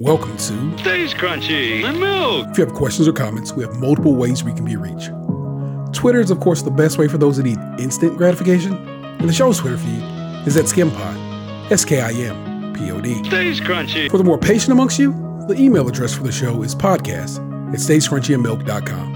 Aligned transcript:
Welcome 0.00 0.34
to 0.38 0.78
Stays 0.78 1.12
Krunchy 1.12 1.84
in 1.84 2.00
Milk. 2.00 2.46
If 2.48 2.56
you 2.56 2.64
have 2.64 2.72
questions 2.72 3.06
or 3.06 3.12
comments, 3.12 3.52
we 3.52 3.62
have 3.64 3.76
multiple 3.76 4.14
ways 4.14 4.42
we 4.42 4.54
can 4.54 4.64
be 4.64 4.74
reached. 4.74 5.10
Twitter 5.94 6.20
is, 6.20 6.30
of 6.30 6.40
course, 6.40 6.62
the 6.62 6.70
best 6.70 6.96
way 6.96 7.06
for 7.06 7.18
those 7.18 7.36
that 7.36 7.42
need 7.42 7.58
instant 7.78 8.16
gratification, 8.16 8.72
and 8.88 9.28
the 9.28 9.32
show's 9.34 9.58
Twitter 9.58 9.76
feed 9.76 10.02
is 10.46 10.56
at 10.56 10.64
SkimPod, 10.64 11.70
S 11.70 11.84
K 11.84 12.00
I 12.00 12.12
M 12.12 12.72
P 12.72 12.90
O 12.90 12.98
D. 12.98 13.22
Stays 13.24 13.60
crunchy. 13.60 14.10
For 14.10 14.16
the 14.16 14.24
more 14.24 14.38
patient 14.38 14.72
amongst 14.72 14.98
you, 14.98 15.12
the 15.48 15.56
email 15.58 15.86
address 15.86 16.14
for 16.14 16.22
the 16.22 16.32
show 16.32 16.62
is 16.62 16.74
podcast 16.74 17.36
at 17.74 17.78
stayscrunchyandmilk.com. 17.78 19.14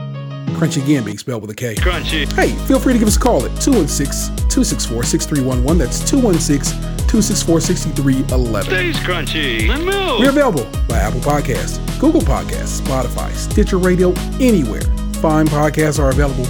Crunchy 0.55 0.85
again 0.85 1.03
being 1.03 1.16
spelled 1.16 1.41
with 1.41 1.51
a 1.51 1.55
K. 1.55 1.77
Crunchy. 1.77 2.30
Hey, 2.35 2.51
feel 2.66 2.79
free 2.79 2.93
to 2.93 2.98
give 2.98 3.09
us 3.09 3.16
a 3.16 3.21
call 3.21 3.39
at 3.46 3.59
216 3.59 4.37
264 4.37 5.03
6311. 5.03 5.79
That's 5.79 6.11
216 6.11 6.94
264 7.15 7.61
6311. 7.61 8.71
Stays 8.73 8.97
Krunchy 8.97 9.73
in 9.73 9.87
Milk. 9.87 10.19
We're 10.19 10.30
available 10.30 10.65
by 10.89 10.99
Apple 10.99 11.21
Podcasts, 11.21 11.79
Google 12.01 12.21
Podcasts, 12.21 12.80
Spotify, 12.80 13.30
Stitcher 13.30 13.79
Radio, 13.79 14.12
anywhere. 14.41 14.80
Fine 15.23 15.47
podcasts 15.47 16.01
are 16.01 16.11
available. 16.11 16.45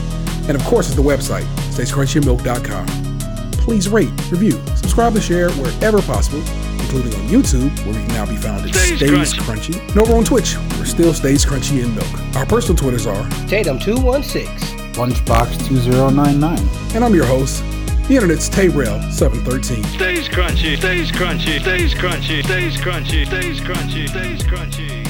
And 0.48 0.56
of 0.56 0.64
course, 0.64 0.86
it's 0.86 0.96
the 0.96 1.02
website, 1.02 1.44
stayscrunchyandmilk.com. 1.68 2.86
Please 3.58 3.90
rate, 3.90 4.08
review, 4.30 4.52
subscribe, 4.74 5.12
and 5.14 5.22
share 5.22 5.50
wherever 5.50 6.00
possible, 6.00 6.38
including 6.80 7.12
on 7.14 7.28
YouTube, 7.28 7.68
where 7.84 7.94
we 7.94 8.02
can 8.06 8.08
now 8.08 8.24
be 8.24 8.36
found 8.36 8.66
at 8.66 8.74
Stays 8.74 8.96
Stays, 8.96 9.34
Crunchy. 9.34 9.74
Crunchy. 9.74 9.88
And 9.90 9.98
over 9.98 10.14
on 10.14 10.24
Twitch, 10.24 10.56
we're 10.78 10.86
still 10.86 11.12
Stays 11.12 11.44
Krunchy 11.44 11.84
in 11.84 11.94
Milk. 11.94 12.36
Our 12.36 12.46
personal 12.46 12.74
Twitters 12.74 13.06
are, 13.06 13.22
Tatum216. 13.48 14.94
Lunchbox 14.94 15.68
2099. 15.68 16.58
and 16.94 17.04
I'm 17.04 17.14
your 17.14 17.26
host, 17.26 17.62
the 18.08 18.16
internet's 18.16 18.50
Tayrel713. 18.50 19.86
Stays 19.86 20.28
crunchy. 20.28 20.76
Stays 20.76 21.10
crunchy. 21.10 21.58
Stays 21.60 21.94
crunchy. 21.94 22.44
Stays 22.44 22.76
crunchy. 22.76 23.26
Stays 23.26 23.60
crunchy. 23.60 24.08
Stays 24.08 24.42
crunchy. 24.42 25.04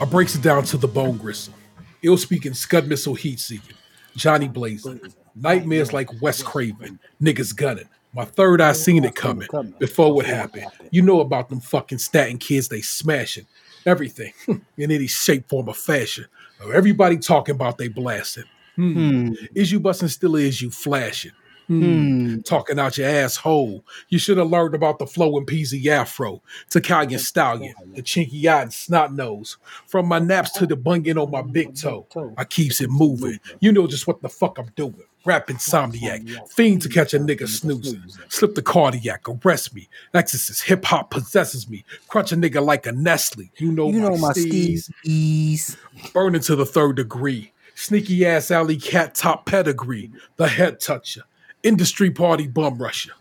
I 0.00 0.04
breaks 0.04 0.34
it 0.34 0.42
down 0.42 0.64
to 0.64 0.76
the 0.76 0.88
bone 0.88 1.16
gristle. 1.16 1.54
Ill 2.02 2.16
speaking, 2.16 2.54
scud 2.54 2.88
missile 2.88 3.14
heat 3.14 3.38
seeking. 3.38 3.76
Johnny 4.16 4.48
blazing. 4.48 5.00
Nightmares 5.36 5.92
like 5.92 6.20
Wes 6.20 6.42
Craven. 6.42 6.98
Niggas 7.22 7.54
gunning. 7.54 7.88
My 8.12 8.24
third 8.24 8.60
eye 8.60 8.72
seen 8.72 9.04
it 9.04 9.14
coming 9.14 9.48
before 9.78 10.12
what 10.12 10.26
happened. 10.26 10.66
You 10.90 11.02
know 11.02 11.20
about 11.20 11.48
them 11.48 11.60
fucking 11.60 11.98
Staten 11.98 12.38
kids, 12.38 12.68
they 12.68 12.80
smashing 12.80 13.46
everything 13.86 14.32
in 14.76 14.90
any 14.90 15.06
shape, 15.06 15.48
form, 15.48 15.68
or 15.68 15.74
fashion. 15.74 16.26
Everybody 16.72 17.18
talking 17.18 17.54
about 17.54 17.78
they 17.78 17.86
blasting. 17.88 18.44
Hmm. 18.78 19.32
Is 19.56 19.72
you 19.72 19.80
busting 19.80 20.08
still 20.08 20.36
is 20.36 20.62
you 20.62 20.70
flashing? 20.70 21.32
Hmm. 21.66 22.38
Talking 22.46 22.78
out 22.78 22.96
your 22.96 23.08
asshole. 23.08 23.84
You 24.08 24.18
should 24.18 24.38
have 24.38 24.48
learned 24.48 24.74
about 24.74 24.98
the 24.98 25.06
flowing 25.06 25.44
peasy 25.44 25.84
afro, 25.86 26.40
Ticallion 26.70 27.18
stallion, 27.18 27.74
the 27.94 28.02
chinky 28.02 28.46
eyed 28.46 28.62
and 28.62 28.72
snot 28.72 29.12
nose. 29.12 29.58
From 29.86 30.06
my 30.06 30.18
naps 30.18 30.52
to 30.52 30.66
the 30.66 30.76
bunion 30.76 31.18
on 31.18 31.30
my 31.30 31.42
big 31.42 31.74
toe, 31.74 32.06
I 32.38 32.44
keeps 32.44 32.80
it 32.80 32.88
moving. 32.88 33.38
You 33.60 33.72
know 33.72 33.86
just 33.86 34.06
what 34.06 34.22
the 34.22 34.30
fuck 34.30 34.58
I'm 34.58 34.70
doing. 34.76 35.02
Rap 35.26 35.48
insomniac, 35.48 36.48
fiend 36.48 36.80
to 36.82 36.88
catch 36.88 37.12
a 37.12 37.18
nigga 37.18 37.46
snoozing. 37.46 38.02
Slip 38.28 38.54
the 38.54 38.62
cardiac, 38.62 39.28
arrest 39.28 39.74
me. 39.74 39.88
Exorcist, 40.14 40.62
hip 40.62 40.86
hop 40.86 41.10
possesses 41.10 41.68
me. 41.68 41.84
Crunch 42.06 42.32
a 42.32 42.36
nigga 42.36 42.64
like 42.64 42.86
a 42.86 42.92
Nestle. 42.92 43.50
You 43.58 43.72
know, 43.72 43.90
You 43.90 44.00
know 44.00 44.16
my 44.16 44.28
my 44.28 44.32
steez. 44.32 44.90
steez. 45.04 45.76
Burning 46.14 46.40
to 46.42 46.56
the 46.56 46.64
third 46.64 46.96
degree. 46.96 47.52
Sneaky 47.78 48.26
ass 48.26 48.50
alley 48.50 48.76
cat 48.76 49.14
top 49.14 49.46
pedigree. 49.46 50.10
The 50.34 50.48
head 50.48 50.80
toucher. 50.80 51.22
Industry 51.62 52.10
party 52.10 52.48
bum 52.48 52.76
rusher. 52.76 53.12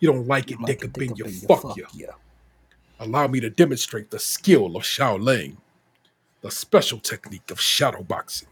You 0.00 0.12
don't 0.12 0.26
like 0.26 0.50
it, 0.50 0.58
dick 0.66 0.84
up 0.84 1.00
in 1.00 1.14
your 1.14 1.28
fuck 1.28 1.76
you. 1.76 2.08
Allow 2.98 3.28
me 3.28 3.38
to 3.38 3.48
demonstrate 3.48 4.10
the 4.10 4.18
skill 4.18 4.76
of 4.76 4.82
Shaolin, 4.82 5.56
the 6.40 6.50
special 6.50 6.98
technique 6.98 7.48
of 7.52 7.60
shadow 7.60 8.02
boxing. 8.02 8.48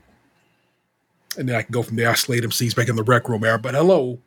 And 1.37 1.49
then 1.49 1.57
I 1.57 1.63
can 1.63 1.73
go 1.73 1.83
from 1.83 1.97
there. 1.97 2.11
I 2.11 2.15
slayed 2.15 2.45
MCs 2.45 2.77
back 2.77 2.89
in 2.89 2.95
the 2.95 3.03
rec 3.03 3.29
room 3.29 3.43
era. 3.43 3.59
But 3.59 3.75
hello, 3.75 4.21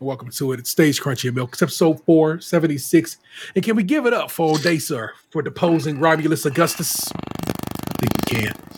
welcome 0.00 0.28
to 0.32 0.52
it. 0.52 0.60
It's 0.60 0.68
Stays 0.68 1.00
Krunchy 1.00 1.30
in 1.30 1.34
Milk. 1.34 1.54
It's 1.54 1.62
episode 1.62 2.04
476. 2.04 3.16
And 3.54 3.64
can 3.64 3.74
we 3.74 3.84
give 3.84 4.04
it 4.04 4.12
up 4.12 4.30
for 4.30 4.54
Odoacer, 4.54 5.12
for 5.30 5.40
deposing 5.40 5.98
Romulus 5.98 6.44
Augustus? 6.44 7.10
I 7.10 7.92
think 8.00 8.12
we 8.30 8.42
can. 8.42 8.77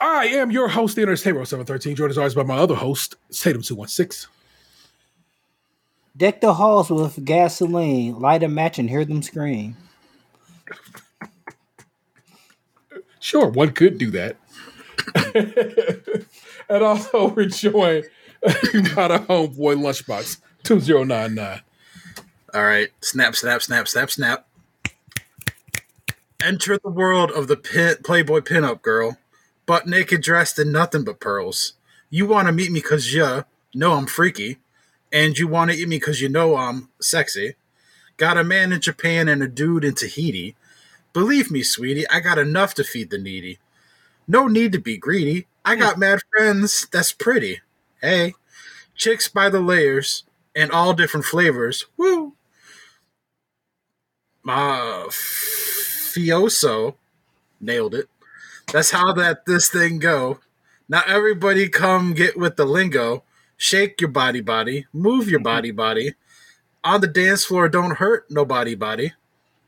I 0.00 0.26
am 0.26 0.50
your 0.50 0.68
host, 0.68 0.96
the 0.96 1.02
Internet 1.02 1.20
Tayrel 1.20 1.46
713, 1.46 1.96
joined 1.96 2.10
as 2.10 2.18
always 2.18 2.34
by 2.34 2.42
my 2.42 2.56
other 2.56 2.74
host, 2.74 3.16
Tatum216. 3.30 4.26
Deck 6.16 6.40
the 6.40 6.54
halls 6.54 6.90
with 6.90 7.24
gasoline. 7.24 8.18
Light 8.20 8.42
a 8.42 8.48
match 8.48 8.78
and 8.78 8.88
hear 8.88 9.04
them 9.04 9.22
scream. 9.22 9.76
Sure, 13.18 13.48
one 13.48 13.72
could 13.72 13.98
do 13.98 14.10
that. 14.12 14.36
and 16.68 16.84
also 16.84 17.28
we're 17.34 17.46
joined 17.46 18.04
by 18.42 19.08
the 19.08 19.24
homeboy 19.28 19.76
Lunchbox 19.76 20.40
2099. 20.62 21.60
All 22.52 22.64
right. 22.64 22.90
Snap, 23.00 23.34
snap, 23.34 23.62
snap, 23.62 23.88
snap, 23.88 24.10
snap. 24.10 24.46
Enter 26.42 26.78
the 26.78 26.90
world 26.90 27.30
of 27.30 27.48
the 27.48 27.56
pin- 27.56 27.96
Playboy 28.04 28.40
pinup 28.40 28.82
girl, 28.82 29.16
butt 29.66 29.86
naked, 29.86 30.22
dressed 30.22 30.58
in 30.58 30.72
nothing 30.72 31.04
but 31.04 31.20
pearls. 31.20 31.74
You 32.10 32.26
want 32.26 32.48
to 32.48 32.52
meet 32.52 32.70
me 32.70 32.80
because 32.80 33.12
you 33.12 33.44
know 33.74 33.92
I'm 33.92 34.06
freaky, 34.06 34.58
and 35.12 35.38
you 35.38 35.48
want 35.48 35.70
to 35.70 35.76
eat 35.76 35.88
me 35.88 35.96
because 35.96 36.20
you 36.20 36.28
know 36.28 36.56
I'm 36.56 36.90
sexy. 37.00 37.56
Got 38.16 38.38
a 38.38 38.44
man 38.44 38.72
in 38.72 38.80
Japan 38.80 39.28
and 39.28 39.42
a 39.42 39.48
dude 39.48 39.84
in 39.84 39.94
Tahiti. 39.94 40.54
Believe 41.12 41.50
me, 41.50 41.62
sweetie, 41.62 42.08
I 42.08 42.20
got 42.20 42.38
enough 42.38 42.74
to 42.74 42.84
feed 42.84 43.10
the 43.10 43.18
needy. 43.18 43.58
No 44.26 44.46
need 44.48 44.72
to 44.72 44.78
be 44.78 44.96
greedy. 44.96 45.46
I 45.64 45.76
got 45.76 45.98
mad 45.98 46.20
friends 46.30 46.86
that's 46.92 47.12
pretty. 47.12 47.60
Hey, 48.00 48.34
chicks 48.94 49.28
by 49.28 49.48
the 49.48 49.60
layers 49.60 50.24
and 50.54 50.70
all 50.70 50.94
different 50.94 51.26
flavors. 51.26 51.86
Woo! 51.96 52.34
Uh, 54.46 55.06
Fioso 55.08 56.96
nailed 57.60 57.94
it. 57.94 58.08
That's 58.72 58.90
how 58.90 59.12
that 59.12 59.46
this 59.46 59.68
thing 59.68 59.98
go. 59.98 60.40
Now 60.88 61.02
everybody 61.06 61.68
come 61.68 62.14
get 62.14 62.36
with 62.36 62.56
the 62.56 62.64
lingo. 62.64 63.24
Shake 63.56 64.00
your 64.00 64.10
body, 64.10 64.40
body. 64.40 64.86
Move 64.92 65.28
your 65.28 65.40
body, 65.40 65.70
body. 65.72 66.14
On 66.82 67.00
the 67.00 67.06
dance 67.06 67.44
floor, 67.44 67.68
don't 67.68 67.96
hurt 67.96 68.30
nobody, 68.30 68.74
body. 68.74 69.12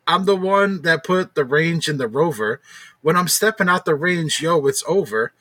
I'm 0.07 0.25
the 0.25 0.37
one 0.37 0.83
that 0.83 1.05
put 1.05 1.35
the 1.35 1.45
range 1.45 1.89
in 1.89 1.97
the 1.99 2.09
rover. 2.09 2.61
When 3.03 3.17
I'm 3.17 3.29
stepping 3.29 3.69
out 3.69 3.85
the 3.85 3.95
range, 3.95 4.41
yo, 4.41 4.67
it's 4.67 4.85
over. 4.87 5.33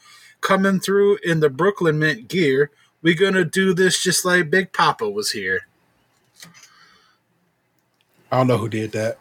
Coming 0.41 0.79
through 0.79 1.17
in 1.23 1.39
the 1.39 1.49
Brooklyn 1.49 1.99
Mint 1.99 2.27
gear. 2.27 2.71
We 3.01 3.13
gonna 3.13 3.45
do 3.45 3.73
this 3.73 4.01
just 4.01 4.25
like 4.25 4.49
Big 4.49 4.73
Poppa 4.73 5.09
was 5.09 5.31
here. 5.31 5.67
I 8.31 8.37
don't 8.37 8.47
know 8.47 8.57
who 8.57 8.69
did 8.69 8.91
that. 8.93 9.19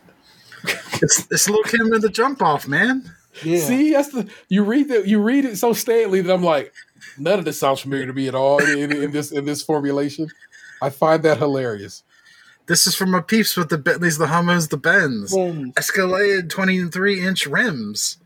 It's, 1.03 1.27
it's 1.31 1.49
Lil 1.49 1.63
Kim 1.65 1.93
and 1.93 2.03
the 2.03 2.09
jump 2.09 2.41
off, 2.41 2.67
man. 2.67 3.11
Yeah. 3.43 3.59
See, 3.59 3.93
that's 3.93 4.09
the 4.11 4.29
you 4.49 4.63
read 4.65 4.89
the 4.89 5.07
you 5.09 5.21
read 5.21 5.45
it 5.45 5.57
so 5.57 5.73
stately 5.73 6.21
that 6.21 6.33
I'm 6.33 6.43
like, 6.45 6.73
none 7.19 7.39
of 7.39 7.45
this 7.45 7.59
sounds 7.59 7.81
familiar 7.81 8.07
to 8.07 8.13
me 8.13 8.29
at 8.29 8.35
all 8.35 8.63
in, 8.63 8.93
in 8.93 9.11
this 9.11 9.33
in 9.33 9.45
this 9.45 9.63
formulation. 9.63 10.29
I 10.83 10.91
find 10.91 11.23
that 11.25 11.39
hilarious. 11.39 12.03
This 12.67 12.87
is 12.87 12.95
from 12.95 13.11
my 13.11 13.21
peeps 13.21 13.57
with 13.57 13.69
the 13.69 13.77
Bentleys, 13.79 14.17
the 14.19 14.27
Hummers, 14.29 14.69
the 14.69 14.77
Benz. 14.79 15.33
Boom. 15.35 15.73
Escalated 15.73 16.49
23 16.49 17.21
inch 17.27 17.47
rims. 17.47 18.19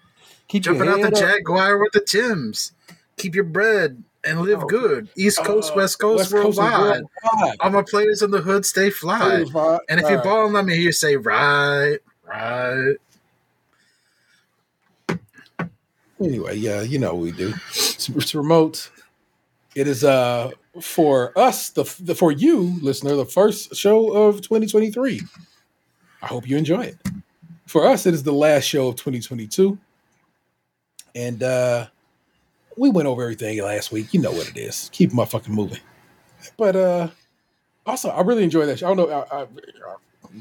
Keep 0.49 0.63
Jumping 0.65 0.89
out 0.89 0.97
the 0.99 1.03
head 1.05 1.15
up. 1.15 1.19
Jaguar 1.21 1.79
with 1.79 1.93
the 1.93 2.01
Tims. 2.01 2.73
Keep 3.17 3.35
your 3.35 3.45
bread 3.45 4.03
and 4.25 4.41
live 4.43 4.63
Oh. 4.63 4.67
good. 4.67 5.09
East 5.17 5.43
Coast, 5.45 5.73
Uh, 5.73 5.77
West 5.77 5.99
Coast, 5.99 6.33
and 6.33 6.45
worldwide. 6.45 6.73
worldwide. 7.33 7.57
All 7.61 7.71
my 7.71 7.83
players 7.83 8.23
in 8.23 8.31
the 8.31 8.41
hood 8.41 8.65
stay 8.65 8.91
fly. 8.91 9.39
Worldwide. 9.39 9.81
And 9.89 9.99
if 9.99 10.05
All 10.05 10.11
you're 10.13 10.19
right. 10.21 10.25
balling, 10.29 10.53
let 10.53 10.65
me 10.65 10.75
hear 10.75 10.83
you 10.85 10.93
say, 10.93 11.17
right, 11.17 11.99
right. 12.27 12.95
Anyway, 16.21 16.57
yeah, 16.57 16.83
you 16.83 16.99
know 16.99 17.15
we 17.15 17.33
do. 17.33 17.55
It's, 17.69 18.09
it's 18.09 18.35
remote. 18.35 18.91
It 19.75 19.87
is 19.87 20.03
uh 20.03 20.51
for 20.81 21.37
us, 21.39 21.71
the, 21.71 21.85
the 22.01 22.15
for 22.15 22.33
you, 22.33 22.79
listener, 22.83 23.15
the 23.15 23.25
first 23.25 23.75
show 23.77 24.13
of 24.13 24.41
2023. 24.41 25.23
I 26.23 26.27
hope 26.27 26.49
you 26.49 26.57
enjoy 26.57 26.83
it. 26.83 26.99
For 27.67 27.87
us, 27.87 28.07
it 28.07 28.15
is 28.15 28.23
the 28.23 28.33
last 28.33 28.65
show 28.65 28.89
of 28.89 28.97
2022. 28.97 29.79
And 31.15 31.43
uh 31.43 31.87
we 32.77 32.91
went 32.91 33.09
over 33.09 33.23
everything 33.23 33.63
last 33.63 33.93
week. 33.93 34.13
You 34.13 34.21
know 34.21 34.33
what 34.33 34.49
it 34.49 34.57
is. 34.57 34.89
Keep 34.93 35.13
my 35.13 35.25
fucking 35.25 35.55
moving. 35.55 35.81
But 36.57 36.77
uh 36.77 37.09
also, 37.87 38.11
I 38.11 38.21
really 38.21 38.45
enjoy 38.45 38.67
that 38.67 38.81
show. 38.81 38.91
I 38.91 38.95
don't 38.95 39.09
know. 39.09 39.27
I, 39.31 39.43
I, 39.43 39.47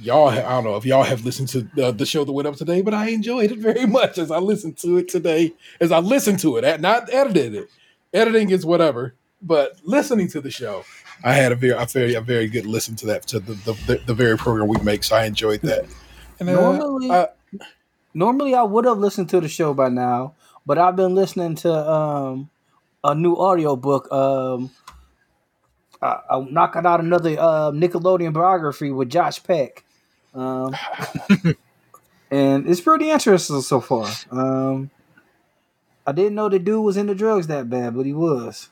y'all, 0.01 0.29
I 0.29 0.41
don't 0.41 0.63
know 0.63 0.75
if 0.75 0.85
y'all 0.85 1.03
have 1.03 1.23
listened 1.25 1.49
to 1.49 1.61
the, 1.75 1.91
the 1.91 2.05
show 2.05 2.23
that 2.25 2.31
went 2.31 2.47
up 2.47 2.55
today, 2.55 2.81
but 2.81 2.93
I 2.93 3.09
enjoyed 3.09 3.51
it 3.51 3.59
very 3.59 3.85
much 3.99 4.17
as 4.17 4.31
I 4.31 4.39
listened 4.39 4.77
to 4.79 4.97
it 4.97 5.07
today. 5.07 5.53
As 5.79 5.91
I 5.91 5.99
listened 5.99 6.39
to 6.39 6.57
it, 6.57 6.81
not 6.81 7.11
edited 7.13 7.55
it. 7.55 7.69
Editing 8.13 8.49
is 8.51 8.65
whatever, 8.65 9.13
but 9.41 9.79
listening 9.83 10.27
to 10.29 10.41
the 10.41 10.49
show, 10.51 10.83
I 11.23 11.33
had 11.33 11.51
a 11.51 11.55
very, 11.55 11.73
a 11.73 11.85
very, 11.85 12.13
a 12.13 12.21
very 12.21 12.47
good 12.47 12.65
listen 12.65 12.95
to 12.97 13.05
that 13.07 13.27
to 13.27 13.39
the 13.39 13.53
the, 13.53 13.73
the, 13.85 14.01
the 14.07 14.13
very 14.13 14.37
program 14.37 14.67
we 14.67 14.77
make. 14.81 15.03
So 15.03 15.15
I 15.15 15.25
enjoyed 15.25 15.61
that. 15.61 15.85
And, 16.39 16.49
uh, 16.49 16.53
Normally- 16.53 17.09
uh, 17.09 17.27
Normally, 18.13 18.53
I 18.55 18.63
would 18.63 18.85
have 18.85 18.97
listened 18.97 19.29
to 19.29 19.41
the 19.41 19.47
show 19.47 19.73
by 19.73 19.89
now, 19.89 20.33
but 20.65 20.77
I've 20.77 20.95
been 20.95 21.13
listening 21.13 21.55
to 21.57 21.71
um, 21.73 22.49
a 23.03 23.13
new 23.13 23.33
audiobook. 23.35 24.11
Um, 24.11 24.71
I, 26.01 26.19
I'm 26.29 26.53
knocking 26.53 26.85
out 26.85 26.99
another 26.99 27.31
uh, 27.39 27.71
Nickelodeon 27.71 28.33
biography 28.33 28.91
with 28.91 29.09
Josh 29.09 29.41
Peck. 29.43 29.83
Um, 30.33 30.75
and 32.31 32.69
it's 32.69 32.81
pretty 32.81 33.09
interesting 33.09 33.61
so 33.61 33.81
far. 33.81 34.09
Um, 34.31 34.91
I 36.05 36.11
didn't 36.11 36.35
know 36.35 36.49
the 36.49 36.59
dude 36.59 36.83
was 36.83 36.97
into 36.97 37.15
drugs 37.15 37.47
that 37.47 37.69
bad, 37.69 37.95
but 37.95 38.05
he 38.05 38.13
was. 38.13 38.69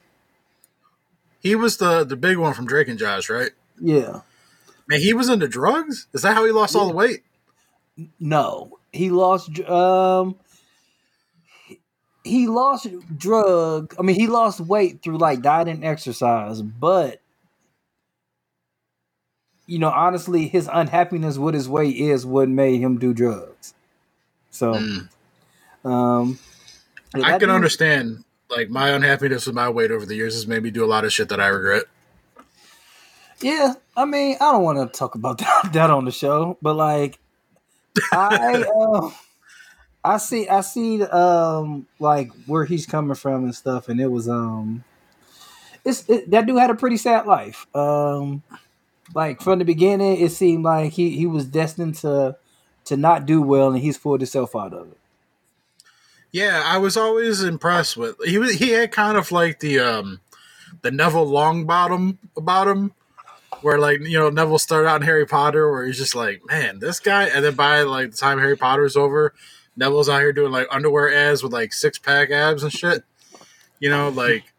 He 1.39 1.55
was 1.55 1.77
the 1.77 2.03
the 2.03 2.15
big 2.15 2.37
one 2.37 2.53
from 2.53 2.65
Drake 2.65 2.87
and 2.87 2.97
Josh, 2.97 3.29
right? 3.29 3.51
Yeah. 3.79 4.21
Man, 4.87 4.99
he 4.99 5.13
was 5.13 5.29
into 5.29 5.47
drugs. 5.47 6.07
Is 6.13 6.21
that 6.21 6.33
how 6.33 6.45
he 6.45 6.51
lost 6.51 6.75
all 6.75 6.87
the 6.87 6.93
weight? 6.93 7.23
No, 8.19 8.79
he 8.91 9.09
lost. 9.09 9.59
Um, 9.61 10.37
he- 12.25 12.47
lost 12.47 12.87
drug. 13.17 13.95
I 13.97 14.01
mean, 14.01 14.15
he 14.15 14.27
lost 14.27 14.59
weight 14.59 15.01
through 15.01 15.17
like 15.17 15.41
diet 15.41 15.67
and 15.67 15.83
exercise, 15.85 16.61
but 16.61 17.21
you 19.67 19.79
know, 19.79 19.89
honestly, 19.89 20.47
his 20.47 20.69
unhappiness 20.71 21.37
with 21.37 21.55
his 21.55 21.67
weight 21.67 21.95
is 21.95 22.25
what 22.25 22.47
made 22.49 22.79
him 22.81 22.99
do 22.99 23.13
drugs. 23.13 23.73
So, 24.51 24.73
Mm. 24.73 25.09
um, 25.83 26.39
I 27.15 27.31
can 27.31 27.39
dude- 27.39 27.49
understand. 27.49 28.23
Like 28.47 28.69
my 28.69 28.89
unhappiness 28.89 29.47
with 29.47 29.55
my 29.55 29.69
weight 29.69 29.89
over 29.89 30.05
the 30.05 30.13
years 30.15 30.35
has 30.35 30.45
made 30.45 30.61
me 30.61 30.69
do 30.69 30.85
a 30.85 30.87
lot 30.87 31.03
of 31.03 31.11
shit 31.11 31.29
that 31.29 31.39
I 31.39 31.47
regret. 31.47 31.85
Yeah, 33.41 33.73
I 33.97 34.05
mean, 34.05 34.35
I 34.39 34.51
don't 34.51 34.61
want 34.63 34.77
to 34.93 34.97
talk 34.97 35.15
about 35.15 35.39
that, 35.39 35.69
that 35.73 35.89
on 35.89 36.05
the 36.05 36.11
show, 36.11 36.57
but 36.61 36.75
like, 36.75 37.17
I, 38.13 38.63
uh, 38.63 39.09
I 40.05 40.17
see, 40.17 40.47
I 40.47 40.61
see, 40.61 41.01
um, 41.03 41.87
like 41.99 42.31
where 42.45 42.65
he's 42.65 42.85
coming 42.85 43.15
from 43.15 43.45
and 43.45 43.55
stuff, 43.55 43.89
and 43.89 43.99
it 43.99 44.11
was, 44.11 44.29
um, 44.29 44.83
it's 45.83 46.07
it, 46.09 46.29
that 46.31 46.45
dude 46.45 46.59
had 46.59 46.69
a 46.69 46.75
pretty 46.75 46.97
sad 46.97 47.25
life. 47.25 47.67
Um, 47.75 48.43
like 49.13 49.41
from 49.41 49.59
the 49.59 49.65
beginning, 49.65 50.19
it 50.19 50.31
seemed 50.31 50.63
like 50.63 50.93
he 50.93 51.11
he 51.11 51.25
was 51.25 51.45
destined 51.45 51.95
to 51.95 52.37
to 52.85 52.97
not 52.97 53.25
do 53.25 53.41
well, 53.41 53.71
and 53.71 53.81
he's 53.81 53.97
pulled 53.97 54.21
himself 54.21 54.55
out 54.55 54.73
of 54.73 54.91
it. 54.91 54.97
Yeah, 56.31 56.63
I 56.65 56.79
was 56.79 56.97
always 56.97 57.43
impressed 57.43 57.95
with 57.95 58.15
he 58.25 58.37
was 58.37 58.53
he 58.53 58.71
had 58.71 58.91
kind 58.91 59.17
of 59.17 59.31
like 59.31 59.59
the 59.59 59.79
um 59.79 60.21
the 60.81 60.91
Neville 60.91 61.27
Longbottom 61.27 62.17
about 62.35 62.67
him, 62.67 62.93
where 63.61 63.77
like 63.77 64.01
you 64.01 64.17
know 64.17 64.29
Neville 64.29 64.59
started 64.59 64.87
out 64.87 65.01
in 65.01 65.07
Harry 65.07 65.25
Potter, 65.25 65.71
where 65.71 65.85
he's 65.85 65.97
just 65.97 66.15
like, 66.15 66.41
man, 66.47 66.79
this 66.79 66.99
guy, 66.99 67.25
and 67.25 67.45
then 67.45 67.55
by 67.55 67.83
like 67.83 68.11
the 68.11 68.17
time 68.17 68.39
Harry 68.39 68.57
Potter's 68.57 68.97
over, 68.97 69.33
Neville's 69.75 70.09
out 70.09 70.21
here 70.21 70.33
doing 70.33 70.51
like 70.51 70.67
underwear 70.71 71.13
ads 71.13 71.43
with 71.43 71.51
like 71.53 71.73
six 71.73 71.97
pack 71.97 72.31
abs 72.31 72.63
and 72.63 72.71
shit. 72.71 73.03
You 73.79 73.89
know, 73.89 74.09
like 74.09 74.53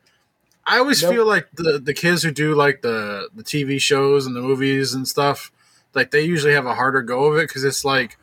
I 0.67 0.79
always 0.79 1.03
Nope. 1.03 1.13
feel 1.13 1.27
like 1.27 1.49
the 1.55 1.79
the 1.79 1.95
kids 1.95 2.23
who 2.23 2.31
do 2.31 2.55
like 2.55 2.83
the 2.83 3.29
the 3.35 3.45
TV 3.45 3.81
shows 3.81 4.27
and 4.27 4.37
the 4.37 4.43
movies 4.43 4.95
and 4.95 5.07
stuff, 5.09 5.51
like 5.95 6.11
they 6.11 6.23
usually 6.23 6.55
have 6.55 6.67
a 6.67 6.75
harder 6.75 7.03
go 7.03 7.25
of 7.27 7.39
it 7.39 7.49
because 7.49 7.65
it's 7.65 7.85
like 7.85 8.19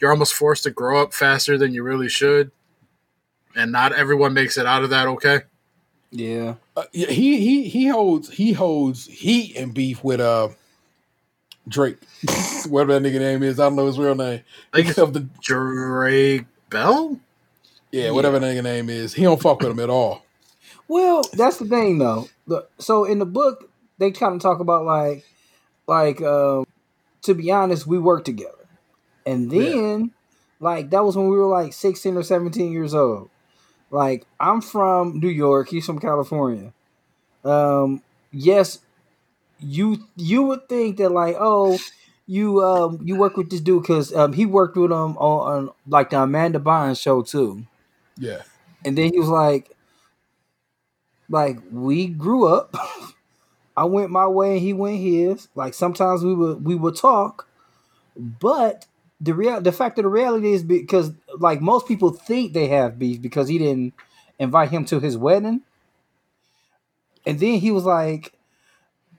you're 0.00 0.10
almost 0.12 0.34
forced 0.34 0.62
to 0.64 0.70
grow 0.70 1.02
up 1.02 1.12
faster 1.12 1.58
than 1.58 1.74
you 1.74 1.82
really 1.82 2.08
should 2.08 2.52
and 3.58 3.72
not 3.72 3.92
everyone 3.92 4.32
makes 4.32 4.56
it 4.56 4.66
out 4.66 4.84
of 4.84 4.90
that 4.90 5.06
okay. 5.08 5.40
Yeah, 6.10 6.54
uh, 6.76 6.84
yeah, 6.92 7.08
he 7.08 7.38
he 7.40 7.68
he 7.68 7.88
holds 7.88 8.30
he 8.30 8.52
holds 8.52 9.06
heat 9.06 9.56
and 9.56 9.74
beef 9.74 10.02
with 10.02 10.20
uh 10.20 10.48
Drake, 11.68 11.98
whatever 12.68 12.98
that 12.98 13.02
nigga 13.02 13.18
name 13.18 13.42
is. 13.42 13.60
I 13.60 13.64
don't 13.64 13.76
know 13.76 13.86
his 13.86 13.98
real 13.98 14.14
name. 14.14 14.42
I 14.72 14.82
think 14.82 14.98
Of 14.98 15.12
the 15.12 15.28
Drake 15.42 16.46
Bell. 16.70 17.18
yeah, 17.92 18.10
whatever 18.10 18.38
that 18.38 18.46
nigga 18.46 18.62
name 18.62 18.90
is, 18.90 19.14
he 19.14 19.22
don't 19.22 19.40
fuck 19.40 19.60
with 19.60 19.70
him 19.70 19.80
at 19.80 19.90
all. 19.90 20.24
Well, 20.88 21.22
that's 21.32 21.58
the 21.58 21.66
thing 21.66 21.98
though. 21.98 22.28
Look, 22.46 22.70
so 22.78 23.04
in 23.04 23.18
the 23.18 23.26
book, 23.26 23.70
they 23.98 24.10
kind 24.10 24.34
of 24.34 24.40
talk 24.40 24.60
about 24.60 24.84
like, 24.84 25.24
like 25.86 26.22
um, 26.22 26.66
to 27.22 27.34
be 27.34 27.50
honest, 27.50 27.86
we 27.86 27.98
worked 27.98 28.26
together, 28.26 28.52
and 29.26 29.50
then 29.50 30.12
like 30.60 30.90
that 30.90 31.04
was 31.04 31.16
when 31.16 31.28
we 31.28 31.36
were 31.36 31.46
like 31.46 31.72
sixteen 31.72 32.16
or 32.16 32.22
seventeen 32.22 32.72
years 32.72 32.94
old. 32.94 33.30
Like 33.90 34.26
I'm 34.40 34.60
from 34.60 35.18
New 35.20 35.28
York, 35.28 35.68
he's 35.68 35.86
from 35.86 35.98
California. 35.98 36.72
Um, 37.44 38.02
yes, 38.32 38.80
you 39.60 39.98
you 40.16 40.42
would 40.44 40.68
think 40.68 40.98
that 40.98 41.10
like 41.10 41.36
oh. 41.38 41.78
You 42.30 42.62
um 42.62 43.00
you 43.02 43.16
work 43.16 43.38
with 43.38 43.48
this 43.48 43.60
dude 43.60 43.82
because 43.82 44.14
um 44.14 44.34
he 44.34 44.44
worked 44.44 44.76
with 44.76 44.90
him 44.90 45.16
on, 45.16 45.16
on 45.18 45.70
like 45.86 46.10
the 46.10 46.20
Amanda 46.20 46.58
Bynes 46.58 47.00
show 47.00 47.22
too. 47.22 47.64
Yeah, 48.18 48.42
And 48.84 48.96
then 48.96 49.12
he 49.12 49.18
was 49.18 49.28
like, 49.28 49.70
like 51.28 51.58
we 51.70 52.06
grew 52.08 52.46
up. 52.46 52.74
I 53.76 53.84
went 53.84 54.10
my 54.10 54.26
way 54.26 54.52
and 54.52 54.60
he 54.60 54.72
went 54.72 54.98
his. 54.98 55.48
Like 55.54 55.74
sometimes 55.74 56.24
we 56.24 56.34
would 56.34 56.64
we 56.64 56.74
would 56.74 56.96
talk, 56.96 57.48
but 58.16 58.86
the 59.20 59.34
real 59.34 59.60
the 59.60 59.72
fact 59.72 59.98
of 59.98 60.04
the 60.04 60.08
reality 60.08 60.52
is 60.52 60.62
because 60.64 61.12
like 61.38 61.60
most 61.60 61.86
people 61.88 62.10
think 62.10 62.52
they 62.52 62.68
have 62.68 62.98
beef 62.98 63.22
because 63.22 63.48
he 63.48 63.58
didn't 63.58 63.94
invite 64.38 64.70
him 64.70 64.84
to 64.86 65.00
his 65.00 65.16
wedding. 65.16 65.62
And 67.26 67.38
then 67.40 67.60
he 67.60 67.70
was 67.70 67.84
like, 67.84 68.32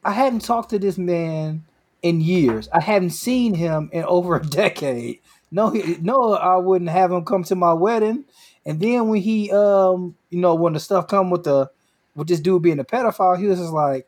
I 0.03 0.11
hadn't 0.11 0.39
talked 0.41 0.69
to 0.71 0.79
this 0.79 0.97
man 0.97 1.65
in 2.01 2.21
years. 2.21 2.69
I 2.73 2.81
hadn't 2.81 3.11
seen 3.11 3.53
him 3.53 3.89
in 3.93 4.03
over 4.05 4.35
a 4.35 4.43
decade. 4.45 5.19
No, 5.51 5.69
no, 6.01 6.33
I 6.33 6.57
wouldn't 6.57 6.89
have 6.91 7.11
him 7.11 7.25
come 7.25 7.43
to 7.45 7.55
my 7.55 7.73
wedding. 7.73 8.25
And 8.65 8.79
then 8.79 9.07
when 9.09 9.21
he, 9.21 9.51
um, 9.51 10.15
you 10.29 10.39
know, 10.39 10.55
when 10.55 10.73
the 10.73 10.79
stuff 10.79 11.07
come 11.07 11.29
with 11.29 11.43
the 11.43 11.69
with 12.15 12.27
this 12.27 12.39
dude 12.39 12.61
being 12.61 12.79
a 12.79 12.83
pedophile, 12.83 13.37
he 13.39 13.47
was 13.47 13.59
just 13.59 13.73
like, 13.73 14.07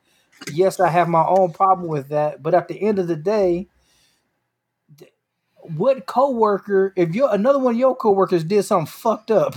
"Yes, 0.54 0.80
I 0.80 0.90
have 0.90 1.08
my 1.10 1.26
own 1.26 1.52
problem 1.52 1.88
with 1.88 2.10
that." 2.10 2.44
But 2.44 2.54
at 2.54 2.68
the 2.68 2.80
end 2.82 3.00
of 3.00 3.08
the 3.08 3.16
day, 3.16 3.68
what 5.62 6.06
coworker, 6.06 6.94
if 6.96 7.16
you're 7.16 7.34
another 7.34 7.60
one 7.60 7.74
of 7.76 7.80
your 7.80 7.96
coworkers 7.96 8.44
did 8.44 8.64
something 8.64 8.88
fucked 8.88 9.32
up, 9.32 9.56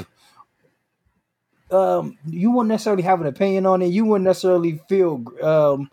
um, 1.71 2.19
you 2.27 2.51
wouldn't 2.51 2.69
necessarily 2.71 3.03
have 3.03 3.21
an 3.21 3.27
opinion 3.27 3.67
on 3.67 3.83
it. 3.83 3.87
You 3.89 4.05
wouldn't 4.07 4.27
necessarily 4.27 4.81
feel 4.89 5.25
um 5.43 5.91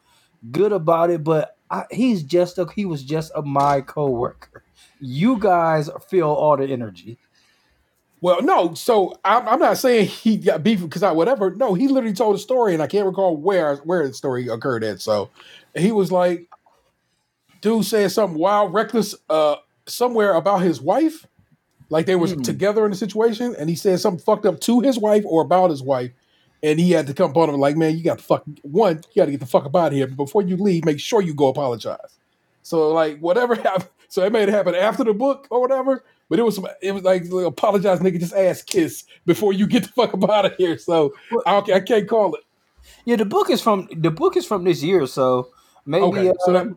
good 0.49 0.71
about 0.71 1.09
it. 1.09 1.23
But 1.23 1.57
I, 1.69 1.85
he's 1.91 2.23
just 2.23 2.57
a, 2.57 2.67
he 2.73 2.85
was 2.85 3.03
just 3.03 3.31
a 3.35 3.41
my 3.41 3.81
coworker. 3.81 4.63
You 4.99 5.39
guys 5.39 5.89
feel 6.09 6.29
all 6.29 6.57
the 6.57 6.65
energy. 6.65 7.19
Well, 8.21 8.41
no. 8.41 8.73
So 8.75 9.19
I'm, 9.23 9.47
I'm 9.47 9.59
not 9.59 9.77
saying 9.77 10.07
he 10.07 10.37
got 10.37 10.63
beef 10.63 10.81
because 10.81 11.03
I 11.03 11.11
whatever. 11.11 11.55
No, 11.55 11.73
he 11.73 11.87
literally 11.87 12.13
told 12.15 12.35
a 12.35 12.39
story, 12.39 12.73
and 12.73 12.81
I 12.83 12.87
can't 12.87 13.05
recall 13.05 13.35
where 13.37 13.77
where 13.77 14.07
the 14.07 14.13
story 14.13 14.47
occurred 14.47 14.83
at. 14.83 15.01
So 15.01 15.31
he 15.75 15.91
was 15.91 16.11
like, 16.11 16.47
dude 17.61 17.85
said 17.85 18.11
something 18.11 18.37
wild, 18.39 18.73
reckless, 18.73 19.15
uh, 19.29 19.55
somewhere 19.87 20.33
about 20.33 20.59
his 20.59 20.81
wife, 20.81 21.25
like 21.89 22.05
they 22.05 22.15
was 22.15 22.33
Hmm. 22.33 22.41
together 22.41 22.85
in 22.85 22.91
a 22.91 22.95
situation, 22.95 23.55
and 23.57 23.69
he 23.69 23.75
said 23.75 23.99
something 23.99 24.23
fucked 24.23 24.45
up 24.45 24.59
to 24.61 24.81
his 24.81 24.97
wife 24.99 25.23
or 25.25 25.41
about 25.43 25.69
his 25.71 25.81
wife, 25.83 26.11
and 26.63 26.79
he 26.79 26.91
had 26.91 27.07
to 27.07 27.13
come 27.13 27.33
him 27.33 27.59
like, 27.59 27.75
man, 27.75 27.97
you 27.97 28.03
got 28.03 28.19
to 28.19 28.23
fuck 28.23 28.43
one, 28.61 29.01
you 29.13 29.21
got 29.21 29.25
to 29.25 29.31
get 29.31 29.39
the 29.39 29.45
fuck 29.45 29.65
up 29.65 29.75
out 29.75 29.87
of 29.87 29.93
here. 29.93 30.07
But 30.07 30.17
before 30.17 30.41
you 30.41 30.57
leave, 30.57 30.85
make 30.85 30.99
sure 30.99 31.21
you 31.21 31.33
go 31.33 31.47
apologize. 31.47 32.19
So 32.63 32.89
like 32.89 33.19
whatever 33.19 33.55
happened, 33.55 33.89
so 34.07 34.23
it 34.23 34.31
may 34.31 34.41
have 34.41 34.49
happened 34.49 34.75
after 34.75 35.03
the 35.03 35.13
book 35.13 35.47
or 35.49 35.61
whatever. 35.61 36.03
But 36.29 36.39
it 36.39 36.43
was 36.43 36.55
some, 36.55 36.67
it 36.81 36.93
was 36.93 37.03
like, 37.03 37.25
apologize, 37.31 37.99
nigga, 37.99 38.19
just 38.19 38.33
ass 38.33 38.61
kiss 38.61 39.03
before 39.25 39.51
you 39.51 39.67
get 39.67 39.83
the 39.83 39.89
fuck 39.89 40.13
up 40.13 40.29
out 40.29 40.45
of 40.45 40.55
here. 40.55 40.77
So 40.77 41.13
I, 41.45 41.57
I 41.57 41.79
can't 41.81 42.07
call 42.07 42.35
it. 42.35 42.41
Yeah, 43.05 43.17
the 43.17 43.25
book 43.25 43.49
is 43.49 43.61
from 43.61 43.89
the 43.95 44.11
book 44.11 44.37
is 44.37 44.45
from 44.45 44.63
this 44.63 44.81
year, 44.81 45.05
so 45.07 45.49
maybe. 45.85 46.03
Okay, 46.05 46.29
uh, 46.29 46.33
so 46.39 46.53
that 46.53 46.67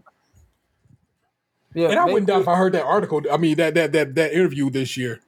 yeah, 1.74 1.88
and 1.88 1.98
I 1.98 2.04
wouldn't 2.04 2.26
doubt 2.26 2.42
if 2.42 2.48
I 2.48 2.56
heard 2.56 2.72
that 2.72 2.84
article. 2.84 3.22
I 3.30 3.36
mean 3.36 3.56
that 3.56 3.74
that 3.74 3.92
that 3.92 4.14
that 4.14 4.32
interview 4.32 4.70
this 4.70 4.96
year. 4.96 5.20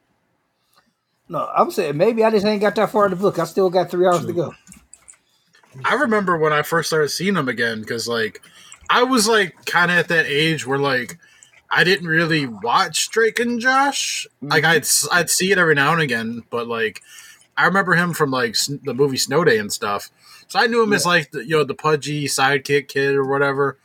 No, 1.29 1.49
I'm 1.57 1.71
saying 1.71 1.97
maybe 1.97 2.23
I 2.23 2.31
just 2.31 2.47
ain't 2.47 2.61
got 2.61 2.75
that 2.77 2.91
far 2.91 3.07
in 3.07 3.11
the 3.11 3.17
book. 3.17 3.39
I 3.39 3.45
still 3.45 3.71
got 3.71 3.91
three 3.91 4.07
hours 4.07 4.27
to 4.27 4.33
go. 4.33 4.55
I 5.85 5.95
remember 5.95 6.37
when 6.39 6.53
I 6.53 6.63
first 6.63 6.89
started 6.89 7.09
seeing 7.09 7.35
them 7.35 7.49
again 7.49 7.81
because 7.81 8.09
like 8.09 8.43
I 8.89 9.03
was 9.03 9.29
like 9.29 9.65
kind 9.67 9.91
of 9.91 9.99
at 9.99 10.09
that 10.09 10.27
age 10.27 10.67
where 10.67 10.79
like 10.79 11.19
I 11.71 11.85
didn't 11.85 12.09
really 12.09 12.47
watch 12.47 13.11
Drake 13.11 13.41
and 13.41 13.61
Josh. 13.61 14.27
Like 14.41 14.63
mm-hmm. 14.63 15.13
I'd 15.13 15.21
I'd 15.21 15.31
see 15.31 15.51
it 15.51 15.59
every 15.59 15.75
now 15.75 15.93
and 15.93 16.01
again, 16.03 16.45
but 16.51 16.69
like 16.69 17.03
I 17.57 17.67
remember 17.67 17.95
him 17.95 18.15
from 18.15 18.31
like 18.31 18.57
the 18.85 18.95
movie 18.95 19.17
Snow 19.17 19.45
Day 19.45 19.59
and 19.59 19.73
stuff. 19.73 20.11
So 20.49 20.61
I 20.61 20.69
knew 20.69 20.83
him 20.83 20.93
as 20.93 21.05
like 21.05 21.33
the, 21.33 21.45
you 21.45 21.57
know 21.57 21.65
the 21.65 21.75
pudgy 21.75 22.27
sidekick 22.27 22.89
kid 22.89 23.15
or 23.15 23.25
whatever. 23.25 23.79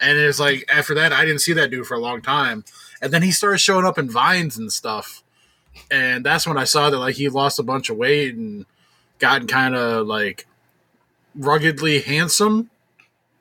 And 0.00 0.18
it's 0.18 0.40
like 0.40 0.64
after 0.72 0.94
that 0.94 1.12
I 1.12 1.24
didn't 1.24 1.40
see 1.40 1.52
that 1.54 1.70
dude 1.70 1.86
for 1.86 1.94
a 1.94 2.00
long 2.00 2.22
time. 2.22 2.64
And 3.02 3.12
then 3.12 3.22
he 3.22 3.30
started 3.30 3.58
showing 3.58 3.84
up 3.84 3.98
in 3.98 4.10
vines 4.10 4.56
and 4.56 4.72
stuff. 4.72 5.22
And 5.90 6.24
that's 6.24 6.46
when 6.46 6.58
I 6.58 6.64
saw 6.64 6.90
that 6.90 6.98
like 6.98 7.14
he 7.14 7.28
lost 7.28 7.58
a 7.58 7.62
bunch 7.62 7.90
of 7.90 7.96
weight 7.96 8.34
and 8.34 8.66
gotten 9.18 9.46
kind 9.46 9.74
of 9.74 10.06
like 10.06 10.46
ruggedly 11.34 12.00
handsome, 12.00 12.70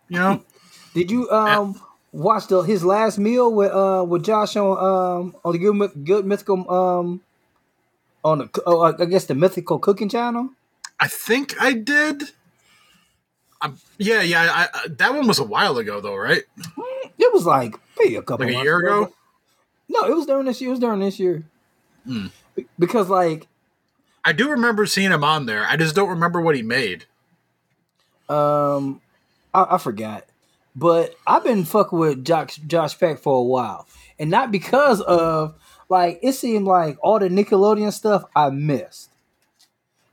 you 0.09 0.19
know. 0.19 0.43
Did 0.93 1.11
you 1.11 1.29
um 1.29 1.81
watch 2.11 2.47
the 2.47 2.61
his 2.61 2.85
last 2.85 3.17
meal 3.17 3.53
with 3.53 3.71
uh 3.71 4.05
with 4.07 4.23
Josh 4.23 4.55
on 4.55 4.77
um 4.77 5.35
on 5.43 5.51
the 5.51 5.57
good 5.57 6.05
good 6.05 6.25
mythical 6.25 6.69
um 6.71 7.21
on 8.23 8.39
the 8.39 8.61
oh, 8.65 8.81
I 8.81 9.05
guess 9.05 9.25
the 9.25 9.35
mythical 9.35 9.79
cooking 9.79 10.09
channel? 10.09 10.49
I 10.99 11.07
think 11.07 11.55
I 11.61 11.73
did. 11.73 12.23
Um, 13.61 13.77
yeah, 13.97 14.21
yeah. 14.21 14.41
I, 14.41 14.67
I, 14.73 14.87
that 14.87 15.13
one 15.13 15.27
was 15.27 15.39
a 15.39 15.43
while 15.43 15.77
ago, 15.77 16.01
though, 16.01 16.15
right? 16.15 16.43
It 17.17 17.33
was 17.33 17.45
like 17.45 17.75
maybe 17.99 18.15
a 18.15 18.21
couple 18.21 18.45
Like 18.45 18.53
a 18.53 18.57
months 18.57 18.65
year 18.65 18.79
ago. 18.79 19.13
No, 19.87 20.03
it 20.05 20.15
was 20.15 20.25
during 20.25 20.45
this 20.45 20.61
year. 20.61 20.69
It 20.69 20.71
was 20.71 20.79
during 20.79 20.99
this 20.99 21.19
year. 21.19 21.43
Be- 22.05 22.67
Because 22.79 23.09
like 23.09 23.47
I 24.23 24.31
do 24.33 24.49
remember 24.49 24.85
seeing 24.85 25.11
him 25.11 25.23
on 25.23 25.45
there. 25.45 25.65
I 25.65 25.77
just 25.77 25.95
don't 25.95 26.09
remember 26.09 26.41
what 26.41 26.55
he 26.55 26.61
made. 26.61 27.05
um 28.29 29.01
I, 29.53 29.67
I 29.71 29.77
forgot. 29.77 30.25
But 30.75 31.15
I've 31.25 31.43
been 31.43 31.63
fucking 31.63 31.97
with 31.97 32.25
Josh 32.25 32.57
Josh 32.67 32.97
Peck 32.99 33.19
for 33.19 33.37
a 33.39 33.43
while. 33.43 33.87
And 34.19 34.29
not 34.29 34.51
because 34.51 35.01
of 35.01 35.55
like 35.89 36.19
it 36.21 36.33
seemed 36.33 36.65
like 36.65 36.97
all 37.01 37.19
the 37.19 37.29
Nickelodeon 37.29 37.93
stuff 37.93 38.23
I 38.35 38.49
missed. 38.49 39.09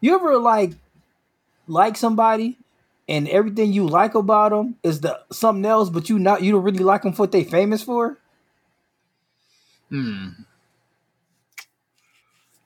You 0.01 0.15
ever 0.15 0.39
like 0.39 0.73
like 1.67 1.97
somebody 1.97 2.59
and 3.09 3.29
everything 3.29 3.73
you 3.73 3.87
like 3.87 4.15
about 4.15 4.51
them 4.51 4.77
is 4.83 5.01
the 5.01 5.21
something 5.33 5.65
else, 5.65 5.91
but 5.91 6.09
you 6.09 6.19
not 6.19 6.43
you 6.43 6.53
don't 6.53 6.63
really 6.65 6.85
like 6.85 7.03
them 7.03 7.13
for 7.13 7.23
what 7.23 7.33
they 7.33 7.45
famous 7.45 7.83
for? 7.83 8.19
Hmm. 9.89 10.29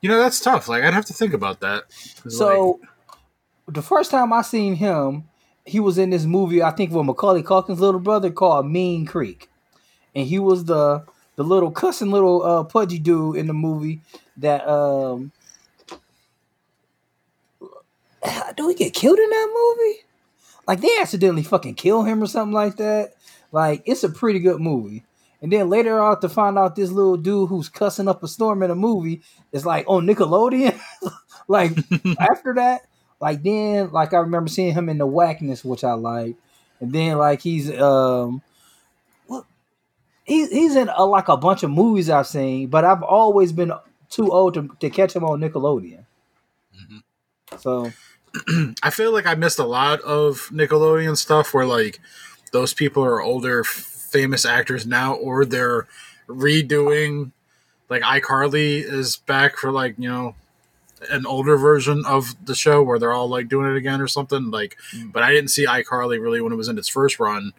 You 0.07 0.13
know, 0.13 0.21
that's 0.21 0.39
tough. 0.39 0.69
Like, 0.69 0.85
I'd 0.85 0.95
have 0.95 1.07
to 1.07 1.13
think 1.13 1.35
about 1.35 1.59
that. 1.63 1.87
So 2.29 2.79
the 3.67 3.83
first 3.83 4.13
time 4.13 4.33
I 4.33 4.43
seen 4.43 4.77
him, 4.77 5.25
he 5.65 5.81
was 5.81 5.99
in 5.99 6.11
this 6.11 6.27
movie, 6.27 6.63
I 6.63 6.71
think 6.71 6.93
with 6.93 7.05
Macaulay 7.05 7.43
Culkin's 7.43 7.81
little 7.81 7.99
brother 7.99 8.31
called 8.31 8.71
Mean 8.71 9.05
Creek. 9.05 9.51
And 10.15 10.25
he 10.25 10.39
was 10.39 10.67
the 10.67 11.05
the 11.35 11.43
little 11.43 11.73
cussing 11.73 12.13
little 12.13 12.41
uh 12.45 12.63
pudgy 12.63 13.01
dude 13.01 13.35
in 13.35 13.49
the 13.49 13.53
movie 13.53 14.01
that 14.37 14.65
um 14.69 15.33
do 18.57 18.69
he 18.69 18.77
get 18.77 18.95
killed 18.95 19.19
in 19.19 19.29
that 19.29 19.75
movie? 19.77 20.05
Like 20.69 20.83
they 20.83 21.01
accidentally 21.01 21.43
fucking 21.43 21.75
kill 21.75 22.05
him 22.05 22.23
or 22.23 22.29
something 22.29 22.55
like 22.55 22.77
that. 22.77 23.15
Like 23.51 23.83
it's 23.87 24.05
a 24.05 24.09
pretty 24.09 24.39
good 24.39 24.61
movie. 24.61 25.05
And 25.43 25.52
then 25.52 25.69
later 25.69 26.00
on 26.00 26.21
to 26.21 26.28
find 26.28 26.59
out 26.59 26.76
this 26.76 26.90
little 26.90 27.16
dude 27.16 27.49
who's 27.49 27.69
cussing 27.69 28.09
up 28.09 28.23
a 28.23 28.28
storm 28.28 28.62
in 28.62 28.71
a 28.71 28.75
movie 28.75 29.23
is 29.52 29.66
like 29.66 29.85
on 29.88 30.07
Nickelodeon. 30.07 30.78
like 31.49 31.73
after 32.19 32.55
that, 32.55 32.83
like 33.21 33.43
then 33.43 33.90
like 33.93 34.14
I 34.14 34.19
remember 34.19 34.49
seeing 34.49 34.75
him 34.75 34.88
in 34.88 34.99
the 34.99 35.07
Wackness, 35.07 35.64
which 35.64 35.85
I 35.85 35.93
like. 35.93 36.37
And 36.81 36.93
then 36.93 37.19
like 37.19 37.43
he's 37.43 37.71
um 37.78 38.43
he's 40.25 40.50
he's 40.50 40.76
in 40.76 40.88
a, 40.95 41.05
like 41.05 41.28
a 41.28 41.37
bunch 41.37 41.62
of 41.62 41.71
movies 41.71 42.11
I've 42.11 42.26
seen, 42.26 42.69
but 42.69 42.85
I've 42.85 43.02
always 43.02 43.52
been 43.52 43.73
too 44.11 44.31
old 44.31 44.55
to, 44.55 44.71
to 44.81 44.90
catch 44.90 45.14
him 45.14 45.25
on 45.25 45.40
Nickelodeon. 45.40 46.05
So 47.59 47.93
I 48.83 48.90
feel 48.90 49.12
like 49.12 49.26
I 49.26 49.35
missed 49.35 49.59
a 49.59 49.64
lot 49.66 50.00
of 50.02 50.50
Nickelodeon 50.52 51.16
stuff 51.16 51.55
where 51.55 51.66
like 51.66 52.00
those 52.52 52.75
people 52.75 53.05
are 53.05 53.23
older, 53.23 53.61
f- 53.61 53.96
famous 54.07 54.45
actors 54.45 54.87
now, 54.87 55.15
or 55.15 55.45
they're 55.45 55.87
redoing 56.29 57.33
like 57.89 58.03
iCarly 58.03 58.83
is 58.83 59.17
back 59.17 59.57
for 59.57 59.71
like 59.71 59.95
you 59.99 60.09
know 60.09 60.35
an 61.11 61.27
older 61.27 61.57
version 61.57 62.05
of 62.07 62.35
the 62.45 62.55
show 62.55 62.83
where 62.83 62.99
they're 62.99 63.13
all 63.13 63.29
like 63.29 63.49
doing 63.49 63.71
it 63.71 63.77
again 63.77 64.01
or 64.01 64.09
something. 64.09 64.51
Like, 64.51 64.77
but 65.13 65.23
I 65.23 65.33
didn't 65.33 65.51
see 65.51 65.67
iCarly 65.67 66.21
really 66.21 66.41
when 66.41 66.53
it 66.53 66.57
was 66.57 66.69
in 66.69 66.79
its 66.79 66.89
first 66.89 67.21
run. 67.21 67.53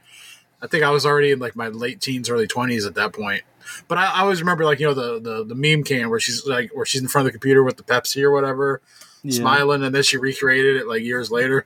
I 0.61 0.67
think 0.67 0.83
I 0.83 0.89
was 0.89 1.05
already 1.05 1.31
in 1.31 1.39
like 1.39 1.55
my 1.55 1.67
late 1.67 2.01
teens, 2.01 2.29
early 2.29 2.47
twenties 2.47 2.85
at 2.85 2.95
that 2.95 3.13
point. 3.13 3.43
But 3.87 3.97
I, 3.97 4.05
I 4.05 4.19
always 4.21 4.41
remember 4.41 4.65
like 4.65 4.79
you 4.79 4.87
know 4.87 4.93
the, 4.93 5.19
the 5.19 5.43
the 5.43 5.55
meme 5.55 5.83
can 5.83 6.09
where 6.09 6.19
she's 6.19 6.45
like 6.45 6.75
where 6.75 6.85
she's 6.85 7.01
in 7.01 7.07
front 7.07 7.27
of 7.27 7.33
the 7.33 7.39
computer 7.39 7.63
with 7.63 7.77
the 7.77 7.83
Pepsi 7.83 8.23
or 8.23 8.31
whatever, 8.31 8.81
yeah. 9.23 9.37
smiling, 9.37 9.83
and 9.83 9.93
then 9.93 10.03
she 10.03 10.17
recreated 10.17 10.77
it 10.77 10.87
like 10.87 11.03
years 11.03 11.29
later. 11.29 11.65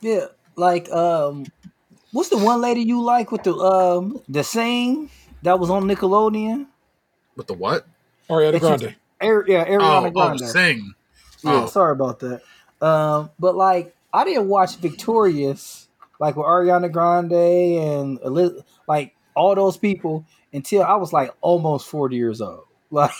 Yeah, 0.00 0.26
like 0.56 0.90
um, 0.90 1.46
what's 2.12 2.28
the 2.28 2.38
one 2.38 2.60
lady 2.60 2.82
you 2.82 3.02
like 3.02 3.32
with 3.32 3.42
the 3.42 3.54
um 3.54 4.20
the 4.28 4.44
sing 4.44 5.10
that 5.42 5.58
was 5.58 5.70
on 5.70 5.84
Nickelodeon? 5.84 6.66
With 7.36 7.46
the 7.48 7.54
what? 7.54 7.86
Ariana 8.30 8.60
Grande. 8.60 8.94
Ar- 9.20 9.44
yeah, 9.48 9.64
Ariana 9.66 10.06
Oh, 10.08 10.10
Grande. 10.10 10.42
oh, 10.42 10.46
sing. 10.46 10.94
Yeah, 11.42 11.62
Oh. 11.64 11.66
sorry 11.66 11.92
about 11.92 12.20
that. 12.20 12.42
Um, 12.80 13.30
but 13.38 13.56
like 13.56 13.94
I 14.12 14.24
didn't 14.24 14.48
watch 14.48 14.76
Victorious 14.76 15.88
like 16.20 16.36
with 16.36 16.46
Ariana 16.46 16.90
Grande 16.92 17.32
and 17.32 18.18
Eliz- 18.20 18.62
like 18.86 19.14
all 19.34 19.54
those 19.54 19.76
people 19.76 20.24
until 20.52 20.82
I 20.82 20.94
was 20.96 21.12
like 21.12 21.32
almost 21.40 21.88
forty 21.88 22.16
years 22.16 22.40
old. 22.40 22.64
Like 22.90 23.10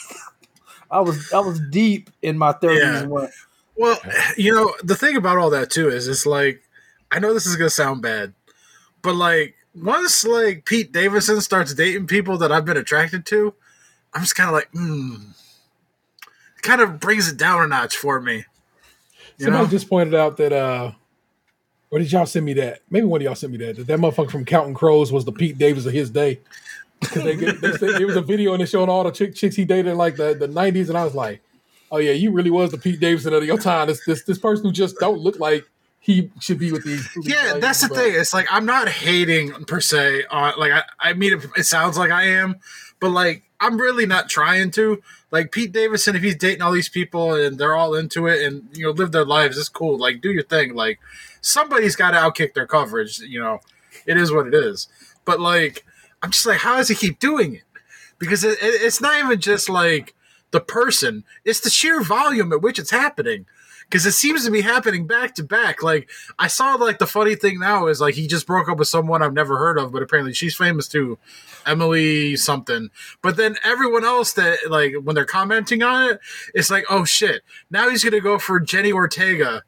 I 0.90 1.00
was 1.00 1.32
I 1.32 1.38
was 1.40 1.58
deep 1.70 2.10
in 2.20 2.36
my 2.36 2.52
thirties 2.52 2.82
Yeah. 2.82 3.26
Well, 3.74 3.98
you 4.36 4.52
know, 4.54 4.74
the 4.84 4.94
thing 4.94 5.16
about 5.16 5.38
all 5.38 5.48
that 5.50 5.70
too 5.70 5.88
is 5.88 6.06
it's 6.08 6.26
like 6.26 6.60
I 7.10 7.18
know 7.18 7.32
this 7.32 7.46
is 7.46 7.56
gonna 7.56 7.70
sound 7.70 8.02
bad, 8.02 8.34
but 9.02 9.14
like 9.14 9.54
once 9.74 10.24
like 10.24 10.64
Pete 10.64 10.92
Davidson 10.92 11.40
starts 11.40 11.74
dating 11.74 12.06
people 12.06 12.38
that 12.38 12.52
I've 12.52 12.64
been 12.64 12.76
attracted 12.76 13.26
to, 13.26 13.54
I'm 14.14 14.22
just 14.22 14.36
kind 14.36 14.48
of 14.48 14.54
like, 14.54 14.70
hmm. 14.72 15.14
Kind 16.62 16.80
of 16.80 17.00
brings 17.00 17.28
it 17.28 17.36
down 17.36 17.60
a 17.62 17.66
notch 17.66 17.96
for 17.96 18.20
me. 18.20 18.44
You 19.36 19.46
Somebody 19.46 19.64
know? 19.64 19.70
just 19.70 19.88
pointed 19.88 20.14
out 20.14 20.36
that 20.36 20.52
uh 20.52 20.92
or 21.90 21.98
did 21.98 22.10
y'all 22.10 22.24
send 22.24 22.46
me 22.46 22.54
that? 22.54 22.80
Maybe 22.88 23.04
one 23.06 23.20
of 23.20 23.24
y'all 23.24 23.34
sent 23.34 23.52
me 23.52 23.58
that. 23.58 23.76
That 23.76 23.86
that 23.88 23.98
motherfucker 23.98 24.30
from 24.30 24.44
Counting 24.44 24.74
Crows 24.74 25.12
was 25.12 25.24
the 25.24 25.32
Pete 25.32 25.58
Davis 25.58 25.86
of 25.86 25.92
his 25.92 26.08
day. 26.10 26.40
Because 27.00 27.24
they, 27.24 27.36
get- 27.36 27.60
they 27.60 27.72
said- 27.72 27.98
there 27.98 28.06
was 28.06 28.14
a 28.16 28.22
video 28.22 28.52
and 28.52 28.62
they 28.62 28.66
showing 28.66 28.88
all 28.88 29.02
the 29.04 29.10
chick, 29.10 29.34
chicks 29.34 29.56
he 29.56 29.64
dated 29.64 29.88
in 29.88 29.98
like 29.98 30.14
the, 30.16 30.34
the 30.34 30.46
90s, 30.46 30.88
and 30.88 30.96
I 30.96 31.04
was 31.04 31.16
like, 31.16 31.42
oh 31.90 31.98
yeah, 31.98 32.12
you 32.12 32.30
really 32.30 32.50
was 32.50 32.70
the 32.70 32.78
Pete 32.78 33.00
Davidson 33.00 33.34
of 33.34 33.44
your 33.44 33.58
time. 33.58 33.88
This 33.88 34.04
this 34.06 34.22
this 34.22 34.38
person 34.38 34.64
who 34.64 34.72
just 34.72 34.98
don't 35.00 35.18
look 35.18 35.40
like 35.40 35.68
he 36.02 36.32
should 36.40 36.58
be 36.58 36.72
with 36.72 36.84
these. 36.84 37.08
Yeah, 37.22 37.58
that's 37.58 37.80
the 37.80 37.88
but- 37.88 37.96
thing. 37.96 38.14
It's 38.16 38.34
like 38.34 38.48
I'm 38.50 38.66
not 38.66 38.88
hating 38.88 39.52
per 39.66 39.80
se 39.80 40.24
on 40.30 40.54
like 40.58 40.72
I, 40.72 40.82
I 40.98 41.12
mean 41.12 41.34
it, 41.34 41.46
it 41.56 41.62
sounds 41.62 41.96
like 41.96 42.10
I 42.10 42.24
am, 42.24 42.56
but 42.98 43.10
like 43.10 43.44
I'm 43.60 43.80
really 43.80 44.04
not 44.04 44.28
trying 44.28 44.72
to. 44.72 45.00
Like 45.30 45.50
Pete 45.52 45.72
Davidson, 45.72 46.14
if 46.14 46.22
he's 46.22 46.36
dating 46.36 46.60
all 46.60 46.72
these 46.72 46.90
people 46.90 47.32
and 47.34 47.56
they're 47.56 47.76
all 47.76 47.94
into 47.94 48.26
it 48.26 48.42
and 48.42 48.68
you 48.76 48.84
know 48.84 48.90
live 48.90 49.12
their 49.12 49.24
lives, 49.24 49.56
it's 49.56 49.68
cool. 49.68 49.96
Like 49.96 50.20
do 50.20 50.32
your 50.32 50.42
thing. 50.42 50.74
Like 50.74 50.98
somebody's 51.40 51.96
got 51.96 52.10
to 52.10 52.16
outkick 52.18 52.54
their 52.54 52.66
coverage. 52.66 53.20
You 53.20 53.40
know, 53.40 53.60
it 54.04 54.16
is 54.16 54.32
what 54.32 54.48
it 54.48 54.54
is. 54.54 54.88
But 55.24 55.38
like 55.38 55.86
I'm 56.20 56.32
just 56.32 56.46
like, 56.46 56.58
how 56.58 56.78
does 56.78 56.88
he 56.88 56.96
keep 56.96 57.20
doing 57.20 57.54
it? 57.54 57.62
Because 58.18 58.42
it, 58.42 58.58
it, 58.60 58.82
it's 58.82 59.00
not 59.00 59.24
even 59.24 59.40
just 59.40 59.70
like 59.70 60.14
the 60.50 60.60
person; 60.60 61.22
it's 61.44 61.60
the 61.60 61.70
sheer 61.70 62.02
volume 62.02 62.52
at 62.52 62.60
which 62.60 62.80
it's 62.80 62.90
happening 62.90 63.46
because 63.92 64.06
it 64.06 64.12
seems 64.12 64.46
to 64.46 64.50
be 64.50 64.62
happening 64.62 65.06
back 65.06 65.34
to 65.34 65.44
back. 65.44 65.82
Like 65.82 66.10
I 66.38 66.46
saw, 66.46 66.76
like 66.76 66.98
the 66.98 67.06
funny 67.06 67.36
thing 67.36 67.60
now 67.60 67.88
is 67.88 68.00
like 68.00 68.14
he 68.14 68.26
just 68.26 68.46
broke 68.46 68.70
up 68.70 68.78
with 68.78 68.88
someone 68.88 69.22
I've 69.22 69.34
never 69.34 69.58
heard 69.58 69.78
of, 69.78 69.92
but 69.92 70.02
apparently 70.02 70.32
she's 70.32 70.56
famous 70.56 70.88
too, 70.88 71.18
Emily 71.66 72.36
something. 72.36 72.88
But 73.22 73.36
then 73.36 73.56
everyone 73.62 74.06
else 74.06 74.32
that 74.34 74.60
like 74.70 74.94
when 75.04 75.14
they're 75.14 75.26
commenting 75.26 75.82
on 75.84 76.12
it, 76.12 76.20
it's 76.54 76.70
like, 76.70 76.86
oh 76.90 77.04
shit, 77.04 77.42
now 77.70 77.90
he's 77.90 78.02
gonna 78.02 78.20
go 78.22 78.38
for 78.38 78.60
Jenna 78.60 78.92
Ortega. 78.92 79.62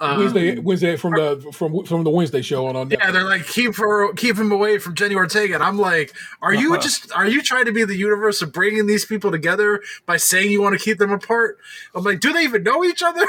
Um, 0.00 0.18
Wednesday, 0.18 0.58
Wednesday 0.60 0.96
from 0.96 1.12
the 1.14 1.50
from 1.52 1.84
from 1.84 2.04
the 2.04 2.10
Wednesday 2.10 2.40
show 2.40 2.66
on 2.66 2.76
on 2.76 2.88
yeah, 2.88 3.10
they're 3.10 3.24
like 3.24 3.46
keep 3.46 3.74
her, 3.76 4.12
keep 4.14 4.36
him 4.36 4.52
away 4.52 4.78
from 4.78 4.94
Jenna 4.94 5.16
Ortega, 5.16 5.54
and 5.54 5.62
I'm 5.62 5.76
like, 5.78 6.14
are 6.40 6.54
you 6.54 6.74
Uh-huh. 6.74 6.82
just 6.82 7.10
are 7.12 7.26
you 7.26 7.42
trying 7.42 7.64
to 7.64 7.72
be 7.72 7.82
the 7.84 7.96
universe 7.96 8.40
of 8.40 8.52
bringing 8.52 8.86
these 8.86 9.04
people 9.04 9.32
together 9.32 9.82
by 10.06 10.16
saying 10.16 10.52
you 10.52 10.62
want 10.62 10.78
to 10.78 10.84
keep 10.84 10.98
them 10.98 11.10
apart? 11.10 11.58
I'm 11.96 12.04
like, 12.04 12.20
do 12.20 12.32
they 12.32 12.44
even 12.44 12.62
know 12.62 12.84
each 12.84 13.02
other? 13.02 13.26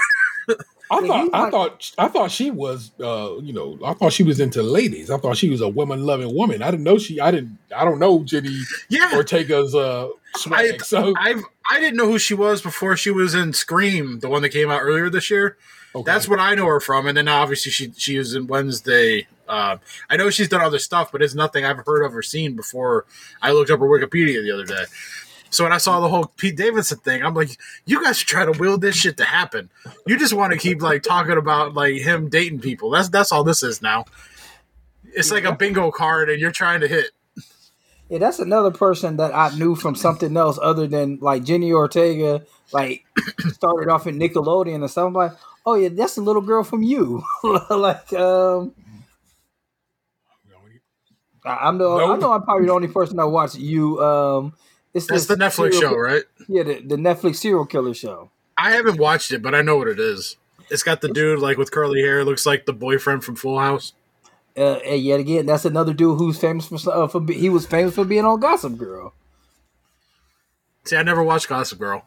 I 0.91 1.05
thought 1.05 1.29
I 1.33 1.49
thought 1.51 1.91
I 1.99 2.07
thought 2.07 2.31
she 2.31 2.49
was 2.51 2.91
uh 2.99 3.37
you 3.41 3.53
know 3.53 3.77
I 3.85 3.93
thought 3.93 4.11
she 4.13 4.23
was 4.23 4.39
into 4.39 4.63
ladies. 4.63 5.09
I 5.11 5.17
thought 5.17 5.37
she 5.37 5.49
was 5.49 5.61
a 5.61 5.69
woman 5.69 6.03
loving 6.05 6.33
woman. 6.35 6.61
I 6.63 6.71
didn't 6.71 6.83
know 6.83 6.97
she 6.97 7.19
I 7.19 7.29
didn't 7.31 7.57
I 7.75 7.85
don't 7.85 7.99
know 7.99 8.23
Jenna 8.23 8.49
Yeah, 8.89 9.11
Ortega's 9.15 9.75
uh 9.75 10.09
swag. 10.35 10.75
I, 10.75 10.77
so 10.77 11.13
I've 11.17 11.41
I 11.71 11.79
didn't 11.79 11.97
know 11.97 12.07
who 12.07 12.17
she 12.17 12.33
was 12.33 12.61
before 12.63 12.97
she 12.97 13.11
was 13.11 13.35
in 13.35 13.53
Scream, 13.53 14.19
the 14.19 14.29
one 14.29 14.41
that 14.41 14.49
came 14.49 14.71
out 14.71 14.81
earlier 14.81 15.09
this 15.11 15.29
year. 15.29 15.57
Okay. 15.95 16.03
That's 16.03 16.27
what 16.27 16.39
I 16.39 16.55
know 16.55 16.67
her 16.67 16.79
from, 16.79 17.07
and 17.07 17.17
then 17.17 17.27
obviously 17.27 17.71
she 17.71 17.91
she 17.97 18.15
is 18.15 18.35
in 18.35 18.47
Wednesday. 18.47 19.27
Uh, 19.47 19.77
I 20.09 20.17
know 20.17 20.29
she's 20.29 20.49
done 20.49 20.61
other 20.61 20.77
stuff, 20.77 21.11
but 21.11 21.23
it's 21.23 21.33
nothing 21.33 21.65
I've 21.65 21.83
heard 21.85 22.03
of 22.03 22.15
or 22.15 22.21
seen 22.21 22.55
before. 22.55 23.05
I 23.41 23.51
looked 23.51 23.71
up 23.71 23.79
her 23.79 23.87
Wikipedia 23.87 24.43
the 24.43 24.51
other 24.51 24.65
day. 24.65 24.85
So 25.49 25.63
when 25.63 25.73
I 25.73 25.77
saw 25.77 25.99
the 25.99 26.09
whole 26.09 26.25
Pete 26.25 26.55
Davidson 26.55 26.99
thing, 26.99 27.23
I'm 27.23 27.33
like, 27.33 27.57
you 27.85 28.03
guys 28.03 28.21
are 28.21 28.25
trying 28.25 28.53
to 28.53 28.59
will 28.59 28.77
this 28.77 28.95
shit 28.95 29.17
to 29.17 29.25
happen. 29.25 29.69
You 30.05 30.17
just 30.17 30.33
want 30.33 30.53
to 30.53 30.59
keep 30.59 30.81
like 30.81 31.01
talking 31.01 31.37
about 31.37 31.73
like 31.73 31.95
him 31.95 32.29
dating 32.29 32.59
people. 32.59 32.91
That's 32.91 33.09
that's 33.09 33.31
all 33.31 33.43
this 33.43 33.63
is 33.63 33.81
now. 33.81 34.05
It's 35.05 35.31
like 35.31 35.45
a 35.45 35.55
bingo 35.55 35.89
card, 35.91 36.29
and 36.29 36.39
you're 36.39 36.51
trying 36.51 36.81
to 36.81 36.87
hit. 36.87 37.11
Yeah, 38.09 38.19
that's 38.19 38.39
another 38.39 38.71
person 38.71 39.17
that 39.17 39.35
I 39.35 39.55
knew 39.55 39.75
from 39.75 39.95
something 39.95 40.35
else 40.35 40.59
other 40.61 40.87
than 40.87 41.19
like 41.21 41.43
Jenna 41.43 41.71
Ortega. 41.71 42.43
Like 42.71 43.05
started 43.53 43.89
off 43.89 44.05
in 44.05 44.19
Nickelodeon 44.19 44.75
and 44.75 44.89
stuff. 44.89 45.07
I'm 45.07 45.13
like, 45.13 45.31
oh 45.69 45.75
yeah, 45.75 45.89
that's 45.89 46.15
the 46.15 46.21
little 46.21 46.41
girl 46.41 46.63
from 46.63 46.81
you. 46.83 47.23
like, 47.69 48.11
um, 48.13 48.73
I- 51.45 51.67
I'm 51.67 51.77
the 51.77 51.89
I 51.89 52.17
know 52.17 52.33
I'm 52.33 52.43
probably 52.43 52.65
the 52.67 52.73
only 52.73 52.87
person 52.87 53.17
that 53.17 53.27
watched 53.27 53.57
you. 53.57 54.01
Um, 54.03 54.53
it's 54.93 55.05
That's 55.05 55.27
the 55.27 55.35
Netflix 55.35 55.79
show, 55.79 55.95
right? 55.95 56.23
Yeah, 56.47 56.63
the, 56.63 56.81
the 56.81 56.95
Netflix 56.95 57.35
serial 57.37 57.65
killer 57.65 57.93
show. 57.93 58.31
I 58.57 58.71
haven't 58.71 58.97
watched 58.97 59.31
it, 59.31 59.41
but 59.41 59.53
I 59.53 59.61
know 59.61 59.77
what 59.77 59.87
it 59.87 59.99
is. 59.99 60.35
It's 60.69 60.83
got 60.83 61.01
the 61.01 61.07
dude 61.09 61.39
like 61.39 61.57
with 61.57 61.71
curly 61.71 62.01
hair, 62.01 62.25
looks 62.25 62.45
like 62.45 62.65
the 62.65 62.73
boyfriend 62.73 63.23
from 63.23 63.35
Full 63.35 63.59
House. 63.59 63.93
Uh, 64.57 64.73
and 64.77 65.01
yet 65.01 65.19
again, 65.19 65.45
that's 65.45 65.63
another 65.65 65.93
dude 65.93 66.17
who's 66.17 66.39
famous 66.39 66.65
for 66.67 66.77
uh, 66.91 67.07
for 67.07 67.19
be- 67.21 67.35
he 67.35 67.49
was 67.49 67.65
famous 67.65 67.95
for 67.95 68.03
being 68.03 68.25
on 68.25 68.39
Gossip 68.39 68.77
Girl. 68.77 69.13
See, 70.85 70.95
I 70.97 71.03
never 71.03 71.23
watched 71.23 71.47
Gossip 71.47 71.79
Girl. 71.79 72.03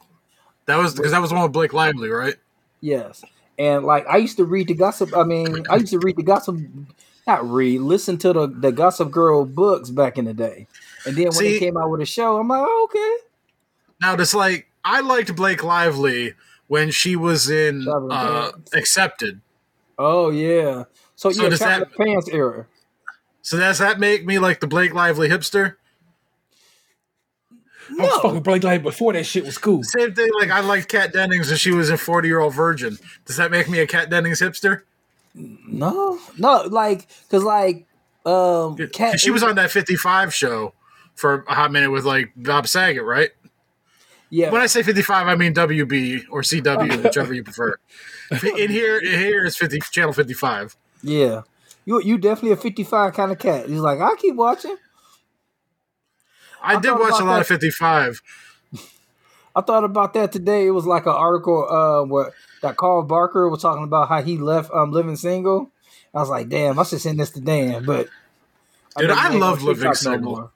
That 0.67 0.77
was 0.77 0.95
because 0.95 1.13
that 1.13 1.21
was 1.21 1.31
the 1.31 1.37
one 1.37 1.45
with 1.45 1.53
Blake 1.53 1.73
Lively, 1.73 2.09
right? 2.09 2.35
Yes, 2.81 3.25
and 3.59 3.85
like 3.85 4.07
I 4.07 4.17
used 4.19 4.37
to 4.39 4.45
read 4.45 4.69
the 4.69 4.75
gossip. 4.75 5.17
I 5.17 5.25
mean, 5.25 5.65
I 5.71 5.77
used 5.77 5.93
to 5.93 5.99
read 5.99 6.17
the 6.17 6.23
gossip, 6.23 6.57
not 7.27 7.49
read, 7.49 7.81
listen 7.81 8.19
to 8.19 8.33
the 8.33 8.47
the 8.47 8.73
Gossip 8.73 9.11
Girl 9.11 9.45
books 9.45 9.91
back 9.91 10.19
in 10.19 10.25
the 10.25 10.35
day. 10.35 10.67
And 11.07 11.17
then 11.17 11.25
when 11.27 11.33
See- 11.33 11.53
they 11.53 11.59
came 11.59 11.77
out 11.77 11.91
with 11.91 12.01
a 12.01 12.07
show, 12.07 12.39
I'm 12.39 12.49
like, 12.49 12.63
oh, 12.65 12.89
okay. 12.91 13.27
Now, 14.01 14.17
this 14.17 14.35
like 14.35 14.69
I 14.85 15.01
liked 15.01 15.35
Blake 15.37 15.63
Lively 15.63 16.35
when 16.69 16.91
she 16.91 17.15
was 17.17 17.49
in 17.51 17.87
uh, 17.89 18.53
Accepted. 18.73 19.41
Oh 19.99 20.31
yeah. 20.31 20.85
So, 21.15 21.31
So 21.31 21.43
yeah, 21.45 21.49
does 21.51 21.59
that- 21.61 21.93
Pants 21.97 22.29
era. 22.29 22.67
So 23.43 23.59
does 23.59 23.79
that 23.79 23.99
make 24.01 24.25
me 24.25 24.39
like 24.39 24.61
the 24.61 24.67
Blake 24.67 24.95
Lively 24.95 25.29
hipster? 25.29 25.75
I 27.91 28.03
was 28.03 28.21
fucking 28.23 28.41
Blake 28.43 28.63
Lively 28.65 28.83
before 28.91 29.13
that 29.13 29.25
shit 29.25 29.45
was 29.45 29.59
cool. 29.59 29.83
Same 29.83 30.15
thing. 30.15 30.29
Like 30.41 30.51
I 30.51 30.61
liked 30.61 30.89
Kat 30.89 31.13
Dennings 31.13 31.49
when 31.49 31.59
she 31.59 31.73
was 31.73 31.91
in 31.91 31.97
Forty 31.97 32.29
Year 32.29 32.41
Old 32.41 32.55
Virgin. 32.55 32.99
Does 33.27 33.37
that 33.37 33.51
make 33.51 33.69
me 33.69 33.81
a 33.81 33.87
Kat 33.87 34.09
Dennings 34.11 34.41
hipster? 34.41 34.83
No, 35.35 36.19
no, 36.39 36.63
like 36.71 37.07
because 37.29 37.43
like 37.45 37.87
um, 38.27 38.77
'Cause 38.77 38.91
Kat, 38.93 39.21
she 39.21 39.31
was 39.31 39.43
on 39.43 39.55
that 39.57 39.71
Fifty 39.71 39.97
Five 39.97 40.33
show 40.35 40.75
for 41.15 41.45
a 41.49 41.55
hot 41.55 41.73
minute 41.73 41.91
with 41.91 42.05
like 42.05 42.33
Bob 42.37 42.67
Saget, 42.69 43.03
right? 43.05 43.31
Yeah, 44.31 44.51
When 44.51 44.63
I 44.63 44.67
say 44.67 44.83
55, 44.83 45.29
I 45.29 45.35
mean 45.35 45.53
WB 45.53 46.23
or 46.31 46.41
CW, 46.41 47.03
whichever 47.05 47.35
you 47.35 47.45
prefer. 47.45 47.77
In 48.57 48.71
here, 48.71 48.97
in 48.97 49.19
here 49.19 49.45
is 49.45 49.59
50 49.59 49.81
channel 49.91 50.15
55. 50.15 50.75
yeah. 51.03 51.43
You 51.85 52.01
you 52.01 52.17
definitely 52.17 52.53
a 52.53 52.57
55 52.57 53.13
kind 53.13 53.31
of 53.33 53.39
cat. 53.39 53.69
He's 53.69 53.81
like, 53.81 54.01
I 54.01 54.15
keep 54.17 54.37
watching. 54.37 54.77
I, 56.63 56.77
I 56.77 56.81
did 56.81 56.93
watch 56.93 57.21
a 57.21 57.25
lot 57.25 57.35
that. 57.35 57.41
of 57.43 57.47
55. 57.47 58.23
I 59.55 59.61
thought 59.61 59.85
about 59.85 60.15
that 60.15 60.33
today. 60.33 60.67
It 60.67 60.71
was 60.71 60.87
like 60.87 61.05
an 61.07 61.13
article 61.13 61.69
uh, 61.69 62.05
where 62.05 62.33
that 62.63 62.77
Carl 62.77 63.03
Barker 63.03 63.49
was 63.49 63.61
talking 63.61 63.85
about 63.85 64.09
how 64.09 64.23
he 64.23 64.39
left 64.39 64.71
um, 64.73 64.93
living 64.93 65.17
single. 65.17 65.71
I 66.15 66.21
was 66.21 66.31
like, 66.31 66.49
damn, 66.49 66.79
I 66.79 66.85
should 66.85 67.01
send 67.01 67.21
this 67.21 67.31
to 67.31 67.41
Dan, 67.41 67.85
but 67.85 68.09
Dude, 68.97 69.11
I 69.11 69.33
he 69.33 69.39
love 69.39 69.63
living 69.63 69.95
single. 69.95 70.53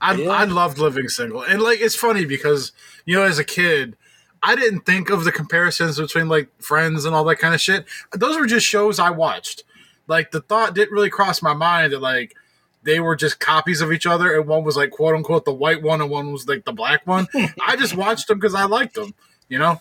I, 0.00 0.14
Yeah. 0.14 0.30
I 0.30 0.44
loved 0.44 0.78
living 0.78 1.08
single. 1.08 1.42
And 1.42 1.60
like, 1.62 1.80
it's 1.80 1.94
funny 1.94 2.24
because, 2.24 2.72
you 3.04 3.16
know, 3.16 3.22
as 3.22 3.38
a 3.38 3.44
kid, 3.44 3.96
I 4.42 4.56
didn't 4.56 4.80
think 4.80 5.10
of 5.10 5.24
the 5.24 5.32
comparisons 5.32 5.98
between 5.98 6.28
like 6.28 6.48
friends 6.60 7.04
and 7.04 7.14
all 7.14 7.24
that 7.24 7.36
kind 7.36 7.54
of 7.54 7.60
shit. 7.60 7.86
Those 8.12 8.36
were 8.36 8.46
just 8.46 8.66
shows 8.66 8.98
I 8.98 9.10
watched. 9.10 9.62
Like, 10.08 10.32
the 10.32 10.40
thought 10.40 10.74
didn't 10.74 10.92
really 10.92 11.10
cross 11.10 11.40
my 11.42 11.54
mind 11.54 11.92
that 11.92 12.02
like 12.02 12.34
they 12.84 13.00
were 13.00 13.16
just 13.16 13.38
copies 13.40 13.80
of 13.80 13.92
each 13.92 14.06
other 14.06 14.38
and 14.38 14.46
one 14.46 14.64
was 14.64 14.76
like 14.76 14.90
quote 14.90 15.14
unquote 15.14 15.44
the 15.44 15.52
white 15.52 15.82
one 15.82 16.00
and 16.00 16.10
one 16.10 16.32
was 16.32 16.48
like 16.48 16.64
the 16.64 16.72
black 16.72 17.06
one. 17.06 17.28
I 17.66 17.76
just 17.76 17.96
watched 17.96 18.28
them 18.28 18.38
because 18.38 18.54
I 18.54 18.64
liked 18.64 18.94
them, 18.94 19.14
you 19.48 19.58
know? 19.58 19.80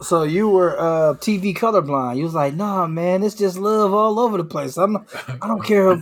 So 0.00 0.22
you 0.22 0.48
were 0.48 0.78
uh, 0.78 1.14
TV 1.14 1.56
colorblind. 1.56 2.18
You 2.18 2.24
was 2.24 2.34
like, 2.34 2.54
nah, 2.54 2.86
man, 2.86 3.22
it's 3.24 3.34
just 3.34 3.56
love 3.56 3.92
all 3.92 4.20
over 4.20 4.36
the 4.36 4.44
place. 4.44 4.76
I'm, 4.76 4.96
I 4.96 5.48
don't 5.48 5.64
care. 5.64 5.92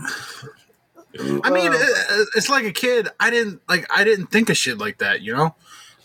I 1.19 1.51
mean, 1.51 1.73
Uh, 1.73 2.25
it's 2.35 2.51
like 2.51 2.65
a 2.65 2.73
kid. 2.73 3.09
I 3.19 3.31
didn't 3.31 3.61
like. 3.69 3.87
I 3.95 4.05
didn't 4.05 4.27
think 4.27 4.51
of 4.51 4.57
shit 4.59 4.77
like 4.77 4.99
that. 4.99 5.23
You 5.23 5.35
know, 5.35 5.55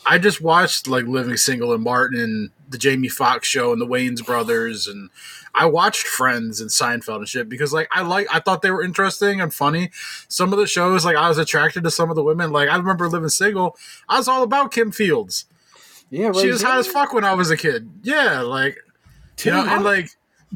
I 0.06 0.18
just 0.18 0.42
watched 0.42 0.88
like 0.88 1.06
Living 1.06 1.36
Single 1.36 1.74
and 1.74 1.84
Martin 1.84 2.20
and 2.20 2.50
the 2.70 2.78
Jamie 2.78 3.10
Foxx 3.10 3.48
show 3.48 3.74
and 3.74 3.82
the 3.82 3.88
Wayans 3.88 4.26
Brothers, 4.26 4.88
and 4.88 5.10
I 5.54 5.66
watched 5.66 6.08
Friends 6.08 6.62
and 6.62 6.70
Seinfeld 6.70 7.18
and 7.18 7.28
shit 7.28 7.50
because 7.50 7.74
like 7.74 7.88
I 7.92 8.02
like. 8.02 8.28
I 8.32 8.40
thought 8.40 8.62
they 8.62 8.72
were 8.72 8.84
interesting 8.84 9.42
and 9.42 9.54
funny. 9.54 9.92
Some 10.28 10.54
of 10.54 10.60
the 10.60 10.68
shows, 10.68 11.04
like 11.04 11.16
I 11.16 11.28
was 11.28 11.38
attracted 11.38 11.84
to 11.84 11.92
some 11.92 12.10
of 12.10 12.16
the 12.16 12.24
women. 12.24 12.52
Like 12.52 12.70
I 12.70 12.76
remember 12.76 13.10
Living 13.10 13.30
Single. 13.30 13.78
I 14.08 14.18
was 14.18 14.28
all 14.28 14.44
about 14.44 14.72
Kim 14.72 14.92
Fields. 14.92 15.46
yeah, 16.10 16.32
She 16.32 16.48
was 16.48 16.62
hot 16.62 16.80
as 16.80 16.88
fuck 16.88 17.14
when 17.14 17.24
I 17.24 17.34
was 17.34 17.52
a 17.52 17.58
kid. 17.58 17.90
Yeah, 18.04 18.42
like 18.42 18.78
you 19.44 19.52
know, 19.52 19.66
and 19.66 19.84
like, 19.84 20.10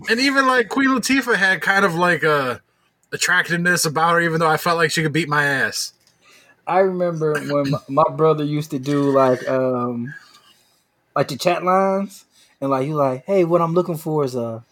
and 0.10 0.20
even 0.20 0.48
like 0.48 0.70
Queen 0.70 0.90
Latifah 0.90 1.36
had 1.36 1.62
kind 1.62 1.84
of 1.86 1.96
like 1.96 2.24
a 2.24 2.62
attractiveness 3.12 3.86
about 3.86 4.14
her, 4.14 4.22
even 4.22 4.40
though 4.40 4.50
I 4.50 4.58
felt 4.58 4.78
like 4.78 4.92
she 4.92 5.02
could 5.02 5.14
beat 5.14 5.30
my 5.30 5.44
ass. 5.44 5.94
I 6.68 6.80
remember 6.80 7.34
when 7.34 7.74
my, 7.88 8.04
brother 8.16 8.44
used 8.44 8.72
to 8.72 8.80
do 8.80 9.12
like 9.12 9.48
um 9.48 10.14
like 11.16 11.28
the 11.28 11.38
chat 11.38 11.64
lines 11.64 12.26
and 12.60 12.70
like 12.70 12.86
he 12.86 12.94
like, 12.94 13.26
hey, 13.26 13.44
what 13.44 13.62
I'm 13.62 13.74
looking 13.74 13.98
for 13.98 14.24
is 14.24 14.36
a 14.36 14.64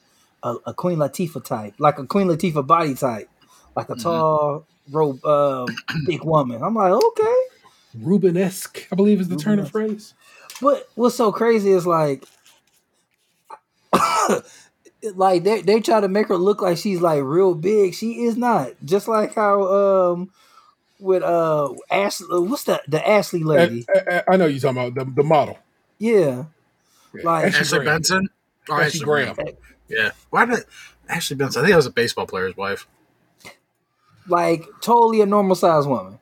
a, 0.44 0.56
a 0.68 0.74
Queen 0.74 0.98
Latifah 1.00 1.44
type, 1.44 1.74
like 1.80 1.98
a 2.00 2.06
Queen 2.06 2.28
Latifah 2.28 2.66
body 2.68 2.94
type, 2.96 3.30
like 3.76 3.90
a 3.90 3.96
tall, 3.96 4.66
robe, 4.92 5.24
um, 5.26 5.68
big 6.06 6.24
woman. 6.24 6.62
I'm 6.62 6.76
like, 6.76 6.92
okay. 6.92 7.36
Rubenesque, 8.00 8.88
I 8.92 8.96
believe 8.96 9.22
is 9.22 9.30
the 9.30 9.36
turn 9.38 9.60
of 9.60 9.72
phrase. 9.72 10.14
But 10.62 10.90
what's 10.96 11.16
so 11.16 11.32
crazy 11.32 11.72
is 11.72 11.86
like, 11.88 12.24
like 15.16 15.44
they 15.44 15.62
they 15.62 15.80
try 15.80 16.00
to 16.02 16.08
make 16.08 16.28
her 16.28 16.38
look 16.38 16.62
like 16.62 16.78
she's 16.78 17.02
like 17.02 17.22
real 17.24 17.56
big. 17.56 17.94
She 17.94 18.24
is 18.24 18.38
not. 18.38 18.72
Just 18.84 19.08
like 19.08 19.36
how 19.36 19.64
um 19.64 20.32
with 21.00 21.24
uh 21.24 21.74
Ashley, 21.92 22.28
what's 22.40 22.64
that? 22.66 22.82
The 22.88 23.06
Ashley 23.08 23.44
lady. 23.44 23.86
I, 23.94 24.00
I- 24.18 24.24
I 24.34 24.38
know 24.38 24.46
you're 24.46 24.60
talking 24.60 24.78
about 24.92 24.96
the, 25.08 25.12
the 25.22 25.24
model. 25.28 25.58
Yeah. 26.00 26.46
Yeah, 27.14 27.22
Like- 27.24 27.46
Ashley 27.46 27.60
Ashley 27.60 27.78
Graham. 27.80 27.96
Benson 27.96 28.30
or 28.70 28.82
Ashley 28.82 29.00
Graham. 29.02 29.36
Yeah. 29.96 30.12
Why 30.30 30.46
did 30.46 30.66
Ashley 31.10 31.36
Benson? 31.36 31.62
I 31.62 31.64
think 31.66 31.72
that 31.74 31.78
was 31.78 31.86
a 31.86 31.92
baseball 31.92 32.26
player's 32.28 32.56
wife. 32.58 32.88
like 34.28 34.66
totally 34.82 35.22
a 35.22 35.26
normal 35.26 35.56
sized 35.56 35.88
woman. 35.88 36.20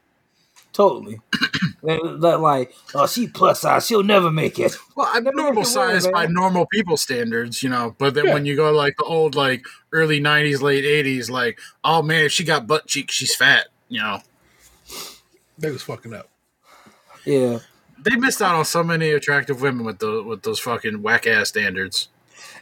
Totally. 0.74 1.20
that, 1.84 2.18
that 2.22 2.40
like, 2.40 2.74
oh, 2.96 3.06
she 3.06 3.28
plus 3.28 3.62
size. 3.62 3.86
She'll 3.86 4.04
never 4.04 4.32
make 4.32 4.58
it. 4.58 4.76
Well, 4.96 5.10
I'm 5.12 5.26
Never 5.26 5.36
normal 5.36 5.64
make 5.64 5.66
size 5.66 6.08
by 6.08 6.28
normal 6.28 6.66
people 6.72 6.96
standards, 6.96 7.62
you 7.62 7.70
know. 7.70 7.94
But 7.98 8.14
then 8.14 8.28
Yeah. 8.28 8.34
when 8.34 8.46
you 8.46 8.56
go 8.56 8.72
like 8.72 8.96
the 8.98 9.04
old, 9.04 9.36
like 9.36 9.66
early 9.92 10.22
'90s, 10.22 10.62
late 10.62 10.86
'80s, 10.86 11.30
like, 11.30 11.60
oh 11.84 12.02
man, 12.02 12.24
if 12.26 12.32
she 12.32 12.46
got 12.46 12.68
butt 12.68 12.88
cheeks, 12.88 13.14
she's 13.14 13.36
fat. 13.36 13.68
You 13.90 14.00
know, 14.02 14.20
They 15.58 15.72
was 15.72 15.84
fucking 15.84 16.14
up. 16.14 16.30
Yeah. 17.26 17.60
they 18.02 18.16
missed 18.16 18.42
out 18.42 18.56
on 18.56 18.64
so 18.66 18.84
many 18.84 19.12
attractive 19.12 19.62
women 19.62 19.86
with 19.86 20.00
the 20.00 20.24
with 20.24 20.44
those 20.44 20.60
fucking 20.60 21.02
whack 21.04 21.28
ass 21.28 21.50
standards. 21.50 22.08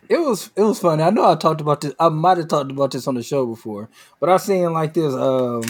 It 0.10 0.20
was 0.20 0.50
it 0.56 0.64
was 0.64 0.80
funny. 0.80 1.04
I 1.04 1.12
know 1.12 1.30
I 1.30 1.36
talked 1.36 1.62
about 1.62 1.82
this. 1.82 1.94
I 2.00 2.10
might 2.10 2.38
have 2.38 2.48
talked 2.48 2.72
about 2.72 2.92
this 2.92 3.08
on 3.08 3.14
the 3.16 3.22
show 3.24 3.46
before, 3.46 3.90
but 4.20 4.28
I 4.30 4.38
seen 4.38 4.74
like 4.74 4.96
this 4.96 5.14
um 5.14 5.62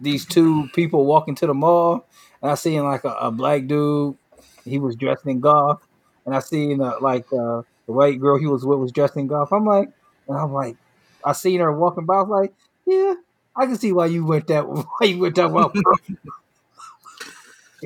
these 0.00 0.24
two 0.26 0.68
people 0.74 1.04
walking 1.06 1.34
to 1.36 1.46
the 1.46 1.54
mall, 1.54 2.06
and 2.42 2.50
I 2.50 2.54
seen 2.54 2.82
like 2.84 3.04
a, 3.04 3.10
a 3.10 3.30
black 3.30 3.66
dude. 3.66 4.16
He 4.64 4.78
was 4.78 4.96
dressed 4.96 5.26
in 5.26 5.40
goth, 5.40 5.82
and 6.24 6.34
I 6.34 6.40
seen 6.40 6.80
uh, 6.80 6.94
like 7.00 7.26
uh, 7.32 7.62
the 7.86 7.92
white 7.92 8.18
girl 8.20 8.38
he 8.38 8.46
was 8.46 8.64
with 8.64 8.78
was 8.78 8.92
dressed 8.92 9.16
in 9.16 9.26
goth. 9.26 9.52
I'm 9.52 9.66
like, 9.66 9.90
and 10.28 10.38
I'm 10.38 10.52
like, 10.52 10.76
I 11.24 11.32
seen 11.32 11.60
her 11.60 11.72
walking 11.72 12.06
by. 12.06 12.16
I 12.16 12.22
was 12.22 12.28
like, 12.28 12.54
yeah, 12.86 13.14
I 13.54 13.66
can 13.66 13.76
see 13.78 13.92
why 13.92 14.06
you 14.06 14.24
went 14.24 14.46
that 14.48 14.66
why 14.68 14.86
you 15.06 15.18
went 15.18 15.36
that 15.36 15.50
way. 15.52 15.64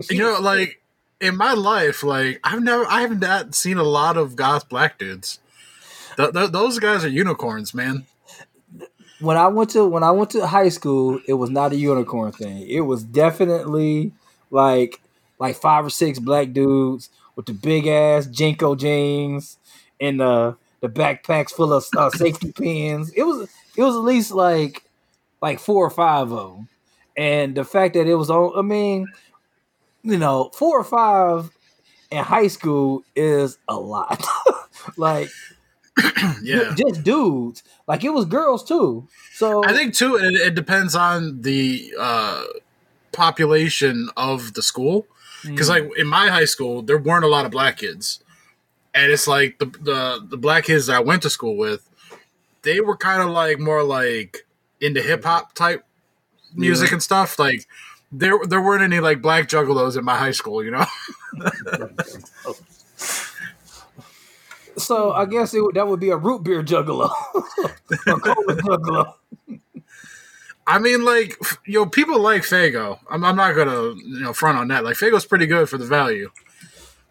You 0.08 0.18
know, 0.18 0.40
like 0.40 0.80
in 1.20 1.36
my 1.36 1.52
life, 1.52 2.02
like 2.02 2.40
I've 2.44 2.62
never, 2.62 2.86
I 2.86 3.02
have 3.02 3.20
not 3.20 3.54
seen 3.54 3.76
a 3.76 3.82
lot 3.84 4.16
of 4.16 4.36
goth 4.36 4.68
black 4.68 4.98
dudes. 4.98 5.38
Th- 6.20 6.32
th- 6.32 6.50
those 6.50 6.78
guys 6.78 7.04
are 7.04 7.08
unicorns, 7.08 7.74
man. 7.74 8.06
when 9.20 9.36
I 9.36 9.48
went 9.48 9.70
to 9.70 9.86
when 9.86 10.02
I 10.02 10.10
went 10.10 10.30
to 10.30 10.46
high 10.46 10.68
school, 10.68 11.20
it 11.26 11.34
was 11.34 11.50
not 11.50 11.72
a 11.72 11.76
unicorn 11.76 12.32
thing. 12.32 12.68
It 12.68 12.80
was 12.80 13.02
definitely 13.02 14.12
like 14.50 15.00
like 15.38 15.56
five 15.56 15.84
or 15.84 15.90
six 15.90 16.18
black 16.18 16.52
dudes 16.52 17.10
with 17.36 17.46
the 17.46 17.52
big 17.52 17.86
ass 17.86 18.26
JNCO 18.26 18.78
jeans 18.78 19.58
and 20.00 20.20
the 20.20 20.56
the 20.80 20.88
backpacks 20.88 21.50
full 21.50 21.72
of 21.72 21.84
uh, 21.96 22.10
safety 22.10 22.52
pins. 22.52 23.12
It 23.12 23.22
was 23.22 23.48
it 23.76 23.82
was 23.82 23.94
at 23.94 24.02
least 24.02 24.32
like 24.32 24.84
like 25.42 25.58
four 25.58 25.84
or 25.86 25.90
five 25.90 26.32
of 26.32 26.54
them, 26.54 26.68
and 27.16 27.54
the 27.54 27.64
fact 27.64 27.94
that 27.94 28.06
it 28.06 28.14
was 28.14 28.30
all 28.30 28.58
I 28.58 28.62
mean, 28.62 29.06
you 30.02 30.18
know, 30.18 30.50
four 30.54 30.80
or 30.80 30.84
five 30.84 31.50
in 32.10 32.24
high 32.24 32.48
school 32.48 33.04
is 33.14 33.58
a 33.68 33.76
lot. 33.76 34.24
like 34.96 35.28
Yeah. 36.42 36.74
just 36.74 37.04
dudes. 37.04 37.62
Like 37.86 38.04
it 38.04 38.10
was 38.10 38.24
girls 38.24 38.64
too. 38.64 39.08
So 39.34 39.64
I 39.64 39.72
think 39.72 39.94
too, 39.94 40.16
it, 40.16 40.34
it 40.34 40.54
depends 40.54 40.94
on 40.94 41.42
the 41.42 41.94
uh, 41.98 42.44
population 43.12 44.10
of 44.16 44.54
the 44.54 44.62
school. 44.62 45.06
Because 45.44 45.68
like 45.70 45.90
in 45.96 46.06
my 46.06 46.28
high 46.28 46.44
school, 46.44 46.82
there 46.82 46.98
weren't 46.98 47.24
a 47.24 47.28
lot 47.28 47.46
of 47.46 47.50
black 47.50 47.78
kids, 47.78 48.22
and 48.94 49.10
it's 49.10 49.26
like 49.26 49.58
the 49.58 49.66
the 49.66 50.26
the 50.28 50.36
black 50.36 50.64
kids 50.64 50.86
that 50.86 50.96
I 50.96 51.00
went 51.00 51.22
to 51.22 51.30
school 51.30 51.56
with, 51.56 51.88
they 52.62 52.80
were 52.80 52.96
kind 52.96 53.22
of 53.22 53.30
like 53.30 53.58
more 53.58 53.82
like 53.82 54.46
into 54.82 55.00
hip 55.00 55.24
hop 55.24 55.54
type 55.54 55.84
music 56.54 56.92
and 56.92 57.02
stuff, 57.02 57.38
like 57.38 57.66
there 58.12 58.38
there 58.46 58.60
weren't 58.60 58.82
any 58.82 59.00
like 59.00 59.22
black 59.22 59.48
juggalos 59.48 59.96
in 59.96 60.04
my 60.04 60.16
high 60.16 60.32
school, 60.32 60.62
you 60.62 60.72
know. 60.72 60.84
So 64.76 65.12
I 65.12 65.26
guess 65.26 65.54
it 65.54 65.62
that 65.74 65.86
would 65.88 66.00
be 66.00 66.10
a 66.10 66.16
root 66.16 66.44
beer 66.44 66.62
juggalo, 66.62 67.10
a 68.06 68.20
cola 68.20 68.56
juggalo. 68.56 69.14
I 70.66 70.78
mean, 70.78 71.04
like 71.04 71.36
know, 71.66 71.86
people 71.86 72.20
like 72.20 72.42
Faygo. 72.42 72.98
I'm, 73.10 73.24
I'm 73.24 73.36
not 73.36 73.54
gonna 73.54 73.94
you 73.96 74.20
know 74.20 74.32
front 74.32 74.58
on 74.58 74.68
that. 74.68 74.84
Like 74.84 74.96
Faygo's 74.96 75.26
pretty 75.26 75.46
good 75.46 75.68
for 75.68 75.78
the 75.78 75.86
value. 75.86 76.30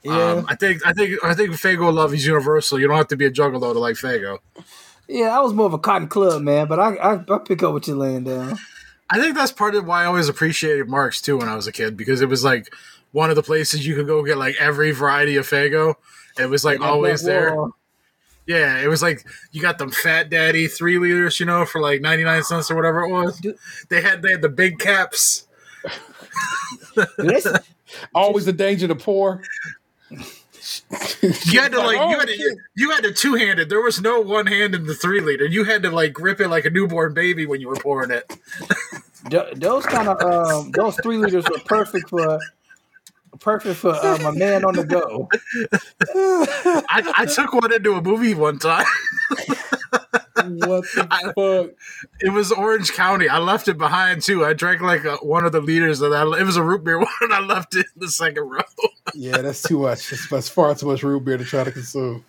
Yeah, 0.04 0.32
Um, 0.32 0.46
I 0.48 0.56
think 0.56 0.86
I 0.86 0.94
think 0.94 1.24
I 1.24 1.34
think 1.34 1.52
Faygo 1.52 1.94
love 1.94 2.14
is 2.14 2.26
universal. 2.26 2.80
You 2.80 2.88
don't 2.88 2.98
have 2.98 3.10
to 3.10 3.18
be 3.18 3.26
a 3.26 3.32
juggalo 3.32 3.74
to 3.74 3.80
like 3.80 3.96
Faygo. 3.96 4.40
yeah. 5.08 5.38
I 5.38 5.42
was 5.42 5.54
more 5.54 5.66
of 5.66 5.74
a 5.74 5.80
cotton 5.80 6.08
club 6.08 6.42
man, 6.42 6.68
but 6.68 6.80
I 6.80 6.96
I, 6.96 7.14
I 7.16 7.38
pick 7.40 7.62
up 7.64 7.74
what 7.74 7.88
you're 7.88 7.98
laying 7.98 8.24
down. 8.24 8.58
I 9.10 9.20
think 9.20 9.36
that's 9.36 9.52
part 9.52 9.76
of 9.76 9.86
why 9.86 10.04
I 10.04 10.06
always 10.06 10.30
appreciated 10.30 10.88
Marc's 10.88 11.20
too 11.20 11.38
when 11.38 11.50
I 11.50 11.56
was 11.56 11.68
a 11.68 11.72
kid 11.72 11.98
because 11.98 12.22
it 12.22 12.30
was 12.30 12.44
like 12.44 12.74
one 13.12 13.30
of 13.30 13.36
the 13.36 13.44
places 13.44 13.86
you 13.86 13.96
could 13.96 14.08
go 14.08 14.24
get 14.24 14.38
like 14.38 14.56
every 14.60 14.92
variety 14.92 15.36
of 15.36 15.48
Faygo. 15.48 15.96
It 16.40 16.50
was 16.50 16.64
like 16.66 16.82
always 16.82 17.24
there. 17.24 17.56
Yeah, 18.46 18.80
it 18.80 18.88
was 18.88 19.02
like 19.02 19.26
you 19.52 19.62
got 19.62 19.78
them 19.78 19.92
Fat 19.92 20.30
Daddy 20.30 20.68
three 20.68 20.98
liters, 20.98 21.40
you 21.40 21.46
know, 21.46 21.66
for 21.66 21.82
like 21.82 22.02
ninety 22.02 22.24
nine 22.24 22.44
cents 22.44 22.72
or 22.72 22.76
whatever 22.76 23.02
it 23.02 23.10
was. 23.12 23.40
Do- 23.40 23.56
They 23.90 24.02
had 24.02 24.22
they 24.22 24.32
had 24.32 24.42
the 24.42 24.50
big 24.50 24.80
caps. 24.80 25.46
do 26.96 27.42
Always 28.16 28.48
a 28.48 28.54
danger 28.54 28.88
to 28.88 28.96
pour. 28.96 29.42
You 31.22 31.62
had 31.62 31.72
to 31.72 31.80
like 31.80 31.98
oh, 32.00 32.10
you 32.12 32.20
had 32.20 32.28
to 32.28 32.58
you 32.76 32.92
had 32.92 33.04
to 33.04 33.14
two 33.14 33.34
handed. 33.36 33.70
There 33.70 33.82
was 33.82 34.02
no 34.02 34.20
one 34.20 34.46
hand 34.48 34.76
in 34.76 34.86
the 34.86 34.94
three 34.96 35.22
liter. 35.22 35.46
You 35.46 35.64
had 35.64 35.84
to 35.84 35.92
like 35.92 36.14
grip 36.14 36.40
it 36.42 36.48
like 36.48 36.66
a 36.66 36.70
newborn 36.70 37.14
baby 37.14 37.46
when 37.46 37.62
you 37.62 37.68
were 37.70 37.76
pouring 37.76 38.12
it. 38.12 38.32
Th- 39.30 39.54
those 39.56 39.86
kind 39.86 40.08
of 40.08 40.22
um 40.22 40.72
those 40.72 40.96
three 41.02 41.18
liters 41.18 41.46
were 41.50 41.60
perfect 41.66 42.10
for 42.10 42.40
perfect 43.40 43.78
for 43.78 43.96
um, 44.06 44.26
a 44.26 44.32
man 44.32 44.66
on 44.66 44.76
the 44.76 44.86
go. 44.86 45.30
I, 46.90 47.14
I 47.18 47.26
took 47.26 47.54
one 47.54 47.74
into 47.74 47.94
a 47.94 48.02
movie 48.02 48.34
one 48.34 48.60
time. 48.60 48.86
what 50.60 50.84
the 50.94 51.34
fuck? 51.36 52.10
It 52.20 52.30
was 52.30 52.52
Orange 52.52 52.94
County. 52.94 53.30
I 53.30 53.40
left 53.40 53.68
it 53.68 53.78
behind 53.78 54.22
too. 54.22 54.46
I 54.46 54.54
drank 54.54 54.82
like 54.82 55.06
a, 55.06 55.18
one 55.18 55.46
of 55.46 55.52
the 55.52 55.62
liters 55.62 56.02
of 56.02 56.12
that. 56.12 56.28
It 56.40 56.44
was 56.44 56.58
a 56.58 56.64
root 56.64 56.84
beer 56.84 56.98
one. 57.00 57.08
And 57.22 57.34
I 57.34 57.40
left 57.40 57.76
it 57.76 57.86
in 57.96 58.00
the 58.02 58.10
second 58.10 58.44
row. 58.44 58.62
Yeah, 59.14 59.42
that's 59.42 59.62
too 59.62 59.80
much. 59.80 60.10
That's, 60.10 60.30
that's 60.30 60.50
far 60.50 60.74
too 60.76 60.88
much 60.88 61.04
root 61.04 61.24
beer 61.24 61.38
to 61.38 61.46
try 61.46 61.64
to 61.64 61.72
consume. 61.72 62.26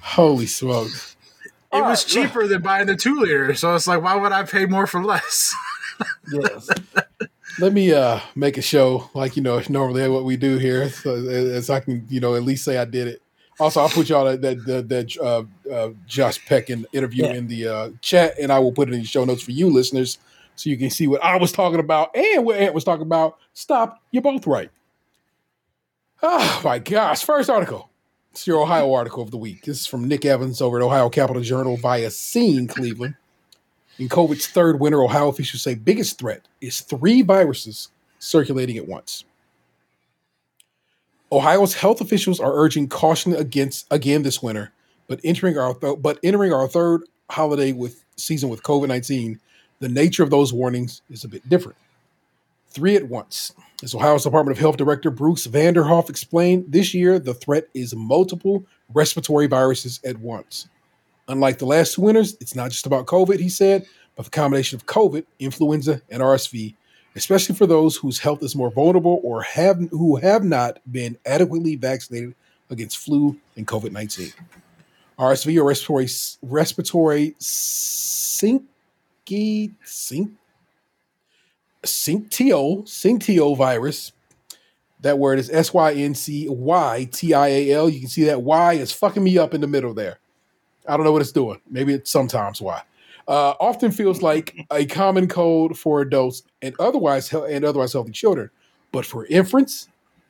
Holy 0.00 0.46
smokes. 0.46 1.16
It 1.44 1.52
All 1.72 1.88
was 1.88 2.04
right, 2.04 2.26
cheaper 2.26 2.46
than 2.46 2.62
buying 2.62 2.86
the 2.86 2.96
two 2.96 3.20
liter. 3.20 3.54
So 3.54 3.74
it's 3.74 3.86
like, 3.86 4.02
why 4.02 4.14
would 4.14 4.32
I 4.32 4.44
pay 4.44 4.66
more 4.66 4.86
for 4.86 5.02
less? 5.02 5.54
Yes. 6.32 6.68
Let 7.60 7.72
me 7.72 7.92
uh 7.92 8.20
make 8.34 8.58
a 8.58 8.62
show 8.62 9.10
like 9.14 9.36
you 9.36 9.42
know 9.42 9.62
normally 9.68 10.08
what 10.08 10.24
we 10.24 10.36
do 10.36 10.58
here, 10.58 10.88
so 10.90 11.14
as 11.14 11.70
I 11.70 11.80
can 11.80 12.04
you 12.08 12.20
know 12.20 12.34
at 12.34 12.42
least 12.42 12.64
say 12.64 12.78
I 12.78 12.84
did 12.84 13.06
it. 13.08 13.22
Also, 13.60 13.80
I'll 13.80 13.88
put 13.88 14.08
y'all 14.08 14.24
that 14.24 14.42
that 14.66 14.88
that, 14.88 15.16
uh, 15.18 15.44
uh, 15.72 15.90
Josh 16.06 16.44
Peck 16.46 16.70
in, 16.70 16.86
interview 16.92 17.24
Yeah. 17.24 17.34
in 17.34 17.46
the 17.46 17.68
uh, 17.68 17.90
chat, 18.00 18.34
and 18.40 18.50
I 18.50 18.58
will 18.58 18.72
put 18.72 18.88
it 18.88 18.94
in 18.94 19.00
the 19.00 19.06
show 19.06 19.24
notes 19.24 19.42
for 19.42 19.52
you 19.52 19.70
listeners, 19.70 20.18
so 20.56 20.68
you 20.68 20.76
can 20.76 20.90
see 20.90 21.06
what 21.06 21.22
I 21.22 21.36
was 21.36 21.52
talking 21.52 21.78
about 21.78 22.16
and 22.16 22.44
what 22.44 22.58
Ant 22.58 22.74
was 22.74 22.82
talking 22.82 23.02
about. 23.06 23.38
Stop, 23.52 24.02
you're 24.10 24.22
both 24.22 24.46
right. 24.48 24.70
Oh 26.22 26.60
my 26.64 26.78
gosh! 26.80 27.22
First 27.22 27.48
article. 27.50 27.90
It's 28.32 28.48
your 28.48 28.60
Ohio 28.62 28.92
article 28.92 29.22
of 29.22 29.30
the 29.30 29.36
week. 29.36 29.62
This 29.64 29.82
is 29.82 29.86
from 29.86 30.08
Nick 30.08 30.24
Evans 30.24 30.60
over 30.60 30.78
at 30.80 30.82
Ohio 30.84 31.08
Capital 31.08 31.40
Journal 31.40 31.76
via 31.76 32.10
Scene 32.10 32.66
Cleveland. 32.66 33.14
In 33.98 34.08
COVID's 34.08 34.48
third 34.48 34.80
winter, 34.80 35.02
Ohio 35.02 35.28
officials 35.28 35.62
say 35.62 35.74
biggest 35.74 36.18
threat 36.18 36.48
is 36.60 36.80
three 36.80 37.22
viruses 37.22 37.90
circulating 38.18 38.76
at 38.76 38.88
once. 38.88 39.24
Ohio's 41.30 41.74
health 41.74 42.00
officials 42.00 42.40
are 42.40 42.54
urging 42.54 42.88
caution 42.88 43.34
against 43.34 43.86
again 43.90 44.22
this 44.22 44.42
winter, 44.42 44.72
but 45.06 45.20
entering 45.22 45.58
our 45.58 45.74
th- 45.74 46.00
but 46.00 46.18
entering 46.22 46.52
our 46.52 46.66
third 46.66 47.02
holiday 47.30 47.72
with 47.72 48.04
season 48.16 48.48
with 48.48 48.62
COVID 48.62 48.88
nineteen, 48.88 49.40
the 49.80 49.88
nature 49.88 50.22
of 50.22 50.30
those 50.30 50.52
warnings 50.52 51.02
is 51.10 51.24
a 51.24 51.28
bit 51.28 51.48
different. 51.48 51.78
Three 52.70 52.96
at 52.96 53.08
once. 53.08 53.52
As 53.82 53.94
Ohio's 53.94 54.24
Department 54.24 54.56
of 54.56 54.60
Health 54.60 54.76
Director 54.76 55.10
Bruce 55.10 55.46
Vanderhoff 55.46 56.08
explained, 56.08 56.64
this 56.68 56.94
year 56.94 57.18
the 57.18 57.34
threat 57.34 57.68
is 57.74 57.94
multiple 57.94 58.64
respiratory 58.92 59.46
viruses 59.46 60.00
at 60.04 60.18
once. 60.18 60.68
Unlike 61.28 61.58
the 61.58 61.66
last 61.66 61.94
two 61.94 62.02
winters, 62.02 62.36
it's 62.40 62.54
not 62.54 62.70
just 62.70 62.86
about 62.86 63.06
COVID, 63.06 63.40
he 63.40 63.48
said, 63.48 63.86
but 64.16 64.24
the 64.24 64.30
combination 64.30 64.76
of 64.76 64.86
COVID, 64.86 65.24
influenza, 65.38 66.02
and 66.10 66.22
RSV, 66.22 66.74
especially 67.16 67.54
for 67.54 67.66
those 67.66 67.96
whose 67.96 68.18
health 68.18 68.42
is 68.42 68.54
more 68.54 68.70
vulnerable 68.70 69.20
or 69.24 69.42
have 69.42 69.78
who 69.90 70.16
have 70.16 70.44
not 70.44 70.80
been 70.90 71.16
adequately 71.24 71.76
vaccinated 71.76 72.34
against 72.70 72.98
flu 72.98 73.36
and 73.56 73.66
COVID 73.66 73.92
nineteen. 73.92 74.32
RSV 75.18 75.56
or 75.58 75.64
respiratory 75.64 76.08
respiratory 76.42 77.34
syncy 77.40 78.62
sync 79.84 80.32
syncytial 81.84 83.56
virus. 83.56 84.12
That 85.00 85.18
word 85.18 85.38
is 85.38 85.50
S 85.50 85.72
Y 85.72 85.92
N 85.94 86.14
C 86.14 86.48
Y 86.48 87.08
T 87.12 87.34
I 87.34 87.48
A 87.48 87.72
L. 87.72 87.88
You 87.88 88.00
can 88.00 88.08
see 88.08 88.24
that 88.24 88.42
Y 88.42 88.74
is 88.74 88.92
fucking 88.92 89.22
me 89.22 89.38
up 89.38 89.54
in 89.54 89.60
the 89.60 89.66
middle 89.66 89.94
there. 89.94 90.18
I 90.88 90.96
don't 90.96 91.04
know 91.04 91.12
what 91.12 91.22
it's 91.22 91.32
doing. 91.32 91.60
Maybe 91.70 91.94
it's 91.94 92.10
sometimes 92.10 92.60
why. 92.60 92.82
Uh, 93.26 93.54
often 93.58 93.90
feels 93.90 94.20
like 94.20 94.54
a 94.70 94.84
common 94.84 95.28
cold 95.28 95.78
for 95.78 96.02
adults 96.02 96.42
and 96.60 96.74
otherwise 96.78 97.32
and 97.32 97.64
otherwise 97.64 97.94
healthy 97.94 98.12
children, 98.12 98.50
but 98.92 99.06
for 99.06 99.24
infants, 99.26 99.88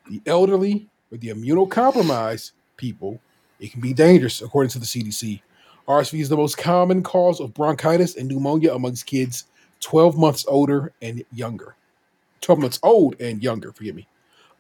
the 0.09 0.21
elderly, 0.27 0.89
or 1.11 1.19
the 1.19 1.29
immunocompromised 1.29 2.53
people, 2.77 3.21
it 3.59 3.73
can 3.73 3.81
be 3.81 3.93
dangerous, 3.93 4.43
according 4.43 4.71
to 4.71 4.79
the 4.79 4.85
CDC. 4.85 5.41
RSV 5.89 6.21
is 6.21 6.29
the 6.29 6.37
most 6.37 6.57
common 6.57 7.03
cause 7.03 7.41
of 7.41 7.53
bronchitis 7.53 8.17
and 8.17 8.29
pneumonia 8.29 8.75
amongst 8.75 9.07
kids 9.07 9.45
12 9.81 10.17
months 10.17 10.45
older 10.49 10.93
and 11.03 11.25
younger. 11.33 11.77
12 12.41 12.61
months 12.61 12.79
old 12.83 13.21
and 13.21 13.43
younger, 13.43 13.73
forgive 13.73 13.95
me. 13.95 14.07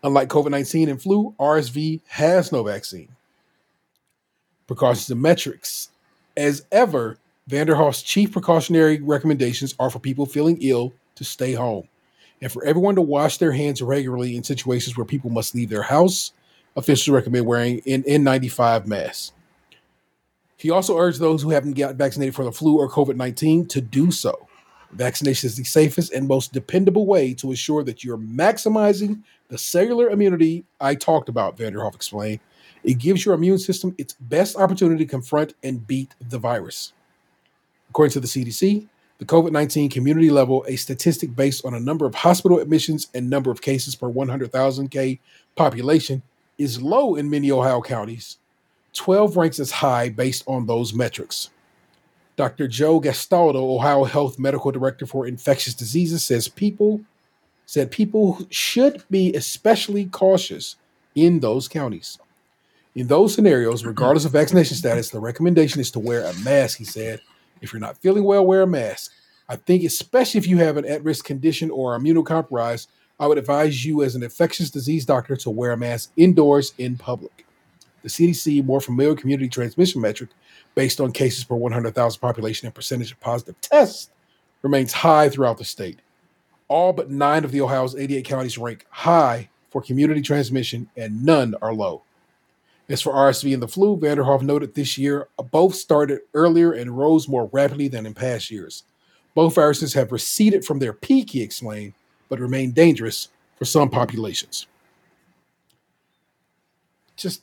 Unlike 0.02 0.28
COVID 0.28 0.50
19 0.50 0.88
and 0.90 1.00
flu, 1.00 1.34
RSV 1.38 2.00
has 2.08 2.52
no 2.52 2.62
vaccine. 2.62 3.08
Precautions 4.66 5.10
and 5.10 5.20
metrics. 5.20 5.90
As 6.36 6.66
ever, 6.72 7.18
Vanderhoff's 7.48 8.02
chief 8.02 8.32
precautionary 8.32 9.00
recommendations 9.00 9.74
are 9.78 9.90
for 9.90 9.98
people 9.98 10.26
feeling 10.26 10.58
ill 10.60 10.92
to 11.16 11.24
stay 11.24 11.52
home 11.52 11.88
and 12.40 12.50
for 12.50 12.64
everyone 12.64 12.94
to 12.94 13.02
wash 13.02 13.38
their 13.38 13.52
hands 13.52 13.82
regularly 13.82 14.36
in 14.36 14.42
situations 14.42 14.96
where 14.96 15.04
people 15.04 15.30
must 15.30 15.54
leave 15.54 15.68
their 15.70 15.82
house. 15.82 16.32
Officials 16.76 17.14
recommend 17.14 17.46
wearing 17.46 17.80
an 17.86 18.02
N95 18.02 18.86
mask. 18.86 19.32
He 20.56 20.70
also 20.70 20.98
urged 20.98 21.20
those 21.20 21.42
who 21.42 21.50
haven't 21.50 21.74
got 21.74 21.96
vaccinated 21.96 22.34
for 22.34 22.44
the 22.44 22.52
flu 22.52 22.78
or 22.78 22.88
COVID 22.88 23.16
19 23.16 23.66
to 23.66 23.80
do 23.80 24.10
so. 24.10 24.48
Vaccination 24.92 25.48
is 25.48 25.56
the 25.56 25.64
safest 25.64 26.12
and 26.12 26.28
most 26.28 26.52
dependable 26.52 27.06
way 27.06 27.34
to 27.34 27.50
ensure 27.50 27.82
that 27.84 28.04
you're 28.04 28.16
maximizing 28.16 29.22
the 29.48 29.58
cellular 29.58 30.08
immunity 30.08 30.64
I 30.80 30.94
talked 30.94 31.28
about, 31.28 31.58
Vanderhoff 31.58 31.94
explained. 31.94 32.40
It 32.84 32.98
gives 32.98 33.24
your 33.24 33.34
immune 33.34 33.58
system 33.58 33.94
its 33.96 34.12
best 34.14 34.56
opportunity 34.56 35.04
to 35.04 35.10
confront 35.10 35.54
and 35.62 35.86
beat 35.86 36.14
the 36.20 36.38
virus. 36.38 36.92
According 37.90 38.12
to 38.12 38.20
the 38.20 38.26
CDC, 38.26 38.86
the 39.18 39.24
COVID 39.24 39.52
19 39.52 39.88
community 39.90 40.30
level, 40.30 40.64
a 40.68 40.76
statistic 40.76 41.34
based 41.34 41.64
on 41.64 41.72
a 41.74 41.80
number 41.80 42.04
of 42.04 42.14
hospital 42.14 42.58
admissions 42.58 43.08
and 43.14 43.30
number 43.30 43.50
of 43.50 43.62
cases 43.62 43.94
per 43.94 44.08
100,000 44.08 44.88
K 44.88 45.20
population, 45.56 46.22
is 46.58 46.82
low 46.82 47.14
in 47.14 47.30
many 47.30 47.50
Ohio 47.50 47.80
counties. 47.80 48.38
12 48.92 49.36
ranks 49.36 49.58
as 49.58 49.70
high 49.70 50.08
based 50.08 50.44
on 50.46 50.66
those 50.66 50.92
metrics. 50.92 51.50
Dr. 52.36 52.66
Joe 52.68 53.00
Gastaldo, 53.00 53.76
Ohio 53.76 54.04
Health 54.04 54.38
Medical 54.38 54.72
Director 54.72 55.06
for 55.06 55.26
Infectious 55.26 55.74
Diseases, 55.74 56.24
says 56.24 56.48
people 56.48 57.00
said 57.66 57.90
people 57.90 58.46
should 58.50 59.02
be 59.10 59.32
especially 59.34 60.04
cautious 60.06 60.76
in 61.14 61.40
those 61.40 61.68
counties. 61.68 62.18
In 62.94 63.08
those 63.08 63.34
scenarios, 63.34 63.84
regardless 63.84 64.24
of 64.24 64.30
vaccination 64.30 64.76
status, 64.76 65.10
the 65.10 65.18
recommendation 65.18 65.80
is 65.80 65.90
to 65.90 65.98
wear 65.98 66.22
a 66.22 66.34
mask, 66.44 66.78
he 66.78 66.84
said. 66.84 67.20
If 67.60 67.72
you're 67.72 67.80
not 67.80 67.98
feeling 67.98 68.22
well, 68.22 68.46
wear 68.46 68.62
a 68.62 68.68
mask. 68.68 69.10
I 69.48 69.56
think, 69.56 69.82
especially 69.82 70.38
if 70.38 70.46
you 70.46 70.58
have 70.58 70.76
an 70.76 70.84
at 70.84 71.02
risk 71.02 71.24
condition 71.24 71.72
or 71.72 71.94
are 71.94 71.98
immunocompromised, 71.98 72.86
I 73.18 73.26
would 73.26 73.38
advise 73.38 73.84
you 73.84 74.04
as 74.04 74.14
an 74.14 74.22
infectious 74.22 74.70
disease 74.70 75.04
doctor 75.04 75.34
to 75.36 75.50
wear 75.50 75.72
a 75.72 75.76
mask 75.76 76.12
indoors 76.16 76.72
in 76.78 76.96
public. 76.96 77.44
The 78.02 78.08
CDC, 78.08 78.64
more 78.64 78.80
familiar 78.80 79.16
community 79.16 79.48
transmission 79.48 80.00
metric 80.00 80.30
based 80.76 81.00
on 81.00 81.10
cases 81.10 81.42
per 81.42 81.56
100,000 81.56 82.20
population 82.20 82.66
and 82.66 82.74
percentage 82.74 83.10
of 83.10 83.18
positive 83.18 83.60
tests, 83.60 84.10
remains 84.62 84.92
high 84.92 85.28
throughout 85.28 85.58
the 85.58 85.64
state. 85.64 85.98
All 86.68 86.92
but 86.92 87.10
nine 87.10 87.44
of 87.44 87.50
the 87.50 87.60
Ohio's 87.60 87.96
88 87.96 88.24
counties 88.24 88.56
rank 88.56 88.86
high 88.90 89.48
for 89.70 89.82
community 89.82 90.22
transmission, 90.22 90.88
and 90.96 91.24
none 91.24 91.56
are 91.60 91.74
low. 91.74 92.02
As 92.88 93.00
for 93.00 93.12
RSV 93.14 93.54
and 93.54 93.62
the 93.62 93.68
flu, 93.68 93.96
Vanderhoff 93.96 94.42
noted 94.42 94.74
this 94.74 94.98
year 94.98 95.28
uh, 95.38 95.42
both 95.42 95.74
started 95.74 96.20
earlier 96.34 96.72
and 96.72 96.96
rose 96.96 97.26
more 97.28 97.48
rapidly 97.52 97.88
than 97.88 98.04
in 98.04 98.12
past 98.14 98.50
years. 98.50 98.82
Both 99.34 99.54
viruses 99.54 99.94
have 99.94 100.12
receded 100.12 100.64
from 100.64 100.78
their 100.80 100.92
peak, 100.92 101.30
he 101.30 101.42
explained, 101.42 101.94
but 102.28 102.38
remain 102.40 102.72
dangerous 102.72 103.28
for 103.58 103.64
some 103.64 103.88
populations. 103.88 104.66
Just 107.16 107.42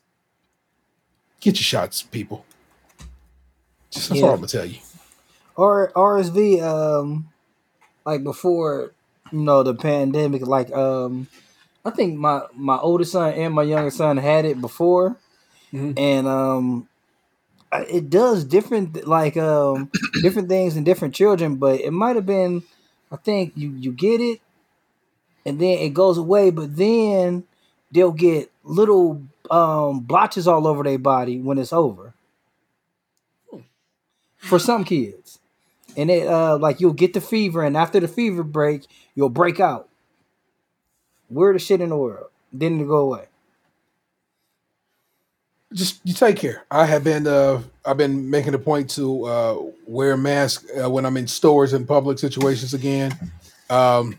get 1.40 1.56
your 1.56 1.64
shots, 1.64 2.04
people. 2.04 2.46
Just 3.90 4.10
that's 4.10 4.22
Yeah. 4.22 4.28
all 4.28 4.34
I'm 4.34 4.38
gonna 4.38 4.48
tell 4.48 4.66
you. 4.66 4.78
or 5.56 5.92
RSV, 5.96 6.62
um, 6.62 7.28
like 8.06 8.24
before, 8.24 8.94
you 9.32 9.40
know, 9.40 9.64
the 9.64 9.74
pandemic. 9.74 10.46
Like, 10.48 10.72
um, 10.72 11.28
I 11.84 11.90
think 11.90 12.18
my 12.18 12.44
my 12.56 12.78
oldest 12.78 13.12
son 13.14 13.34
and 13.34 13.54
my 13.54 13.64
youngest 13.64 13.98
son 13.98 14.18
had 14.18 14.46
it 14.46 14.62
before, 14.62 15.18
Mhm. 15.74 15.94
and 15.98 16.28
um, 16.28 16.88
it 17.74 18.10
does 18.10 18.44
different 18.46 19.08
like 19.08 19.38
um 19.38 19.90
different 20.22 20.50
things 20.50 20.78
in 20.78 20.84
different 20.84 21.16
children. 21.16 21.56
But 21.58 21.82
it 21.82 21.92
might 21.92 22.16
have 22.16 22.26
been, 22.26 22.64
I 23.12 23.18
think 23.18 23.54
you 23.56 23.72
you 23.72 23.92
get 23.92 24.22
it, 24.22 24.42
and 25.46 25.60
then 25.60 25.80
it 25.80 25.94
goes 25.94 26.18
away, 26.18 26.50
but 26.52 26.76
then 26.76 27.44
they'll 27.92 28.12
get 28.12 28.52
little 28.64 29.22
um 29.50 30.02
blotches 30.02 30.48
all 30.48 30.68
over 30.68 30.84
their 30.84 31.00
body 31.00 31.40
when 31.40 31.58
it's 31.58 31.74
over. 31.74 32.14
For 34.38 34.60
some 34.60 34.84
kids 34.84 35.40
and 35.98 36.12
it 36.12 36.28
uh 36.28 36.58
like 36.58 36.80
you'll 36.82 36.94
get 36.94 37.14
the 37.14 37.22
fever 37.22 37.64
and 37.64 37.78
after 37.78 38.00
the 38.00 38.08
fever 38.08 38.44
break 38.44 38.86
you'll 39.16 39.30
break 39.30 39.60
out 39.60 39.90
weirdest 41.30 41.66
shit 41.68 41.82
in 41.82 41.90
the 41.90 41.98
world 41.98 42.30
then 42.54 42.76
it'll 42.76 42.88
go 42.88 42.98
away 43.00 43.26
just 45.74 46.02
you 46.04 46.14
take 46.14 46.38
care. 46.38 46.64
I 46.70 46.86
have 46.86 47.04
been 47.04 47.28
uh 47.28 47.62
I've 47.86 47.98
been 47.98 48.30
making 48.30 48.54
a 48.54 48.60
point 48.60 48.90
to 48.92 49.26
uh 49.26 49.62
wear 49.88 50.14
a 50.14 50.18
mask 50.18 50.66
uh, 50.82 50.90
when 50.90 51.06
I'm 51.06 51.18
in 51.18 51.28
stores 51.28 51.74
and 51.74 51.88
public 51.88 52.20
situations 52.20 52.74
again. 52.74 53.14
Um 53.70 54.18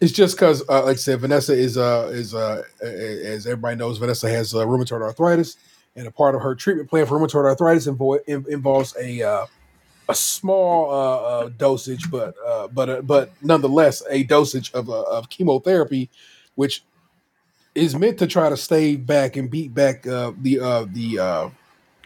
it's 0.00 0.12
just 0.12 0.34
because, 0.36 0.68
uh, 0.68 0.82
like 0.84 0.94
I 0.94 0.98
said, 0.98 1.20
Vanessa 1.20 1.52
is 1.52 1.76
uh 1.76 2.10
is 2.12 2.34
uh 2.34 2.62
as 2.82 3.46
everybody 3.46 3.76
knows, 3.76 3.98
Vanessa 3.98 4.28
has 4.28 4.54
uh, 4.54 4.58
rheumatoid 4.66 5.00
arthritis, 5.00 5.56
and 5.94 6.06
a 6.06 6.10
part 6.10 6.34
of 6.34 6.42
her 6.42 6.54
treatment 6.54 6.90
plan 6.90 7.06
for 7.06 7.18
rheumatoid 7.18 7.44
arthritis 7.44 7.86
invo- 7.86 8.18
in- 8.26 8.46
involves 8.48 8.96
a 9.00 9.22
uh, 9.22 9.46
a 10.08 10.14
small 10.14 10.90
uh, 10.90 11.16
uh, 11.16 11.48
dosage, 11.56 12.10
but 12.10 12.34
uh, 12.44 12.66
but 12.68 12.88
uh, 12.90 13.02
but 13.02 13.30
nonetheless 13.42 14.02
a 14.10 14.24
dosage 14.24 14.72
of 14.72 14.90
uh, 14.90 15.02
of 15.02 15.28
chemotherapy, 15.28 16.10
which 16.56 16.82
is 17.74 17.96
meant 17.96 18.18
to 18.18 18.26
try 18.26 18.48
to 18.48 18.56
stave 18.56 19.06
back 19.06 19.36
and 19.36 19.50
beat 19.50 19.74
back 19.74 20.06
uh, 20.06 20.32
the 20.40 20.60
uh, 20.60 20.86
the 20.90 21.18
uh, 21.18 21.50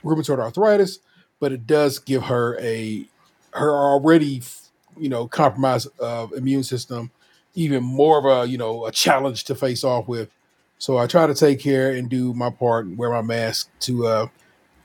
rheumatoid 0.04 0.38
arthritis, 0.38 1.00
but 1.40 1.52
it 1.52 1.66
does 1.66 1.98
give 1.98 2.24
her 2.24 2.58
a 2.60 3.06
her 3.52 3.72
already 3.72 4.42
you 4.96 5.08
know 5.08 5.26
compromised 5.26 5.88
uh, 6.00 6.26
immune 6.36 6.62
system 6.62 7.10
even 7.56 7.82
more 7.82 8.18
of 8.18 8.24
a 8.24 8.50
you 8.50 8.56
know 8.56 8.86
a 8.86 8.92
challenge 8.92 9.44
to 9.44 9.54
face 9.54 9.82
off 9.82 10.06
with. 10.06 10.30
So 10.78 10.98
I 10.98 11.06
try 11.06 11.26
to 11.26 11.34
take 11.34 11.58
care 11.58 11.90
and 11.92 12.08
do 12.08 12.34
my 12.34 12.50
part 12.50 12.84
and 12.84 12.98
wear 12.98 13.10
my 13.10 13.22
mask 13.22 13.70
to 13.80 14.06
uh, 14.06 14.26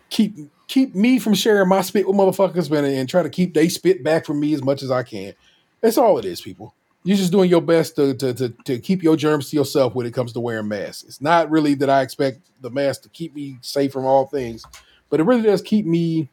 keep 0.09 0.35
keep 0.67 0.95
me 0.95 1.19
from 1.19 1.33
sharing 1.33 1.67
my 1.67 1.81
spit 1.81 2.07
with 2.07 2.15
motherfuckers, 2.15 2.71
man, 2.71 2.85
and 2.85 3.07
try 3.07 3.21
to 3.21 3.29
keep 3.29 3.53
they 3.53 3.69
spit 3.69 4.03
back 4.03 4.25
from 4.25 4.39
me 4.39 4.53
as 4.53 4.63
much 4.63 4.81
as 4.81 4.89
I 4.89 5.03
can. 5.03 5.33
That's 5.81 5.97
all 5.97 6.17
it 6.17 6.25
is, 6.25 6.41
people. 6.41 6.73
You're 7.03 7.17
just 7.17 7.31
doing 7.31 7.49
your 7.49 7.61
best 7.61 7.95
to, 7.95 8.13
to, 8.15 8.33
to, 8.33 8.49
to 8.65 8.79
keep 8.79 9.01
your 9.01 9.15
germs 9.15 9.49
to 9.49 9.55
yourself 9.55 9.95
when 9.95 10.05
it 10.05 10.13
comes 10.13 10.33
to 10.33 10.39
wearing 10.39 10.67
masks. 10.67 11.03
It's 11.03 11.21
not 11.21 11.49
really 11.49 11.73
that 11.75 11.89
I 11.89 12.01
expect 12.01 12.39
the 12.61 12.69
mask 12.69 13.03
to 13.03 13.09
keep 13.09 13.35
me 13.35 13.57
safe 13.61 13.91
from 13.91 14.05
all 14.05 14.27
things, 14.27 14.63
but 15.09 15.19
it 15.19 15.23
really 15.23 15.41
does 15.43 15.61
keep 15.61 15.85
me 15.85 16.29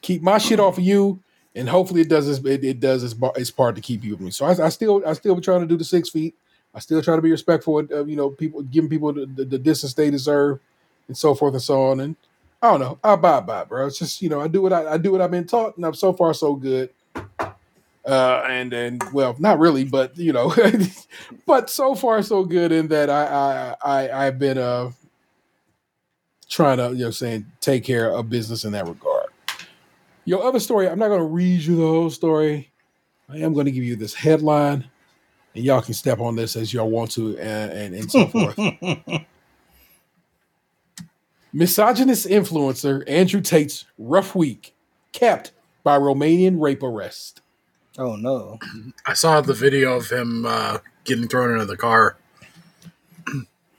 keep 0.00 0.22
my 0.22 0.38
shit 0.38 0.60
off 0.60 0.78
of 0.78 0.84
you, 0.84 1.20
and 1.54 1.68
hopefully 1.68 2.00
it 2.00 2.08
does 2.08 2.28
its, 2.28 2.44
it, 2.46 2.64
it 2.64 2.80
does 2.80 3.02
its, 3.04 3.14
its 3.36 3.50
part 3.50 3.74
to 3.76 3.82
keep 3.82 4.04
you 4.04 4.12
with 4.12 4.20
me. 4.20 4.30
So 4.30 4.46
I, 4.46 4.66
I 4.66 4.68
still 4.68 5.02
I 5.06 5.12
still 5.14 5.40
trying 5.40 5.60
to 5.60 5.66
do 5.66 5.76
the 5.76 5.84
six 5.84 6.08
feet. 6.10 6.34
I 6.74 6.80
still 6.80 7.02
try 7.02 7.16
to 7.16 7.22
be 7.22 7.30
respectful 7.30 7.78
of 7.78 8.08
you 8.08 8.16
know 8.16 8.30
people 8.30 8.62
giving 8.62 8.90
people 8.90 9.12
the, 9.12 9.26
the, 9.26 9.44
the 9.44 9.58
distance 9.58 9.94
they 9.94 10.10
deserve, 10.10 10.60
and 11.08 11.16
so 11.16 11.34
forth 11.34 11.54
and 11.54 11.62
so 11.62 11.82
on. 11.82 12.00
And 12.00 12.16
I 12.62 12.70
don't 12.70 12.80
know, 12.80 12.98
I 13.02 13.16
buy 13.16 13.40
by, 13.40 13.64
bro. 13.64 13.86
It's 13.86 13.98
just 13.98 14.22
you 14.22 14.28
know 14.28 14.40
I 14.40 14.48
do 14.48 14.62
what 14.62 14.72
I, 14.72 14.94
I 14.94 14.96
do 14.98 15.12
what 15.12 15.20
I've 15.20 15.30
been 15.30 15.46
taught, 15.46 15.76
and 15.76 15.84
I'm 15.84 15.94
so 15.94 16.12
far 16.12 16.32
so 16.34 16.54
good. 16.54 16.90
Uh, 18.04 18.44
and 18.48 18.72
and 18.72 19.02
well, 19.12 19.36
not 19.38 19.58
really, 19.60 19.84
but 19.84 20.16
you 20.18 20.32
know, 20.32 20.52
but 21.46 21.70
so 21.70 21.94
far 21.94 22.20
so 22.22 22.44
good 22.44 22.72
in 22.72 22.88
that 22.88 23.08
I 23.08 23.76
I, 23.84 24.02
I 24.02 24.26
I've 24.26 24.38
been 24.40 24.58
uh 24.58 24.90
trying 26.48 26.78
to 26.78 26.90
you 26.90 27.04
know 27.04 27.10
saying 27.10 27.46
take 27.60 27.84
care 27.84 28.10
of 28.10 28.28
business 28.28 28.64
in 28.64 28.72
that 28.72 28.88
regard. 28.88 29.26
Your 30.24 30.42
other 30.44 30.60
story, 30.60 30.88
I'm 30.88 30.98
not 30.98 31.08
going 31.08 31.20
to 31.20 31.26
read 31.26 31.62
you 31.62 31.76
the 31.76 31.82
whole 31.86 32.10
story. 32.10 32.70
I 33.28 33.38
am 33.38 33.54
going 33.54 33.66
to 33.66 33.72
give 33.72 33.84
you 33.84 33.96
this 33.96 34.14
headline, 34.14 34.88
and 35.54 35.64
y'all 35.64 35.82
can 35.82 35.94
step 35.94 36.20
on 36.20 36.36
this 36.36 36.56
as 36.56 36.72
y'all 36.72 36.90
want 36.90 37.12
to, 37.12 37.38
and 37.38 37.72
and, 37.72 37.94
and 37.94 38.10
so 38.10 38.26
forth. 38.28 38.58
Misogynist 41.52 42.26
influencer 42.26 43.04
Andrew 43.06 43.40
Tate's 43.40 43.84
rough 43.98 44.34
week, 44.34 44.74
capped 45.12 45.52
by 45.84 45.98
Romanian 45.98 46.60
rape 46.60 46.82
arrest. 46.82 47.41
Oh 47.98 48.16
no 48.16 48.58
I 49.06 49.14
saw 49.14 49.40
the 49.40 49.54
video 49.54 49.96
of 49.96 50.10
him 50.10 50.46
uh, 50.46 50.78
getting 51.04 51.28
thrown 51.28 51.52
into 51.52 51.66
the 51.66 51.76
car. 51.76 52.16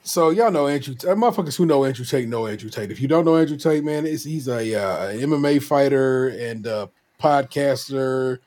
So 0.06 0.32
y'all 0.32 0.52
know 0.52 0.67
Andrew, 0.67 0.95
uh, 1.10 1.15
motherfuckers 1.15 1.56
who 1.56 1.65
know 1.65 1.86
Andrew 1.86 2.04
Tate 2.04 2.28
know 2.28 2.45
Andrew 2.45 2.69
Tate. 2.69 2.91
If 2.91 2.99
you 2.99 3.08
don't 3.08 3.23
know 3.23 3.38
Andrew 3.38 3.58
Tate, 3.58 3.86
man, 3.86 4.06
it's, 4.06 4.26
he's 4.26 4.49
a 4.49 4.76
uh, 4.76 5.13
MMA 5.13 5.63
fighter 5.63 6.28
and 6.28 6.67
uh 6.67 6.88
podcaster. 7.21 8.39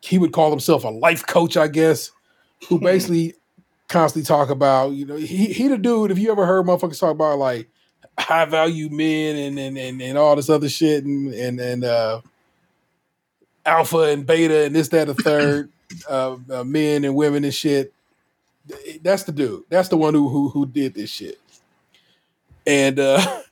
He 0.00 0.18
would 0.18 0.32
call 0.32 0.50
himself 0.50 0.84
a 0.84 0.88
life 0.88 1.26
coach, 1.26 1.56
I 1.56 1.68
guess, 1.68 2.10
who 2.68 2.80
basically 2.80 3.34
constantly 3.88 4.26
talk 4.26 4.50
about 4.50 4.92
you 4.92 5.04
know 5.04 5.16
he 5.16 5.52
he 5.52 5.68
the 5.68 5.76
dude. 5.76 6.10
If 6.10 6.18
you 6.18 6.32
ever 6.32 6.46
heard 6.46 6.66
motherfuckers 6.66 6.98
talk 6.98 7.12
about 7.12 7.38
like 7.38 7.68
high 8.18 8.46
value 8.46 8.88
men 8.88 9.36
and 9.36 9.58
and 9.58 9.76
and, 9.76 10.00
and 10.00 10.18
all 10.18 10.34
this 10.34 10.48
other 10.48 10.68
shit 10.68 11.04
and 11.04 11.32
and 11.34 11.60
and 11.60 11.84
uh, 11.84 12.20
alpha 13.68 13.98
and 13.98 14.26
beta 14.26 14.64
and 14.64 14.74
this 14.74 14.88
that 14.88 15.08
a 15.08 15.14
third 15.14 15.70
uh, 16.10 16.36
uh, 16.50 16.64
men 16.64 17.04
and 17.04 17.14
women 17.14 17.44
and 17.44 17.54
shit 17.54 17.92
that's 19.02 19.24
the 19.24 19.32
dude. 19.32 19.64
That's 19.68 19.88
the 19.88 19.96
one 19.96 20.14
who 20.14 20.28
who, 20.28 20.48
who 20.48 20.66
did 20.66 20.94
this 20.94 21.10
shit. 21.10 21.38
And 22.66 22.98
uh 22.98 23.42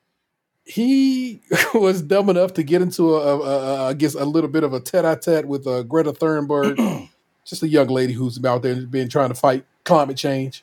he 0.64 1.40
was 1.74 2.02
dumb 2.02 2.28
enough 2.28 2.54
to 2.54 2.62
get 2.62 2.82
into 2.82 3.14
a, 3.14 3.18
a, 3.18 3.40
a 3.40 3.88
I 3.88 3.92
guess 3.94 4.14
a 4.14 4.24
little 4.24 4.50
bit 4.50 4.64
of 4.64 4.72
a 4.72 4.80
tete-a-tete 4.80 5.46
with 5.46 5.66
uh, 5.66 5.82
Greta 5.84 6.12
Thunberg, 6.12 7.08
just 7.44 7.62
a 7.62 7.68
young 7.68 7.88
lady 7.88 8.12
who's 8.12 8.42
out 8.44 8.62
there 8.62 8.74
been 8.74 9.08
trying 9.08 9.28
to 9.28 9.34
fight 9.34 9.64
climate 9.84 10.16
change. 10.16 10.62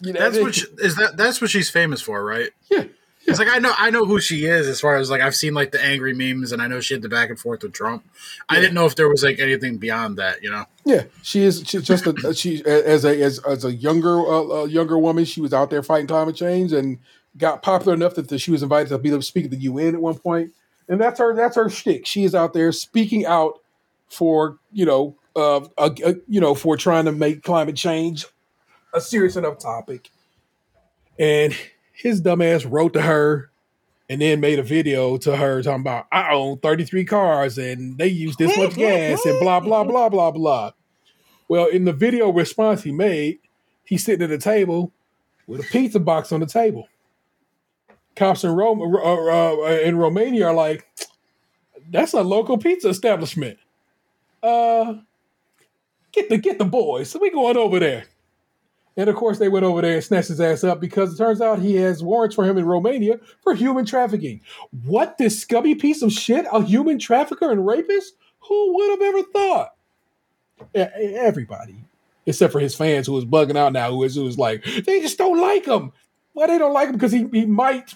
You 0.00 0.14
know, 0.14 0.20
That's 0.20 0.38
what 0.38 0.54
she, 0.54 0.66
is 0.78 0.96
that. 0.96 1.16
That's 1.16 1.40
what 1.40 1.50
she's 1.50 1.68
famous 1.70 2.00
for, 2.00 2.24
right? 2.24 2.50
yeah. 2.70 2.84
It's 3.26 3.38
like 3.38 3.48
I 3.48 3.58
know 3.58 3.72
I 3.76 3.90
know 3.90 4.06
who 4.06 4.18
she 4.20 4.46
is 4.46 4.66
as 4.66 4.80
far 4.80 4.96
as 4.96 5.10
like 5.10 5.20
I've 5.20 5.36
seen 5.36 5.52
like 5.54 5.72
the 5.72 5.82
angry 5.82 6.14
memes 6.14 6.52
and 6.52 6.60
I 6.62 6.66
know 6.66 6.80
she 6.80 6.94
had 6.94 7.02
the 7.02 7.08
back 7.08 7.28
and 7.28 7.38
forth 7.38 7.62
with 7.62 7.72
Trump. 7.72 8.02
I 8.48 8.56
didn't 8.60 8.74
know 8.74 8.86
if 8.86 8.96
there 8.96 9.08
was 9.08 9.22
like 9.22 9.38
anything 9.38 9.76
beyond 9.76 10.16
that, 10.16 10.42
you 10.42 10.50
know. 10.50 10.64
Yeah, 10.84 11.04
she 11.22 11.42
is. 11.42 11.62
She's 11.66 11.82
just 11.82 12.06
a 12.06 12.34
she 12.34 12.64
as 12.64 13.04
a 13.04 13.22
as, 13.22 13.38
as 13.40 13.64
a 13.64 13.72
younger 13.74 14.18
uh, 14.18 14.62
uh, 14.62 14.64
younger 14.64 14.98
woman. 14.98 15.24
She 15.26 15.40
was 15.40 15.52
out 15.52 15.70
there 15.70 15.82
fighting 15.82 16.06
climate 16.06 16.34
change 16.34 16.72
and 16.72 16.98
got 17.36 17.62
popular 17.62 17.94
enough 17.94 18.14
that 18.14 18.28
the, 18.28 18.38
she 18.38 18.50
was 18.50 18.62
invited 18.62 18.88
to 18.88 18.98
be 18.98 19.10
the 19.10 19.22
speak 19.22 19.44
at 19.44 19.50
the 19.50 19.58
UN 19.58 19.94
at 19.94 20.00
one 20.00 20.18
point. 20.18 20.52
And 20.88 21.00
that's 21.00 21.20
her. 21.20 21.34
That's 21.36 21.56
her 21.56 21.68
shtick. 21.68 22.06
She 22.06 22.24
is 22.24 22.34
out 22.34 22.52
there 22.54 22.72
speaking 22.72 23.26
out 23.26 23.60
for 24.08 24.58
you 24.72 24.86
know 24.86 25.16
uh, 25.36 25.60
a- 25.78 26.16
you 26.26 26.40
know 26.40 26.54
for 26.54 26.76
trying 26.76 27.04
to 27.04 27.12
make 27.12 27.42
climate 27.44 27.76
change 27.76 28.26
a 28.94 29.00
serious 29.00 29.36
enough 29.36 29.58
topic. 29.58 30.10
And 31.18 31.54
his 32.00 32.22
dumbass 32.22 32.66
wrote 32.68 32.94
to 32.94 33.02
her 33.02 33.50
and 34.08 34.22
then 34.22 34.40
made 34.40 34.58
a 34.58 34.62
video 34.62 35.18
to 35.18 35.36
her 35.36 35.62
talking 35.62 35.82
about 35.82 36.06
I 36.10 36.32
own 36.32 36.58
33 36.58 37.04
cars 37.04 37.58
and 37.58 37.98
they 37.98 38.08
use 38.08 38.36
this 38.36 38.56
much 38.56 38.74
gas 38.74 39.24
and 39.26 39.38
blah 39.38 39.60
blah 39.60 39.84
blah 39.84 40.08
blah 40.08 40.30
blah. 40.30 40.72
Well, 41.48 41.66
in 41.66 41.84
the 41.84 41.92
video 41.92 42.30
response 42.30 42.82
he 42.82 42.92
made, 42.92 43.40
he's 43.84 44.04
sitting 44.04 44.24
at 44.24 44.30
a 44.30 44.38
table 44.38 44.92
with 45.46 45.60
a 45.60 45.64
pizza 45.64 46.00
box 46.00 46.32
on 46.32 46.40
the 46.40 46.46
table. 46.46 46.88
Cops 48.16 48.44
in 48.44 48.52
Rome 48.52 48.80
uh, 48.80 49.54
uh, 49.54 49.80
in 49.82 49.96
Romania 49.96 50.46
are 50.46 50.54
like, 50.54 50.86
that's 51.90 52.14
a 52.14 52.22
local 52.22 52.56
pizza 52.56 52.88
establishment. 52.88 53.58
Uh, 54.42 54.94
get 56.12 56.30
the 56.30 56.38
get 56.38 56.58
the 56.58 56.64
boys. 56.64 57.10
So 57.10 57.18
we 57.18 57.30
going 57.30 57.58
over 57.58 57.78
there. 57.78 58.04
And 58.96 59.08
of 59.08 59.16
course, 59.16 59.38
they 59.38 59.48
went 59.48 59.64
over 59.64 59.80
there 59.80 59.94
and 59.94 60.04
snatched 60.04 60.28
his 60.28 60.40
ass 60.40 60.64
up 60.64 60.80
because 60.80 61.14
it 61.14 61.16
turns 61.16 61.40
out 61.40 61.60
he 61.60 61.76
has 61.76 62.02
warrants 62.02 62.34
for 62.34 62.44
him 62.44 62.58
in 62.58 62.66
Romania 62.66 63.20
for 63.42 63.54
human 63.54 63.86
trafficking. 63.86 64.40
What 64.84 65.16
this 65.16 65.40
scummy 65.40 65.74
piece 65.74 66.02
of 66.02 66.12
shit, 66.12 66.46
a 66.52 66.62
human 66.62 66.98
trafficker 66.98 67.50
and 67.50 67.66
rapist? 67.66 68.14
Who 68.48 68.74
would 68.74 68.90
have 68.90 69.02
ever 69.02 69.22
thought? 69.32 69.74
Everybody, 70.74 71.76
except 72.26 72.52
for 72.52 72.60
his 72.60 72.74
fans 72.74 73.06
who 73.06 73.12
was 73.12 73.24
bugging 73.24 73.56
out 73.56 73.72
now, 73.72 73.90
who 73.90 73.98
was, 73.98 74.14
who 74.14 74.24
was 74.24 74.38
like, 74.38 74.64
they 74.64 75.00
just 75.00 75.18
don't 75.18 75.40
like 75.40 75.66
him. 75.66 75.92
Well, 76.34 76.48
they 76.48 76.58
don't 76.58 76.72
like 76.74 76.88
him 76.88 76.94
because 76.94 77.12
he, 77.12 77.26
he 77.32 77.46
might 77.46 77.94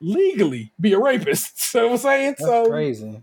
legally 0.00 0.72
be 0.80 0.92
a 0.92 0.98
rapist. 0.98 1.60
So 1.68 1.90
I'm 1.90 1.98
saying, 1.98 2.30
that's 2.30 2.40
so 2.40 2.68
crazy 2.70 3.20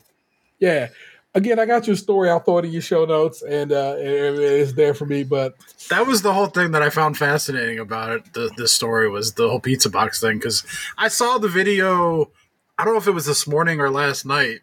Yeah. 0.59 0.89
Again, 1.35 1.59
I 1.59 1.65
got 1.65 1.85
your 1.85 1.97
story. 1.97 2.29
I'll 2.29 2.39
throw 2.39 2.59
it 2.59 2.65
in 2.65 2.71
your 2.71 2.81
show 2.81 3.03
notes, 3.05 3.41
and 3.41 3.71
uh, 3.73 3.95
it- 3.97 4.39
it's 4.39 4.73
there 4.73 4.93
for 4.93 5.05
me. 5.05 5.23
But 5.23 5.55
That 5.89 6.07
was 6.07 6.21
the 6.21 6.33
whole 6.33 6.47
thing 6.47 6.71
that 6.71 6.81
I 6.81 6.89
found 6.89 7.17
fascinating 7.17 7.77
about 7.77 8.11
it. 8.11 8.33
The 8.33 8.49
this 8.57 8.71
story 8.71 9.09
was 9.09 9.33
the 9.33 9.49
whole 9.49 9.59
pizza 9.59 9.89
box 9.89 10.19
thing 10.21 10.37
because 10.39 10.65
I 10.97 11.09
saw 11.09 11.37
the 11.37 11.49
video. 11.49 12.31
I 12.77 12.85
don't 12.85 12.93
know 12.93 12.99
if 12.99 13.07
it 13.07 13.11
was 13.11 13.25
this 13.25 13.45
morning 13.47 13.79
or 13.81 13.89
last 13.91 14.25
night 14.25 14.61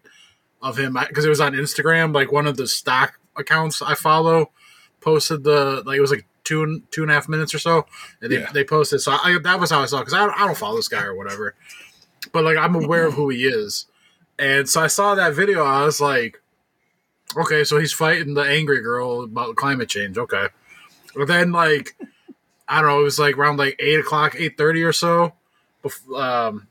of 0.63 0.79
him 0.79 0.97
because 1.09 1.25
it 1.25 1.29
was 1.29 1.41
on 1.41 1.53
Instagram. 1.53 2.15
Like 2.15 2.33
one 2.33 2.47
of 2.47 2.57
the 2.57 2.67
stock 2.67 3.19
accounts 3.37 3.83
I 3.83 3.95
follow 3.95 4.51
posted 5.01 5.45
the 5.45 5.83
like 5.85 5.99
it 5.99 6.01
was 6.01 6.11
like 6.11 6.25
two 6.45 6.63
and 6.63 6.91
two 6.91 7.03
and 7.03 7.11
a 7.11 7.15
half 7.15 7.29
minutes 7.29 7.55
or 7.55 7.59
so, 7.59 7.87
and 8.23 8.33
they, 8.33 8.41
Yeah. 8.41 8.51
they 8.53 8.65
posted. 8.65 9.01
So 9.03 9.13
I, 9.13 9.39
that 9.45 9.61
was 9.61 9.71
how 9.71 9.81
I 9.83 9.87
saw 9.87 9.99
because 10.01 10.15
I, 10.15 10.25
I 10.27 10.47
don't 10.47 10.57
follow 10.57 10.77
this 10.77 10.89
guy 10.89 11.05
or 11.05 11.15
whatever, 11.15 11.55
but 12.33 12.45
like 12.45 12.57
I'm 12.57 12.75
aware 12.75 13.07
of 13.07 13.15
who 13.15 13.29
he 13.29 13.45
is, 13.47 13.87
and 14.39 14.69
so 14.69 14.81
I 14.81 14.87
saw 14.89 15.15
that 15.15 15.35
video. 15.35 15.65
I 15.65 15.85
was 15.85 16.01
like, 16.01 16.42
okay, 17.37 17.65
so 17.65 17.79
he's 17.79 17.93
fighting 17.93 18.35
the 18.35 18.43
angry 18.43 18.81
girl 18.81 19.25
about 19.25 19.57
climate 19.57 19.89
change. 19.89 20.19
Okay. 20.19 20.47
But 21.15 21.29
then, 21.29 21.53
like, 21.53 21.97
I 22.69 22.81
don't 22.81 22.91
know, 22.91 23.01
it 23.01 23.05
was 23.05 23.19
like 23.19 23.37
around 23.37 23.59
like 23.59 23.77
eight 23.79 24.01
o'clock, 24.01 24.35
eight 24.37 24.57
thirty 24.57 24.83
or 24.83 24.93
so. 24.93 25.35
Um, 26.17 26.69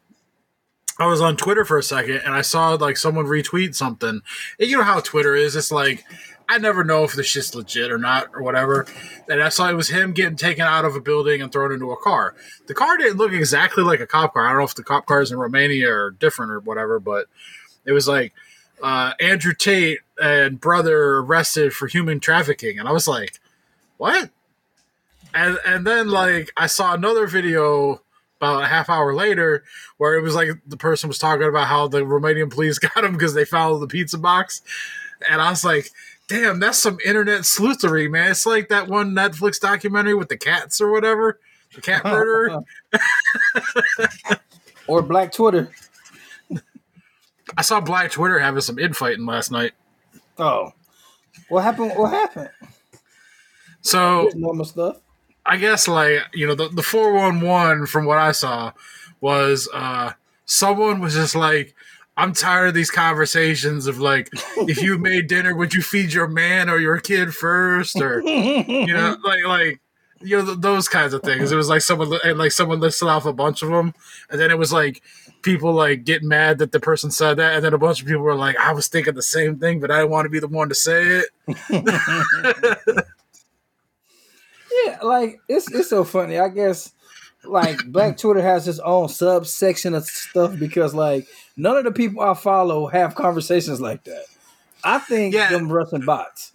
I 0.97 1.05
was 1.07 1.21
on 1.21 1.37
Twitter 1.37 1.65
for 1.65 1.77
a 1.77 1.83
second, 1.83 2.21
and 2.25 2.33
I 2.33 2.41
saw 2.41 2.71
like 2.73 2.97
someone 2.97 3.25
retweet 3.25 3.75
something. 3.75 4.21
And 4.59 4.69
you 4.69 4.77
know 4.77 4.83
how 4.83 4.99
Twitter 4.99 5.35
is; 5.35 5.55
it's 5.55 5.71
like 5.71 6.03
I 6.51 6.57
never 6.57 6.83
know 6.83 7.03
if 7.03 7.13
this 7.13 7.27
shit's 7.27 7.55
legit 7.55 7.91
or 7.91 7.97
not 7.97 8.27
or 8.33 8.43
whatever. 8.43 8.85
And 9.29 9.41
I 9.41 9.49
saw 9.49 9.69
it 9.69 9.73
was 9.73 9.89
him 9.89 10.11
getting 10.11 10.35
taken 10.35 10.65
out 10.65 10.83
of 10.83 10.95
a 10.95 11.01
building 11.01 11.41
and 11.41 11.49
thrown 11.49 11.71
into 11.71 11.91
a 11.91 11.97
car. 11.97 12.35
The 12.67 12.73
car 12.73 12.97
didn't 12.97 13.17
look 13.17 13.31
exactly 13.31 13.83
like 13.83 14.01
a 14.01 14.05
cop 14.05 14.33
car. 14.33 14.45
I 14.45 14.49
don't 14.49 14.59
know 14.59 14.65
if 14.65 14.75
the 14.75 14.83
cop 14.83 15.05
cars 15.05 15.31
in 15.31 15.37
Romania 15.37 15.89
are 15.89 16.11
different 16.11 16.51
or 16.51 16.59
whatever, 16.59 16.99
but 16.99 17.27
it 17.85 17.93
was 17.93 18.07
like 18.07 18.33
uh, 18.81 19.13
Andrew 19.19 19.53
Tate 19.53 19.99
and 20.21 20.59
brother 20.59 21.17
arrested 21.17 21.73
for 21.73 21.87
human 21.87 22.19
trafficking, 22.19 22.79
and 22.79 22.87
I 22.87 22.91
was 22.91 23.07
like, 23.07 23.39
"What?" 23.97 24.29
And 25.33 25.57
and 25.65 25.85
then 25.85 26.09
like 26.09 26.51
I 26.57 26.67
saw 26.67 26.93
another 26.93 27.27
video 27.27 28.01
about 28.37 28.63
a 28.63 28.67
half 28.67 28.89
hour 28.89 29.13
later 29.13 29.63
where 29.97 30.15
it 30.15 30.21
was 30.21 30.35
like 30.35 30.49
the 30.65 30.77
person 30.77 31.07
was 31.07 31.19
talking 31.19 31.47
about 31.47 31.67
how 31.67 31.87
the 31.87 32.01
Romanian 32.01 32.51
police 32.51 32.79
got 32.79 33.03
him 33.03 33.13
because 33.13 33.33
they 33.33 33.45
found 33.45 33.81
the 33.81 33.87
pizza 33.87 34.17
box, 34.17 34.61
and 35.29 35.41
I 35.41 35.49
was 35.49 35.63
like. 35.63 35.89
Damn, 36.27 36.61
that's 36.61 36.77
some 36.77 36.97
internet 37.05 37.41
sleuthery, 37.41 38.09
man. 38.09 38.31
It's 38.31 38.45
like 38.45 38.69
that 38.69 38.87
one 38.87 39.11
Netflix 39.11 39.59
documentary 39.59 40.13
with 40.13 40.29
the 40.29 40.37
cats 40.37 40.79
or 40.79 40.89
whatever, 40.89 41.41
the 41.75 41.81
cat 41.81 42.05
murderer. 42.05 42.63
or 44.87 45.01
Black 45.01 45.33
Twitter. 45.33 45.69
I 47.57 47.61
saw 47.61 47.79
Black 47.81 48.11
Twitter 48.11 48.39
having 48.39 48.61
some 48.61 48.79
infighting 48.79 49.25
last 49.25 49.51
night. 49.51 49.73
Oh, 50.37 50.73
what 51.49 51.63
happened? 51.63 51.93
What 51.95 52.11
happened? 52.11 52.49
So 53.81 54.29
Normal 54.35 54.65
stuff. 54.65 54.97
I 55.45 55.57
guess 55.57 55.87
like 55.87 56.19
you 56.33 56.47
know 56.47 56.55
the 56.55 56.69
the 56.69 56.83
four 56.83 57.13
one 57.13 57.41
one 57.41 57.85
from 57.87 58.05
what 58.05 58.17
I 58.17 58.31
saw 58.31 58.73
was 59.21 59.67
uh 59.73 60.13
someone 60.45 60.99
was 60.99 61.15
just 61.15 61.35
like 61.35 61.75
I'm 62.17 62.33
tired 62.33 62.67
of 62.67 62.73
these 62.73 62.91
conversations 62.91 63.87
of 63.87 63.97
like 63.99 64.29
if 64.57 64.81
you 64.81 64.97
made 64.99 65.27
dinner 65.27 65.55
would 65.55 65.73
you 65.73 65.81
feed 65.81 66.13
your 66.13 66.27
man 66.27 66.69
or 66.69 66.77
your 66.77 66.99
kid 66.99 67.33
first 67.33 67.99
or 67.99 68.21
you 68.21 68.93
know 68.93 69.17
like 69.23 69.43
like 69.45 69.81
you 70.21 70.37
know 70.37 70.45
th- 70.45 70.59
those 70.59 70.87
kinds 70.87 71.13
of 71.13 71.23
things 71.23 71.51
it 71.51 71.55
was 71.55 71.69
like 71.69 71.81
someone 71.81 72.19
and 72.23 72.37
like 72.37 72.51
someone 72.51 72.79
listed 72.79 73.07
off 73.07 73.25
a 73.25 73.33
bunch 73.33 73.63
of 73.63 73.69
them 73.69 73.93
and 74.29 74.39
then 74.39 74.51
it 74.51 74.57
was 74.57 74.71
like 74.71 75.01
people 75.43 75.73
like 75.73 76.03
get 76.03 76.23
mad 76.23 76.57
that 76.59 76.71
the 76.71 76.79
person 76.79 77.11
said 77.11 77.35
that 77.37 77.53
and 77.55 77.63
then 77.65 77.73
a 77.73 77.77
bunch 77.77 78.01
of 78.01 78.07
people 78.07 78.21
were 78.21 78.35
like 78.35 78.55
I 78.57 78.71
was 78.73 78.87
thinking 78.87 79.13
the 79.15 79.21
same 79.21 79.57
thing 79.59 79.79
but 79.79 79.91
I 79.91 79.99
didn't 79.99 80.11
want 80.11 80.25
to 80.25 80.29
be 80.29 80.39
the 80.39 80.47
one 80.47 80.69
to 80.69 80.75
say 80.75 81.03
it 81.03 81.25
Yeah, 84.85 84.99
like 85.03 85.39
it's 85.49 85.69
it's 85.71 85.89
so 85.89 86.03
funny. 86.03 86.39
I 86.39 86.47
guess 86.49 86.93
like 87.43 87.79
Black 87.87 88.17
Twitter 88.17 88.41
has 88.41 88.67
its 88.67 88.79
own 88.79 89.09
subsection 89.09 89.93
of 89.93 90.05
stuff 90.05 90.57
because 90.57 90.93
like 90.93 91.27
none 91.57 91.75
of 91.77 91.83
the 91.83 91.91
people 91.91 92.21
I 92.21 92.33
follow 92.35 92.87
have 92.87 93.15
conversations 93.15 93.81
like 93.81 94.03
that. 94.05 94.23
I 94.83 94.99
think 94.99 95.33
Yeah. 95.35 95.49
them 95.49 95.71
Russian 95.71 96.05
bots. 96.05 96.53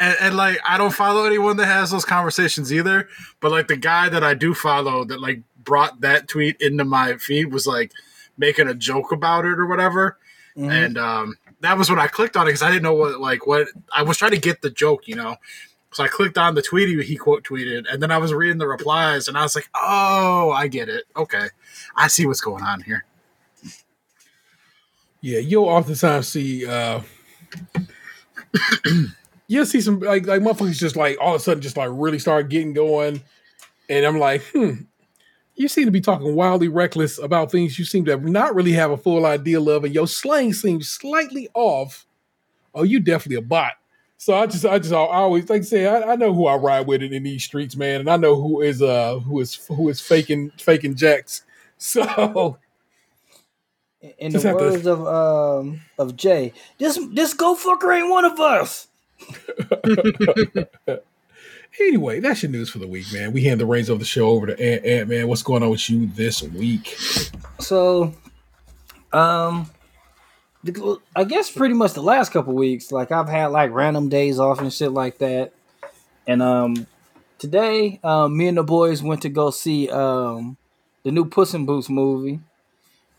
and, 0.00 0.16
and 0.20 0.36
like 0.36 0.58
I 0.66 0.76
don't 0.76 0.92
follow 0.92 1.24
anyone 1.24 1.56
that 1.58 1.66
has 1.66 1.90
those 1.92 2.04
conversations 2.04 2.72
either. 2.72 3.08
But 3.40 3.52
like 3.52 3.68
the 3.68 3.76
guy 3.76 4.08
that 4.08 4.24
I 4.24 4.34
do 4.34 4.52
follow 4.52 5.04
that 5.04 5.20
like 5.20 5.42
brought 5.66 6.00
that 6.00 6.28
tweet 6.28 6.56
into 6.62 6.84
my 6.84 7.18
feed 7.18 7.52
was 7.52 7.66
like 7.66 7.92
making 8.38 8.68
a 8.68 8.74
joke 8.74 9.12
about 9.12 9.44
it 9.44 9.58
or 9.58 9.66
whatever, 9.66 10.16
Mhm. 10.56 10.70
and 10.70 10.96
um, 10.98 11.36
that 11.60 11.76
was 11.76 11.90
when 11.90 11.98
I 11.98 12.06
clicked 12.06 12.36
on 12.36 12.44
it 12.46 12.50
because 12.50 12.62
I 12.62 12.70
didn't 12.70 12.84
know 12.84 12.94
what 12.94 13.20
like 13.20 13.46
what 13.46 13.68
I 13.92 14.02
was 14.02 14.16
trying 14.16 14.30
to 14.30 14.38
get 14.38 14.62
the 14.62 14.70
joke, 14.70 15.06
you 15.06 15.16
know. 15.16 15.36
So 15.92 16.04
I 16.04 16.08
clicked 16.08 16.36
on 16.36 16.54
the 16.54 16.62
tweet 16.62 16.88
he, 16.88 17.02
he 17.02 17.16
quote 17.16 17.44
tweeted, 17.44 17.84
and 17.90 18.02
then 18.02 18.10
I 18.10 18.18
was 18.18 18.32
reading 18.32 18.58
the 18.58 18.66
replies, 18.68 19.28
and 19.28 19.36
I 19.38 19.42
was 19.42 19.54
like, 19.54 19.68
"Oh, 19.74 20.50
I 20.50 20.68
get 20.68 20.88
it. 20.88 21.04
Okay, 21.16 21.48
I 21.94 22.08
see 22.08 22.26
what's 22.26 22.40
going 22.40 22.62
on 22.64 22.80
here." 22.82 23.04
yeah, 25.22 25.38
you'll 25.38 25.64
oftentimes 25.64 26.28
see 26.28 26.66
uh 26.66 27.00
you'll 29.48 29.66
see 29.66 29.80
some 29.80 30.00
like 30.00 30.26
like 30.26 30.40
motherfuckers 30.42 30.78
just 30.78 30.96
like 30.96 31.16
all 31.20 31.34
of 31.34 31.40
a 31.40 31.44
sudden 31.44 31.62
just 31.62 31.76
like 31.76 31.88
really 31.92 32.18
start 32.18 32.48
getting 32.48 32.72
going. 32.72 33.22
And 33.88 34.04
I'm 34.04 34.18
like, 34.18 34.42
hmm, 34.52 34.72
you 35.56 35.68
seem 35.68 35.86
to 35.86 35.90
be 35.90 36.00
talking 36.00 36.34
wildly 36.34 36.68
reckless 36.68 37.18
about 37.18 37.50
things 37.50 37.78
you 37.78 37.84
seem 37.84 38.04
to 38.04 38.16
not 38.18 38.54
really 38.54 38.72
have 38.72 38.90
a 38.90 38.96
full 38.96 39.26
idea 39.26 39.60
of, 39.60 39.84
and 39.84 39.94
your 39.94 40.06
slang 40.06 40.52
seems 40.52 40.88
slightly 40.88 41.48
off. 41.54 42.06
Oh, 42.74 42.82
you 42.82 43.00
definitely 43.00 43.36
a 43.36 43.42
bot. 43.42 43.72
So 44.18 44.34
I 44.34 44.46
just, 44.46 44.64
I 44.64 44.78
just, 44.78 44.92
I 44.92 44.96
always 44.96 45.48
like 45.50 45.62
I 45.62 45.64
say, 45.64 45.86
I, 45.86 46.12
I 46.12 46.16
know 46.16 46.32
who 46.32 46.46
I 46.46 46.56
ride 46.56 46.86
with 46.86 47.02
in, 47.02 47.22
these 47.22 47.44
streets, 47.44 47.76
man, 47.76 48.00
and 48.00 48.10
I 48.10 48.16
know 48.16 48.40
who 48.40 48.62
is, 48.62 48.80
uh, 48.80 49.18
who 49.18 49.40
is, 49.40 49.54
who 49.66 49.88
is 49.88 50.00
faking, 50.00 50.52
faking 50.58 50.94
jacks. 50.94 51.42
So 51.78 52.56
In 54.18 54.32
the 54.32 54.40
have 54.40 54.56
to- 54.58 54.64
words 54.64 54.86
of 54.86 55.06
um 55.06 55.80
of 55.98 56.16
Jay, 56.16 56.54
this 56.78 56.98
this 57.12 57.34
go 57.34 57.54
fucker 57.54 57.94
ain't 57.94 58.08
one 58.08 58.24
of 58.24 58.40
us. 58.40 58.88
anyway, 61.80 62.20
that's 62.20 62.42
your 62.42 62.52
news 62.52 62.70
for 62.70 62.78
the 62.78 62.86
week, 62.86 63.06
man. 63.12 63.32
We 63.32 63.44
hand 63.44 63.60
the 63.60 63.66
reins 63.66 63.88
of 63.88 63.98
the 63.98 64.04
show 64.04 64.28
over 64.28 64.46
to 64.46 64.60
Ant, 64.60 64.84
Ant 64.84 65.08
man. 65.08 65.28
What's 65.28 65.42
going 65.42 65.62
on 65.62 65.70
with 65.70 65.88
you 65.88 66.06
this 66.06 66.42
week? 66.42 66.96
So, 67.58 68.14
um, 69.12 69.70
I 71.14 71.24
guess 71.24 71.50
pretty 71.50 71.74
much 71.74 71.92
the 71.92 72.02
last 72.02 72.32
couple 72.32 72.54
weeks, 72.54 72.90
like 72.90 73.12
I've 73.12 73.28
had 73.28 73.46
like 73.46 73.70
random 73.72 74.08
days 74.08 74.38
off 74.38 74.60
and 74.60 74.72
shit 74.72 74.92
like 74.92 75.18
that. 75.18 75.52
And 76.26 76.42
um, 76.42 76.86
today, 77.38 78.00
um, 78.02 78.36
me 78.36 78.48
and 78.48 78.56
the 78.56 78.64
boys 78.64 79.02
went 79.02 79.22
to 79.22 79.28
go 79.28 79.50
see 79.50 79.88
um 79.90 80.56
the 81.04 81.12
new 81.12 81.24
Puss 81.24 81.54
in 81.54 81.66
Boots 81.66 81.88
movie. 81.88 82.40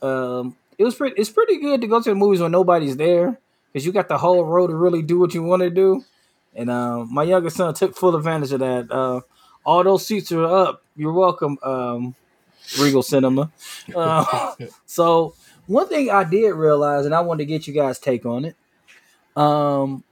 Um, 0.01 0.57
it 0.77 0.83
was 0.83 0.95
pretty. 0.95 1.15
It's 1.19 1.29
pretty 1.29 1.57
good 1.57 1.81
to 1.81 1.87
go 1.87 2.01
to 2.01 2.09
the 2.09 2.15
movies 2.15 2.41
when 2.41 2.51
nobody's 2.51 2.97
there 2.97 3.39
because 3.71 3.85
you 3.85 3.91
got 3.91 4.09
the 4.09 4.17
whole 4.17 4.43
row 4.43 4.67
to 4.67 4.75
really 4.75 5.01
do 5.01 5.19
what 5.19 5.33
you 5.33 5.41
want 5.41 5.61
to 5.61 5.69
do. 5.69 6.03
And 6.57 6.71
um, 6.71 7.13
my 7.13 7.23
youngest 7.23 7.55
son 7.55 7.73
took 7.75 7.95
full 7.95 8.15
advantage 8.15 8.51
of 8.51 8.59
that. 8.61 8.91
Uh, 8.91 9.21
all 9.63 9.83
those 9.83 10.05
seats 10.07 10.31
are 10.31 10.43
up. 10.43 10.83
You're 10.95 11.13
welcome, 11.13 11.59
um, 11.61 12.15
Regal 12.79 13.03
Cinema. 13.03 13.51
Uh, 13.95 14.53
so 14.85 15.33
one 15.67 15.87
thing 15.87 16.09
I 16.09 16.25
did 16.25 16.49
realize, 16.49 17.05
and 17.05 17.15
I 17.15 17.21
wanted 17.21 17.43
to 17.43 17.45
get 17.45 17.67
you 17.67 17.73
guys' 17.73 17.99
take 17.99 18.25
on 18.25 18.43
it. 18.43 18.55
Um, 19.39 20.03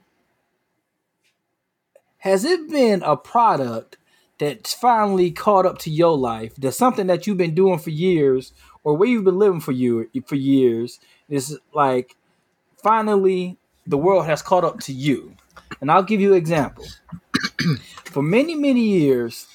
has 2.20 2.46
it 2.46 2.70
been 2.70 3.02
a 3.04 3.18
product 3.18 3.98
that's 4.38 4.74
finally 4.74 5.32
caught 5.32 5.66
up 5.66 5.78
to 5.80 5.90
your 5.90 6.18
life? 6.18 6.56
That's 6.56 6.78
something 6.78 7.08
that 7.08 7.28
you've 7.28 7.38
been 7.38 7.56
doing 7.56 7.80
for 7.80 7.90
years, 7.90 8.54
or 8.84 8.96
where 8.96 9.10
you've 9.10 9.26
been 9.26 9.40
living 9.40 9.60
for 9.60 9.74
you 9.74 10.10
for 10.26 10.36
years. 10.36 11.00
Is 11.28 11.60
like 11.74 12.16
finally 12.82 13.58
the 13.88 13.98
world 13.98 14.26
has 14.26 14.42
caught 14.42 14.64
up 14.64 14.80
to 14.82 14.94
you. 14.94 15.36
And 15.82 15.92
I'll 15.92 16.04
give 16.04 16.22
you 16.22 16.32
an 16.32 16.38
example. 16.38 16.86
for 18.06 18.24
many 18.24 18.56
many 18.56 18.82
years, 18.82 19.48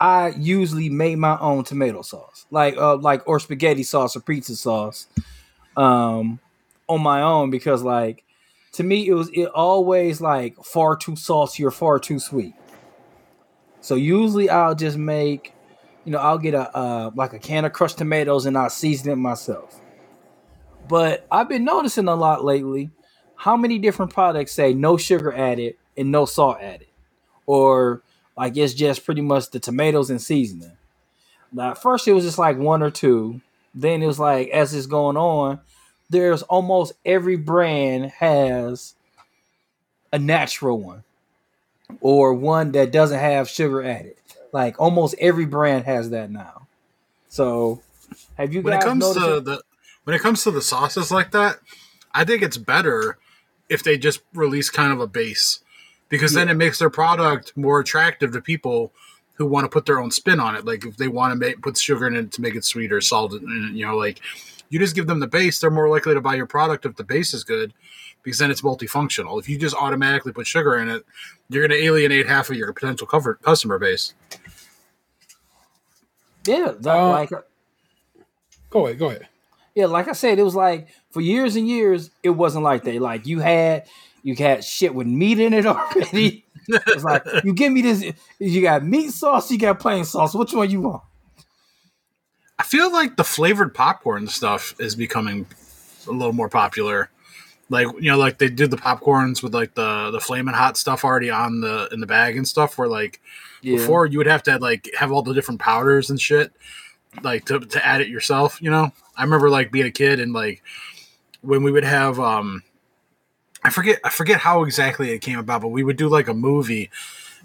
I 0.00 0.28
usually 0.36 0.88
made 0.88 1.18
my 1.18 1.38
own 1.38 1.64
tomato 1.64 2.02
sauce, 2.02 2.46
like 2.50 2.76
uh, 2.76 2.96
like 2.96 3.22
or 3.26 3.38
spaghetti 3.40 3.82
sauce 3.82 4.16
or 4.16 4.20
pizza 4.20 4.56
sauce, 4.56 5.06
um, 5.76 6.40
on 6.88 7.02
my 7.02 7.22
own 7.22 7.50
because 7.50 7.82
like 7.82 8.24
to 8.72 8.82
me 8.82 9.06
it 9.06 9.14
was 9.14 9.30
it 9.32 9.46
always 9.46 10.20
like 10.20 10.56
far 10.64 10.96
too 10.96 11.16
salty 11.16 11.64
or 11.64 11.70
far 11.70 11.98
too 11.98 12.18
sweet. 12.18 12.54
So 13.80 13.94
usually 13.94 14.48
I'll 14.48 14.74
just 14.74 14.96
make, 14.96 15.52
you 16.04 16.12
know, 16.12 16.18
I'll 16.18 16.38
get 16.38 16.54
a 16.54 16.76
uh, 16.76 17.10
like 17.14 17.32
a 17.32 17.38
can 17.38 17.64
of 17.64 17.72
crushed 17.72 17.98
tomatoes 17.98 18.46
and 18.46 18.56
I'll 18.56 18.70
season 18.70 19.12
it 19.12 19.16
myself. 19.16 19.80
But 20.88 21.26
I've 21.30 21.48
been 21.48 21.64
noticing 21.64 22.08
a 22.08 22.14
lot 22.14 22.44
lately 22.44 22.90
how 23.42 23.56
many 23.56 23.76
different 23.76 24.12
products 24.12 24.52
say 24.52 24.72
no 24.72 24.96
sugar 24.96 25.32
added 25.32 25.74
and 25.96 26.12
no 26.12 26.24
salt 26.24 26.58
added, 26.60 26.86
or 27.44 28.00
like 28.36 28.56
it's 28.56 28.72
just 28.72 29.04
pretty 29.04 29.20
much 29.20 29.50
the 29.50 29.58
tomatoes 29.58 30.10
and 30.10 30.22
seasoning. 30.22 30.76
Now, 31.52 31.72
at 31.72 31.82
first 31.82 32.06
it 32.06 32.12
was 32.12 32.22
just 32.22 32.38
like 32.38 32.56
one 32.56 32.84
or 32.84 32.90
two. 32.92 33.40
Then 33.74 34.00
it 34.00 34.06
was 34.06 34.20
like 34.20 34.48
as 34.50 34.72
it's 34.72 34.86
going 34.86 35.16
on, 35.16 35.58
there's 36.08 36.42
almost 36.42 36.92
every 37.04 37.34
brand 37.34 38.12
has 38.12 38.94
a 40.12 40.20
natural 40.20 40.78
one 40.78 41.02
or 42.00 42.32
one 42.34 42.70
that 42.72 42.92
doesn't 42.92 43.18
have 43.18 43.48
sugar 43.48 43.82
added. 43.82 44.14
Like 44.52 44.80
almost 44.80 45.16
every 45.18 45.46
brand 45.46 45.84
has 45.84 46.10
that 46.10 46.30
now. 46.30 46.68
So, 47.28 47.82
have 48.38 48.54
you 48.54 48.62
when 48.62 48.74
it 48.74 48.82
comes 48.82 49.12
to 49.14 49.38
it? 49.38 49.44
the 49.46 49.62
when 50.04 50.14
it 50.14 50.22
comes 50.22 50.44
to 50.44 50.52
the 50.52 50.62
sauces 50.62 51.10
like 51.10 51.32
that, 51.32 51.58
I 52.14 52.24
think 52.24 52.42
it's 52.42 52.56
better 52.56 53.18
if 53.72 53.82
they 53.82 53.96
just 53.96 54.20
release 54.34 54.68
kind 54.70 54.92
of 54.92 55.00
a 55.00 55.06
base 55.06 55.60
because 56.08 56.34
then 56.34 56.50
it 56.50 56.54
makes 56.54 56.78
their 56.78 56.90
product 56.90 57.56
more 57.56 57.80
attractive 57.80 58.32
to 58.32 58.40
people 58.40 58.92
who 59.34 59.46
want 59.46 59.64
to 59.64 59.68
put 59.68 59.86
their 59.86 59.98
own 59.98 60.10
spin 60.10 60.38
on 60.38 60.54
it. 60.54 60.66
Like 60.66 60.84
if 60.84 60.98
they 60.98 61.08
want 61.08 61.32
to 61.32 61.36
make 61.36 61.62
put 61.62 61.78
sugar 61.78 62.06
in 62.06 62.14
it 62.14 62.32
to 62.32 62.42
make 62.42 62.54
it 62.54 62.64
sweeter, 62.66 63.00
salt 63.00 63.32
in 63.32 63.70
it, 63.70 63.74
you 63.74 63.86
know, 63.86 63.96
like 63.96 64.20
you 64.68 64.78
just 64.78 64.94
give 64.94 65.06
them 65.06 65.20
the 65.20 65.26
base, 65.26 65.58
they're 65.58 65.70
more 65.70 65.88
likely 65.88 66.12
to 66.12 66.20
buy 66.20 66.34
your 66.34 66.46
product 66.46 66.84
if 66.84 66.96
the 66.96 67.04
base 67.04 67.32
is 67.32 67.44
good 67.44 67.72
because 68.22 68.38
then 68.38 68.50
it's 68.50 68.60
multifunctional. 68.60 69.40
If 69.40 69.48
you 69.48 69.58
just 69.58 69.74
automatically 69.74 70.32
put 70.32 70.46
sugar 70.46 70.76
in 70.78 70.88
it, 70.88 71.02
you're 71.48 71.66
going 71.66 71.80
to 71.80 71.84
alienate 71.84 72.28
half 72.28 72.50
of 72.50 72.56
your 72.56 72.72
potential 72.72 73.06
cover, 73.06 73.34
customer 73.36 73.78
base. 73.78 74.12
Yeah, 76.46 76.72
that, 76.78 76.94
Uh, 76.94 77.08
like 77.08 77.30
Go 78.70 78.86
ahead, 78.86 78.98
go 78.98 79.10
ahead. 79.10 79.28
Yeah, 79.74 79.86
like 79.86 80.08
I 80.08 80.12
said, 80.12 80.38
it 80.38 80.42
was 80.42 80.54
like 80.54 80.88
for 81.10 81.20
years 81.20 81.56
and 81.56 81.66
years, 81.68 82.10
it 82.22 82.30
wasn't 82.30 82.64
like 82.64 82.84
that. 82.84 83.00
Like 83.00 83.26
you 83.26 83.40
had 83.40 83.86
you 84.22 84.34
had 84.36 84.64
shit 84.64 84.94
with 84.94 85.06
meat 85.06 85.40
in 85.40 85.52
it 85.52 85.66
already. 85.66 86.44
it's 86.68 87.04
like 87.04 87.22
you 87.44 87.52
give 87.54 87.72
me 87.72 87.82
this, 87.82 88.04
you 88.38 88.62
got 88.62 88.84
meat 88.84 89.10
sauce, 89.10 89.50
you 89.50 89.58
got 89.58 89.80
plain 89.80 90.04
sauce. 90.04 90.34
Which 90.34 90.52
one 90.52 90.70
you 90.70 90.80
want? 90.82 91.02
I 92.58 92.64
feel 92.64 92.92
like 92.92 93.16
the 93.16 93.24
flavored 93.24 93.74
popcorn 93.74 94.28
stuff 94.28 94.74
is 94.78 94.94
becoming 94.94 95.46
a 96.06 96.10
little 96.12 96.32
more 96.32 96.48
popular. 96.48 97.10
Like 97.68 97.86
you 97.94 98.10
know, 98.10 98.18
like 98.18 98.38
they 98.38 98.48
did 98.48 98.70
the 98.70 98.76
popcorns 98.76 99.42
with 99.42 99.54
like 99.54 99.74
the 99.74 100.10
the 100.10 100.20
flaming 100.20 100.54
hot 100.54 100.76
stuff 100.76 101.04
already 101.04 101.30
on 101.30 101.60
the 101.60 101.88
in 101.92 102.00
the 102.00 102.06
bag 102.06 102.36
and 102.36 102.46
stuff. 102.46 102.76
Where 102.78 102.88
like 102.88 103.20
Yeah. 103.62 103.76
before 103.78 104.06
you 104.06 104.18
would 104.18 104.26
have 104.26 104.42
to 104.44 104.58
like 104.58 104.90
have 104.96 105.10
all 105.10 105.22
the 105.22 105.32
different 105.32 105.60
powders 105.60 106.10
and 106.10 106.20
shit, 106.20 106.52
like 107.22 107.44
to 107.46 107.60
to 107.60 107.86
add 107.86 108.00
it 108.00 108.08
yourself. 108.08 108.60
You 108.62 108.70
know, 108.70 108.92
I 109.16 109.22
remember 109.24 109.50
like 109.50 109.70
being 109.70 109.86
a 109.86 109.90
kid 109.90 110.20
and 110.20 110.32
like 110.32 110.62
when 111.42 111.62
we 111.62 111.70
would 111.72 111.84
have 111.84 112.18
um, 112.20 112.62
I 113.64 113.70
forget 113.70 114.00
I 114.04 114.10
forget 114.10 114.40
how 114.40 114.62
exactly 114.64 115.10
it 115.10 115.18
came 115.20 115.38
about, 115.38 115.60
but 115.62 115.68
we 115.68 115.82
would 115.82 115.96
do 115.96 116.08
like 116.08 116.28
a 116.28 116.34
movie. 116.34 116.90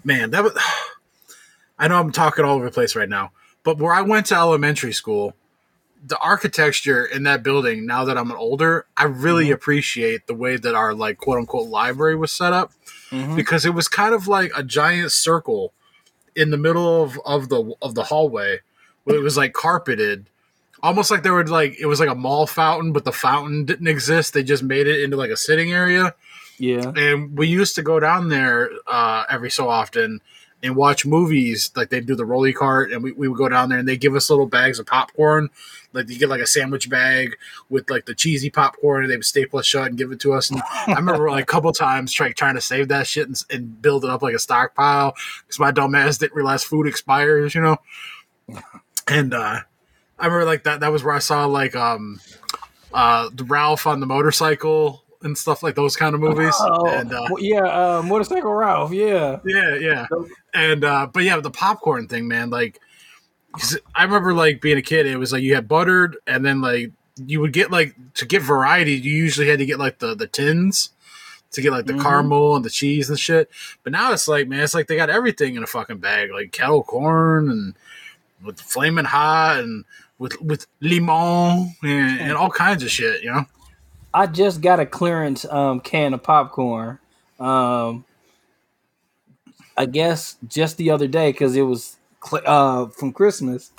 Man, 0.04 0.30
that 0.30 0.42
was. 0.44 0.52
I 1.80 1.86
know 1.86 2.00
I'm 2.00 2.10
talking 2.12 2.44
all 2.44 2.56
over 2.56 2.64
the 2.64 2.70
place 2.72 2.96
right 2.96 3.08
now, 3.08 3.30
but 3.62 3.78
where 3.78 3.92
I 3.92 4.02
went 4.02 4.26
to 4.26 4.34
elementary 4.34 4.92
school, 4.92 5.34
the 6.04 6.18
architecture 6.18 7.04
in 7.04 7.22
that 7.22 7.44
building. 7.44 7.86
Now 7.86 8.04
that 8.04 8.18
I'm 8.18 8.32
an 8.32 8.36
older, 8.36 8.86
I 8.96 9.04
really 9.04 9.52
appreciate 9.52 10.26
the 10.26 10.34
way 10.34 10.56
that 10.56 10.74
our 10.74 10.92
like 10.92 11.18
quote 11.18 11.38
unquote 11.38 11.68
library 11.68 12.16
was 12.16 12.32
set 12.32 12.52
up 12.52 12.72
Mhm. 13.10 13.36
because 13.36 13.64
it 13.64 13.70
was 13.74 13.88
kind 13.88 14.12
of 14.14 14.26
like 14.28 14.50
a 14.56 14.62
giant 14.62 15.12
circle 15.12 15.72
in 16.34 16.50
the 16.50 16.58
middle 16.58 17.02
of, 17.02 17.18
of 17.24 17.48
the 17.48 17.72
of 17.80 17.94
the 17.94 18.04
hallway 18.04 18.58
where 19.08 19.16
it 19.16 19.22
was 19.22 19.36
like 19.36 19.54
carpeted. 19.54 20.28
Almost 20.82 21.10
like 21.10 21.22
there 21.22 21.32
were 21.32 21.46
like 21.46 21.78
it 21.80 21.86
was 21.86 21.98
like 21.98 22.08
a 22.08 22.14
mall 22.14 22.46
fountain 22.46 22.92
but 22.92 23.04
the 23.04 23.12
fountain 23.12 23.64
didn't 23.64 23.88
exist. 23.88 24.34
They 24.34 24.42
just 24.42 24.62
made 24.62 24.86
it 24.86 25.02
into 25.02 25.16
like 25.16 25.30
a 25.30 25.36
sitting 25.36 25.72
area. 25.72 26.14
Yeah. 26.60 26.92
and 26.96 27.38
we 27.38 27.46
used 27.46 27.76
to 27.76 27.82
go 27.82 28.00
down 28.00 28.28
there 28.30 28.68
uh, 28.88 29.22
every 29.30 29.48
so 29.48 29.68
often 29.68 30.20
and 30.60 30.74
watch 30.74 31.06
movies. 31.06 31.70
Like 31.76 31.88
they'd 31.88 32.04
do 32.04 32.16
the 32.16 32.24
rolly 32.24 32.52
cart 32.52 32.90
and 32.90 33.00
we, 33.00 33.12
we 33.12 33.28
would 33.28 33.38
go 33.38 33.48
down 33.48 33.68
there 33.68 33.78
and 33.78 33.86
they 33.86 33.96
give 33.96 34.16
us 34.16 34.28
little 34.28 34.46
bags 34.46 34.80
of 34.80 34.86
popcorn. 34.86 35.50
Like 35.92 36.08
you 36.10 36.18
get 36.18 36.28
like 36.28 36.40
a 36.40 36.46
sandwich 36.46 36.90
bag 36.90 37.36
with 37.70 37.88
like 37.88 38.06
the 38.06 38.14
cheesy 38.14 38.50
popcorn 38.50 39.04
and 39.04 39.10
they 39.10 39.16
would 39.16 39.24
staple 39.24 39.60
it 39.60 39.64
shut 39.66 39.86
and 39.86 39.96
give 39.96 40.10
it 40.10 40.20
to 40.20 40.32
us. 40.32 40.50
And 40.50 40.60
i 40.88 40.94
remember 40.94 41.30
like 41.30 41.44
a 41.44 41.46
couple 41.46 41.72
times 41.72 42.12
trying 42.12 42.34
trying 42.34 42.56
to 42.56 42.60
save 42.60 42.88
that 42.88 43.06
shit 43.06 43.28
and, 43.28 43.40
and 43.50 43.80
build 43.80 44.04
it 44.04 44.10
up 44.10 44.22
like 44.22 44.34
a 44.34 44.40
stockpile 44.40 45.14
because 45.46 45.60
my 45.60 45.70
dumb 45.70 45.94
ass 45.94 46.18
didn't 46.18 46.34
realize 46.34 46.64
food 46.64 46.86
expires 46.86 47.54
you 47.54 47.60
know 47.60 47.76
and 49.10 49.34
uh 49.34 49.60
i 50.18 50.26
remember 50.26 50.44
like 50.44 50.64
that 50.64 50.80
that 50.80 50.92
was 50.92 51.02
where 51.04 51.14
i 51.14 51.18
saw 51.18 51.44
like 51.46 51.74
um 51.76 52.20
uh 52.92 53.28
the 53.34 53.44
ralph 53.44 53.86
on 53.86 54.00
the 54.00 54.06
motorcycle 54.06 55.02
and 55.22 55.36
stuff 55.36 55.62
like 55.62 55.74
those 55.74 55.96
kind 55.96 56.14
of 56.14 56.20
movies 56.20 56.54
Oh, 56.60 56.86
and 56.88 57.12
uh 57.12 57.26
well, 57.30 57.42
yeah, 57.42 57.64
uh, 57.98 58.02
motorcycle 58.02 58.52
Ralph. 58.54 58.92
Yeah. 58.92 59.40
yeah, 59.44 59.74
yeah. 59.74 60.06
And 60.54 60.84
uh 60.84 61.08
but 61.12 61.24
yeah, 61.24 61.40
the 61.40 61.50
popcorn 61.50 62.06
thing, 62.06 62.28
man, 62.28 62.50
like 62.50 62.80
'cause 63.52 63.78
I 63.96 64.04
remember 64.04 64.32
like 64.32 64.60
being 64.60 64.78
a 64.78 64.82
kid, 64.82 65.06
it 65.06 65.16
was 65.16 65.32
like 65.32 65.42
you 65.42 65.56
had 65.56 65.66
buttered 65.66 66.16
and 66.26 66.44
then 66.46 66.60
like 66.60 66.92
you 67.26 67.40
would 67.40 67.52
get 67.52 67.72
like 67.72 67.96
to 68.14 68.26
get 68.26 68.42
variety, 68.42 68.92
you 68.92 69.12
usually 69.12 69.48
had 69.48 69.58
to 69.58 69.66
get 69.66 69.80
like 69.80 69.98
the 69.98 70.14
the 70.14 70.28
tins 70.28 70.90
to 71.50 71.60
get 71.62 71.72
like 71.72 71.86
the 71.86 71.94
Mhm. 71.94 72.02
caramel 72.02 72.54
and 72.54 72.64
the 72.64 72.70
cheese 72.70 73.10
and 73.10 73.18
shit. 73.18 73.50
But 73.82 73.92
now 73.92 74.12
it's 74.12 74.28
like, 74.28 74.46
man, 74.46 74.60
it's 74.60 74.74
like 74.74 74.86
they 74.86 74.94
got 74.96 75.10
everything 75.10 75.56
in 75.56 75.64
a 75.64 75.66
fucking 75.66 75.98
bag, 75.98 76.30
like 76.30 76.52
kettle 76.52 76.84
corn 76.84 77.50
and 77.50 77.74
with 78.44 78.60
flaming 78.60 79.04
hot 79.04 79.60
and 79.60 79.84
with 80.18 80.40
with 80.40 80.66
limon 80.80 81.74
and, 81.82 82.20
and 82.20 82.32
all 82.32 82.50
kinds 82.50 82.82
of 82.82 82.90
shit, 82.90 83.22
you 83.22 83.30
know. 83.30 83.44
I 84.12 84.26
just 84.26 84.60
got 84.60 84.80
a 84.80 84.86
clearance 84.86 85.44
um, 85.44 85.80
can 85.80 86.14
of 86.14 86.22
popcorn. 86.22 86.98
Um, 87.38 88.04
I 89.76 89.86
guess 89.86 90.36
just 90.46 90.76
the 90.76 90.90
other 90.90 91.06
day 91.06 91.30
because 91.30 91.54
it 91.54 91.62
was 91.62 91.96
uh, 92.32 92.86
from 92.86 93.12
Christmas, 93.12 93.70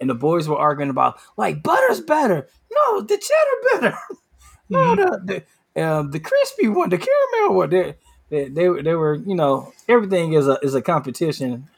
and 0.00 0.10
the 0.10 0.14
boys 0.14 0.48
were 0.48 0.56
arguing 0.56 0.90
about 0.90 1.18
like 1.36 1.62
butter's 1.62 2.00
better. 2.00 2.48
No, 2.72 3.00
the 3.02 3.16
cheddar 3.16 3.80
better. 3.80 3.98
no, 4.68 4.96
the 4.96 5.44
the, 5.74 5.84
um, 5.84 6.10
the 6.10 6.20
crispy 6.20 6.68
one, 6.68 6.90
the 6.90 6.98
caramel 6.98 7.56
one. 7.56 7.70
They, 7.70 7.94
they 8.28 8.48
they 8.48 8.94
were 8.94 9.14
you 9.14 9.36
know 9.36 9.72
everything 9.88 10.32
is 10.32 10.48
a 10.48 10.58
is 10.62 10.74
a 10.74 10.82
competition. 10.82 11.68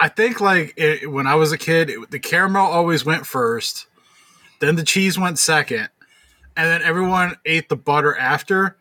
I 0.00 0.08
think 0.08 0.40
like 0.40 0.74
it, 0.76 1.10
when 1.10 1.26
I 1.26 1.34
was 1.34 1.52
a 1.52 1.58
kid, 1.58 1.90
it, 1.90 2.10
the 2.10 2.18
caramel 2.18 2.66
always 2.66 3.04
went 3.04 3.26
first, 3.26 3.86
then 4.60 4.76
the 4.76 4.84
cheese 4.84 5.18
went 5.18 5.38
second, 5.38 5.88
and 6.56 6.66
then 6.66 6.82
everyone 6.82 7.36
ate 7.44 7.68
the 7.68 7.76
butter 7.76 8.16
after. 8.16 8.76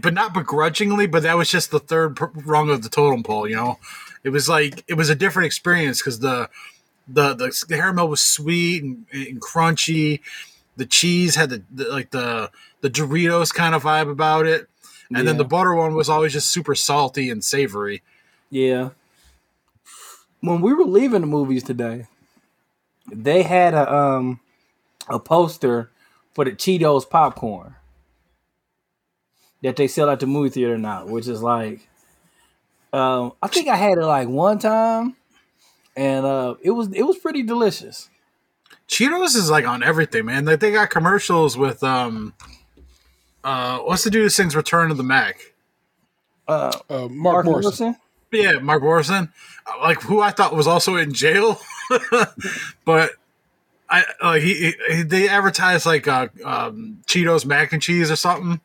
But 0.00 0.12
not 0.12 0.34
begrudgingly, 0.34 1.06
but 1.06 1.22
that 1.22 1.38
was 1.38 1.50
just 1.50 1.70
the 1.70 1.78
third 1.78 2.18
rung 2.46 2.68
of 2.68 2.82
the 2.82 2.90
totem 2.90 3.22
pole. 3.22 3.48
You 3.48 3.56
know, 3.56 3.78
it 4.22 4.28
was 4.28 4.48
like 4.48 4.84
it 4.86 4.94
was 4.94 5.08
a 5.08 5.14
different 5.14 5.46
experience 5.46 6.00
because 6.00 6.18
the, 6.20 6.50
the 7.08 7.34
the 7.34 7.64
caramel 7.68 8.08
was 8.08 8.20
sweet 8.20 8.82
and, 8.82 9.06
and 9.12 9.40
crunchy. 9.40 10.20
The 10.76 10.84
cheese 10.84 11.36
had 11.36 11.48
the, 11.50 11.62
the 11.72 11.88
like 11.88 12.10
the 12.10 12.50
the 12.82 12.90
Doritos 12.90 13.52
kind 13.52 13.74
of 13.74 13.84
vibe 13.84 14.10
about 14.10 14.46
it, 14.46 14.68
and 15.12 15.26
then 15.26 15.38
the 15.38 15.44
butter 15.44 15.74
one 15.74 15.94
was 15.94 16.10
always 16.10 16.34
just 16.34 16.52
super 16.52 16.74
salty 16.74 17.30
and 17.30 17.42
savory. 17.42 18.02
Yeah. 18.50 18.90
When 20.40 20.60
we 20.60 20.72
were 20.72 20.84
leaving 20.84 21.20
the 21.22 21.26
movies 21.26 21.64
today, 21.64 22.06
they 23.10 23.42
had 23.42 23.74
a 23.74 23.92
um 23.92 24.40
a 25.08 25.18
poster 25.18 25.90
for 26.34 26.44
the 26.44 26.52
Cheetos 26.52 27.08
popcorn 27.08 27.74
that 29.62 29.76
they 29.76 29.88
sell 29.88 30.08
at 30.10 30.20
the 30.20 30.26
movie 30.26 30.50
theater 30.50 30.78
now, 30.78 31.06
which 31.06 31.26
is 31.26 31.42
like 31.42 31.88
um 32.92 33.32
I 33.42 33.48
think 33.48 33.68
I 33.68 33.76
had 33.76 33.98
it 33.98 34.04
like 34.04 34.28
one 34.28 34.58
time 34.58 35.16
and 35.96 36.24
uh 36.24 36.54
it 36.62 36.70
was 36.70 36.92
it 36.92 37.02
was 37.02 37.18
pretty 37.18 37.42
delicious. 37.42 38.08
Cheetos 38.88 39.34
is 39.36 39.50
like 39.50 39.66
on 39.66 39.82
everything, 39.82 40.26
man. 40.26 40.44
Like 40.44 40.60
they 40.60 40.70
got 40.72 40.90
commercials 40.90 41.56
with 41.58 41.82
um 41.82 42.32
uh 43.42 43.78
what's 43.80 44.04
the 44.04 44.10
dude 44.10 44.22
who 44.22 44.28
sings 44.28 44.54
Return 44.54 44.90
of 44.90 44.96
the 44.96 45.02
Mack? 45.02 45.54
Uh 46.46 46.72
Uh, 46.88 47.08
Mark, 47.08 47.10
Mark 47.10 47.44
Morrison. 47.46 47.86
Morrison? 47.86 47.96
Yeah, 48.32 48.58
Mark 48.58 48.82
Morrison. 48.82 49.32
Uh, 49.66 49.80
Like 49.80 50.02
who 50.02 50.20
I 50.20 50.30
thought 50.30 50.54
was 50.54 50.66
also 50.66 50.96
in 50.96 51.12
jail. 51.14 51.58
but 52.84 53.12
I 53.88 54.04
like 54.22 54.42
he, 54.42 54.72
he 54.90 55.02
they 55.02 55.28
advertised 55.28 55.86
like 55.86 56.06
uh 56.06 56.28
um 56.44 56.98
Cheetos 57.06 57.46
mac 57.46 57.72
and 57.72 57.80
cheese 57.82 58.10
or 58.10 58.16
something. 58.16 58.60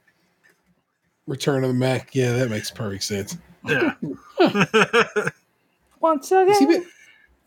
Return 1.27 1.63
of 1.63 1.69
the 1.69 1.73
Mac. 1.73 2.13
Yeah, 2.13 2.33
that 2.33 2.49
makes 2.49 2.69
perfect 2.69 3.03
sense. 3.05 3.37
Yeah. 3.65 3.93
Once 6.01 6.29
Has 6.29 6.57
he 6.59 6.65
again. 6.65 6.81
been, 6.81 6.89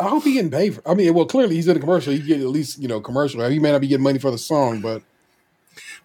I 0.01 0.09
hope 0.09 0.25
he 0.25 0.33
getting 0.33 0.51
paid 0.51 0.75
for. 0.77 0.89
I 0.89 0.95
mean, 0.95 1.13
well, 1.13 1.27
clearly 1.27 1.57
he's 1.57 1.69
in 1.69 1.77
a 1.77 1.81
commercial. 1.81 2.15
He 2.15 2.21
get 2.21 2.41
at 2.41 2.47
least 2.47 2.79
you 2.79 2.89
know 2.89 3.01
commercial. 3.03 3.47
He 3.49 3.59
may 3.59 3.73
not 3.73 3.83
be 3.83 3.89
getting 3.89 4.03
money 4.05 4.19
for 4.19 4.31
the 4.31 4.39
song, 4.39 4.81
but 4.81 5.03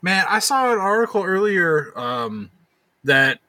Man, 0.02 0.26
I 0.28 0.40
saw 0.40 0.72
an 0.74 0.80
article 0.80 1.24
earlier 1.24 1.98
um 1.98 2.50
that 3.06 3.40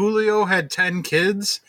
Coolio 0.00 0.48
had 0.48 0.70
10 0.70 1.02
kids 1.02 1.60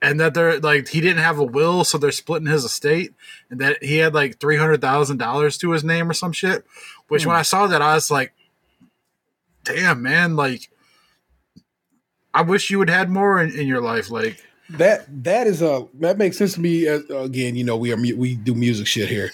and 0.00 0.18
that 0.20 0.34
they're 0.34 0.58
like 0.60 0.88
he 0.88 1.00
didn't 1.00 1.22
have 1.22 1.38
a 1.38 1.44
will 1.44 1.84
so 1.84 1.98
they're 1.98 2.12
splitting 2.12 2.48
his 2.48 2.64
estate 2.64 3.12
and 3.50 3.60
that 3.60 3.82
he 3.82 3.98
had 3.98 4.14
like 4.14 4.38
$300,000 4.38 5.60
to 5.60 5.70
his 5.70 5.84
name 5.84 6.10
or 6.10 6.14
some 6.14 6.32
shit 6.32 6.64
which 7.08 7.26
when 7.26 7.36
I 7.36 7.42
saw 7.42 7.66
that 7.66 7.82
I 7.82 7.94
was 7.94 8.10
like 8.10 8.32
damn 9.64 10.02
man 10.02 10.36
like 10.36 10.70
I 12.32 12.42
wish 12.42 12.70
you 12.70 12.80
had 12.80 12.90
had 12.90 13.10
more 13.10 13.40
in, 13.40 13.52
in 13.58 13.66
your 13.66 13.80
life 13.80 14.10
like 14.10 14.42
that 14.70 15.06
that 15.24 15.46
is 15.46 15.62
a 15.62 15.86
that 16.00 16.18
makes 16.18 16.38
sense 16.38 16.54
to 16.54 16.60
me. 16.60 16.86
As, 16.86 17.08
again, 17.10 17.56
you 17.56 17.64
know, 17.64 17.76
we 17.76 17.92
are 17.92 17.96
we 17.96 18.34
do 18.34 18.54
music 18.54 18.86
shit 18.86 19.08
here. 19.08 19.30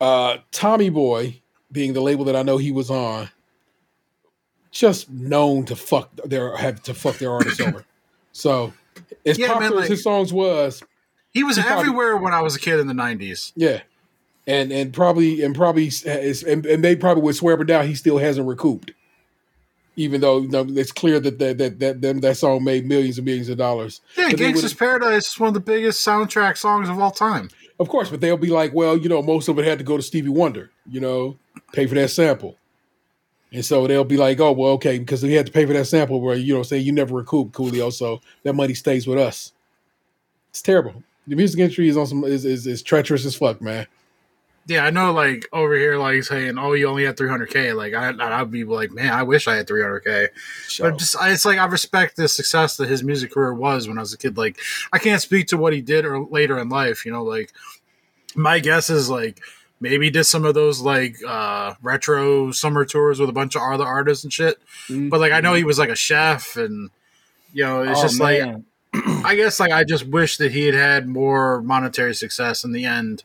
Uh, 0.00 0.38
Tommy 0.52 0.90
Boy 0.90 1.40
being 1.72 1.92
the 1.92 2.00
label 2.00 2.24
that 2.26 2.36
I 2.36 2.42
know 2.42 2.58
he 2.58 2.72
was 2.72 2.90
on, 2.90 3.30
just 4.78 5.10
known 5.10 5.64
to 5.66 5.76
fuck 5.76 6.10
their 6.24 6.56
have 6.56 6.82
to 6.84 6.94
fuck 6.94 7.16
their 7.18 7.30
artists 7.32 7.60
over. 7.60 7.84
So 8.32 8.74
as 9.24 9.38
Yeah, 9.38 9.46
man, 9.48 9.54
popular 9.56 9.76
like- 9.76 9.84
as 9.84 9.90
his 9.90 10.02
songs 10.02 10.30
was, 10.32 10.82
He 11.32 11.42
was 11.42 11.56
He 11.56 11.62
probably- 11.62 11.80
everywhere 11.84 12.16
when 12.18 12.34
I 12.34 12.42
was 12.42 12.54
a 12.56 12.58
kid 12.60 12.78
in 12.80 12.86
the 12.86 12.92
'90s. 12.94 13.52
yeah. 13.56 13.80
And 14.46 14.70
and 14.72 14.92
probably 14.92 15.42
and 15.42 15.54
probably 15.54 15.86
is, 15.86 16.42
and, 16.42 16.64
and 16.66 16.84
they 16.84 16.94
probably 16.96 17.22
would 17.22 17.34
swear 17.34 17.54
up 17.54 17.60
and 17.60 17.66
down 17.68 17.86
he 17.88 17.94
still 17.94 18.18
hasn't 18.18 18.46
recouped. 18.46 18.92
Even 19.98 20.20
though 20.20 20.40
you 20.42 20.48
know, 20.48 20.66
it's 20.68 20.92
clear 20.92 21.18
that 21.18 21.38
that 21.38 21.56
that 21.58 21.78
that, 21.80 22.00
that, 22.02 22.20
that 22.20 22.36
song 22.36 22.62
made 22.62 22.84
millions 22.86 23.16
and 23.18 23.24
millions 23.24 23.48
of 23.48 23.56
dollars. 23.56 24.02
Yeah, 24.16 24.28
But 24.30 24.38
Gangsta's 24.38 24.74
Paradise 24.74 25.28
is 25.28 25.40
one 25.40 25.48
of 25.48 25.54
the 25.54 25.60
biggest 25.60 26.06
soundtrack 26.06 26.58
songs 26.58 26.88
of 26.90 26.98
all 26.98 27.10
time. 27.10 27.48
Of 27.80 27.88
course, 27.88 28.10
but 28.10 28.20
they'll 28.20 28.36
be 28.36 28.50
like, 28.50 28.74
well, 28.74 28.96
you 28.96 29.08
know, 29.08 29.22
most 29.22 29.48
of 29.48 29.58
it 29.58 29.64
had 29.64 29.78
to 29.78 29.84
go 29.84 29.96
to 29.96 30.02
Stevie 30.02 30.28
Wonder, 30.28 30.70
you 30.88 31.00
know, 31.00 31.38
pay 31.72 31.86
for 31.86 31.94
that 31.94 32.10
sample. 32.10 32.56
And 33.52 33.64
so 33.64 33.86
they'll 33.86 34.04
be 34.04 34.16
like, 34.16 34.40
oh, 34.40 34.52
well, 34.52 34.72
okay, 34.72 34.98
because 34.98 35.22
we 35.22 35.32
had 35.32 35.46
to 35.46 35.52
pay 35.52 35.64
for 35.66 35.72
that 35.72 35.86
sample 35.86 36.20
where, 36.20 36.36
you 36.36 36.52
know, 36.54 36.62
say 36.62 36.78
you 36.78 36.92
never 36.92 37.14
recoup 37.14 37.52
Coolio, 37.52 37.92
so 37.92 38.20
that 38.42 38.54
money 38.54 38.74
stays 38.74 39.06
with 39.06 39.18
us. 39.18 39.52
It's 40.50 40.62
terrible. 40.62 41.02
The 41.28 41.36
music 41.36 41.60
industry 41.60 41.88
is 41.88 41.96
on 41.96 42.06
some 42.06 42.24
is 42.24 42.44
is, 42.44 42.66
is 42.66 42.82
treacherous 42.82 43.24
as 43.24 43.34
fuck, 43.36 43.60
man. 43.60 43.86
Yeah, 44.68 44.84
I 44.84 44.90
know. 44.90 45.12
Like 45.12 45.48
over 45.52 45.76
here, 45.76 45.96
like 45.96 46.24
saying, 46.24 46.58
"Oh, 46.58 46.72
you 46.72 46.88
only 46.88 47.04
had 47.04 47.16
300k." 47.16 47.74
Like 47.76 47.94
I, 47.94 48.40
I'd 48.40 48.50
be 48.50 48.64
like, 48.64 48.90
"Man, 48.90 49.12
I 49.12 49.22
wish 49.22 49.46
I 49.46 49.54
had 49.54 49.68
300k." 49.68 50.28
So, 50.66 50.90
But 50.90 50.98
just, 50.98 51.16
I- 51.16 51.30
it's 51.30 51.44
like 51.44 51.58
I 51.58 51.66
respect 51.66 52.16
the 52.16 52.26
success 52.28 52.76
that 52.78 52.88
his 52.88 53.04
music 53.04 53.30
career 53.32 53.54
was 53.54 53.86
when 53.86 53.96
I 53.96 54.00
was 54.00 54.12
a 54.12 54.18
kid. 54.18 54.36
Like 54.36 54.58
I 54.92 54.98
can't 54.98 55.22
speak 55.22 55.46
to 55.48 55.56
what 55.56 55.72
he 55.72 55.80
did 55.82 56.04
or 56.04 56.24
later 56.24 56.58
in 56.58 56.68
life. 56.68 57.06
You 57.06 57.12
know, 57.12 57.22
like 57.22 57.52
my 58.34 58.58
guess 58.58 58.90
is 58.90 59.08
like 59.08 59.40
maybe 59.80 60.10
did 60.10 60.24
some 60.24 60.44
of 60.44 60.54
those 60.54 60.80
like 60.80 61.16
uh 61.26 61.74
retro 61.82 62.50
summer 62.52 62.84
tours 62.84 63.20
with 63.20 63.28
a 63.28 63.32
bunch 63.32 63.56
of 63.56 63.62
other 63.62 63.84
artists 63.84 64.24
and 64.24 64.32
shit. 64.32 64.58
But 64.88 65.20
like 65.20 65.32
I 65.32 65.40
know 65.40 65.54
he 65.54 65.64
was 65.64 65.78
like 65.78 65.90
a 65.90 65.96
chef 65.96 66.56
and. 66.56 66.90
You 67.52 67.64
know, 67.64 67.82
it's 67.82 68.00
Oh, 68.00 68.02
just 68.02 68.20
like. 68.20 68.42
I 69.24 69.34
guess 69.34 69.58
like 69.60 69.72
I 69.72 69.82
just 69.84 70.06
wish 70.06 70.36
that 70.38 70.52
he 70.52 70.66
had 70.66 70.74
had 70.74 71.08
more 71.08 71.62
monetary 71.62 72.14
success 72.14 72.64
in 72.64 72.72
the 72.72 72.84
end. 72.84 73.24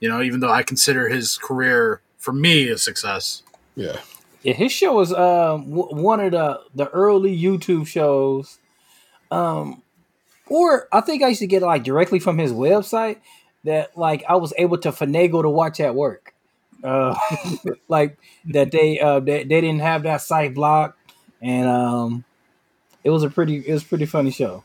You 0.00 0.08
know, 0.08 0.22
even 0.22 0.40
though 0.40 0.50
I 0.50 0.62
consider 0.62 1.08
his 1.08 1.36
career 1.38 2.00
for 2.18 2.32
me 2.32 2.68
a 2.68 2.78
success. 2.78 3.42
yeah. 3.74 3.96
Yeah, 4.42 4.54
his 4.54 4.70
show 4.72 4.94
was 4.94 5.12
um 5.12 5.68
w- 5.70 6.02
one 6.02 6.20
of 6.20 6.30
the 6.32 6.60
the 6.74 6.88
early 6.90 7.36
YouTube 7.36 7.86
shows. 7.86 8.58
Um, 9.30 9.82
or 10.46 10.88
I 10.92 11.00
think 11.00 11.22
I 11.22 11.28
used 11.28 11.40
to 11.40 11.46
get 11.46 11.62
it 11.62 11.66
like 11.66 11.84
directly 11.84 12.20
from 12.20 12.38
his 12.38 12.52
website 12.52 13.16
that 13.68 13.96
like 13.96 14.24
I 14.28 14.36
was 14.36 14.52
able 14.58 14.78
to 14.78 14.90
finagle 14.90 15.42
to 15.42 15.50
watch 15.50 15.80
at 15.80 15.94
work. 15.94 16.34
Uh, 16.82 17.16
like 17.88 18.18
that 18.46 18.70
they 18.70 18.98
uh 19.00 19.20
they, 19.20 19.44
they 19.44 19.60
didn't 19.60 19.80
have 19.80 20.02
that 20.04 20.20
site 20.20 20.54
blocked, 20.54 20.98
and 21.40 21.68
um, 21.68 22.24
it 23.04 23.10
was 23.10 23.22
a 23.22 23.30
pretty 23.30 23.56
it 23.58 23.72
was 23.72 23.84
pretty 23.84 24.06
funny 24.06 24.30
show. 24.30 24.64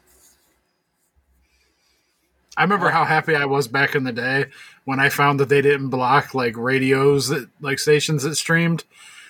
I 2.55 2.61
remember 2.61 2.89
how 2.89 3.03
happy 3.03 3.35
I 3.35 3.45
was 3.45 3.67
back 3.67 3.95
in 3.95 4.03
the 4.03 4.11
day 4.11 4.45
when 4.85 4.99
I 4.99 5.09
found 5.09 5.39
that 5.39 5.49
they 5.49 5.61
didn't 5.61 5.89
block 5.89 6.35
like 6.35 6.55
radios 6.55 7.29
that 7.29 7.49
like 7.61 7.79
stations 7.79 8.23
that 8.23 8.35
streamed. 8.35 8.83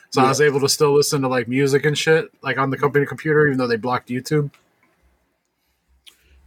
So 0.10 0.22
I 0.22 0.28
was 0.28 0.42
able 0.42 0.60
to 0.60 0.70
still 0.70 0.94
listen 0.94 1.24
to 1.24 1.28
like 1.28 1.48
music 1.48 1.86
and 1.86 1.98
shit 1.98 2.32
like 2.44 2.60
on 2.60 2.70
the 2.70 2.78
company 2.78 3.06
computer, 3.06 3.48
even 3.48 3.58
though 3.58 3.66
they 3.66 3.78
blocked 3.78 4.10
YouTube. 4.10 4.52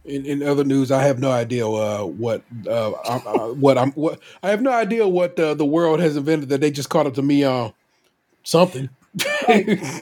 In, 0.07 0.25
in 0.25 0.43
other 0.43 0.63
news, 0.63 0.89
I 0.89 1.03
have 1.03 1.19
no 1.19 1.31
idea 1.31 1.67
uh, 1.67 2.03
what 2.03 2.41
uh, 2.65 2.93
I'm, 3.07 3.27
uh, 3.27 3.53
what 3.53 3.77
I'm 3.77 3.91
what 3.91 4.19
I 4.41 4.49
have 4.49 4.61
no 4.61 4.71
idea 4.71 5.07
what 5.07 5.37
uh, 5.39 5.53
the 5.53 5.65
world 5.65 5.99
has 5.99 6.15
invented 6.15 6.49
that 6.49 6.61
they 6.61 6.71
just 6.71 6.89
caught 6.89 7.05
up 7.05 7.13
to 7.15 7.21
me 7.21 7.43
on 7.43 7.73
something. 8.43 8.89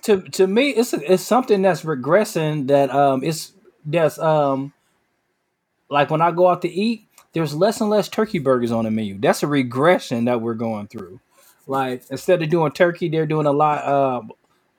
to 0.04 0.22
to 0.32 0.48
me, 0.48 0.70
it's 0.70 0.94
it's 0.94 1.24
something 1.24 1.62
that's 1.64 1.82
regressing. 1.84 2.68
That 2.68 2.92
um, 2.92 3.24
it's 3.24 3.54
that's 3.86 4.20
um, 4.20 4.74
like 5.90 6.10
when 6.10 6.22
I 6.22 6.32
go 6.32 6.48
out 6.50 6.62
to 6.64 6.70
eat, 6.70 7.08
there's 7.34 7.56
less 7.56 7.82
and 7.82 7.90
less 7.90 8.08
turkey 8.08 8.40
burgers 8.40 8.72
on 8.72 8.86
the 8.86 8.92
menu. 8.92 9.18
That's 9.20 9.44
a 9.44 9.48
regression 9.48 10.26
that 10.26 10.42
we're 10.42 10.54
going 10.54 10.88
through. 10.88 11.20
Like 11.68 12.04
instead 12.12 12.44
of 12.44 12.50
doing 12.50 12.72
turkey, 12.72 13.10
they're 13.10 13.26
doing 13.26 13.48
a 13.48 13.52
lot 13.52 13.84
uh, 13.84 14.22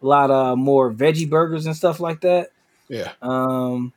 a 0.03 0.07
lot 0.07 0.31
of 0.31 0.59
more 0.59 0.93
veggie 0.93 1.29
burgers 1.29 1.67
and 1.67 1.77
stuff 1.77 1.99
like 2.01 2.21
that. 2.21 2.51
yeah. 2.89 3.13
Um, 3.23 3.93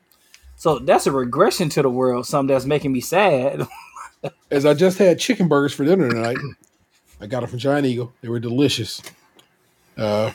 so 0.60 0.78
that's 0.80 1.08
a 1.08 1.12
regression 1.12 1.70
to 1.70 1.82
the 1.82 1.90
world. 1.90 2.28
Something 2.28 2.54
that's 2.54 2.66
making 2.66 2.92
me 2.92 3.00
sad. 3.00 3.66
As 4.52 4.66
I 4.66 4.74
just 4.74 4.98
had 4.98 5.18
chicken 5.18 5.48
burgers 5.48 5.74
for 5.74 5.86
dinner 5.86 6.10
tonight. 6.10 6.38
I 7.22 7.28
got 7.28 7.40
them 7.40 7.50
from 7.50 7.60
Giant 7.60 7.86
Eagle. 7.86 8.12
They 8.22 8.28
were 8.28 8.40
delicious. 8.40 9.02
Uh, 9.98 10.32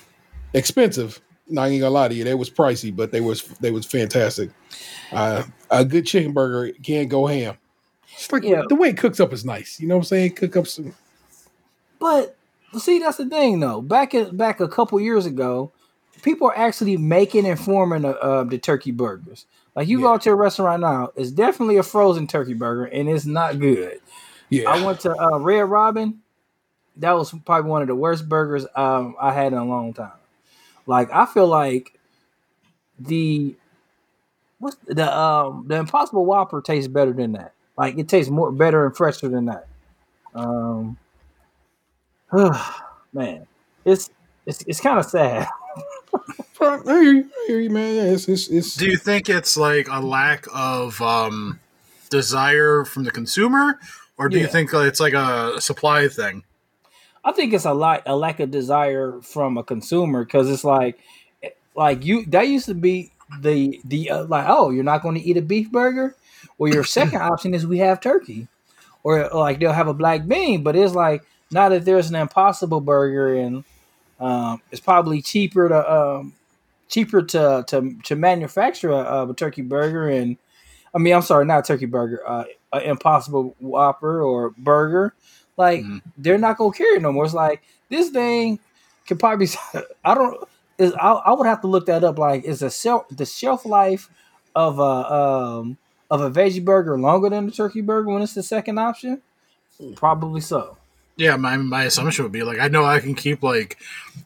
expensive. 0.55 1.21
Not 1.47 1.69
even 1.69 1.81
gonna 1.81 1.91
lie 1.91 2.09
to 2.09 2.15
you, 2.15 2.25
they 2.25 2.35
was 2.35 2.49
pricey, 2.49 2.95
but 2.95 3.13
they 3.13 3.21
was 3.21 3.43
they 3.61 3.71
was 3.71 3.85
fantastic. 3.85 4.49
Uh, 5.13 5.43
a 5.71 5.85
good 5.85 6.07
chicken 6.07 6.33
burger 6.33 6.73
can't 6.83 7.11
go 7.11 7.27
ham. 7.27 7.57
It's 8.15 8.33
like 8.33 8.45
Yeah. 8.45 8.63
the 8.69 8.75
way 8.77 8.89
it 8.89 8.97
cooks 8.97 9.21
up 9.21 9.33
is 9.33 9.45
nice. 9.45 9.79
You 9.79 9.89
know 9.89 9.97
what 9.97 10.05
I'm 10.05 10.05
saying? 10.07 10.33
Cook 10.37 10.57
up 10.57 10.67
some. 10.67 10.95
But 11.99 12.37
see, 12.79 12.99
that's 12.99 13.19
the 13.19 13.27
thing, 13.29 13.61
though. 13.61 13.83
Back 13.83 14.15
in, 14.15 14.37
back 14.37 14.61
a 14.61 14.69
couple 14.69 14.99
years 15.01 15.27
ago, 15.27 15.73
people 16.23 16.49
are 16.49 16.57
actually 16.57 16.97
making 16.97 17.47
and 17.47 17.59
forming 17.61 18.05
uh, 18.05 18.45
the 18.45 18.59
turkey 18.59 18.91
burgers. 18.93 19.47
Like 19.75 19.89
you 19.89 19.99
go 20.01 20.09
Yeah. 20.09 20.15
out 20.15 20.23
to 20.23 20.31
a 20.31 20.35
restaurant 20.35 20.81
now, 20.83 21.11
it's 21.17 21.31
definitely 21.31 21.77
a 21.79 21.83
frozen 21.83 22.27
turkey 22.27 22.55
burger, 22.55 22.85
and 22.85 23.09
it's 23.09 23.27
not 23.27 23.59
good. 23.59 24.01
Yeah, 24.51 24.71
I 24.71 24.85
went 24.85 25.01
to 25.01 25.11
uh, 25.11 25.39
Red 25.39 25.63
Robin. 25.63 26.21
That 26.99 27.13
was 27.13 27.33
probably 27.45 27.69
one 27.71 27.83
of 27.83 27.89
the 27.89 27.95
worst 27.97 28.29
burgers 28.29 28.67
um, 28.77 29.17
I 29.21 29.33
had 29.33 29.53
in 29.53 29.59
a 29.59 29.65
long 29.65 29.93
time. 29.95 30.13
Like 30.87 31.11
I 31.13 31.27
feel 31.27 31.47
like 31.49 31.99
the 32.99 33.57
what's 34.59 34.77
the 34.87 35.13
um 35.17 35.65
the 35.67 35.77
Impossible 35.77 36.25
Whopper 36.25 36.63
tastes 36.63 36.89
better 36.89 37.13
than 37.13 37.33
that. 37.33 37.53
Like 37.77 37.99
it 37.99 38.09
tastes 38.09 38.31
more 38.31 38.53
better 38.53 38.87
and 38.87 38.97
fresher 38.97 39.29
than 39.29 39.47
that. 39.47 39.67
Um, 40.35 40.97
man, 43.13 43.47
it's 43.85 44.11
it's 44.47 44.63
it's 44.69 44.81
kind 44.81 44.99
of 44.99 45.07
sad. 45.07 45.49
I 46.65 46.83
hear 46.85 47.03
you, 47.03 47.25
I 47.25 47.45
hear 47.47 47.61
you, 47.61 47.71
man. 47.71 47.95
Yeah, 47.95 48.13
it's, 48.13 48.29
it's, 48.29 48.49
it's, 48.49 48.77
Do 48.77 48.87
you 48.87 48.97
think 48.97 49.29
it's 49.29 49.57
like 49.57 49.89
a 49.91 50.01
lack 50.01 50.47
of 50.55 51.01
um, 51.03 51.61
desire 52.11 52.85
from 52.85 53.05
the 53.05 53.11
consumer, 53.11 53.79
or 54.19 54.29
do 54.29 54.39
you 54.39 54.47
think 54.47 54.71
it's 54.73 55.01
like 55.01 55.15
a 55.15 55.61
supply 55.61 56.09
thing? 56.09 56.45
I 57.25 57.33
think 57.33 57.55
it's 57.55 57.65
a 57.65 57.73
lot 57.73 58.03
a 58.07 58.15
lack 58.17 58.41
of 58.41 58.51
desire 58.51 59.21
from 59.23 59.57
a 59.57 59.65
consumer 59.65 60.25
because 60.25 60.51
it's 60.51 60.65
like 60.65 60.99
like 61.75 62.05
you 62.05 62.27
that 62.27 62.49
used 62.49 62.67
to 62.67 62.75
be 62.75 63.11
the 63.41 63.81
the 63.85 64.11
uh, 64.11 64.25
like 64.25 64.45
oh 64.49 64.71
you're 64.71 64.85
not 64.85 65.03
going 65.03 65.15
to 65.15 65.23
eat 65.23 65.37
a 65.37 65.43
beef 65.43 65.73
burger? 65.73 66.15
Well 66.59 66.73
your 66.73 66.85
second 66.99 67.23
option 67.23 67.55
is 67.55 67.67
we 67.67 67.79
have 67.79 68.01
turkey. 68.01 68.49
Or 69.03 69.29
like 69.35 69.59
they'll 69.59 69.73
have 69.73 69.89
a 69.89 69.95
black 69.95 70.27
bean 70.27 70.63
but 70.63 70.77
it's 70.77 70.95
like 70.95 71.25
now 71.51 71.69
that 71.69 71.85
there's 71.85 72.09
an 72.09 72.17
impossible 72.17 72.81
burger 72.81 73.35
and 73.35 73.65
um, 74.21 74.63
it's 74.71 74.81
probably 74.81 75.21
cheaper 75.21 75.69
to 75.69 75.93
um, 75.93 76.33
cheaper 76.89 77.23
to 77.23 77.65
to 77.69 77.95
to 78.05 78.17
manufacture 78.17 78.91
a, 78.91 79.29
a 79.29 79.35
turkey 79.35 79.63
burger 79.63 80.09
and 80.09 80.37
I 80.95 80.99
mean 80.99 81.15
I'm 81.15 81.23
sorry 81.23 81.45
not 81.47 81.61
a 81.61 81.63
turkey 81.63 81.87
burger 81.87 82.21
uh, 82.27 82.45
an 82.73 82.83
impossible 82.83 83.57
whopper 83.61 84.23
or 84.23 84.51
burger 84.51 85.15
like 85.57 85.81
Mhm. 85.83 86.03
they're 86.17 86.39
not 86.39 86.59
gonna 86.59 86.73
carry 86.73 86.97
it 86.97 87.03
no 87.03 87.13
more. 87.13 87.25
It's 87.25 87.35
like 87.35 87.63
this 87.91 88.11
thing 88.11 88.59
could 89.07 89.19
probably 89.19 89.49
I 90.05 90.15
don't 90.15 90.43
is 90.79 90.93
I, 90.95 91.13
I 91.13 91.33
would 91.33 91.47
have 91.47 91.61
to 91.63 91.69
look 91.69 91.87
that 91.87 92.05
up. 92.05 92.19
Like 92.19 92.45
is 92.45 92.61
the 92.61 92.71
shelf 92.71 93.07
the 93.11 93.27
shelf 93.27 93.65
life 93.65 94.11
of 94.55 94.79
a 94.79 94.83
um 94.83 95.79
of 96.11 96.21
a 96.21 96.31
veggie 96.31 96.65
burger 96.65 96.99
longer 96.99 97.31
than 97.31 97.47
the 97.47 97.53
turkey 97.53 97.81
burger 97.81 98.09
when 98.11 98.23
it's 98.23 98.35
the 98.35 98.43
second 98.43 98.79
option? 98.79 99.23
Probably 99.97 100.41
so. 100.41 100.77
Yeah, 101.17 101.37
my 101.37 101.57
my 101.57 101.85
assumption 101.85 102.25
would 102.25 102.33
be 102.33 102.43
like 102.43 102.59
I 102.59 102.69
know 102.69 102.85
I 102.85 103.01
can 103.01 103.15
keep 103.15 103.43
like 103.43 103.79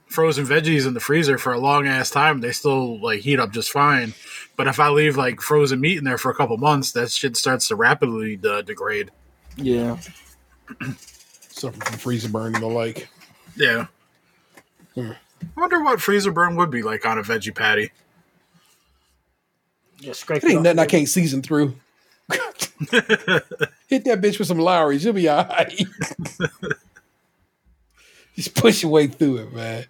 frozen 0.07 0.47
veggies 0.47 0.87
in 0.87 0.95
the 0.95 1.01
freezer 1.01 1.37
for 1.37 1.53
a 1.53 1.59
long 1.59 1.87
ass 1.87 2.11
time. 2.11 2.41
They 2.41 2.53
still 2.53 2.99
like 3.01 3.21
heat 3.21 3.39
up 3.39 3.53
just 3.53 3.71
fine. 3.71 4.15
But 4.57 4.67
if 4.69 4.81
I 4.81 4.89
leave 4.89 5.17
like 5.17 5.41
frozen 5.41 5.81
meat 5.81 5.99
in 5.99 6.05
there 6.05 6.19
for 6.19 6.31
a 6.31 6.35
couple 6.35 6.57
months, 6.57 6.93
that 6.93 7.11
shit 7.11 7.37
starts 7.37 7.69
to 7.69 7.77
rapidly 7.77 8.41
uh, 8.43 8.63
degrade. 8.63 9.11
Yeah. 9.57 9.99
something 11.51 11.81
from 11.81 11.99
freezer 11.99 12.29
burn 12.29 12.55
and 12.55 12.63
the 12.63 12.69
like. 12.69 13.09
Yeah. 13.57 13.87
Hmm. 14.95 15.13
I 15.57 15.61
wonder 15.61 15.83
what 15.83 16.01
freezer 16.01 16.33
burn 16.33 16.57
would 16.57 16.71
be 16.71 16.83
like 16.83 17.05
on 17.07 17.19
a 17.19 17.23
veggie 17.23 17.55
patty. 17.55 17.91
Just 20.01 20.21
scrape 20.21 20.43
It 20.43 20.49
ain't 20.51 20.59
off. 20.59 20.65
nothing 20.65 20.79
I 20.79 20.87
can't 20.87 21.09
season 21.09 21.43
through. 21.43 21.75
Hit 23.89 24.05
that 24.05 24.21
bitch 24.21 24.39
with 24.39 24.49
some 24.49 24.59
Lawry's. 24.59 25.05
You'll 25.05 25.15
be 25.15 25.29
all 25.29 25.45
right. 25.45 25.73
Just 28.37 28.55
push 28.55 28.83
your 28.83 28.93
way 28.93 29.09
through 29.09 29.39
it, 29.39 29.53
man. 29.53 29.85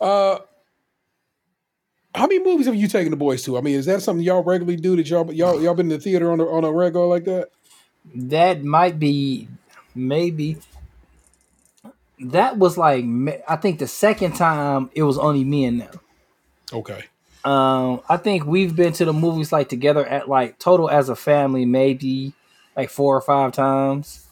Uh, 0.00 0.38
how 2.14 2.26
many 2.26 2.42
movies 2.42 2.66
have 2.66 2.74
you 2.74 2.88
taken 2.88 3.10
the 3.10 3.16
boys 3.16 3.42
to? 3.44 3.56
I 3.56 3.60
mean, 3.60 3.76
is 3.76 3.86
that 3.86 4.02
something 4.02 4.24
y'all 4.24 4.42
regularly 4.42 4.76
do? 4.76 4.96
That 4.96 5.08
y'all 5.08 5.32
y'all 5.32 5.62
y'all 5.62 5.74
been 5.74 5.90
in 5.90 5.96
the 5.96 6.02
theater 6.02 6.30
on 6.30 6.40
a, 6.40 6.44
on 6.44 6.64
a 6.64 6.72
regular 6.72 7.06
like 7.06 7.24
that? 7.24 7.50
That 8.14 8.64
might 8.64 8.98
be 8.98 9.48
maybe 9.94 10.58
that 12.18 12.58
was 12.58 12.76
like 12.76 13.04
I 13.48 13.56
think 13.56 13.78
the 13.78 13.86
second 13.86 14.34
time 14.34 14.90
it 14.94 15.04
was 15.04 15.18
only 15.18 15.44
me 15.44 15.64
and 15.64 15.80
them. 15.82 16.00
Okay. 16.72 17.04
Um, 17.44 18.02
I 18.08 18.16
think 18.18 18.44
we've 18.44 18.74
been 18.76 18.92
to 18.94 19.04
the 19.04 19.12
movies 19.12 19.52
like 19.52 19.68
together 19.68 20.04
at 20.06 20.28
like 20.28 20.58
total 20.58 20.90
as 20.90 21.08
a 21.08 21.16
family 21.16 21.64
maybe 21.64 22.34
like 22.76 22.90
four 22.90 23.16
or 23.16 23.20
five 23.22 23.52
times. 23.52 24.26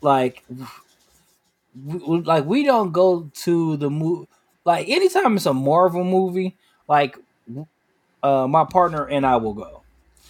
Like, 0.00 0.44
w- 0.48 2.00
w- 2.00 2.22
like 2.22 2.44
we 2.44 2.64
don't 2.64 2.92
go 2.92 3.30
to 3.42 3.76
the 3.76 3.90
movie 3.90 4.28
like 4.64 4.88
anytime 4.88 5.36
it's 5.36 5.46
a 5.46 5.54
Marvel 5.54 6.04
movie. 6.04 6.56
Like, 6.88 7.16
uh, 8.22 8.46
my 8.46 8.64
partner 8.64 9.06
and 9.06 9.24
I 9.26 9.36
will 9.36 9.54
go. 9.54 9.82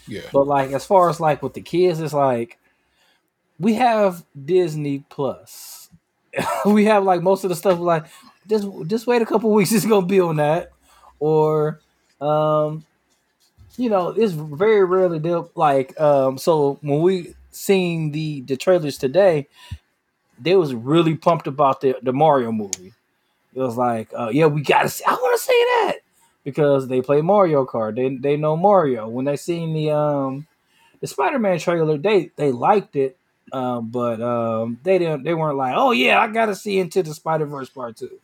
Yeah. 0.07 0.23
But 0.33 0.47
like 0.47 0.71
as 0.73 0.85
far 0.85 1.09
as 1.11 1.21
like 1.21 1.43
with 1.43 1.55
the 1.55 1.61
kids, 1.61 2.01
it's 2.01 2.13
like 2.13 2.59
we 3.59 3.75
have 3.75 4.25
Disney 4.45 5.05
Plus. 5.09 5.89
we 6.67 6.85
have 6.87 7.05
like 7.05 7.23
most 7.23 7.45
of 7.45 7.51
the 7.51 7.57
stuff 7.57 7.79
like 7.79 8.07
just 8.49 8.67
just 8.87 9.07
wait 9.07 9.23
a 9.23 9.27
couple 9.27 9.53
weeks, 9.53 9.73
it's 9.73 9.87
gonna 9.87 10.07
be 10.07 10.21
on 10.21 10.37
that. 10.37 10.73
Or 11.21 11.81
um 12.21 12.85
you 13.77 13.91
know, 13.91 14.09
it's 14.09 14.33
very 14.33 14.85
rarely 14.85 15.19
they'll 15.19 15.51
like 15.55 15.99
um 16.01 16.39
so 16.39 16.79
when 16.83 17.01
we 17.01 17.35
seen 17.51 18.13
the 18.13 18.43
the 18.43 18.57
trailers 18.57 18.99
today, 18.99 19.49
they 20.41 20.57
was 20.57 20.75
really 20.75 21.17
pumped 21.17 21.47
about 21.47 21.81
the 21.81 21.97
the 22.03 22.13
Mario 22.13 22.53
movie. 22.53 22.93
It 23.55 23.61
was 23.61 23.77
like, 23.77 24.09
uh, 24.17 24.31
yeah, 24.33 24.47
we 24.47 24.63
gotta 24.63 24.89
see 24.89 25.05
I 25.07 25.15
wanna 25.21 25.39
see 25.39 25.67
that 25.71 25.97
because 26.45 26.89
they 26.89 27.03
play 27.03 27.23
Mario 27.23 27.67
Kart. 27.67 27.97
They 27.97 28.17
they 28.17 28.37
know 28.37 28.57
Mario. 28.57 29.09
When 29.09 29.25
they 29.25 29.37
seen 29.37 29.75
the 29.75 29.91
um 29.93 30.47
the 31.01 31.07
Spider 31.07 31.39
Man 31.39 31.59
trailer, 31.59 31.99
they 31.99 32.31
they 32.37 32.53
liked 32.53 32.97
it, 32.97 33.17
um, 33.53 33.91
but 33.91 34.21
um 34.23 34.79
they 34.85 34.99
didn't 34.99 35.25
they 35.25 35.35
weren't 35.35 35.57
like, 35.59 35.75
oh 35.77 35.93
yeah, 35.93 36.21
I 36.21 36.29
gotta 36.29 36.55
see 36.55 36.79
into 36.79 37.03
the 37.03 37.15
Spider 37.15 37.47
Verse 37.47 37.71
part 37.71 37.97
two. 37.97 38.21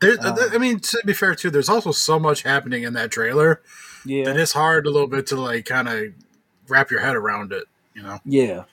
There, 0.00 0.16
Uh, 0.20 0.48
I 0.52 0.58
mean, 0.58 0.78
to 0.80 0.98
be 1.04 1.12
fair 1.12 1.34
too, 1.34 1.50
there's 1.50 1.68
also 1.68 1.92
so 1.92 2.18
much 2.18 2.42
happening 2.42 2.84
in 2.84 2.92
that 2.94 3.10
trailer 3.10 3.60
Yeah, 4.04 4.24
that 4.24 4.36
it's 4.36 4.52
hard 4.52 4.86
a 4.86 4.90
little 4.90 5.08
bit 5.08 5.26
to 5.28 5.36
like 5.36 5.64
kind 5.64 5.88
of 5.88 6.12
wrap 6.68 6.90
your 6.90 7.00
head 7.00 7.16
around 7.16 7.52
it. 7.52 7.64
You 7.94 8.02
know, 8.02 8.18
yeah. 8.24 8.64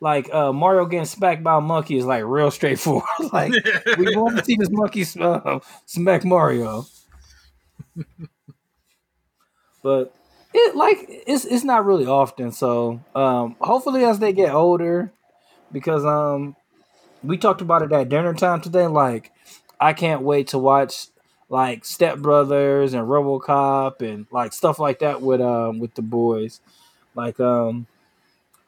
Like 0.00 0.32
uh, 0.34 0.52
Mario 0.52 0.86
getting 0.86 1.04
smacked 1.06 1.44
by 1.44 1.58
a 1.58 1.60
monkey 1.60 1.96
is 1.96 2.04
like 2.04 2.24
real 2.24 2.50
straightforward. 2.50 3.04
like 3.32 3.52
we 3.98 4.16
want 4.16 4.38
to 4.38 4.44
see 4.44 4.56
this 4.56 4.70
monkey 4.70 5.04
uh, 5.20 5.60
smack 5.86 6.24
Mario. 6.24 6.86
but 9.82 10.14
it 10.54 10.76
like 10.76 10.98
it's 11.08 11.44
it's 11.44 11.64
not 11.64 11.84
really 11.84 12.06
often. 12.06 12.52
So 12.52 13.00
um, 13.14 13.56
hopefully 13.60 14.04
as 14.04 14.18
they 14.18 14.32
get 14.32 14.52
older, 14.54 15.12
because 15.70 16.04
um 16.04 16.56
we 17.22 17.38
talked 17.38 17.60
about 17.60 17.82
it 17.82 17.92
at 17.92 18.08
dinner 18.08 18.34
time 18.34 18.60
today. 18.60 18.86
Like 18.86 19.31
I 19.82 19.92
can't 19.92 20.22
wait 20.22 20.48
to 20.48 20.58
watch 20.58 21.08
like 21.48 21.84
Step 21.84 22.18
Brothers 22.18 22.94
and 22.94 23.06
RoboCop 23.06 24.00
and 24.00 24.26
like 24.30 24.52
stuff 24.52 24.78
like 24.78 25.00
that 25.00 25.20
with 25.20 25.40
um 25.40 25.78
with 25.80 25.94
the 25.94 26.02
boys. 26.02 26.60
Like 27.14 27.40
um 27.40 27.86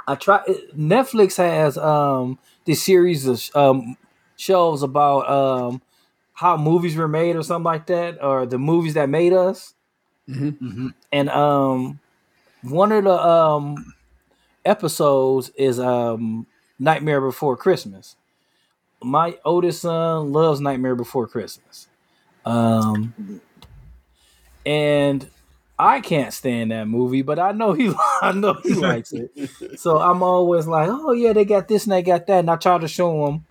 I 0.07 0.17
try 0.17 0.45
Netflix 0.77 1.37
has 1.37 1.79
um 1.79 2.39
this 2.65 2.83
series 2.83 3.27
of 3.27 3.43
um 3.55 3.97
shows 4.37 4.83
about 4.83 5.31
um 5.31 5.83
how 6.35 6.57
movies 6.57 6.97
were 6.97 7.09
made 7.09 7.37
or 7.37 7.43
something 7.43 7.65
like 7.65 7.87
that 7.87 8.23
or 8.23 8.45
the 8.45 8.59
movies 8.59 8.95
that 8.95 9.09
made 9.09 9.33
us 9.33 9.75
mm-hmm. 10.29 10.89
and 11.13 11.31
um 11.31 12.01
one 12.63 12.91
of 12.91 13.05
the 13.05 13.27
um 13.27 13.95
episodes 14.65 15.51
is 15.57 15.79
um 15.79 16.47
Nightmare 16.79 17.21
Before 17.21 17.57
Christmas. 17.57 18.17
My 19.05 19.39
oldest 19.45 19.83
son 19.83 20.33
loves 20.33 20.61
Nightmare 20.61 20.97
Before 20.97 21.27
Christmas. 21.27 21.89
Um 22.45 23.41
and 24.67 25.29
I 25.79 26.01
can't 26.01 26.33
stand 26.33 26.71
that 26.71 26.87
movie, 26.87 27.23
but 27.23 27.39
I 27.39 27.53
know 27.53 27.73
he 27.73 27.93
I 28.23 28.33
know 28.33 28.55
he 28.63 28.75
likes 28.75 29.13
it. 29.13 29.31
So 29.77 29.99
I'm 29.99 30.23
always 30.23 30.67
like, 30.67 30.89
"Oh 30.89 31.13
yeah, 31.13 31.33
they 31.33 31.45
got 31.45 31.69
this 31.69 31.85
and 31.85 31.93
they 31.93 32.03
got 32.03 32.27
that." 32.27 32.41
And 32.41 32.51
I 32.51 32.57
try 32.57 32.79
to 32.79 32.89
show 32.89 33.27
him 33.27 33.45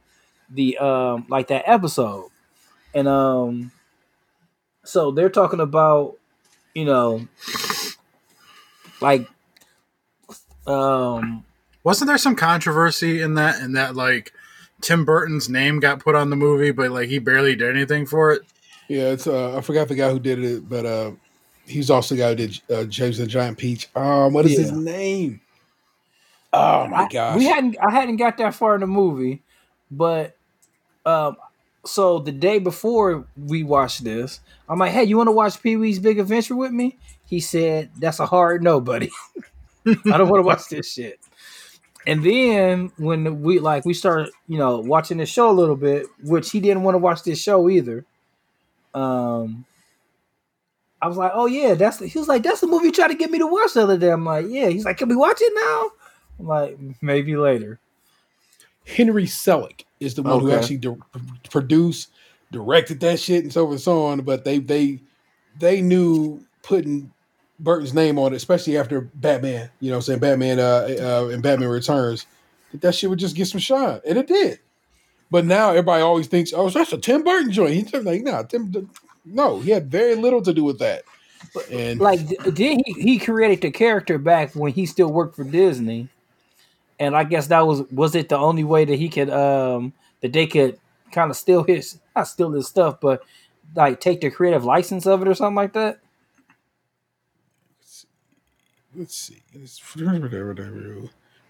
the 0.49 0.77
um 0.77 1.25
like 1.29 1.47
that 1.47 1.63
episode. 1.67 2.29
And 2.93 3.07
um 3.07 3.71
so 4.85 5.11
they're 5.11 5.29
talking 5.29 5.59
about, 5.59 6.17
you 6.73 6.85
know, 6.85 7.27
like 9.01 9.27
um 10.65 11.43
wasn't 11.83 12.07
there 12.07 12.17
some 12.17 12.35
controversy 12.35 13.21
in 13.21 13.35
that? 13.35 13.61
In 13.61 13.73
that 13.73 13.95
like 13.95 14.31
Tim 14.83 15.05
Burton's 15.05 15.49
name 15.49 15.79
got 15.79 15.99
put 15.99 16.13
on 16.13 16.29
the 16.29 16.35
movie, 16.35 16.71
but 16.71 16.91
like 16.91 17.09
he 17.09 17.17
barely 17.17 17.55
did 17.55 17.75
anything 17.75 18.05
for 18.05 18.31
it. 18.31 18.41
Yeah, 18.87 19.09
it's 19.09 19.25
uh, 19.25 19.57
I 19.57 19.61
forgot 19.61 19.87
the 19.87 19.95
guy 19.95 20.11
who 20.11 20.19
did 20.19 20.43
it, 20.43 20.69
but 20.69 20.85
uh, 20.85 21.11
he's 21.65 21.89
also 21.89 22.15
the 22.15 22.21
guy 22.21 22.29
who 22.29 22.35
did 22.35 22.61
uh, 22.69 22.83
James 22.83 23.17
and 23.19 23.27
the 23.27 23.31
Giant 23.31 23.57
Peach. 23.57 23.89
Um, 23.95 24.33
what 24.33 24.45
is 24.45 24.57
his 24.57 24.71
name? 24.71 25.41
Oh 26.51 26.87
my 26.87 27.03
I- 27.05 27.07
gosh! 27.07 27.37
We 27.37 27.45
hadn't 27.45 27.77
I 27.81 27.89
hadn't 27.89 28.17
got 28.17 28.37
that 28.37 28.53
far 28.53 28.75
in 28.75 28.81
the 28.81 28.87
movie, 28.87 29.41
but 29.89 30.35
um 31.05 31.37
so 31.85 32.19
the 32.19 32.31
day 32.31 32.59
before 32.59 33.25
we 33.37 33.63
watched 33.63 34.03
this, 34.03 34.39
I'm 34.69 34.79
like, 34.79 34.91
hey, 34.91 35.03
you 35.03 35.17
want 35.17 35.27
to 35.27 35.31
watch 35.33 35.61
Pee 35.61 35.75
Wee's 35.75 35.99
Big 35.99 36.17
Adventure 36.19 36.55
with 36.55 36.71
me? 36.71 36.97
He 37.25 37.39
said, 37.39 37.89
That's 37.97 38.19
a 38.19 38.25
hard 38.25 38.63
no, 38.63 38.79
buddy. 38.79 39.11
I 39.85 40.17
don't 40.17 40.29
want 40.29 40.39
to 40.39 40.43
watch 40.47 40.69
this 40.69 40.91
shit. 40.91 41.19
And 42.05 42.23
then 42.23 42.91
when 42.97 43.41
we 43.41 43.59
like 43.59 43.85
we 43.85 43.93
started, 43.93 44.31
you 44.47 44.57
know, 44.57 44.79
watching 44.79 45.17
the 45.17 45.25
show 45.25 45.49
a 45.49 45.53
little 45.53 45.75
bit, 45.75 46.07
which 46.23 46.51
he 46.51 46.59
didn't 46.59 46.83
want 46.83 46.95
to 46.95 46.99
watch 46.99 47.23
this 47.23 47.41
show 47.41 47.69
either. 47.69 48.05
Um 48.93 49.65
I 51.01 51.07
was 51.07 51.17
like, 51.17 51.31
oh 51.33 51.47
yeah, 51.47 51.73
that's 51.73 51.97
the, 51.97 52.07
he 52.07 52.17
was 52.17 52.29
like, 52.29 52.43
that's 52.43 52.61
the 52.61 52.67
movie 52.67 52.85
you 52.85 52.91
tried 52.93 53.09
to 53.09 53.15
get 53.15 53.29
me 53.29 53.37
to 53.39 53.47
watch 53.47 53.73
the 53.73 53.83
other 53.83 53.97
day. 53.97 54.09
I'm 54.09 54.23
like, 54.23 54.45
yeah. 54.47 54.69
He's 54.69 54.85
like, 54.85 54.97
can 54.97 55.09
we 55.09 55.17
watch 55.17 55.39
it 55.41 55.51
now? 55.53 55.91
I'm 56.39 56.47
like, 56.47 56.77
maybe 57.01 57.35
later. 57.35 57.79
Henry 58.85 59.25
Selick 59.25 59.83
is 59.99 60.15
the 60.15 60.23
one 60.23 60.39
who 60.39 60.51
actually 60.51 60.77
di- 60.77 60.95
produced, 61.49 62.09
directed 62.51 62.99
that 63.01 63.19
shit, 63.19 63.43
and 63.43 63.51
so 63.51 63.65
forth 63.65 63.73
and 63.73 63.81
so 63.81 64.05
on. 64.05 64.21
But 64.21 64.45
they 64.45 64.59
they 64.59 65.01
they 65.59 65.81
knew 65.81 66.45
putting 66.63 67.11
Burton's 67.59 67.93
name 67.93 68.19
on 68.19 68.33
it, 68.33 68.37
especially 68.37 68.77
after 68.77 69.01
Batman. 69.01 69.69
You 69.79 69.91
know, 69.91 69.97
I'm 69.97 70.01
saying 70.01 70.19
Batman 70.19 70.59
uh, 70.59 70.87
uh, 70.99 71.29
and 71.31 71.43
Batman 71.43 71.69
Returns, 71.69 72.25
that 72.71 72.81
that 72.81 72.95
shit 72.95 73.09
would 73.09 73.19
just 73.19 73.35
get 73.35 73.47
some 73.47 73.59
shine, 73.59 74.01
and 74.05 74.17
it 74.17 74.27
did. 74.27 74.59
But 75.31 75.45
now 75.45 75.69
everybody 75.69 76.03
always 76.03 76.27
thinks, 76.27 76.53
oh, 76.55 76.69
that's 76.69 76.93
a 76.93 76.97
Tim 76.97 77.23
Burton 77.23 77.51
joint. 77.51 77.73
He's 77.73 77.93
like, 77.93 78.21
nah, 78.23 78.43
Tim. 78.43 78.89
No, 79.25 79.59
he 79.59 79.71
had 79.71 79.89
very 79.89 80.15
little 80.15 80.41
to 80.41 80.53
do 80.53 80.63
with 80.63 80.79
that. 80.79 81.03
And 81.71 81.99
Like, 81.99 82.19
did 82.27 82.57
he 82.57 82.83
he 82.97 83.19
created 83.19 83.61
the 83.61 83.71
character 83.71 84.17
back 84.17 84.53
when 84.53 84.73
he 84.73 84.85
still 84.85 85.11
worked 85.11 85.35
for 85.35 85.43
Disney, 85.43 86.09
and 86.99 87.15
I 87.15 87.23
guess 87.23 87.47
that 87.47 87.65
was 87.65 87.83
was 87.91 88.15
it 88.15 88.29
the 88.29 88.37
only 88.37 88.63
way 88.63 88.85
that 88.85 88.95
he 88.97 89.09
could 89.09 89.29
um 89.29 89.93
that 90.21 90.33
they 90.33 90.47
could 90.47 90.79
kind 91.11 91.29
of 91.29 91.37
steal 91.37 91.63
his 91.63 91.99
not 92.15 92.27
steal 92.27 92.51
his 92.51 92.67
stuff, 92.67 92.99
but 93.01 93.23
like 93.75 93.99
take 93.99 94.21
the 94.21 94.29
creative 94.29 94.65
license 94.65 95.05
of 95.05 95.21
it 95.21 95.27
or 95.27 95.33
something 95.33 95.55
like 95.55 95.73
that. 95.73 95.99
Let's 98.95 99.15
see. 99.15 99.41
It's 99.53 99.79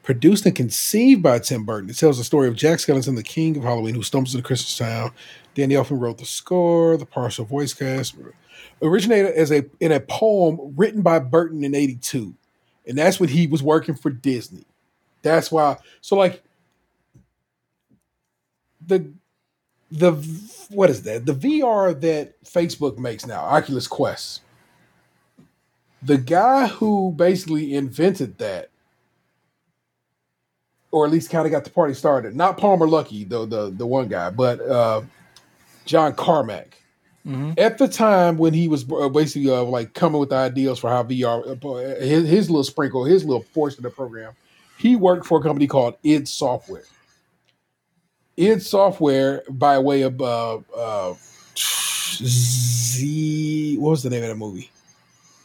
produced 0.04 0.46
and 0.46 0.56
conceived 0.56 1.24
by 1.24 1.40
Tim 1.40 1.66
Burton. 1.66 1.90
It 1.90 1.98
tells 1.98 2.18
the 2.18 2.24
story 2.24 2.48
of 2.48 2.56
Jack 2.56 2.80
Skellington, 2.80 3.16
the 3.16 3.24
king 3.24 3.58
of 3.58 3.64
Halloween, 3.64 3.96
who 3.96 4.04
stumbles 4.04 4.36
into 4.36 4.46
Christmas 4.46 4.78
Town. 4.78 5.12
Danny 5.56 5.76
Elfman 5.76 6.00
wrote 6.00 6.18
the 6.18 6.26
score, 6.26 6.98
the 6.98 7.06
partial 7.06 7.46
voice 7.46 7.74
cast. 7.74 8.16
Originated 8.82 9.34
as 9.34 9.52
a 9.52 9.66
in 9.80 9.92
a 9.92 10.00
poem 10.00 10.74
written 10.76 11.02
by 11.02 11.20
Burton 11.20 11.64
in 11.64 11.74
'82, 11.74 12.34
and 12.88 12.98
that's 12.98 13.20
when 13.20 13.30
he 13.30 13.48
was 13.48 13.64
working 13.64 13.96
for 13.96 14.10
Disney. 14.10 14.66
That's 15.22 15.52
why. 15.52 15.78
So 16.02 16.16
like 16.16 16.44
the 18.86 19.12
the 19.92 20.14
what 20.70 20.90
is 20.90 21.04
that? 21.04 21.26
The 21.26 21.34
VR 21.34 22.00
that 22.02 22.44
Facebook 22.44 22.98
makes 22.98 23.26
now, 23.26 23.42
Oculus 23.42 23.88
Quest 23.88 24.43
the 26.06 26.18
guy 26.18 26.68
who 26.68 27.14
basically 27.16 27.74
invented 27.74 28.38
that, 28.40 28.70
or 30.92 31.06
at 31.06 31.12
least 31.12 31.30
kind 31.30 31.46
of 31.46 31.52
got 31.52 31.64
the 31.64 31.70
party 31.70 31.94
started, 31.94 32.36
not 32.36 32.58
Palmer 32.58 32.88
Luckey, 32.88 33.28
though 33.28 33.46
the 33.46 33.72
the 33.72 33.88
one 33.88 34.08
guy, 34.08 34.30
but 34.30 34.60
uh, 34.62 35.02
John 35.86 36.14
Carmack. 36.14 36.78
Mhm. 37.26 37.58
At 37.58 37.78
the 37.78 37.88
time 37.88 38.38
when 38.38 38.54
he 38.54 38.68
was 38.68 38.86
uh, 38.92 39.08
basically 39.08 39.50
uh, 39.50 39.64
like 39.64 39.94
coming 39.94 40.20
with 40.20 40.30
the 40.30 40.36
ideas 40.36 40.80
for 40.80 40.90
how 40.90 41.04
VR, 41.04 41.58
uh, 41.64 42.04
his, 42.04 42.28
his 42.28 42.50
little 42.50 42.66
sprinkle, 42.66 43.06
his 43.06 43.24
little 43.24 43.46
portion 43.54 43.80
of 43.80 43.84
the 43.84 43.96
program, 43.96 44.34
he 44.78 44.98
worked 44.98 45.26
for 45.26 45.40
a 45.40 45.42
company 45.42 45.66
called 45.66 45.96
id 46.04 46.28
Software. 46.28 46.84
id 48.36 48.62
Software, 48.62 49.44
by 49.50 49.80
way 49.80 50.02
of 50.02 50.22
uh, 50.22 50.58
uh, 50.76 51.14
Z, 51.56 53.78
what 53.78 53.92
was 53.92 54.04
the 54.04 54.10
name 54.10 54.24
of 54.24 54.30
that 54.30 54.36
movie? 54.36 54.70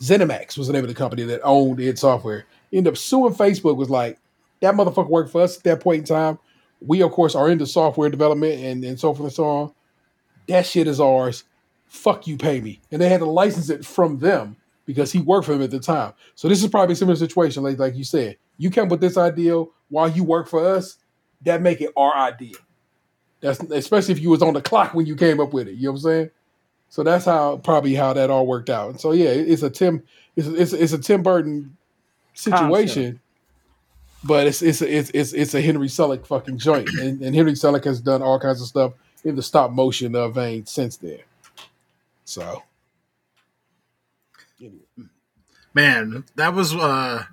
ZeniMax 0.01 0.57
was 0.57 0.67
the 0.67 0.73
name 0.73 0.85
of 0.85 0.89
the 0.89 0.95
company 0.95 1.25
that 1.25 1.41
owned 1.43 1.81
id 1.81 1.99
Software. 1.99 2.47
Ended 2.73 2.93
up 2.93 2.97
suing 2.97 3.35
Facebook. 3.35 3.77
Was 3.77 3.91
like 3.91 4.19
that 4.61 4.75
motherfucker 4.75 5.09
worked 5.09 5.31
for 5.31 5.43
us 5.43 5.57
at 5.57 5.65
that 5.65 5.81
point 5.81 6.01
in 6.01 6.05
time. 6.05 6.39
We 6.81 7.03
of 7.03 7.11
course 7.11 7.35
are 7.35 7.51
into 7.51 7.67
software 7.67 8.09
development 8.09 8.63
and, 8.63 8.85
and 8.85 8.99
so 8.99 9.13
forth 9.13 9.29
and 9.29 9.33
so 9.33 9.45
on. 9.45 9.73
That 10.47 10.67
shit 10.67 10.87
is 10.87 11.01
ours. 11.01 11.45
Fuck 11.87 12.27
you, 12.27 12.37
pay 12.37 12.61
me. 12.61 12.81
And 12.93 13.01
they 13.01 13.09
had 13.09 13.21
to 13.21 13.27
license 13.27 13.71
it 13.71 13.85
from 13.85 14.19
them 14.19 14.57
because 14.85 15.11
he 15.11 15.21
worked 15.21 15.47
for 15.47 15.53
them 15.53 15.63
at 15.63 15.71
the 15.71 15.81
time. 15.81 16.13
So 16.35 16.49
this 16.49 16.63
is 16.63 16.69
probably 16.71 16.93
a 16.93 16.97
similar 16.97 17.17
situation, 17.17 17.63
like 17.63 17.79
like 17.79 17.97
you 17.97 18.05
said. 18.05 18.37
You 18.59 18.71
come 18.71 18.89
with 18.89 19.01
this 19.01 19.17
idea 19.17 19.65
while 19.89 20.09
you 20.09 20.23
work 20.25 20.49
for 20.49 20.67
us, 20.67 20.99
that 21.43 21.63
make 21.63 21.81
it 21.81 21.91
our 21.97 22.15
idea. 22.17 22.55
That's 23.41 23.61
especially 23.61 24.13
if 24.13 24.21
you 24.21 24.31
was 24.31 24.43
on 24.43 24.55
the 24.55 24.61
clock 24.61 24.95
when 24.95 25.07
you 25.07 25.17
came 25.17 25.41
up 25.41 25.53
with 25.53 25.69
it. 25.69 25.75
You 25.75 25.85
know 25.85 25.93
what 25.93 25.99
I'm 25.99 26.03
saying? 26.03 26.31
So 26.91 27.03
that's 27.03 27.25
how 27.25 27.59
probably 27.59 27.95
how 27.95 28.13
that 28.15 28.31
all 28.31 28.47
worked 28.47 28.71
out. 28.71 28.91
And 28.91 29.01
so 29.01 29.13
yeah, 29.13 29.29
it's 29.29 29.63
a 29.63 29.71
Tim 29.71 30.03
it's 30.37 30.49
a, 30.49 30.55
it's 30.55 30.73
it's 30.73 30.93
a 30.93 30.99
Tim 30.99 31.23
Burton 31.23 31.77
situation, 32.35 33.21
but 34.25 34.47
it's 34.47 34.63
it's 34.63 34.81
a, 34.83 34.97
it's 34.97 35.11
it's 35.11 35.33
it's 35.33 35.55
a 35.55 35.61
Henry 35.61 35.89
Selick 35.89 36.27
fucking 36.27 36.59
joint, 36.59 36.89
and, 36.91 37.21
and 37.23 37.35
Henry 37.35 37.53
Selick 37.53 37.85
has 37.85 38.01
done 38.01 38.23
all 38.23 38.41
kinds 38.41 38.61
of 38.63 38.69
stuff 38.69 38.93
in 39.25 39.37
the 39.37 39.43
stop 39.43 39.71
motion 39.71 40.15
uh, 40.17 40.29
vein 40.29 40.65
since 40.67 40.97
then. 40.97 41.19
So 42.25 42.63
Man, 45.75 46.25
that 46.37 46.55
was 46.55 46.75
uh 46.75 47.25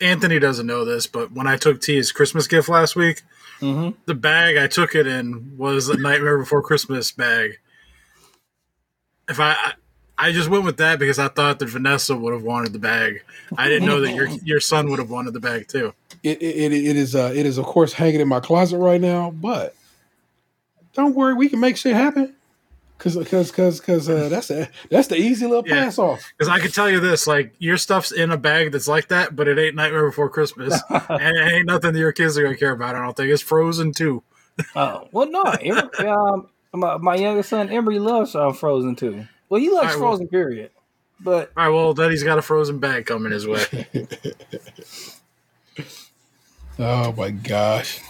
Anthony 0.00 0.38
doesn't 0.38 0.66
know 0.66 0.84
this, 0.84 1.06
but 1.06 1.32
when 1.32 1.46
I 1.46 1.56
took 1.56 1.80
T 1.80 1.96
his 1.96 2.12
Christmas 2.12 2.46
gift 2.46 2.68
last 2.68 2.96
week, 2.96 3.22
Mm-hmm. 3.60 3.90
the 4.06 4.14
bag 4.14 4.56
I 4.56 4.68
took 4.68 4.94
it 4.94 5.06
in 5.06 5.58
was 5.58 5.90
a 5.90 5.98
Nightmare 5.98 6.38
Before 6.38 6.62
Christmas 6.62 7.12
bag. 7.12 7.58
If 9.30 9.40
I, 9.40 9.52
I 9.52 9.72
I 10.18 10.32
just 10.32 10.50
went 10.50 10.64
with 10.64 10.76
that 10.76 10.98
because 10.98 11.18
I 11.18 11.28
thought 11.28 11.58
that 11.60 11.68
Vanessa 11.70 12.14
would 12.14 12.34
have 12.34 12.42
wanted 12.42 12.74
the 12.74 12.78
bag. 12.78 13.22
I 13.56 13.68
didn't 13.68 13.88
know 13.88 14.00
that 14.02 14.14
your 14.14 14.26
your 14.44 14.60
son 14.60 14.90
would 14.90 14.98
have 14.98 15.08
wanted 15.10 15.32
the 15.32 15.40
bag 15.40 15.68
too. 15.68 15.94
it 16.22 16.42
it, 16.42 16.72
it 16.72 16.96
is 16.96 17.16
uh, 17.16 17.32
it 17.34 17.46
is 17.46 17.56
of 17.56 17.64
course 17.64 17.94
hanging 17.94 18.20
in 18.20 18.28
my 18.28 18.40
closet 18.40 18.76
right 18.78 19.00
now, 19.00 19.30
but 19.30 19.74
don't 20.92 21.14
worry, 21.14 21.34
we 21.34 21.48
can 21.48 21.60
make 21.60 21.76
shit 21.76 21.94
happen. 21.94 22.34
Cause, 22.98 23.16
cause, 23.30 23.50
cause, 23.50 23.80
cause, 23.80 24.10
uh, 24.10 24.28
that's 24.28 24.50
a, 24.50 24.68
that's 24.90 25.08
the 25.08 25.16
easy 25.16 25.46
little 25.46 25.66
Yeah. 25.66 25.84
pass 25.84 25.98
off. 25.98 26.22
Because 26.36 26.50
I 26.52 26.58
can 26.58 26.70
tell 26.70 26.90
you 26.90 27.00
this, 27.00 27.26
like 27.26 27.54
your 27.58 27.78
stuff's 27.78 28.12
in 28.12 28.30
a 28.30 28.36
bag 28.36 28.72
that's 28.72 28.88
like 28.88 29.08
that, 29.08 29.34
but 29.34 29.48
it 29.48 29.58
ain't 29.58 29.74
Nightmare 29.74 30.04
Before 30.04 30.28
Christmas, 30.28 30.78
and 30.90 31.34
it 31.38 31.50
ain't 31.50 31.64
nothing 31.66 31.94
that 31.94 31.98
your 31.98 32.12
kids 32.12 32.36
are 32.36 32.42
gonna 32.42 32.58
care 32.58 32.72
about. 32.72 32.96
I 32.96 33.00
don't 33.02 33.16
think 33.16 33.30
it's 33.30 33.40
Frozen 33.40 33.92
too. 33.94 34.22
Oh 34.76 35.08
well, 35.12 35.30
no. 35.30 35.42
Emery, 35.44 36.08
um, 36.08 36.48
my, 36.72 36.96
my 36.98 37.14
youngest 37.16 37.48
son 37.50 37.68
Emery 37.70 37.98
loves 37.98 38.34
uh, 38.34 38.52
Frozen 38.52 38.96
too. 38.96 39.26
Well, 39.48 39.60
he 39.60 39.68
likes 39.70 39.94
Alright, 39.94 40.00
well- 40.00 40.10
Frozen, 40.10 40.28
period. 40.28 40.70
But 41.22 41.52
All 41.54 41.64
right, 41.64 41.68
well 41.74 41.92
then 41.92 42.10
he's 42.10 42.22
got 42.22 42.38
a 42.38 42.42
Frozen 42.42 42.78
bag 42.78 43.04
coming 43.06 43.32
his 43.32 43.46
way. 43.46 43.64
Oh 46.78 47.12
my 47.12 47.30
gosh. 47.30 48.00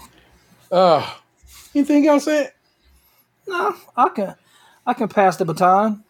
Uh, 0.71 1.15
anything 1.75 2.07
else? 2.07 2.29
Ed? 2.29 2.53
no, 3.49 3.75
I 3.97 4.09
can 4.11 4.37
I 4.87 4.95
can 4.95 5.09
pass 5.09 5.37
the 5.37 5.45
baton. 5.45 6.05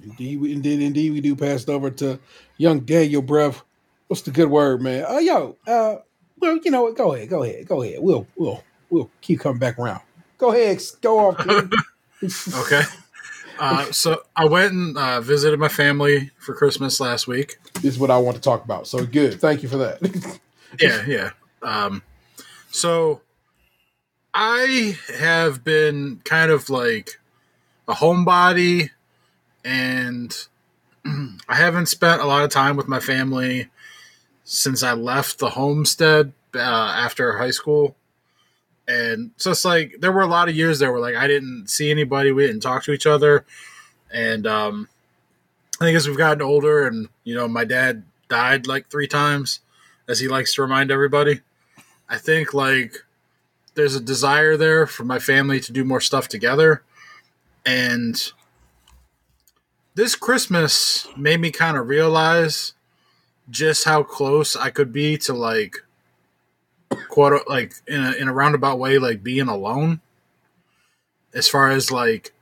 Indeed, 0.00 0.40
we, 0.40 0.52
indeed, 0.52 0.80
indeed, 0.82 1.12
we 1.12 1.20
do 1.20 1.34
pass 1.34 1.64
it 1.64 1.68
over 1.68 1.90
to 1.90 2.20
young 2.58 2.80
Daniel, 2.80 3.22
bruv. 3.22 3.62
What's 4.06 4.22
the 4.22 4.30
good 4.30 4.48
word, 4.50 4.82
man? 4.82 5.04
Oh, 5.08 5.18
yo, 5.18 5.56
uh, 5.66 5.96
well, 6.38 6.58
you 6.62 6.70
know 6.70 6.82
what? 6.82 6.96
Go 6.96 7.12
ahead, 7.12 7.28
go 7.28 7.42
ahead, 7.42 7.66
go 7.66 7.82
ahead. 7.82 7.98
We'll, 8.00 8.24
we'll, 8.36 8.62
we'll 8.88 9.10
keep 9.20 9.40
coming 9.40 9.58
back 9.58 9.76
around. 9.78 10.02
Go 10.38 10.52
ahead, 10.52 10.80
go 11.00 11.32
kid. 11.34 11.72
Okay. 12.58 12.82
Uh, 13.58 13.90
so 13.90 14.22
I 14.34 14.44
went 14.44 14.72
and 14.72 14.98
uh, 14.98 15.20
visited 15.20 15.58
my 15.58 15.68
family 15.68 16.30
for 16.38 16.54
Christmas 16.54 17.00
last 17.00 17.26
week. 17.26 17.56
this 17.74 17.84
is 17.94 17.98
what 17.98 18.10
I 18.10 18.18
want 18.18 18.36
to 18.36 18.42
talk 18.42 18.64
about. 18.64 18.86
So 18.86 19.04
good. 19.06 19.40
Thank 19.40 19.62
you 19.62 19.68
for 19.68 19.78
that. 19.78 20.40
Yeah, 20.80 21.06
yeah. 21.06 21.30
Um, 21.62 22.02
so 22.70 23.22
I 24.34 24.98
have 25.18 25.64
been 25.64 26.20
kind 26.24 26.50
of 26.50 26.68
like 26.68 27.18
a 27.88 27.94
homebody, 27.94 28.90
and 29.64 30.36
I 31.06 31.54
haven't 31.54 31.86
spent 31.86 32.20
a 32.20 32.26
lot 32.26 32.44
of 32.44 32.50
time 32.50 32.76
with 32.76 32.88
my 32.88 33.00
family 33.00 33.68
since 34.44 34.82
I 34.82 34.92
left 34.92 35.38
the 35.38 35.50
homestead 35.50 36.32
uh, 36.54 36.58
after 36.58 37.38
high 37.38 37.52
school. 37.52 37.96
And 38.88 39.32
so 39.36 39.50
it's 39.50 39.64
like 39.64 39.96
there 40.00 40.12
were 40.12 40.22
a 40.22 40.28
lot 40.28 40.48
of 40.48 40.56
years 40.56 40.78
there 40.78 40.92
where 40.92 41.00
like 41.00 41.16
I 41.16 41.26
didn't 41.26 41.68
see 41.68 41.90
anybody, 41.90 42.30
we 42.30 42.46
didn't 42.46 42.62
talk 42.62 42.84
to 42.84 42.92
each 42.92 43.06
other, 43.06 43.44
and 44.12 44.46
um, 44.46 44.88
I 45.80 45.84
think 45.84 45.96
as 45.96 46.06
we've 46.06 46.16
gotten 46.16 46.42
older, 46.42 46.86
and 46.86 47.08
you 47.24 47.34
know, 47.34 47.48
my 47.48 47.64
dad 47.64 48.04
died 48.28 48.66
like 48.66 48.88
three 48.88 49.08
times, 49.08 49.60
as 50.08 50.20
he 50.20 50.28
likes 50.28 50.54
to 50.54 50.62
remind 50.62 50.90
everybody. 50.90 51.40
I 52.08 52.18
think 52.18 52.54
like 52.54 53.04
there's 53.74 53.96
a 53.96 54.00
desire 54.00 54.56
there 54.56 54.86
for 54.86 55.04
my 55.04 55.18
family 55.18 55.58
to 55.60 55.72
do 55.72 55.84
more 55.84 56.00
stuff 56.00 56.28
together, 56.28 56.82
and 57.64 58.32
this 59.96 60.14
Christmas 60.14 61.08
made 61.16 61.40
me 61.40 61.50
kind 61.50 61.76
of 61.76 61.88
realize 61.88 62.74
just 63.50 63.84
how 63.84 64.02
close 64.02 64.54
I 64.54 64.70
could 64.70 64.92
be 64.92 65.16
to 65.18 65.32
like 65.32 65.82
quote 67.08 67.48
like 67.48 67.74
in 67.86 68.02
a 68.02 68.12
in 68.12 68.28
a 68.28 68.32
roundabout 68.32 68.78
way 68.78 68.98
like 68.98 69.22
being 69.22 69.48
alone. 69.48 70.00
As 71.34 71.48
far 71.48 71.70
as 71.70 71.90
like 71.90 72.32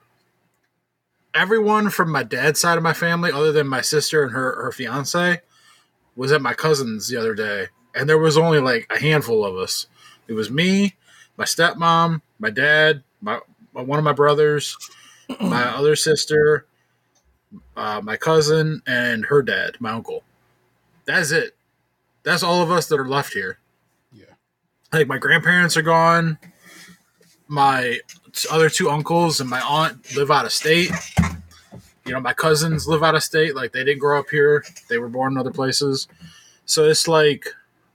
everyone 1.34 1.90
from 1.90 2.10
my 2.12 2.22
dad's 2.22 2.60
side 2.60 2.76
of 2.76 2.84
my 2.84 2.92
family 2.92 3.32
other 3.32 3.52
than 3.52 3.66
my 3.66 3.80
sister 3.80 4.22
and 4.22 4.32
her 4.32 4.62
her 4.62 4.72
fiance 4.72 5.40
was 6.16 6.32
at 6.32 6.42
my 6.42 6.54
cousin's 6.54 7.08
the 7.08 7.16
other 7.16 7.34
day. 7.34 7.68
And 7.94 8.08
there 8.08 8.18
was 8.18 8.36
only 8.36 8.60
like 8.60 8.86
a 8.90 8.98
handful 8.98 9.44
of 9.44 9.56
us. 9.56 9.86
It 10.28 10.34
was 10.34 10.50
me 10.50 10.96
my 11.36 11.44
stepmom 11.44 12.20
my 12.38 12.50
dad 12.50 13.02
my 13.20 13.40
one 13.72 13.98
of 13.98 14.04
my 14.04 14.12
brothers 14.12 14.76
my 15.40 15.64
other 15.64 15.96
sister 15.96 16.66
uh, 17.76 18.00
my 18.02 18.16
cousin 18.16 18.82
and 18.86 19.26
her 19.26 19.42
dad 19.42 19.76
my 19.80 19.90
uncle. 19.90 20.22
That's 21.06 21.30
it. 21.30 21.54
That's 22.22 22.42
all 22.42 22.62
of 22.62 22.70
us 22.70 22.88
that 22.88 22.98
are 22.98 23.08
left 23.08 23.34
here. 23.34 23.58
Like 24.94 25.08
my 25.08 25.18
grandparents 25.18 25.76
are 25.76 25.82
gone. 25.82 26.38
My 27.48 27.98
other 28.50 28.70
two 28.70 28.90
uncles 28.90 29.40
and 29.40 29.50
my 29.50 29.60
aunt 29.60 30.16
live 30.16 30.30
out 30.30 30.46
of 30.46 30.52
state. 30.52 30.90
You 32.06 32.12
know 32.12 32.20
my 32.20 32.34
cousins 32.34 32.86
live 32.86 33.02
out 33.02 33.14
of 33.14 33.22
state. 33.22 33.54
Like 33.54 33.72
they 33.72 33.84
didn't 33.84 34.00
grow 34.00 34.18
up 34.18 34.30
here. 34.30 34.64
They 34.88 34.98
were 34.98 35.08
born 35.08 35.32
in 35.32 35.38
other 35.38 35.52
places. 35.52 36.08
So 36.66 36.84
it's 36.84 37.08
like 37.08 37.46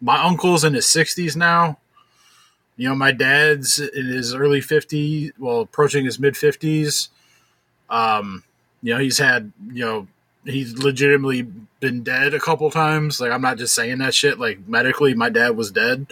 my 0.02 0.22
uncle's 0.24 0.64
in 0.64 0.74
his 0.74 0.86
60s 0.86 1.36
now. 1.36 1.78
You 2.78 2.89
know 2.89 2.95
my 2.95 3.12
dad's 3.12 3.80
in 3.80 4.06
his 4.08 4.34
early 4.34 4.62
50s 4.62 5.32
well 5.38 5.62
approaching 5.62 6.06
his 6.06 6.20
mid 6.20 6.34
50s 6.36 7.10
um 7.89 8.43
you 8.82 8.93
know 8.93 9.00
he's 9.00 9.18
had 9.18 9.52
you 9.74 9.84
know 9.84 10.08
he's 10.45 10.78
legitimately 10.78 11.41
been 11.80 12.04
dead 12.04 12.34
a 12.34 12.39
couple 12.39 12.70
times. 12.72 13.20
Like 13.20 13.32
i'm 13.32 13.41
not 13.41 13.58
just 13.58 13.76
saying 13.76 13.97
that 14.00 14.14
shit. 14.14 14.39
Like 14.39 14.68
medically 14.68 15.14
my 15.14 15.30
dad 15.30 15.58
was 15.58 15.72
dead 15.72 16.08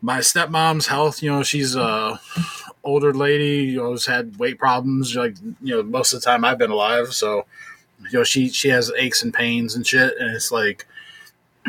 my 0.00 0.18
stepmom's 0.18 0.86
health 0.86 1.22
you 1.22 1.30
know 1.30 1.42
she's 1.42 1.74
a 1.74 2.20
older 2.84 3.12
lady 3.12 3.72
you 3.72 3.76
know 3.78 3.90
has 3.90 4.06
had 4.06 4.38
weight 4.38 4.58
problems 4.58 5.14
like 5.16 5.36
you 5.60 5.74
know 5.74 5.82
most 5.82 6.12
of 6.12 6.20
the 6.20 6.24
time 6.24 6.44
i've 6.44 6.58
been 6.58 6.70
alive 6.70 7.12
so 7.12 7.44
you 8.10 8.18
know 8.18 8.24
she 8.24 8.48
she 8.48 8.68
has 8.68 8.92
aches 8.96 9.22
and 9.22 9.34
pains 9.34 9.74
and 9.74 9.86
shit 9.86 10.16
and 10.18 10.34
it's 10.34 10.52
like 10.52 10.86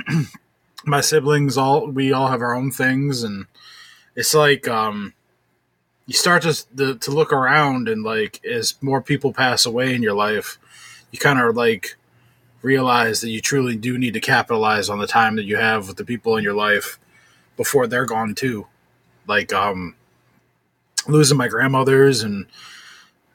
my 0.85 1.01
siblings 1.01 1.57
all 1.57 1.87
we 1.87 2.13
all 2.13 2.27
have 2.27 2.41
our 2.41 2.53
own 2.53 2.71
things 2.71 3.23
and 3.23 3.45
it's 4.15 4.33
like 4.33 4.67
um 4.67 5.13
you 6.05 6.13
start 6.13 6.41
to 6.41 6.65
the, 6.73 6.95
to 6.95 7.11
look 7.11 7.31
around 7.31 7.87
and 7.87 8.03
like 8.03 8.43
as 8.45 8.75
more 8.81 9.01
people 9.01 9.33
pass 9.33 9.65
away 9.65 9.93
in 9.93 10.01
your 10.01 10.15
life 10.15 10.57
you 11.11 11.19
kind 11.19 11.39
of 11.39 11.55
like 11.55 11.95
realize 12.61 13.21
that 13.21 13.29
you 13.29 13.41
truly 13.41 13.75
do 13.75 13.97
need 13.97 14.13
to 14.13 14.19
capitalize 14.19 14.89
on 14.89 14.99
the 14.99 15.07
time 15.07 15.35
that 15.35 15.45
you 15.45 15.55
have 15.55 15.87
with 15.87 15.97
the 15.97 16.03
people 16.03 16.35
in 16.37 16.43
your 16.43 16.53
life 16.53 16.99
before 17.59 17.87
they're 17.87 18.05
gone 18.05 18.33
too 18.33 18.65
like 19.27 19.51
um 19.51 19.93
losing 21.07 21.37
my 21.37 21.49
grandmothers 21.49 22.23
and 22.23 22.45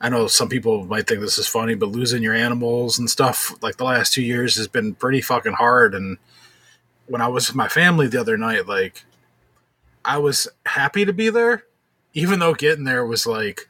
I 0.00 0.08
know 0.08 0.26
some 0.26 0.48
people 0.48 0.84
might 0.84 1.06
think 1.06 1.20
this 1.20 1.38
is 1.38 1.48
funny, 1.48 1.74
but 1.74 1.88
losing 1.88 2.22
your 2.22 2.34
animals 2.34 2.98
and 2.98 3.08
stuff 3.08 3.54
like 3.62 3.76
the 3.76 3.84
last 3.84 4.12
two 4.12 4.22
years 4.22 4.56
has 4.56 4.68
been 4.68 4.94
pretty 4.94 5.22
fucking 5.22 5.54
hard. 5.54 5.94
And 5.94 6.18
when 7.06 7.22
I 7.22 7.28
was 7.28 7.48
with 7.48 7.56
my 7.56 7.68
family 7.68 8.06
the 8.06 8.20
other 8.20 8.36
night, 8.36 8.66
like 8.66 9.04
I 10.04 10.18
was 10.18 10.46
happy 10.66 11.06
to 11.06 11.12
be 11.14 11.30
there, 11.30 11.64
even 12.12 12.38
though 12.38 12.52
getting 12.52 12.84
there 12.84 13.06
was 13.06 13.26
like 13.26 13.68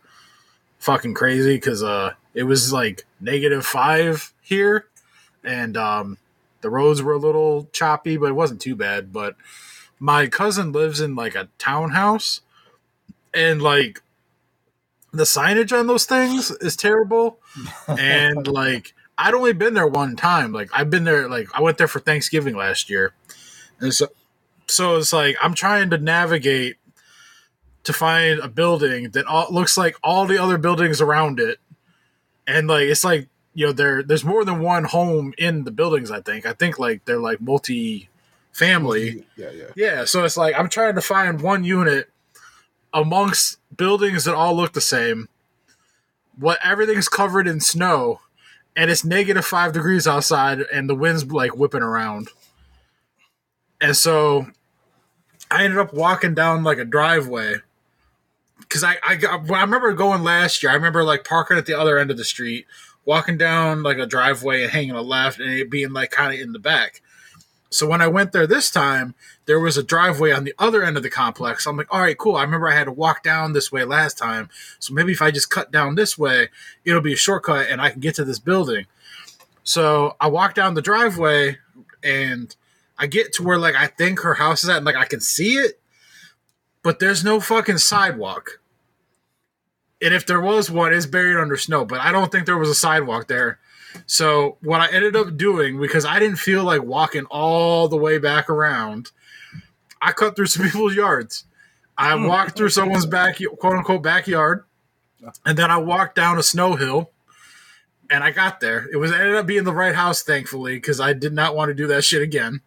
fucking 0.78 1.14
crazy 1.14 1.54
because 1.54 1.82
uh 1.82 2.14
it 2.34 2.44
was 2.44 2.72
like 2.72 3.04
negative 3.20 3.64
five 3.64 4.32
here 4.42 4.86
and 5.44 5.76
um 5.76 6.18
the 6.62 6.70
roads 6.70 7.00
were 7.00 7.12
a 7.12 7.18
little 7.18 7.68
choppy, 7.72 8.16
but 8.16 8.30
it 8.30 8.34
wasn't 8.34 8.60
too 8.60 8.74
bad. 8.74 9.12
But 9.12 9.36
my 9.98 10.26
cousin 10.26 10.72
lives 10.72 11.00
in 11.00 11.14
like 11.14 11.34
a 11.34 11.48
townhouse 11.58 12.40
and 13.32 13.62
like 13.62 14.02
the 15.12 15.24
signage 15.24 15.76
on 15.76 15.86
those 15.86 16.06
things 16.06 16.50
is 16.50 16.76
terrible. 16.76 17.38
And 17.88 18.46
like 18.46 18.94
i'd 19.16 19.34
only 19.34 19.52
been 19.52 19.74
there 19.74 19.86
one 19.86 20.16
time. 20.16 20.52
Like 20.52 20.70
i've 20.72 20.90
been 20.90 21.04
there 21.04 21.28
like 21.28 21.48
i 21.54 21.62
went 21.62 21.78
there 21.78 21.88
for 21.88 22.00
thanksgiving 22.00 22.56
last 22.56 22.90
year. 22.90 23.14
And 23.80 23.94
so 23.94 24.08
so 24.66 24.96
it's 24.96 25.12
like 25.12 25.36
i'm 25.42 25.54
trying 25.54 25.90
to 25.90 25.98
navigate 25.98 26.76
to 27.84 27.92
find 27.92 28.40
a 28.40 28.48
building 28.48 29.10
that 29.10 29.26
all, 29.26 29.46
looks 29.50 29.76
like 29.76 29.96
all 30.02 30.26
the 30.26 30.38
other 30.42 30.58
buildings 30.58 31.00
around 31.00 31.38
it, 31.38 31.58
and 32.46 32.66
like 32.66 32.84
it's 32.84 33.04
like 33.04 33.28
you 33.52 33.66
know 33.66 33.72
there 33.72 34.02
there's 34.02 34.24
more 34.24 34.44
than 34.44 34.60
one 34.60 34.84
home 34.84 35.32
in 35.38 35.64
the 35.64 35.70
buildings. 35.70 36.10
I 36.10 36.20
think. 36.20 36.46
I 36.46 36.52
think 36.52 36.78
like 36.78 37.04
they're 37.04 37.18
like 37.18 37.40
multi 37.40 38.08
family. 38.54 39.26
Yeah, 39.36 39.50
yeah. 39.50 39.64
Yeah, 39.76 40.04
so 40.06 40.24
it's 40.24 40.36
like 40.36 40.54
I'm 40.58 40.70
trying 40.70 40.94
to 40.94 41.02
find 41.02 41.42
one 41.42 41.64
unit 41.64 42.08
amongst 42.92 43.58
buildings 43.76 44.24
that 44.24 44.34
all 44.34 44.56
look 44.56 44.72
the 44.72 44.80
same. 44.80 45.28
What 46.38 46.58
everything's 46.64 47.08
covered 47.08 47.46
in 47.46 47.60
snow, 47.60 48.20
and 48.74 48.90
it's 48.90 49.04
negative 49.04 49.44
five 49.44 49.72
degrees 49.72 50.06
outside, 50.06 50.60
and 50.72 50.88
the 50.88 50.94
wind's 50.94 51.26
like 51.26 51.56
whipping 51.56 51.82
around. 51.82 52.28
And 53.80 53.96
so, 53.96 54.46
I 55.50 55.64
ended 55.64 55.78
up 55.78 55.92
walking 55.92 56.34
down 56.34 56.64
like 56.64 56.78
a 56.78 56.84
driveway 56.84 57.56
because 58.60 58.84
I 58.84 58.96
I, 59.06 59.16
got, 59.16 59.50
I 59.50 59.60
remember 59.62 59.92
going 59.92 60.22
last 60.22 60.62
year. 60.62 60.70
I 60.70 60.76
remember 60.76 61.04
like 61.04 61.24
parking 61.24 61.58
at 61.58 61.66
the 61.66 61.78
other 61.78 61.98
end 61.98 62.10
of 62.10 62.16
the 62.16 62.24
street, 62.24 62.66
walking 63.04 63.36
down 63.36 63.82
like 63.82 63.98
a 63.98 64.06
driveway 64.06 64.62
and 64.62 64.72
hanging 64.72 64.92
a 64.92 65.02
left, 65.02 65.40
and 65.40 65.50
it 65.50 65.70
being 65.70 65.92
like 65.92 66.12
kind 66.12 66.32
of 66.32 66.40
in 66.40 66.52
the 66.52 66.58
back. 66.60 67.00
So 67.74 67.88
when 67.88 68.00
I 68.00 68.06
went 68.06 68.30
there 68.30 68.46
this 68.46 68.70
time, 68.70 69.16
there 69.46 69.58
was 69.58 69.76
a 69.76 69.82
driveway 69.82 70.30
on 70.30 70.44
the 70.44 70.54
other 70.60 70.84
end 70.84 70.96
of 70.96 71.02
the 71.02 71.10
complex. 71.10 71.66
I'm 71.66 71.76
like, 71.76 71.92
all 71.92 72.00
right, 72.00 72.16
cool. 72.16 72.36
I 72.36 72.42
remember 72.44 72.68
I 72.68 72.74
had 72.76 72.84
to 72.84 72.92
walk 72.92 73.24
down 73.24 73.52
this 73.52 73.72
way 73.72 73.84
last 73.84 74.16
time. 74.16 74.48
So 74.78 74.94
maybe 74.94 75.10
if 75.10 75.20
I 75.20 75.32
just 75.32 75.50
cut 75.50 75.72
down 75.72 75.96
this 75.96 76.16
way, 76.16 76.50
it'll 76.84 77.00
be 77.00 77.14
a 77.14 77.16
shortcut 77.16 77.66
and 77.68 77.82
I 77.82 77.90
can 77.90 77.98
get 77.98 78.14
to 78.14 78.24
this 78.24 78.38
building. 78.38 78.86
So 79.64 80.14
I 80.20 80.28
walk 80.28 80.54
down 80.54 80.74
the 80.74 80.82
driveway 80.82 81.58
and 82.04 82.54
I 82.96 83.08
get 83.08 83.32
to 83.34 83.42
where 83.42 83.58
like 83.58 83.74
I 83.74 83.88
think 83.88 84.20
her 84.20 84.34
house 84.34 84.62
is 84.62 84.70
at 84.70 84.76
and 84.76 84.86
like 84.86 84.94
I 84.94 85.06
can 85.06 85.20
see 85.20 85.54
it, 85.54 85.80
but 86.84 87.00
there's 87.00 87.24
no 87.24 87.40
fucking 87.40 87.78
sidewalk. 87.78 88.60
And 90.00 90.14
if 90.14 90.26
there 90.26 90.40
was 90.40 90.70
one, 90.70 90.92
it's 90.92 91.06
buried 91.06 91.40
under 91.40 91.56
snow, 91.56 91.84
but 91.84 91.98
I 91.98 92.12
don't 92.12 92.30
think 92.30 92.46
there 92.46 92.56
was 92.56 92.68
a 92.70 92.74
sidewalk 92.74 93.26
there. 93.26 93.58
So 94.06 94.58
what 94.62 94.80
I 94.80 94.88
ended 94.90 95.16
up 95.16 95.36
doing 95.36 95.80
because 95.80 96.04
I 96.04 96.18
didn't 96.18 96.36
feel 96.36 96.64
like 96.64 96.82
walking 96.82 97.24
all 97.26 97.88
the 97.88 97.96
way 97.96 98.18
back 98.18 98.50
around, 98.50 99.10
I 100.00 100.12
cut 100.12 100.36
through 100.36 100.46
some 100.54 100.64
people's 100.64 100.94
yards. 100.94 101.44
I 101.96 102.14
walked 102.16 102.56
through 102.56 102.70
someone's 102.70 103.06
back 103.06 103.38
quote 103.58 103.76
unquote 103.76 104.02
backyard, 104.02 104.64
and 105.46 105.56
then 105.56 105.70
I 105.70 105.76
walked 105.76 106.16
down 106.16 106.38
a 106.38 106.42
snow 106.42 106.74
hill, 106.74 107.10
and 108.10 108.24
I 108.24 108.32
got 108.32 108.58
there. 108.60 108.88
It 108.92 108.96
was 108.96 109.12
it 109.12 109.20
ended 109.20 109.36
up 109.36 109.46
being 109.46 109.62
the 109.64 109.72
right 109.72 109.94
house, 109.94 110.22
thankfully, 110.22 110.74
because 110.74 111.00
I 111.00 111.12
did 111.12 111.32
not 111.32 111.54
want 111.54 111.68
to 111.68 111.74
do 111.74 111.86
that 111.88 112.02
shit 112.02 112.20
again. 112.20 112.60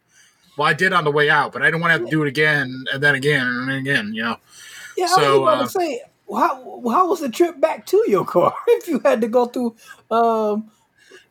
Well, 0.57 0.67
I 0.67 0.73
did 0.73 0.93
on 0.93 1.03
the 1.03 1.11
way 1.11 1.29
out, 1.29 1.51
but 1.51 1.61
I 1.61 1.65
didn't 1.65 1.81
want 1.81 1.91
to 1.91 1.99
have 1.99 2.05
to 2.05 2.11
do 2.11 2.23
it 2.23 2.27
again 2.27 2.85
and 2.91 3.03
then 3.03 3.15
again 3.15 3.45
and 3.45 3.69
then 3.69 3.75
again. 3.77 4.13
You 4.13 4.23
know. 4.23 4.37
Yeah, 4.95 5.05
I 5.05 5.07
So, 5.07 5.41
was 5.41 5.53
about 5.53 5.57
uh, 5.57 5.63
to 5.65 5.69
say, 5.69 6.01
how 6.33 6.81
how 6.89 7.09
was 7.09 7.19
the 7.19 7.29
trip 7.29 7.59
back 7.59 7.85
to 7.87 8.03
your 8.07 8.25
car 8.25 8.55
if 8.67 8.87
you 8.87 8.99
had 8.99 9.21
to 9.21 9.27
go 9.27 9.45
through, 9.45 9.75
um, 10.09 10.71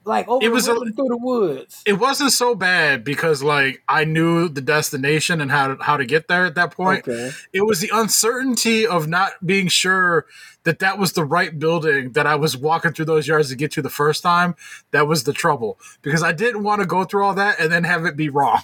like 0.07 0.27
over 0.29 0.45
It 0.45 0.51
was 0.51 0.69
a- 0.69 0.75
through 0.75 1.09
the 1.09 1.17
woods? 1.21 1.83
it 1.85 1.95
wasn't 1.95 2.33
so 2.33 2.55
bad 2.55 3.05
because 3.05 3.43
like 3.43 3.83
I 3.89 4.05
knew 4.05 4.49
the 4.49 4.61
destination 4.63 5.41
and 5.41 5.51
how 5.51 5.75
to, 5.75 5.83
how 5.83 5.97
to 5.97 6.07
get 6.07 6.29
there 6.29 6.47
at 6.47 6.55
that 6.55 6.71
point. 6.71 7.07
Okay. 7.07 7.33
It 7.53 7.63
was 7.67 7.81
the 7.81 7.91
uncertainty 7.93 8.87
of 8.87 9.07
not 9.09 9.33
being 9.45 9.69
sure 9.69 10.27
that 10.63 10.79
that 10.79 10.99
was 10.99 11.13
the 11.13 11.25
right 11.25 11.57
building 11.59 12.13
that 12.13 12.27
I 12.27 12.35
was 12.37 12.57
walking 12.57 12.93
through 12.93 13.05
those 13.05 13.29
yards 13.29 13.51
to 13.51 13.57
get 13.57 13.71
to 13.73 13.83
the 13.83 13.91
first 13.91 14.23
time. 14.23 14.57
That 14.93 15.07
was 15.07 15.25
the 15.25 15.33
trouble 15.33 15.79
because 16.03 16.23
I 16.23 16.33
didn't 16.33 16.63
want 16.63 16.81
to 16.81 16.87
go 16.87 17.05
through 17.05 17.25
all 17.25 17.35
that 17.35 17.61
and 17.61 17.71
then 17.71 17.85
have 17.85 18.05
it 18.07 18.17
be 18.17 18.29
wrong. 18.29 18.63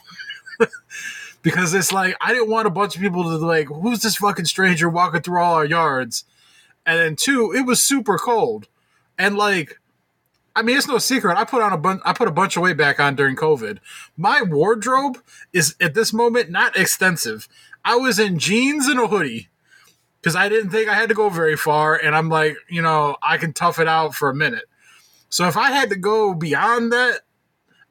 because 1.42 1.74
it's 1.74 1.92
like 1.92 2.16
I 2.20 2.32
didn't 2.32 2.50
want 2.50 2.66
a 2.66 2.70
bunch 2.70 2.94
of 2.96 3.02
people 3.02 3.24
to 3.24 3.36
like, 3.44 3.66
who's 3.68 4.00
this 4.02 4.16
fucking 4.16 4.44
stranger 4.46 4.88
walking 4.88 5.22
through 5.22 5.40
all 5.40 5.54
our 5.54 5.64
yards? 5.64 6.24
And 6.86 6.98
then 6.98 7.16
two, 7.16 7.52
it 7.54 7.66
was 7.66 7.80
super 7.82 8.18
cold, 8.18 8.66
and 9.18 9.36
like 9.36 9.78
I 10.54 10.62
mean, 10.62 10.76
it's 10.76 10.88
no 10.88 10.98
secret. 10.98 11.38
I 11.38 11.44
put 11.44 11.62
on 11.62 11.72
a 11.72 11.78
bunch. 11.78 12.02
I 12.04 12.12
put 12.12 12.28
a 12.28 12.32
bunch 12.32 12.56
of 12.56 12.62
weight 12.62 12.76
back 12.76 13.00
on 13.00 13.16
during 13.16 13.36
COVID. 13.36 13.78
My 14.16 14.42
wardrobe 14.42 15.18
is 15.52 15.74
at 15.80 15.94
this 15.94 16.12
moment 16.12 16.50
not 16.50 16.76
extensive. 16.76 17.48
I 17.84 17.96
was 17.96 18.18
in 18.18 18.38
jeans 18.38 18.86
and 18.86 19.00
a 19.00 19.08
hoodie 19.08 19.48
because 20.20 20.36
I 20.36 20.48
didn't 20.48 20.70
think 20.70 20.88
I 20.88 20.94
had 20.94 21.08
to 21.08 21.14
go 21.14 21.30
very 21.30 21.56
far, 21.56 21.96
and 21.96 22.14
I'm 22.14 22.28
like, 22.28 22.56
you 22.68 22.82
know, 22.82 23.16
I 23.22 23.38
can 23.38 23.52
tough 23.52 23.78
it 23.78 23.88
out 23.88 24.14
for 24.14 24.28
a 24.28 24.34
minute. 24.34 24.64
So 25.28 25.48
if 25.48 25.56
I 25.56 25.70
had 25.70 25.88
to 25.88 25.96
go 25.96 26.34
beyond 26.34 26.92
that, 26.92 27.20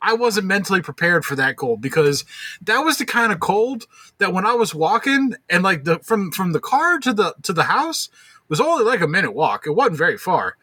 I 0.02 0.14
wasn't 0.14 0.48
mentally 0.48 0.82
prepared 0.82 1.26
for 1.26 1.36
that 1.36 1.58
cold 1.58 1.82
because 1.82 2.26
that 2.62 2.80
was 2.80 2.98
the 2.98 3.06
kind 3.06 3.32
of 3.32 3.40
cold 3.40 3.86
that 4.18 4.34
when 4.34 4.46
I 4.46 4.54
was 4.54 4.74
walking 4.74 5.36
and 5.50 5.64
like 5.64 5.84
the 5.84 6.00
from 6.00 6.32
from 6.32 6.54
the 6.54 6.60
car 6.60 7.00
to 7.00 7.14
the 7.14 7.36
to 7.44 7.54
the 7.54 7.64
house 7.64 8.10
was 8.48 8.60
only 8.60 8.84
like 8.84 9.02
a 9.02 9.08
minute 9.08 9.34
walk. 9.34 9.66
It 9.66 9.72
wasn't 9.72 9.98
very 9.98 10.18
far. 10.18 10.58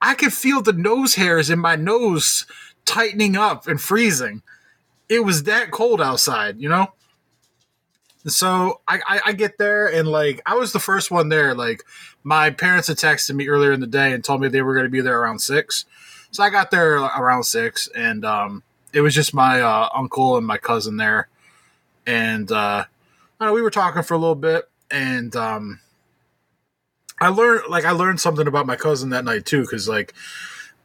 I 0.00 0.14
could 0.14 0.32
feel 0.32 0.62
the 0.62 0.72
nose 0.72 1.14
hairs 1.14 1.50
in 1.50 1.58
my 1.58 1.76
nose 1.76 2.46
tightening 2.84 3.36
up 3.36 3.66
and 3.66 3.80
freezing. 3.80 4.42
It 5.08 5.24
was 5.24 5.44
that 5.44 5.70
cold 5.70 6.00
outside, 6.00 6.60
you 6.60 6.68
know? 6.68 6.92
So 8.26 8.80
I, 8.86 9.00
I, 9.06 9.20
I 9.26 9.32
get 9.32 9.58
there 9.58 9.86
and 9.86 10.06
like 10.06 10.42
I 10.44 10.54
was 10.54 10.72
the 10.72 10.78
first 10.78 11.10
one 11.10 11.30
there. 11.30 11.54
Like 11.54 11.82
my 12.22 12.50
parents 12.50 12.88
had 12.88 12.98
texted 12.98 13.34
me 13.34 13.48
earlier 13.48 13.72
in 13.72 13.80
the 13.80 13.86
day 13.86 14.12
and 14.12 14.22
told 14.22 14.40
me 14.40 14.48
they 14.48 14.62
were 14.62 14.74
going 14.74 14.84
to 14.84 14.90
be 14.90 15.00
there 15.00 15.20
around 15.20 15.40
six. 15.40 15.86
So 16.30 16.42
I 16.42 16.50
got 16.50 16.70
there 16.70 16.96
around 16.96 17.44
six 17.44 17.88
and 17.94 18.24
um, 18.24 18.62
it 18.92 19.00
was 19.00 19.14
just 19.14 19.34
my 19.34 19.60
uh, 19.60 19.88
uncle 19.94 20.36
and 20.36 20.46
my 20.46 20.58
cousin 20.58 20.96
there. 20.96 21.28
And 22.06 22.50
uh, 22.52 22.84
know, 23.40 23.52
we 23.52 23.62
were 23.62 23.70
talking 23.70 24.02
for 24.02 24.14
a 24.14 24.18
little 24.18 24.34
bit 24.34 24.68
and 24.90 25.34
um, 25.34 25.80
I 27.20 27.28
learned 27.28 27.64
like 27.68 27.84
I 27.84 27.90
learned 27.90 28.20
something 28.20 28.46
about 28.46 28.66
my 28.66 28.76
cousin 28.76 29.10
that 29.10 29.24
night 29.24 29.44
too 29.44 29.62
because 29.62 29.88
like 29.88 30.14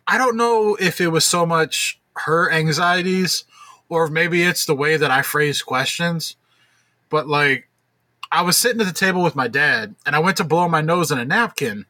I 0.08 0.18
don't 0.18 0.38
know 0.38 0.76
if 0.76 1.00
it 1.00 1.08
was 1.08 1.26
so 1.26 1.46
much 1.46 2.00
her 2.18 2.52
anxieties 2.52 3.46
or 3.90 4.08
maybe 4.08 4.44
it's 4.44 4.66
the 4.66 4.76
way 4.76 4.98
that 4.98 5.12
I 5.12 5.22
phrase 5.22 5.62
questions, 5.62 6.36
but 7.10 7.28
like 7.28 7.70
I 8.32 8.42
was 8.42 8.58
sitting 8.58 8.82
at 8.82 8.88
the 8.88 8.94
table 8.94 9.24
with 9.24 9.36
my 9.36 9.48
dad 9.48 9.96
and 10.06 10.16
I 10.16 10.20
went 10.20 10.38
to 10.38 10.44
blow 10.44 10.68
my 10.68 10.82
nose 10.82 11.12
in 11.12 11.20
a 11.20 11.26
napkin, 11.26 11.86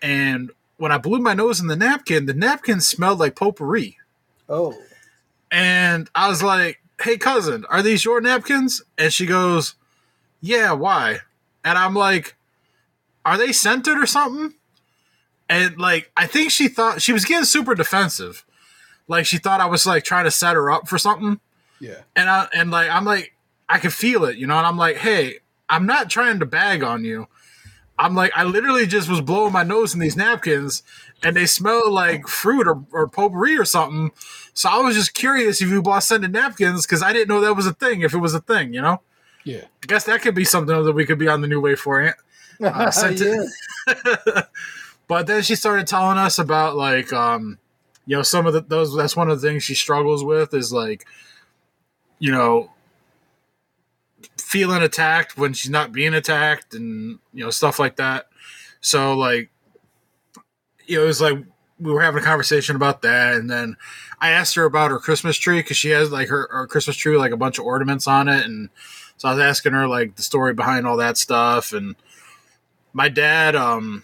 and 0.00 0.50
when 0.78 0.92
I 0.92 0.98
blew 0.98 1.18
my 1.18 1.34
nose 1.34 1.60
in 1.60 1.66
the 1.66 1.76
napkin, 1.76 2.26
the 2.26 2.34
napkin 2.34 2.80
smelled 2.80 3.18
like 3.18 3.36
potpourri, 3.36 3.98
Oh, 4.48 4.74
and 5.50 6.08
I 6.14 6.28
was 6.28 6.42
like, 6.42 6.80
"Hey 7.02 7.18
cousin, 7.18 7.66
are 7.68 7.82
these 7.82 8.04
your 8.04 8.20
napkins?" 8.20 8.82
And 8.96 9.12
she 9.12 9.26
goes, 9.26 9.74
"Yeah, 10.40 10.72
why?" 10.72 11.18
And 11.64 11.76
I'm 11.76 11.94
like, 11.94 12.36
"Are 13.24 13.38
they 13.38 13.52
scented 13.52 13.96
or 13.96 14.06
something?" 14.06 14.54
And 15.48 15.78
like, 15.78 16.10
I 16.16 16.26
think 16.26 16.50
she 16.50 16.68
thought 16.68 17.02
she 17.02 17.12
was 17.12 17.24
getting 17.24 17.44
super 17.44 17.74
defensive. 17.74 18.44
Like 19.08 19.26
she 19.26 19.38
thought 19.38 19.60
I 19.60 19.66
was 19.66 19.86
like 19.86 20.04
trying 20.04 20.24
to 20.24 20.30
set 20.30 20.54
her 20.54 20.70
up 20.70 20.88
for 20.88 20.98
something. 20.98 21.40
Yeah. 21.80 22.02
And 22.14 22.30
I 22.30 22.48
and 22.54 22.70
like 22.70 22.90
I'm 22.90 23.04
like 23.04 23.34
I 23.68 23.78
could 23.78 23.92
feel 23.92 24.24
it, 24.24 24.36
you 24.36 24.46
know, 24.46 24.56
and 24.56 24.66
I'm 24.66 24.76
like, 24.76 24.98
"Hey, 24.98 25.38
I'm 25.68 25.86
not 25.86 26.10
trying 26.10 26.38
to 26.38 26.46
bag 26.46 26.82
on 26.82 27.04
you." 27.04 27.26
I'm 28.00 28.14
like, 28.14 28.32
I 28.34 28.44
literally 28.44 28.86
just 28.86 29.10
was 29.10 29.20
blowing 29.20 29.52
my 29.52 29.62
nose 29.62 29.92
in 29.92 30.00
these 30.00 30.16
napkins 30.16 30.82
and 31.22 31.36
they 31.36 31.44
smell 31.44 31.90
like 31.92 32.26
fruit 32.26 32.66
or, 32.66 32.82
or 32.92 33.06
potpourri 33.06 33.58
or 33.58 33.66
something. 33.66 34.10
So 34.54 34.70
I 34.70 34.78
was 34.78 34.96
just 34.96 35.12
curious 35.12 35.60
if 35.60 35.68
you 35.68 35.82
bought 35.82 36.02
scented 36.02 36.32
napkins 36.32 36.86
because 36.86 37.02
I 37.02 37.12
didn't 37.12 37.28
know 37.28 37.42
that 37.42 37.54
was 37.54 37.66
a 37.66 37.74
thing, 37.74 38.00
if 38.00 38.14
it 38.14 38.18
was 38.18 38.32
a 38.32 38.40
thing, 38.40 38.72
you 38.72 38.80
know? 38.80 39.02
Yeah. 39.44 39.64
I 39.82 39.86
guess 39.86 40.04
that 40.04 40.22
could 40.22 40.34
be 40.34 40.46
something 40.46 40.82
that 40.82 40.92
we 40.94 41.04
could 41.04 41.18
be 41.18 41.28
on 41.28 41.42
the 41.42 41.46
new 41.46 41.60
way 41.60 41.74
for 41.74 42.00
it. 42.00 42.14
Uh, 42.60 42.90
sent 42.90 43.20
it- 43.20 43.50
yeah. 43.88 44.42
But 45.08 45.26
then 45.26 45.42
she 45.42 45.56
started 45.56 45.88
telling 45.88 46.18
us 46.18 46.38
about 46.38 46.76
like 46.76 47.12
um 47.12 47.58
you 48.06 48.16
know 48.16 48.22
some 48.22 48.46
of 48.46 48.52
the 48.52 48.60
those 48.60 48.94
that's 48.94 49.16
one 49.16 49.28
of 49.28 49.40
the 49.40 49.48
things 49.48 49.64
she 49.64 49.74
struggles 49.74 50.22
with 50.22 50.54
is 50.54 50.72
like 50.72 51.04
you 52.20 52.30
know 52.30 52.70
feeling 54.38 54.82
attacked 54.82 55.36
when 55.36 55.52
she's 55.52 55.70
not 55.70 55.92
being 55.92 56.14
attacked 56.14 56.74
and 56.74 57.18
you 57.32 57.44
know 57.44 57.50
stuff 57.50 57.78
like 57.78 57.96
that. 57.96 58.26
So 58.80 59.14
like 59.16 59.50
you 60.86 60.96
know 60.98 61.04
it 61.04 61.06
was 61.06 61.20
like 61.20 61.38
we 61.80 61.92
were 61.92 62.02
having 62.02 62.22
a 62.22 62.24
conversation 62.24 62.76
about 62.76 63.02
that 63.02 63.34
and 63.34 63.50
then 63.50 63.76
I 64.20 64.30
asked 64.30 64.54
her 64.54 64.64
about 64.64 64.90
her 64.90 64.98
Christmas 64.98 65.36
tree 65.36 65.62
cuz 65.62 65.76
she 65.76 65.90
has 65.90 66.12
like 66.12 66.28
her, 66.28 66.46
her 66.52 66.66
Christmas 66.66 66.96
tree 66.96 67.16
like 67.16 67.32
a 67.32 67.36
bunch 67.36 67.58
of 67.58 67.64
ornaments 67.64 68.06
on 68.06 68.28
it 68.28 68.44
and 68.44 68.68
so 69.16 69.28
I 69.28 69.32
was 69.34 69.40
asking 69.42 69.72
her 69.72 69.88
like 69.88 70.16
the 70.16 70.22
story 70.22 70.52
behind 70.54 70.86
all 70.86 70.96
that 70.98 71.16
stuff 71.18 71.72
and 71.72 71.96
my 72.92 73.08
dad 73.08 73.56
um 73.56 74.02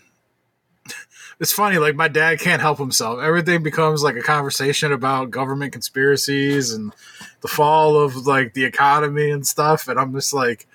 it's 1.41 1.53
funny 1.53 1.79
like 1.79 1.97
my 1.97 2.09
dad 2.09 2.39
can't 2.41 2.63
help 2.63 2.79
himself. 2.79 3.21
Everything 3.21 3.63
becomes 3.63 4.03
like 4.03 4.17
a 4.17 4.23
conversation 4.23 4.93
about 4.93 5.31
government 5.31 5.73
conspiracies 5.73 6.73
and 6.73 6.93
the 7.41 7.49
fall 7.49 7.97
of 7.97 8.27
like 8.27 8.55
the 8.55 8.65
economy 8.65 9.31
and 9.31 9.47
stuff 9.47 9.89
and 9.89 10.01
i'm 10.01 10.13
just 10.13 10.33
like 10.33 10.67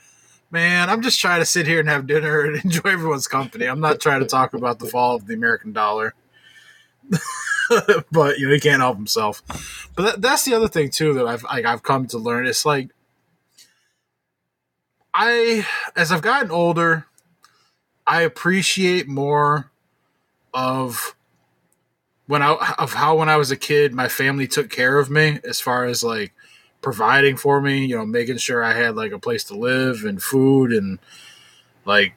man 0.52 0.90
i'm 0.90 1.02
just 1.02 1.20
trying 1.20 1.42
to 1.42 1.46
sit 1.46 1.68
here 1.68 1.80
and 1.80 1.90
have 1.90 2.08
dinner 2.08 2.42
and 2.42 2.56
enjoy 2.64 2.90
everyone's 2.90 3.28
company. 3.28 3.66
I'm 3.66 3.80
not 3.80 4.00
trying 4.00 4.22
to 4.22 4.26
talk 4.28 4.54
about 4.54 4.80
the 4.80 4.86
fall 4.86 5.16
of 5.16 5.28
the 5.28 5.34
american 5.34 5.74
dollar. 5.74 6.14
But 8.12 8.38
you 8.38 8.48
know 8.48 8.54
he 8.54 8.60
can't 8.60 8.82
help 8.82 8.98
himself. 8.98 9.42
But 9.96 10.04
that, 10.04 10.22
that's 10.22 10.44
the 10.44 10.54
other 10.54 10.68
thing 10.68 10.90
too 10.90 11.14
that 11.14 11.26
i've 11.26 11.44
like, 11.44 11.64
i've 11.64 11.84
come 11.84 12.06
to 12.08 12.18
learn. 12.18 12.46
It's 12.46 12.66
like 12.66 12.90
i 15.14 15.66
as 15.96 16.12
i've 16.12 16.22
gotten 16.22 16.52
older 16.52 17.06
I 18.06 18.22
appreciate 18.22 19.08
more 19.08 19.72
of 20.54 21.16
when 22.28 22.42
I 22.42 22.76
of 22.78 22.94
how 22.94 23.18
when 23.18 23.30
I 23.30 23.38
was 23.38 23.52
a 23.52 23.58
kid, 23.58 23.94
my 23.94 24.08
family 24.08 24.48
took 24.48 24.70
care 24.70 25.00
of 25.00 25.10
me 25.10 25.40
as 25.44 25.60
far 25.60 25.86
as 25.86 26.04
like 26.04 26.34
providing 26.82 27.38
for 27.38 27.62
me, 27.62 27.86
you 27.86 27.98
know, 27.98 28.06
making 28.06 28.38
sure 28.38 28.64
I 28.64 28.74
had 28.74 28.96
like 28.96 29.12
a 29.12 29.20
place 29.20 29.44
to 29.46 29.56
live 29.56 30.04
and 30.04 30.22
food 30.22 30.72
and 30.72 31.00
like 31.86 32.14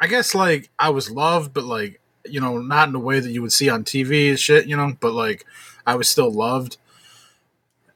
I 0.00 0.06
guess 0.06 0.34
like 0.34 0.70
I 0.78 0.90
was 0.90 1.10
loved, 1.10 1.52
but 1.54 1.64
like 1.64 2.00
you 2.24 2.40
know, 2.40 2.58
not 2.58 2.88
in 2.88 2.92
the 2.92 2.98
way 2.98 3.20
that 3.20 3.30
you 3.30 3.40
would 3.42 3.52
see 3.52 3.68
on 3.68 3.84
TV 3.84 4.28
and 4.28 4.38
shit, 4.38 4.66
you 4.66 4.76
know, 4.76 4.92
but 5.00 5.12
like 5.12 5.44
I 5.86 5.94
was 5.94 6.08
still 6.08 6.30
loved. 6.30 6.76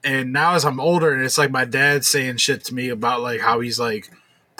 And 0.03 0.33
now 0.33 0.55
as 0.55 0.65
I'm 0.65 0.79
older, 0.79 1.13
and 1.13 1.23
it's 1.23 1.37
like 1.37 1.51
my 1.51 1.65
dad 1.65 2.03
saying 2.03 2.37
shit 2.37 2.63
to 2.65 2.73
me 2.73 2.89
about 2.89 3.21
like 3.21 3.41
how 3.41 3.59
he's 3.59 3.79
like 3.79 4.09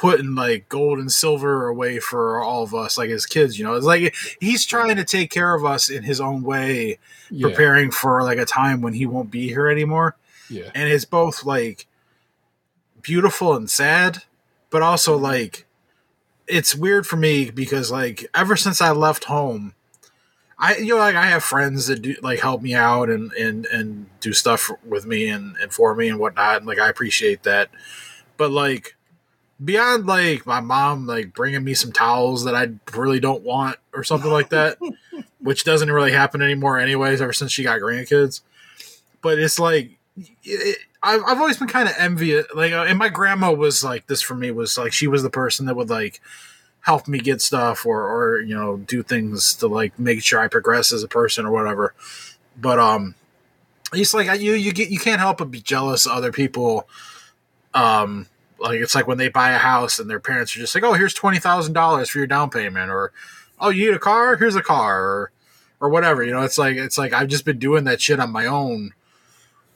putting 0.02 0.34
like 0.34 0.68
gold 0.68 0.98
and 0.98 1.12
silver 1.12 1.68
away 1.68 2.00
for 2.00 2.42
all 2.44 2.64
of 2.64 2.74
us, 2.74 2.98
like 2.98 3.12
as 3.12 3.28
kids, 3.28 3.60
you 3.60 3.64
know, 3.64 3.76
it's 3.76 3.86
like 3.86 4.16
he's 4.40 4.66
trying 4.66 4.96
to 4.96 5.06
take 5.06 5.30
care 5.30 5.54
of 5.54 5.64
us 5.64 5.90
in 5.92 6.02
his 6.02 6.20
own 6.20 6.42
way, 6.42 6.98
Yeah. 7.30 7.48
preparing 7.48 7.92
for 7.92 8.24
like 8.24 8.40
a 8.40 8.46
time 8.46 8.82
when 8.82 8.94
he 8.94 9.06
won't 9.06 9.30
be 9.30 9.48
here 9.50 9.68
anymore 9.68 10.16
Yeah. 10.50 10.72
and 10.74 10.90
it's 10.92 11.06
both 11.06 11.44
like 11.46 11.86
beautiful 13.02 13.56
and 13.56 13.70
sad 13.70 14.24
but 14.70 14.82
also 14.82 15.18
like 15.18 15.66
it's 16.48 16.76
weird 16.76 17.06
for 17.08 17.16
me 17.18 17.50
because 17.50 17.92
like 17.92 18.26
ever 18.36 18.56
since 18.56 18.80
i 18.82 18.92
left 18.92 19.24
home 19.26 19.74
i 20.60 20.76
you 20.78 20.94
know 20.94 20.98
like 20.98 21.16
i 21.16 21.26
have 21.26 21.44
friends 21.44 21.88
that 21.88 22.02
do 22.02 22.16
like 22.22 22.40
help 22.40 22.62
me 22.62 22.74
out 22.76 23.10
and 23.10 23.32
and 23.34 23.66
and 23.68 24.06
do 24.20 24.34
stuff 24.34 24.70
with 24.86 25.06
me 25.06 25.28
and 25.30 25.56
and 25.58 25.74
for 25.74 25.96
me 25.96 26.10
and 26.10 26.20
whatnot 26.20 26.58
and 26.58 26.66
like 26.68 26.78
i 26.80 26.90
appreciate 26.90 27.42
that 27.44 27.70
but 28.38 28.52
like 28.52 28.96
beyond 29.64 30.06
like 30.06 30.46
my 30.46 30.60
mom 30.60 31.06
like 31.06 31.34
bringing 31.34 31.64
me 31.64 31.74
some 31.74 31.92
towels 31.92 32.46
that 32.46 32.56
i 32.56 32.68
really 32.98 33.20
don't 33.20 33.44
want 33.44 33.78
or 33.94 34.04
something 34.04 34.32
like 34.32 34.50
that 34.50 34.78
which 35.42 35.64
doesn't 35.64 35.92
really 35.92 36.12
happen 36.12 36.42
anymore 36.42 36.78
anyways 36.78 37.22
ever 37.22 37.34
since 37.34 37.52
she 37.52 37.64
got 37.64 37.80
grandkids. 37.82 38.42
But 39.22 39.40
it's 39.40 39.60
like 39.60 39.92
it, 40.44 40.78
I've, 41.04 41.22
I've 41.26 41.40
always 41.40 41.58
been 41.58 41.68
kind 41.68 41.90
of 41.90 41.96
envious 41.98 42.46
like 42.56 42.72
uh, 42.72 42.86
and 42.88 42.98
my 42.98 43.10
grandma 43.10 43.52
was 43.52 43.84
like 43.84 44.08
this 44.08 44.22
for 44.22 44.36
me 44.36 44.52
was 44.52 44.78
like 44.78 44.94
she 44.94 45.08
was 45.08 45.24
the 45.24 45.30
person 45.30 45.66
that 45.66 45.76
would 45.76 45.90
like 45.90 46.22
help 46.82 47.08
me 47.08 47.20
get 47.20 47.42
stuff 47.42 47.86
or 47.86 48.08
or 48.08 48.40
you 48.42 48.56
know 48.56 48.78
do 48.78 49.04
things 49.04 49.54
to 49.56 49.68
like 49.68 49.98
make 50.00 50.24
sure 50.24 50.40
i 50.40 50.48
progress 50.48 50.92
as 50.92 51.04
a 51.04 51.08
person 51.08 51.46
or 51.46 51.52
whatever. 51.52 51.94
But 52.60 52.80
um 52.80 53.16
it's 53.94 54.14
like 54.14 54.40
you 54.40 54.54
you 54.54 54.72
get 54.72 54.90
you 54.90 55.00
can't 55.00 55.20
help 55.20 55.40
but 55.40 55.52
be 55.52 55.62
jealous 55.62 56.06
of 56.06 56.14
other 56.14 56.32
people 56.32 56.88
um 57.74 58.28
like 58.62 58.80
it's 58.80 58.96
like 58.96 59.08
when 59.08 59.18
they 59.18 59.30
buy 59.30 59.52
a 59.52 59.58
house 59.58 60.00
and 60.00 60.10
their 60.10 60.20
parents 60.20 60.56
are 60.56 60.60
just 60.60 60.76
like 60.76 60.84
oh 60.84 60.94
here's 60.94 61.16
$20000 61.16 62.10
for 62.10 62.18
your 62.18 62.28
down 62.28 62.50
payment 62.50 62.90
or 62.92 63.12
oh 63.60 63.70
you 63.70 63.88
need 63.88 63.96
a 63.96 64.00
car 64.00 64.36
here's 64.38 64.56
a 64.56 64.62
car 64.62 65.04
or 65.04 65.32
or 65.80 65.90
whatever 65.90 66.24
you 66.24 66.32
know 66.32 66.44
it's 66.44 66.58
like 66.58 66.78
it's 66.78 66.98
like 66.98 67.12
i've 67.12 67.28
just 67.28 67.46
been 67.46 67.60
doing 67.60 67.84
that 67.86 68.02
shit 68.02 68.20
on 68.20 68.32
my 68.32 68.46
own 68.46 68.94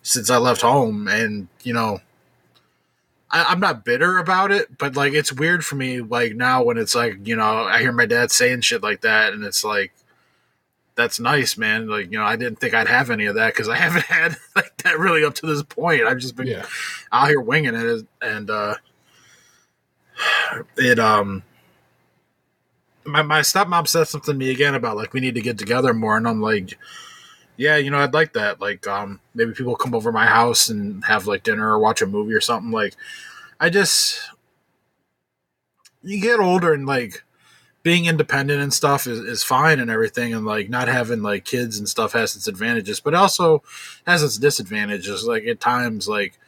since 0.06 0.30
I 0.30 0.38
left 0.38 0.62
home, 0.62 1.08
and 1.08 1.48
you 1.64 1.74
know, 1.74 2.00
I, 3.32 3.46
I'm 3.46 3.60
not 3.60 3.84
bitter 3.84 4.20
about 4.20 4.52
it, 4.52 4.78
but 4.78 4.96
like 4.96 5.14
it's 5.14 5.34
weird 5.34 5.66
for 5.66 5.76
me. 5.76 6.00
Like 6.00 6.36
now, 6.36 6.64
when 6.64 6.78
it's 6.78 6.94
like 6.94 7.28
you 7.28 7.36
know, 7.36 7.44
I 7.44 7.82
hear 7.82 7.92
my 7.92 8.06
dad 8.06 8.32
saying 8.32 8.62
shit 8.62 8.84
like 8.84 9.02
that, 9.02 9.34
and 9.34 9.44
it's 9.44 9.64
like, 9.64 9.94
that's 10.96 11.20
nice, 11.20 11.58
man. 11.58 11.88
Like 11.88 12.12
you 12.12 12.18
know, 12.18 12.26
I 12.26 12.36
didn't 12.36 12.60
think 12.60 12.74
I'd 12.74 12.88
have 12.88 13.10
any 13.10 13.26
of 13.26 13.36
that 13.36 13.54
because 13.54 13.70
I 13.70 13.76
haven't 13.86 14.06
had 14.06 14.36
like 14.56 14.76
that 14.84 15.00
really 15.00 15.24
up 15.24 15.36
to 15.36 15.46
this 15.46 15.64
point. 15.64 16.04
I've 16.04 16.20
just 16.20 16.36
been 16.36 16.48
Yeah. 16.48 16.66
out 17.12 17.30
here 17.30 17.41
winging 17.41 17.76
it, 17.76 18.06
and 18.22 18.50
uh, 18.50 18.76
it 20.78 21.00
um. 21.00 21.43
My, 23.08 23.22
my 23.22 23.41
stepmom 23.41 23.88
said 23.88 24.06
something 24.06 24.34
to 24.34 24.38
me 24.38 24.50
again 24.50 24.74
about 24.74 24.98
like 24.98 25.14
we 25.14 25.20
need 25.20 25.36
to 25.36 25.41
get 25.41 25.60
together 25.60 25.93
more, 25.93 26.18
and 26.18 26.28
I'm 26.28 26.41
like, 26.41 26.76
yeah, 27.56 27.78
you 27.78 27.91
know, 27.91 28.00
I'd 28.00 28.16
like 28.16 28.34
that. 28.34 28.60
Like, 28.60 28.88
um, 28.88 29.20
maybe 29.36 29.54
people 29.54 29.76
come 29.76 29.93
over 29.93 30.12
my 30.12 30.26
house 30.26 30.70
and 30.70 31.06
have 31.06 31.28
like 31.28 31.43
dinner 31.43 31.70
or 31.72 31.78
watch 31.80 32.02
a 32.02 32.08
movie 32.08 32.34
or 32.34 32.41
something. 32.41 32.72
Like, 32.72 32.96
I 33.60 33.70
just 33.70 34.20
you 36.02 36.22
get 36.22 36.39
older 36.39 36.74
and 36.74 36.86
like 36.88 37.24
being 37.86 38.06
independent 38.06 38.60
and 38.60 38.74
stuff 38.74 39.06
is, 39.06 39.20
is 39.20 39.44
fine 39.44 39.80
and 39.80 39.92
everything, 39.92 40.34
and 40.34 40.44
like 40.44 40.70
not 40.70 40.88
having 40.88 41.22
like 41.22 41.46
kids 41.46 41.78
and 41.78 41.88
stuff 41.88 42.14
has 42.14 42.36
its 42.36 42.48
advantages, 42.48 43.00
but 43.00 43.14
also 43.14 43.62
has 44.08 44.24
its 44.24 44.40
disadvantages. 44.40 45.24
Like 45.28 45.46
at 45.46 45.60
times, 45.60 46.08
like 46.10 46.40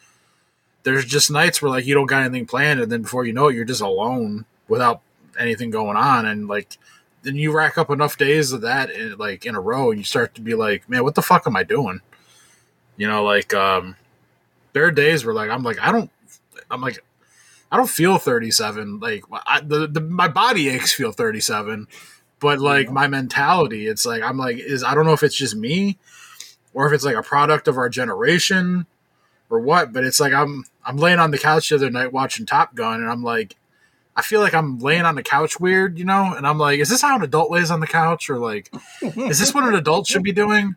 there's 0.82 1.06
just 1.06 1.30
nights 1.30 1.62
where 1.62 1.70
like 1.70 1.86
you 1.86 1.94
don't 1.94 2.08
got 2.08 2.24
anything 2.24 2.48
planned, 2.48 2.80
and 2.80 2.92
then 2.92 3.04
before 3.04 3.24
you 3.24 3.34
know 3.34 3.50
it, 3.50 3.56
you're 3.56 3.66
just 3.66 3.82
alone 3.82 4.46
without 4.68 5.02
anything 5.38 5.70
going 5.70 5.96
on, 5.96 6.26
and 6.26 6.48
like 6.48 6.76
then 7.22 7.36
you 7.36 7.52
rack 7.52 7.78
up 7.78 7.92
enough 7.92 8.18
days 8.18 8.52
of 8.52 8.62
that 8.62 8.90
in, 8.90 9.16
like 9.18 9.46
in 9.46 9.54
a 9.54 9.62
row 9.62 9.92
and 9.92 10.00
you 10.00 10.04
start 10.04 10.34
to 10.34 10.42
be 10.42 10.56
like 10.56 10.90
man 10.90 11.04
what 11.04 11.16
the 11.16 11.22
fuck 11.22 11.46
am 11.46 11.58
i 11.58 11.64
doing 11.64 12.00
you 12.96 13.06
know 13.06 13.24
like 13.24 13.54
um 13.54 13.98
there 14.72 14.86
are 14.86 14.92
days 14.92 15.26
where 15.26 15.34
like 15.34 15.50
i'm 15.50 15.62
like 15.62 15.78
i 15.82 15.92
don't 15.92 16.10
i'm 16.72 16.80
like 16.80 17.04
i 17.72 17.78
don't 17.78 17.90
feel 17.90 18.18
37 18.18 19.00
like 19.00 19.24
I, 19.46 19.62
the, 19.62 19.88
the 19.88 20.02
my 20.02 20.28
body 20.28 20.70
aches 20.70 20.94
feel 20.94 21.12
37 21.12 21.88
but 22.40 22.60
like 22.60 22.90
my 22.90 23.08
mentality 23.08 23.88
it's 23.88 24.06
like 24.06 24.24
i'm 24.24 24.38
like 24.38 24.58
is 24.58 24.84
i 24.84 24.94
don't 24.94 25.06
know 25.06 25.14
if 25.14 25.24
it's 25.24 25.36
just 25.36 25.56
me 25.56 25.98
or 26.74 26.88
if 26.88 26.94
it's 26.94 27.06
like 27.06 27.16
a 27.16 27.24
product 27.24 27.68
of 27.68 27.78
our 27.78 27.90
generation 27.90 28.86
or 29.50 29.60
what 29.60 29.94
but 29.94 30.04
it's 30.04 30.20
like 30.20 30.34
i'm 30.34 30.64
i'm 30.86 30.98
laying 30.98 31.20
on 31.20 31.32
the 31.32 31.38
couch 31.38 31.70
the 31.70 31.76
other 31.76 31.90
night 31.90 32.14
watching 32.14 32.46
top 32.46 32.76
gun 32.76 33.02
and 33.02 33.10
i'm 33.10 33.24
like 33.24 33.56
I 34.18 34.24
feel 34.24 34.42
like 34.42 34.56
I'm 34.56 34.80
laying 34.80 35.06
on 35.06 35.14
the 35.14 35.22
couch 35.22 35.60
weird, 35.60 36.00
you 36.00 36.04
know, 36.04 36.34
and 36.36 36.48
I'm 36.48 36.58
like, 36.58 36.80
is 36.80 36.90
this 36.90 37.04
how 37.04 37.16
an 37.16 37.22
adult 37.22 37.52
lays 37.52 37.70
on 37.70 37.82
the 37.82 37.88
couch, 37.88 38.32
or 38.32 38.40
like, 38.40 38.74
is 39.04 39.38
this 39.38 39.54
what 39.54 39.64
an 39.64 39.76
adult 39.76 40.08
should 40.08 40.24
be 40.24 40.32
doing? 40.32 40.76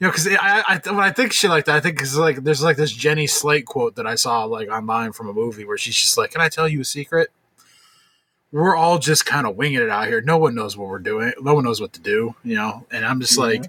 You 0.00 0.06
know, 0.06 0.12
because 0.12 0.28
I, 0.28 0.64
I 0.66 0.80
when 0.90 1.04
I 1.04 1.10
think 1.10 1.32
shit 1.32 1.50
like 1.50 1.66
that, 1.66 1.76
I 1.76 1.80
think 1.80 2.00
it's 2.00 2.16
like 2.16 2.36
there's 2.36 2.62
like 2.62 2.78
this 2.78 2.90
Jenny 2.90 3.26
Slate 3.26 3.66
quote 3.66 3.96
that 3.96 4.06
I 4.06 4.14
saw 4.14 4.44
like 4.44 4.70
online 4.70 5.12
from 5.12 5.28
a 5.28 5.34
movie 5.34 5.66
where 5.66 5.76
she's 5.76 5.94
just 5.94 6.16
like, 6.16 6.30
"Can 6.30 6.40
I 6.40 6.48
tell 6.48 6.66
you 6.66 6.80
a 6.80 6.84
secret? 6.84 7.30
We're 8.50 8.74
all 8.74 8.98
just 8.98 9.26
kind 9.26 9.46
of 9.46 9.56
winging 9.56 9.82
it 9.82 9.90
out 9.90 10.08
here. 10.08 10.22
No 10.22 10.38
one 10.38 10.54
knows 10.54 10.74
what 10.74 10.88
we're 10.88 10.98
doing. 11.00 11.32
No 11.40 11.54
one 11.54 11.64
knows 11.64 11.82
what 11.82 11.92
to 11.92 12.00
do, 12.00 12.34
you 12.42 12.54
know." 12.54 12.86
And 12.90 13.04
I'm 13.04 13.20
just 13.20 13.36
like, 13.36 13.66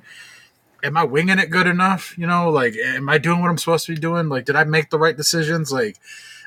am 0.84 0.96
I 0.96 1.04
winging 1.04 1.38
it 1.40 1.50
good 1.50 1.68
enough? 1.68 2.18
You 2.18 2.28
know, 2.28 2.50
like, 2.50 2.76
am 2.76 3.10
I 3.10 3.18
doing 3.18 3.42
what 3.42 3.50
I'm 3.50 3.58
supposed 3.58 3.86
to 3.88 3.94
be 3.94 4.00
doing? 4.00 4.30
Like, 4.30 4.46
did 4.46 4.56
I 4.56 4.64
make 4.64 4.90
the 4.90 5.00
right 5.00 5.16
decisions? 5.18 5.72
Like, 5.72 5.98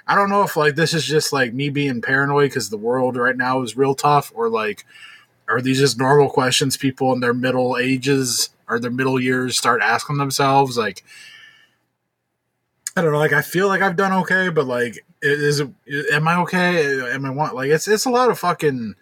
I 0.06 0.14
don't 0.14 0.30
know 0.30 0.42
if 0.42 0.56
like 0.56 0.76
this 0.76 0.94
is 0.94 1.04
just 1.04 1.30
like 1.30 1.52
me 1.52 1.68
being 1.68 2.00
paranoid 2.00 2.50
because 2.50 2.70
the 2.70 2.78
world 2.78 3.16
right 3.16 3.36
now 3.36 3.60
is 3.60 3.76
real 3.76 3.94
tough, 3.94 4.32
or 4.34 4.48
like, 4.48 4.86
are 5.46 5.60
these 5.60 5.78
just 5.78 5.98
normal 5.98 6.30
questions 6.30 6.78
people 6.78 7.12
in 7.12 7.20
their 7.20 7.34
middle 7.34 7.76
ages 7.76 8.48
or 8.68 8.78
their 8.78 8.90
middle 8.90 9.20
years 9.20 9.56
start 9.56 9.82
asking 9.82 10.18
themselves? 10.18 10.76
Like, 10.78 11.04
I 12.96 13.02
don't 13.02 13.12
know. 13.12 13.18
Like, 13.18 13.32
I 13.32 13.42
feel 13.42 13.66
like 13.68 13.82
I've 13.82 13.96
done 13.96 14.12
okay, 14.22 14.48
but 14.50 14.66
like, 14.66 15.04
is 15.22 15.60
it? 15.60 15.68
Am 16.12 16.28
I 16.28 16.36
okay? 16.42 17.12
Am 17.12 17.24
I 17.24 17.30
want 17.30 17.54
like 17.54 17.70
it's 17.70 17.88
it's 17.88 18.04
a 18.04 18.10
lot 18.10 18.30
of 18.30 18.38
fucking 18.38 18.94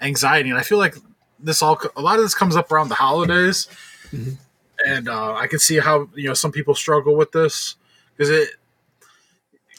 anxiety, 0.00 0.50
and 0.50 0.58
I 0.58 0.62
feel 0.62 0.78
like 0.78 0.96
this 1.38 1.62
all 1.62 1.80
a 1.96 2.00
lot 2.00 2.16
of 2.16 2.22
this 2.24 2.34
comes 2.34 2.56
up 2.56 2.72
around 2.72 2.88
the 2.88 2.94
holidays, 2.96 3.68
Mhm. 4.12 4.36
and 4.84 5.08
uh, 5.08 5.34
I 5.34 5.46
can 5.46 5.58
see 5.58 5.78
how 5.78 6.08
you 6.14 6.28
know 6.28 6.34
some 6.34 6.50
people 6.50 6.74
struggle 6.74 7.14
with 7.14 7.32
this 7.32 7.76
because 8.16 8.30
it 8.30 8.50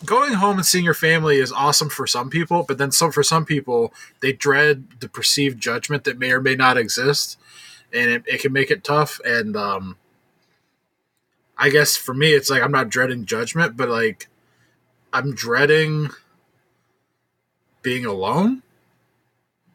going 0.06 0.34
home 0.34 0.58
and 0.58 0.66
seeing 0.66 0.86
your 0.86 0.94
family 0.94 1.38
is 1.38 1.52
awesome 1.52 1.90
for 1.90 2.06
some 2.06 2.30
people, 2.30 2.64
but 2.68 2.78
then 2.78 2.92
some 2.92 3.12
for 3.12 3.24
some 3.24 3.44
people 3.44 3.92
they 4.22 4.32
dread 4.32 4.86
the 5.00 5.10
perceived 5.10 5.60
judgment 5.60 6.04
that 6.04 6.20
may 6.20 6.32
or 6.32 6.40
may 6.40 6.56
not 6.56 6.78
exist, 6.78 7.38
and 7.98 8.12
it, 8.12 8.24
it 8.28 8.42
can 8.42 8.54
make 8.54 8.70
it 8.72 8.84
tough. 8.84 9.20
And 9.26 9.58
um, 9.58 9.98
I 11.58 11.70
guess 11.70 11.98
for 11.98 12.14
me, 12.14 12.34
it's 12.34 12.50
like 12.50 12.62
I'm 12.62 12.72
not 12.72 12.90
dreading 12.90 13.26
judgment, 13.26 13.76
but 13.76 13.90
like 13.90 14.28
I'm 15.12 15.34
dreading 15.34 16.10
being 17.82 18.06
alone. 18.06 18.62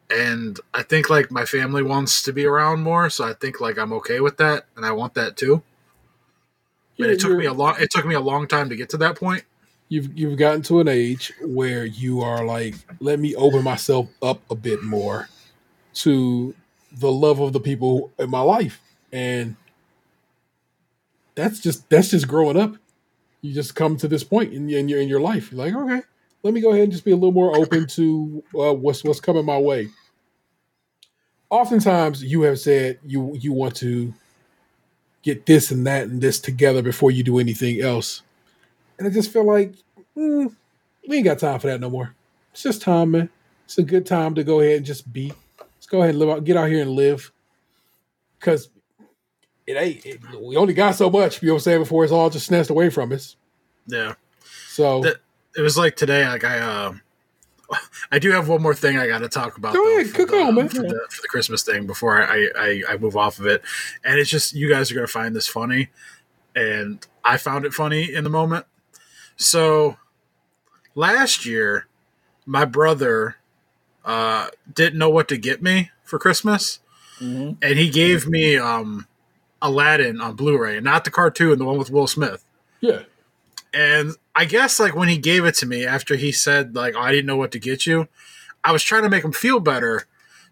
And 0.09 0.59
I 0.73 0.83
think 0.83 1.09
like 1.09 1.31
my 1.31 1.45
family 1.45 1.81
wants 1.83 2.21
to 2.23 2.33
be 2.33 2.45
around 2.45 2.83
more, 2.83 3.09
so 3.09 3.25
I 3.25 3.33
think 3.33 3.59
like 3.59 3.77
I'm 3.79 3.91
okay 3.93 4.19
with 4.19 4.37
that, 4.37 4.67
and 4.75 4.85
I 4.85 4.91
want 4.91 5.15
that 5.15 5.35
too. 5.35 5.63
But 6.99 7.09
it 7.09 7.19
took 7.19 7.35
me 7.35 7.45
a 7.45 7.53
long. 7.53 7.75
It 7.79 7.89
took 7.91 8.05
me 8.05 8.13
a 8.13 8.19
long 8.19 8.47
time 8.47 8.69
to 8.69 8.75
get 8.75 8.89
to 8.89 8.97
that 8.97 9.15
point. 9.15 9.43
you've 9.89 10.17
you've 10.17 10.37
gotten 10.37 10.61
to 10.63 10.79
an 10.79 10.87
age 10.87 11.33
where 11.43 11.85
you 11.85 12.21
are 12.21 12.45
like, 12.45 12.75
let 12.99 13.19
me 13.19 13.35
open 13.35 13.63
myself 13.63 14.09
up 14.21 14.41
a 14.49 14.55
bit 14.55 14.83
more 14.83 15.29
to 15.95 16.55
the 16.93 17.11
love 17.11 17.39
of 17.39 17.53
the 17.53 17.59
people 17.59 18.11
in 18.19 18.29
my 18.29 18.41
life, 18.41 18.79
and 19.11 19.55
that's 21.35 21.59
just 21.59 21.89
that's 21.89 22.09
just 22.09 22.27
growing 22.27 22.57
up. 22.57 22.75
You 23.41 23.53
just 23.53 23.75
come 23.75 23.97
to 23.97 24.07
this 24.07 24.23
point 24.23 24.53
in, 24.53 24.69
in 24.69 24.87
your 24.89 25.01
in 25.01 25.09
your 25.09 25.19
life. 25.19 25.51
You're 25.51 25.65
like, 25.65 25.75
okay, 25.75 26.05
let 26.43 26.53
me 26.53 26.61
go 26.61 26.71
ahead 26.71 26.83
and 26.83 26.91
just 26.91 27.05
be 27.05 27.11
a 27.11 27.15
little 27.15 27.31
more 27.31 27.55
open 27.55 27.87
to 27.87 28.43
uh, 28.55 28.73
what's 28.73 29.03
what's 29.03 29.19
coming 29.19 29.45
my 29.45 29.57
way. 29.57 29.89
Oftentimes, 31.49 32.23
you 32.23 32.43
have 32.43 32.59
said 32.59 32.99
you 33.05 33.35
you 33.35 33.53
want 33.53 33.75
to 33.77 34.13
get 35.23 35.45
this 35.45 35.71
and 35.71 35.87
that 35.87 36.07
and 36.07 36.21
this 36.21 36.39
together 36.39 36.81
before 36.81 37.11
you 37.11 37.23
do 37.23 37.39
anything 37.39 37.81
else. 37.81 38.21
And 38.97 39.07
I 39.07 39.11
just 39.11 39.31
feel 39.31 39.45
like 39.45 39.73
mm, 40.15 40.53
we 41.07 41.17
ain't 41.17 41.25
got 41.25 41.39
time 41.39 41.59
for 41.59 41.67
that 41.67 41.79
no 41.79 41.89
more. 41.89 42.13
It's 42.51 42.63
just 42.63 42.81
time, 42.81 43.11
man. 43.11 43.29
it's 43.65 43.77
a 43.77 43.83
good 43.83 44.05
time 44.05 44.35
to 44.35 44.43
go 44.43 44.59
ahead 44.59 44.77
and 44.77 44.85
just 44.85 45.11
be. 45.11 45.33
Let's 45.83 45.91
go 45.91 45.97
ahead 46.01 46.11
and 46.11 46.19
live 46.19 46.29
out, 46.29 46.45
get 46.45 46.55
out 46.55 46.69
here 46.69 46.81
and 46.81 46.91
live, 46.91 47.29
because 48.39 48.69
it 49.67 49.73
ain't. 49.73 50.05
It, 50.05 50.21
we 50.41 50.55
only 50.55 50.73
got 50.73 50.95
so 50.95 51.09
much. 51.09 51.41
You 51.41 51.47
know 51.49 51.55
what 51.55 51.57
I'm 51.57 51.63
saying? 51.63 51.79
Before 51.81 52.05
it's 52.05 52.13
all 52.13 52.29
just 52.29 52.45
snatched 52.45 52.69
away 52.69 52.89
from 52.89 53.11
us. 53.11 53.35
Yeah. 53.87 54.13
So 54.69 55.01
That- 55.01 55.17
It 55.57 55.61
was 55.61 55.77
like 55.77 55.97
today. 55.97 56.25
Like 56.25 56.45
I, 56.45 56.59
uh, 56.59 56.93
I 58.13 58.19
do 58.19 58.31
have 58.31 58.47
one 58.47 58.61
more 58.61 58.73
thing 58.73 58.97
I 58.97 59.07
got 59.07 59.19
to 59.19 59.27
talk 59.27 59.57
about. 59.57 59.73
Go 59.73 59.99
ahead, 59.99 60.13
cook 60.13 60.29
the, 60.29 60.37
on, 60.37 60.55
man. 60.55 60.69
For 60.69 60.83
the, 60.83 61.05
for 61.09 61.21
the 61.21 61.27
Christmas 61.27 61.63
thing 61.63 61.85
before 61.85 62.23
I, 62.23 62.47
I 62.57 62.83
I 62.91 62.95
move 62.95 63.17
off 63.17 63.37
of 63.39 63.45
it, 63.45 63.61
and 64.05 64.17
it's 64.17 64.29
just 64.29 64.53
you 64.53 64.69
guys 64.69 64.89
are 64.89 64.95
gonna 64.95 65.05
find 65.05 65.35
this 65.35 65.49
funny, 65.49 65.89
and 66.55 67.05
I 67.25 67.35
found 67.35 67.65
it 67.65 67.73
funny 67.73 68.13
in 68.13 68.23
the 68.23 68.29
moment. 68.29 68.67
So 69.35 69.97
last 70.95 71.45
year, 71.45 71.87
my 72.45 72.63
brother 72.63 73.35
uh, 74.05 74.47
didn't 74.73 74.99
know 74.99 75.09
what 75.09 75.27
to 75.29 75.37
get 75.37 75.61
me 75.61 75.91
for 76.03 76.19
Christmas, 76.19 76.79
Mhm. 77.21 77.57
and 77.61 77.79
he 77.79 77.89
gave 77.89 78.27
me 78.27 78.57
um, 78.57 79.07
Aladdin 79.61 80.19
on 80.21 80.35
Blu-ray, 80.35 80.79
not 80.81 81.03
the 81.05 81.11
cartoon, 81.11 81.57
the 81.59 81.65
one 81.65 81.77
with 81.77 81.89
Will 81.91 82.07
Smith. 82.07 82.43
yeah, 82.81 83.03
And 83.73 84.15
I 84.35 84.45
guess 84.45 84.79
like 84.79 84.95
when 84.95 85.07
he 85.09 85.17
gave 85.17 85.45
it 85.45 85.55
to 85.55 85.65
me 85.65 85.85
after 85.85 86.15
he 86.15 86.31
said 86.31 86.75
like 86.75 86.95
oh, 86.95 87.01
I 87.01 87.11
didn't 87.11 87.27
know 87.27 87.37
what 87.37 87.51
to 87.53 87.59
get 87.59 87.85
you, 87.85 88.07
I 88.63 88.71
was 88.71 88.83
trying 88.83 89.03
to 89.03 89.09
make 89.09 89.23
him 89.23 89.31
feel 89.31 89.59
better. 89.59 90.05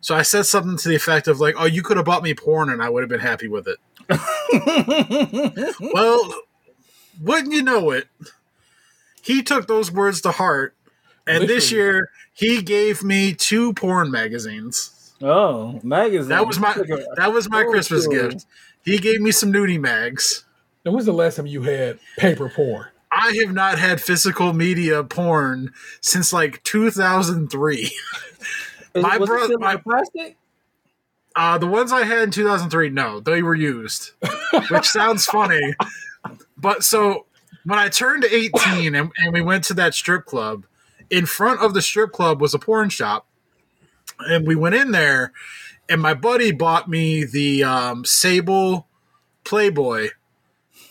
So 0.04 0.16
I 0.16 0.22
said 0.24 0.46
something 0.48 0.78
to 0.78 0.90
the 0.90 0.96
effect 0.96 1.28
of 1.28 1.40
like, 1.40 1.54
"Oh, 1.58 1.66
you 1.66 1.84
could 1.84 1.98
have 1.98 2.06
bought 2.08 2.24
me 2.24 2.34
porn 2.34 2.70
and 2.70 2.82
I 2.82 2.90
would 2.90 3.02
have 3.04 3.10
been 3.10 3.20
happy 3.20 3.48
with 3.48 3.68
it." 3.68 3.78
well, 5.94 6.34
wouldn't 7.22 7.54
you 7.54 7.62
know 7.62 7.92
it? 7.92 8.08
He 9.22 9.44
took 9.44 9.68
those 9.68 9.92
words 9.92 10.22
to 10.22 10.32
heart, 10.32 10.74
and 11.32 11.48
this 11.50 11.72
year 11.72 12.10
he 12.34 12.62
gave 12.62 13.04
me 13.04 13.34
two 13.34 13.74
porn 13.74 14.12
magazines. 14.12 15.14
oh, 15.22 15.80
magazine. 15.84 16.30
That 16.30 16.48
was 16.48 16.60
my 16.60 16.74
that 17.18 17.32
was 17.34 17.50
my 17.50 17.64
Oh, 17.64 17.70
Christmas 17.72 18.08
cool. 18.08 18.30
gift. 18.30 18.46
He 18.84 18.98
gave 18.98 19.22
me 19.22 19.32
some 19.32 19.52
nudie 19.54 19.80
mags. 19.80 20.46
now 20.86 20.92
when's 20.92 21.06
the 21.06 21.14
last 21.14 21.36
time 21.36 21.46
you 21.48 21.62
had 21.64 22.00
paper 22.18 22.50
porn? 22.50 22.88
I 23.12 23.34
have 23.44 23.54
not 23.54 23.78
had 23.78 24.00
physical 24.02 24.54
media 24.54 25.04
porn 25.04 25.74
since 26.00 26.32
like 26.32 26.64
2003. 26.64 27.76
Is- 27.82 27.94
my 28.96 29.18
was 29.18 29.30
it 29.30 29.32
bro- 29.32 29.44
still 29.44 29.56
in 29.56 29.62
my- 29.62 29.76
plastic? 29.76 30.38
Uh, 31.36 31.58
the 31.58 31.68
ones 31.68 31.94
I 31.94 32.04
had 32.04 32.24
in 32.24 32.32
2003, 32.32 32.90
no, 32.90 33.22
they 33.22 33.42
were 33.42 33.56
used, 33.56 34.12
which 34.70 34.86
sounds 34.90 35.24
funny. 35.26 35.74
But 36.58 36.84
so 36.84 37.26
when 37.64 37.80
I 37.80 37.88
turned 37.88 38.26
18 38.26 38.96
and, 38.96 39.12
and 39.18 39.32
we 39.34 39.42
went 39.42 39.64
to 39.66 39.74
that 39.76 39.94
strip 39.94 40.26
club, 40.26 40.66
in 41.12 41.26
front 41.26 41.60
of 41.60 41.74
the 41.76 41.82
strip 41.82 42.12
club 42.12 42.42
was 42.42 42.56
a 42.56 42.60
porn 42.60 42.90
shop. 42.90 43.28
And 44.20 44.48
we 44.48 44.56
went 44.56 44.76
in 44.76 44.92
there, 44.92 45.34
and 45.90 46.02
my 46.02 46.14
buddy 46.14 46.52
bought 46.52 46.90
me 46.90 47.24
the 47.24 47.64
um, 47.64 48.06
Sable 48.06 48.88
Playboy, 49.44 50.10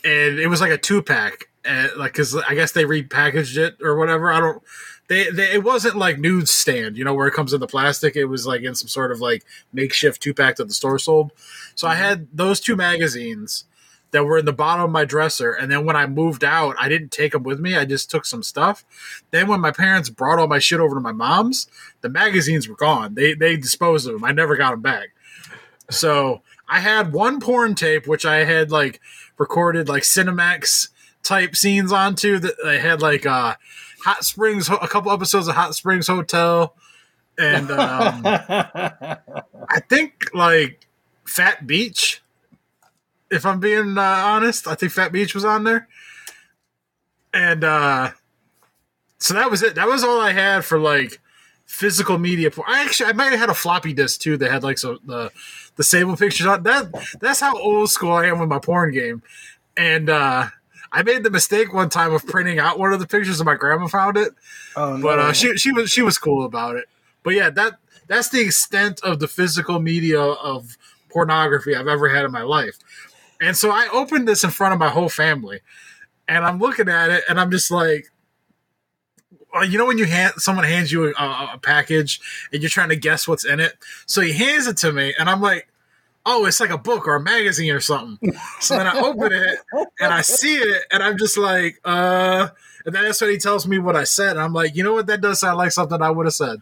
and 0.03 0.39
it 0.39 0.47
was 0.47 0.61
like 0.61 0.71
a 0.71 0.77
two 0.77 1.01
pack. 1.01 1.47
And 1.63 1.91
like, 1.97 2.13
cause 2.13 2.35
I 2.35 2.55
guess 2.55 2.71
they 2.71 2.83
repackaged 2.83 3.57
it 3.57 3.77
or 3.81 3.95
whatever. 3.95 4.31
I 4.31 4.39
don't. 4.39 4.63
They, 5.07 5.29
they 5.29 5.53
it 5.53 5.63
wasn't 5.63 5.95
like 5.95 6.19
nude 6.19 6.49
stand, 6.49 6.97
you 6.97 7.03
know, 7.03 7.13
where 7.13 7.27
it 7.27 7.33
comes 7.33 7.53
in 7.53 7.59
the 7.59 7.67
plastic. 7.67 8.15
It 8.15 8.25
was 8.25 8.47
like 8.47 8.61
in 8.61 8.75
some 8.75 8.87
sort 8.87 9.11
of 9.11 9.19
like 9.19 9.43
makeshift 9.71 10.21
two 10.21 10.33
pack 10.33 10.55
that 10.55 10.67
the 10.67 10.73
store 10.73 10.99
sold. 10.99 11.31
So 11.75 11.87
I 11.87 11.95
had 11.95 12.27
those 12.33 12.59
two 12.59 12.75
magazines 12.75 13.65
that 14.11 14.23
were 14.25 14.37
in 14.37 14.45
the 14.45 14.53
bottom 14.53 14.85
of 14.85 14.91
my 14.91 15.05
dresser. 15.05 15.51
And 15.51 15.71
then 15.71 15.85
when 15.85 15.95
I 15.95 16.05
moved 16.05 16.43
out, 16.43 16.75
I 16.79 16.89
didn't 16.89 17.11
take 17.11 17.31
them 17.31 17.43
with 17.43 17.59
me. 17.59 17.75
I 17.75 17.85
just 17.85 18.11
took 18.11 18.25
some 18.25 18.43
stuff. 18.43 18.85
Then 19.31 19.47
when 19.47 19.59
my 19.61 19.71
parents 19.71 20.09
brought 20.09 20.39
all 20.39 20.47
my 20.47 20.59
shit 20.59 20.79
over 20.79 20.95
to 20.95 21.01
my 21.01 21.11
mom's, 21.11 21.67
the 22.01 22.09
magazines 22.09 22.67
were 22.67 22.75
gone. 22.75 23.15
They 23.15 23.33
they 23.33 23.57
disposed 23.57 24.07
of 24.07 24.13
them. 24.13 24.23
I 24.23 24.31
never 24.31 24.55
got 24.55 24.71
them 24.71 24.81
back. 24.81 25.09
So 25.89 26.41
I 26.67 26.79
had 26.79 27.13
one 27.13 27.39
porn 27.39 27.75
tape 27.75 28.07
which 28.07 28.25
I 28.25 28.43
had 28.43 28.71
like 28.71 28.99
recorded 29.37 29.89
like 29.89 30.03
Cinemax 30.03 30.89
type 31.23 31.55
scenes 31.55 31.91
onto 31.91 32.39
that 32.39 32.55
I 32.65 32.77
had 32.77 33.01
like 33.01 33.25
uh 33.25 33.55
Hot 34.03 34.23
Springs 34.25 34.69
a 34.69 34.87
couple 34.87 35.11
episodes 35.11 35.47
of 35.47 35.55
Hot 35.55 35.75
Springs 35.75 36.07
Hotel 36.07 36.75
and 37.37 37.69
um 37.71 38.21
I 38.25 39.79
think 39.89 40.33
like 40.33 40.87
Fat 41.25 41.65
Beach. 41.65 42.20
If 43.31 43.45
I'm 43.45 43.59
being 43.59 43.97
uh, 43.97 44.01
honest, 44.01 44.67
I 44.67 44.75
think 44.75 44.91
Fat 44.91 45.11
Beach 45.11 45.33
was 45.33 45.45
on 45.45 45.63
there, 45.63 45.87
and 47.33 47.63
uh, 47.63 48.11
so 49.17 49.33
that 49.33 49.49
was 49.49 49.63
it. 49.63 49.75
That 49.75 49.87
was 49.87 50.03
all 50.03 50.19
I 50.19 50.33
had 50.33 50.65
for 50.65 50.77
like 50.77 51.19
physical 51.65 52.17
media. 52.17 52.51
I 52.67 52.83
actually 52.83 53.09
I 53.09 53.13
might 53.13 53.31
have 53.31 53.39
had 53.39 53.49
a 53.49 53.53
floppy 53.53 53.93
disk 53.93 54.19
too 54.19 54.35
that 54.37 54.51
had 54.51 54.63
like 54.63 54.77
so 54.77 54.99
the 55.05 55.31
the 55.77 55.83
Sable 55.83 56.17
pictures 56.17 56.45
on. 56.45 56.63
That 56.63 56.91
that's 57.21 57.39
how 57.39 57.57
old 57.57 57.89
school 57.89 58.11
I 58.11 58.25
am 58.25 58.39
with 58.39 58.49
my 58.49 58.59
porn 58.59 58.91
game, 58.91 59.21
and 59.77 60.09
uh, 60.09 60.47
I 60.91 61.03
made 61.03 61.23
the 61.23 61.31
mistake 61.31 61.73
one 61.73 61.89
time 61.89 62.13
of 62.13 62.25
printing 62.27 62.59
out 62.59 62.77
one 62.77 62.91
of 62.91 62.99
the 62.99 63.07
pictures, 63.07 63.39
and 63.39 63.45
my 63.45 63.55
grandma 63.55 63.87
found 63.87 64.17
it 64.17 64.33
oh, 64.75 64.97
no. 64.97 65.03
but 65.03 65.19
uh, 65.19 65.33
she 65.33 65.55
she 65.57 65.71
was 65.71 65.89
she 65.89 66.01
was 66.01 66.17
cool 66.17 66.45
about 66.45 66.75
it. 66.75 66.85
But 67.23 67.35
yeah, 67.35 67.49
that 67.51 67.77
that's 68.07 68.29
the 68.29 68.41
extent 68.41 68.99
of 69.03 69.19
the 69.19 69.27
physical 69.27 69.79
media 69.79 70.21
of 70.21 70.77
pornography 71.09 71.75
I've 71.75 71.87
ever 71.87 72.09
had 72.09 72.25
in 72.25 72.31
my 72.31 72.43
life. 72.43 72.77
And 73.41 73.57
so 73.57 73.71
I 73.71 73.89
opened 73.91 74.27
this 74.27 74.43
in 74.43 74.51
front 74.51 74.73
of 74.73 74.79
my 74.79 74.89
whole 74.89 75.09
family, 75.09 75.61
and 76.27 76.45
I'm 76.45 76.59
looking 76.59 76.87
at 76.87 77.09
it, 77.09 77.23
and 77.27 77.39
I'm 77.39 77.51
just 77.51 77.71
like, 77.71 78.11
you 79.67 79.77
know, 79.77 79.85
when 79.85 79.97
you 79.97 80.05
hand 80.05 80.35
someone 80.37 80.63
hands 80.63 80.91
you 80.91 81.07
a, 81.07 81.23
a, 81.53 81.59
package 81.61 82.21
and 82.53 82.61
you're 82.61 82.69
trying 82.69 82.87
to 82.87 82.95
guess 82.95 83.27
what's 83.27 83.43
in 83.43 83.59
it. 83.59 83.73
So 84.05 84.21
he 84.21 84.31
hands 84.31 84.67
it 84.67 84.77
to 84.77 84.93
me, 84.93 85.13
and 85.19 85.29
I'm 85.29 85.41
like. 85.41 85.67
Oh, 86.23 86.45
it's 86.45 86.59
like 86.59 86.69
a 86.69 86.77
book 86.77 87.07
or 87.07 87.15
a 87.15 87.19
magazine 87.19 87.71
or 87.71 87.79
something. 87.79 88.31
So 88.59 88.77
then 88.77 88.85
I 88.85 88.99
open 88.99 89.33
it 89.33 89.57
and 89.99 90.13
I 90.13 90.21
see 90.21 90.53
it, 90.53 90.83
and 90.91 91.01
I'm 91.01 91.17
just 91.17 91.35
like, 91.35 91.79
uh, 91.83 92.49
and 92.85 92.93
then 92.93 93.05
that's 93.05 93.21
when 93.21 93.31
he 93.31 93.39
tells 93.39 93.67
me 93.67 93.79
what 93.79 93.95
I 93.95 94.03
said. 94.03 94.31
And 94.31 94.39
I'm 94.39 94.53
like, 94.53 94.75
you 94.75 94.83
know 94.83 94.93
what? 94.93 95.07
That 95.07 95.21
does 95.21 95.39
sound 95.39 95.57
like 95.57 95.71
something 95.71 95.99
I 95.99 96.11
would 96.11 96.27
have 96.27 96.35
said. 96.35 96.61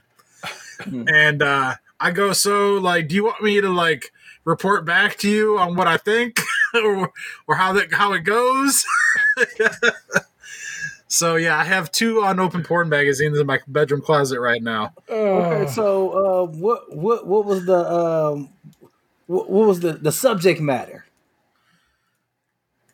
and 0.86 1.42
uh, 1.42 1.76
I 2.00 2.12
go, 2.12 2.32
so 2.32 2.76
like, 2.76 3.10
do 3.10 3.16
you 3.16 3.26
want 3.26 3.44
me 3.44 3.60
to 3.60 3.70
like 3.70 4.14
report 4.46 4.86
back 4.86 5.18
to 5.18 5.30
you 5.30 5.60
on 5.60 5.76
what 5.76 5.88
I 5.88 5.98
think 5.98 6.40
or 6.84 7.12
or 7.48 7.56
how 7.56 7.74
that 7.74 7.94
how 7.94 8.14
it 8.14 8.22
goes? 8.22 8.86
so 11.08 11.36
yeah, 11.36 11.58
I 11.58 11.64
have 11.64 11.92
two 11.92 12.22
unopened 12.24 12.66
porn 12.66 12.90
magazines 12.90 13.38
in 13.40 13.48
my 13.48 13.60
bedroom 13.68 14.02
closet 14.02 14.40
right 14.40 14.62
now. 14.62 14.94
Okay, 15.10 15.72
so 15.72 16.10
uh, 16.10 16.46
what 16.46 16.96
what 16.96 17.26
what 17.28 17.46
was 17.46 17.66
the 17.66 17.91
um, 17.91 18.50
what, 19.28 19.50
what 19.50 19.68
was 19.68 19.80
the 19.80 19.94
the 19.94 20.12
subject 20.12 20.60
matter? 20.60 21.06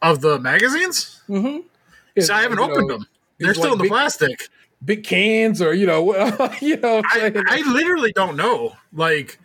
Of 0.01 0.21
the 0.21 0.39
magazines? 0.39 1.21
Mm-hmm. 1.27 2.21
So 2.21 2.33
I 2.33 2.41
haven't 2.41 2.59
opened 2.59 2.87
know, 2.87 2.97
them. 2.97 3.07
They're 3.39 3.53
still 3.53 3.65
like 3.65 3.71
in 3.73 3.77
the 3.79 3.83
big- 3.83 3.91
plastic. 3.91 4.49
big 4.83 5.03
cans 5.03 5.61
or 5.61 5.73
you 5.73 5.87
know 5.87 6.13
you 6.61 6.77
know. 6.77 7.01
I'm 7.09 7.43
I 7.47 7.63
literally 7.65 8.11
don't 8.11 8.37
know. 8.37 8.75
Like, 8.93 9.39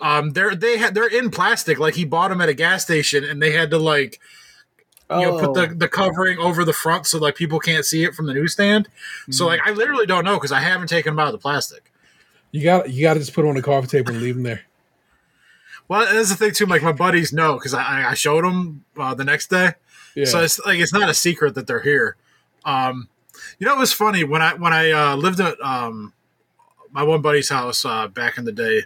um, 0.00 0.30
they're 0.30 0.54
they 0.54 0.76
had 0.78 0.94
they're 0.94 1.06
in 1.08 1.30
plastic. 1.30 1.78
Like 1.78 1.94
he 1.94 2.04
bought 2.04 2.28
them 2.28 2.40
at 2.40 2.48
a 2.48 2.54
gas 2.54 2.82
station, 2.84 3.24
and 3.24 3.40
they 3.42 3.52
had 3.52 3.70
to 3.70 3.78
like 3.78 4.20
you 5.10 5.20
know 5.22 5.38
put 5.38 5.50
Oh. 5.50 5.66
the, 5.66 5.74
the 5.74 5.88
covering 5.88 6.38
over 6.38 6.64
the 6.64 6.72
front 6.72 7.06
so 7.06 7.18
like 7.18 7.36
people 7.36 7.60
can't 7.60 7.84
see 7.84 8.02
it 8.04 8.14
from 8.14 8.26
the 8.26 8.34
newsstand. 8.34 8.88
So 9.30 9.46
like 9.46 9.60
I 9.64 9.70
literally 9.70 10.06
don't 10.06 10.24
know 10.24 10.34
because 10.34 10.52
I 10.52 10.60
haven't 10.60 10.88
taken 10.88 11.12
them 11.14 11.20
out 11.20 11.28
of 11.28 11.32
the 11.32 11.38
plastic. 11.38 11.92
you 12.52 12.62
got 12.64 12.90
you 12.90 13.02
got 13.02 13.14
to 13.14 13.20
just 13.20 13.32
put 13.32 13.44
it 13.44 13.48
on 13.48 13.54
the 13.54 13.62
coffee 13.62 13.86
table 13.86 14.12
and 14.12 14.20
leave 14.22 14.34
them 14.34 14.42
there. 14.44 14.62
Well, 15.88 16.12
that's 16.12 16.30
the 16.30 16.34
thing 16.36 16.52
too. 16.52 16.66
Like 16.66 16.82
my 16.82 16.92
buddies 16.92 17.32
know 17.32 17.54
because 17.54 17.72
I, 17.74 18.10
I 18.10 18.14
showed 18.14 18.44
them 18.44 18.84
uh, 18.98 19.14
the 19.14 19.24
next 19.24 19.48
day. 19.50 19.74
Yeah. 20.16 20.24
So 20.24 20.40
it's 20.40 20.58
like 20.66 20.80
it's 20.80 20.92
not 20.92 21.08
a 21.08 21.14
secret 21.14 21.54
that 21.54 21.66
they're 21.68 21.82
here. 21.82 22.16
Um, 22.64 23.08
you 23.60 23.66
know, 23.66 23.74
it 23.74 23.78
was 23.78 23.92
funny 23.92 24.24
when 24.24 24.42
I 24.42 24.54
when 24.54 24.72
I 24.72 24.90
uh, 24.90 25.14
lived 25.16 25.38
at 25.38 25.60
um, 25.60 26.12
my 26.90 27.04
one 27.04 27.22
buddy's 27.22 27.48
house 27.50 27.84
uh, 27.84 28.08
back 28.08 28.36
in 28.38 28.44
the 28.44 28.50
day. 28.52 28.82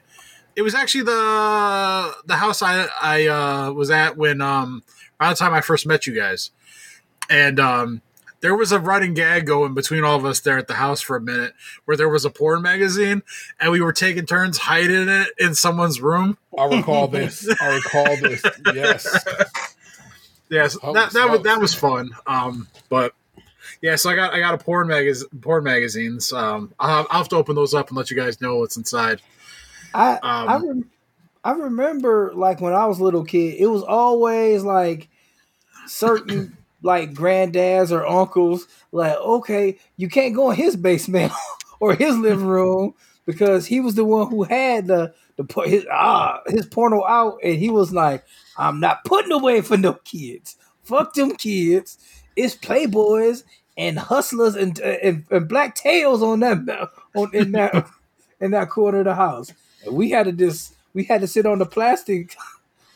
It 0.61 0.63
was 0.63 0.75
actually 0.75 1.05
the 1.05 2.15
the 2.27 2.37
house 2.37 2.61
I 2.61 2.87
I 3.01 3.27
uh, 3.29 3.73
was 3.73 3.91
at 3.91 4.19
when 4.19 4.43
um, 4.43 4.83
around 5.19 5.31
the 5.31 5.37
time 5.37 5.55
I 5.55 5.63
first 5.63 5.87
met 5.87 6.07
you 6.07 6.15
guys, 6.15 6.51
and 7.31 7.59
um, 7.59 8.03
there 8.43 8.55
was 8.55 8.71
a 8.71 8.79
running 8.79 9.15
gag 9.15 9.47
going 9.47 9.73
between 9.73 10.05
all 10.05 10.17
of 10.17 10.27
us 10.27 10.41
there 10.41 10.59
at 10.59 10.69
the 10.69 10.75
house 10.75 11.01
for 11.01 11.17
a 11.17 11.21
minute, 11.23 11.55
where 11.87 11.97
there 11.97 12.11
was 12.11 12.27
a 12.27 12.31
porn 12.31 12.61
magazine, 12.61 13.23
and 13.59 13.73
we 13.73 13.81
were 13.81 13.95
taking 13.95 14.27
turns 14.27 14.59
hiding 14.59 15.09
it 15.09 15.29
in 15.39 15.55
someone's 15.55 16.03
room. 16.03 16.37
I 16.59 16.67
recall 16.67 17.09
this. 17.09 17.49
I 17.59 17.77
recall 17.77 18.17
this. 18.19 18.43
Yes. 18.75 19.25
Yes, 20.51 20.77
that 20.83 21.13
that 21.15 21.31
was 21.31 21.41
that 21.41 21.59
was 21.59 21.73
fun. 21.73 22.11
Um, 22.27 22.69
but 22.91 23.15
yeah, 23.81 23.97
so 23.97 24.11
I 24.11 24.15
got 24.15 24.35
I 24.35 24.41
got 24.41 24.53
a 24.53 24.59
porn 24.59 24.89
magazine, 24.89 25.31
porn 25.41 25.65
magazines. 25.65 26.35
Um, 26.35 26.75
I'll 26.79 26.97
have, 26.99 27.07
I'll 27.09 27.19
have 27.21 27.29
to 27.31 27.37
open 27.37 27.55
those 27.55 27.73
up 27.73 27.89
and 27.89 27.97
let 27.97 28.11
you 28.11 28.17
guys 28.19 28.43
know 28.43 28.57
what's 28.57 28.77
inside. 28.77 29.23
I 29.95 30.15
Um, 30.23 30.49
I, 30.49 30.57
rem- 30.57 30.91
I 31.45 31.53
remember 31.53 32.33
like 32.35 32.61
when 32.61 32.73
I 32.75 32.87
was 32.87 32.99
a 33.01 33.05
little 33.05 33.25
kid, 33.25 33.57
it 33.59 33.67
was 33.67 33.83
always 33.83 34.63
like 34.63 35.09
certain 35.87 36.57
like 36.83 37.13
granddads 37.13 37.91
or 37.93 38.07
uncles 38.07 38.67
like, 38.93 39.17
okay, 39.17 39.79
you 39.97 40.09
can't 40.09 40.35
go 40.35 40.51
in 40.51 40.57
his 40.57 40.77
basement 40.77 41.33
or 41.81 41.95
his 41.95 42.17
living 42.17 42.47
room 42.47 42.95
because 43.27 43.67
he 43.67 43.81
was 43.81 43.95
the 43.95 44.05
one 44.05 44.29
who 44.31 44.45
had 44.45 44.87
the 44.87 45.15
the 45.37 45.45
po- 45.45 45.67
his 45.67 45.87
ah 45.91 46.41
his 46.47 46.67
porno 46.67 47.05
out, 47.07 47.39
and 47.43 47.59
he 47.59 47.71
was 47.71 47.93
like, 47.93 48.25
"I'm 48.57 48.81
not 48.81 49.05
putting 49.05 49.33
away 49.33 49.63
for 49.63 49.77
no 49.77 49.95
kids. 49.95 50.57
Fuck 50.85 51.15
them 51.15 51.33
kids. 51.37 51.99
It's 52.37 52.55
playboys 52.57 53.45
and 53.77 53.99
hustlers 53.99 54.57
and 54.57 54.79
and, 54.81 55.25
and 55.31 55.49
black 55.49 55.75
tails 55.75 56.23
on 56.23 56.41
that 56.41 56.91
on 57.15 57.35
in 57.35 57.53
that 57.53 57.87
in 58.41 58.51
that 58.53 58.69
corner 58.71 58.99
of 59.01 59.05
the 59.07 59.15
house." 59.15 59.53
We 59.89 60.11
had 60.11 60.27
to 60.27 60.33
just 60.33 60.75
we 60.95 61.05
had 61.05 61.21
to 61.21 61.27
sit 61.27 61.47
on 61.47 61.59
the 61.59 61.67
plastic. 61.67 62.37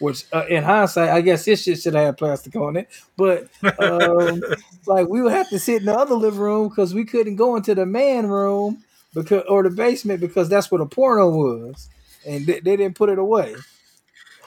Which, 0.00 0.24
uh, 0.32 0.44
in 0.48 0.64
hindsight, 0.64 1.10
I 1.10 1.20
guess 1.20 1.44
this 1.44 1.62
shit 1.62 1.80
should 1.80 1.94
have 1.94 2.04
had 2.04 2.18
plastic 2.18 2.56
on 2.56 2.76
it. 2.76 2.88
But 3.16 3.48
um, 3.78 4.42
like, 4.86 5.08
we 5.08 5.22
would 5.22 5.32
have 5.32 5.48
to 5.50 5.58
sit 5.58 5.80
in 5.80 5.86
the 5.86 5.94
other 5.96 6.16
living 6.16 6.40
room 6.40 6.68
because 6.68 6.92
we 6.92 7.04
couldn't 7.04 7.36
go 7.36 7.54
into 7.54 7.76
the 7.76 7.86
man 7.86 8.26
room 8.26 8.82
because 9.14 9.44
or 9.48 9.62
the 9.62 9.70
basement 9.70 10.20
because 10.20 10.48
that's 10.48 10.70
where 10.70 10.80
the 10.80 10.86
porno 10.86 11.30
was, 11.30 11.88
and 12.26 12.44
they, 12.44 12.58
they 12.58 12.76
didn't 12.76 12.96
put 12.96 13.08
it 13.08 13.18
away. 13.20 13.54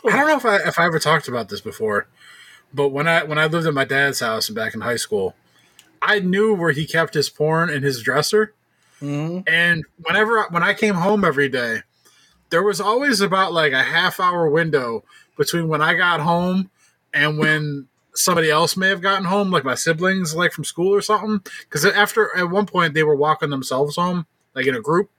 I 0.06 0.18
don't 0.18 0.28
know 0.28 0.36
if 0.38 0.46
I 0.46 0.58
if 0.68 0.78
I 0.78 0.86
ever 0.86 1.00
talked 1.00 1.30
about 1.30 1.48
this 1.48 1.62
before, 1.62 2.08
but 2.74 2.90
when 2.90 3.08
I 3.08 3.24
when 3.24 3.40
I 3.40 3.46
lived 3.48 3.68
at 3.68 3.74
my 3.74 3.86
dad's 3.86 4.20
house 4.20 4.50
back 4.50 4.76
in 4.76 4.82
high 4.82 4.98
school, 4.98 5.34
I 6.02 6.20
knew 6.20 6.54
where 6.54 6.72
he 6.72 6.86
kept 6.86 7.14
his 7.14 7.30
porn 7.30 7.70
in 7.70 7.84
his 7.84 8.04
dresser, 8.04 8.54
Mhm. 9.02 9.48
and 9.48 9.86
whenever 10.04 10.44
when 10.50 10.62
I 10.62 10.74
came 10.74 10.96
home 10.96 11.24
every 11.24 11.48
day, 11.50 11.84
there 12.49 12.64
was 12.64 12.80
always 12.80 13.22
about 13.22 13.53
like 13.53 13.74
a 13.74 13.84
half 13.84 14.19
hour 14.19 14.49
window 14.49 15.03
between 15.38 15.68
when 15.68 15.82
I 15.82 15.94
got 15.94 16.19
home 16.19 16.69
and 17.14 17.38
when 17.38 17.88
somebody 18.15 18.49
else 18.49 18.76
may 18.76 18.90
have 18.90 19.02
gotten 19.02 19.26
home, 19.26 19.52
like 19.52 19.64
my 19.64 19.76
siblings, 19.76 20.36
like 20.36 20.52
from 20.52 20.64
school 20.64 20.94
or 20.94 21.02
something. 21.02 21.41
Because 21.61 21.86
after 21.86 22.36
at 22.36 22.49
one 22.49 22.65
point 22.65 22.94
they 22.94 23.03
were 23.03 23.15
walking 23.15 23.49
themselves 23.49 23.95
home, 23.95 24.26
like 24.56 24.65
in 24.65 24.76
a 24.76 24.82
group. 24.82 25.10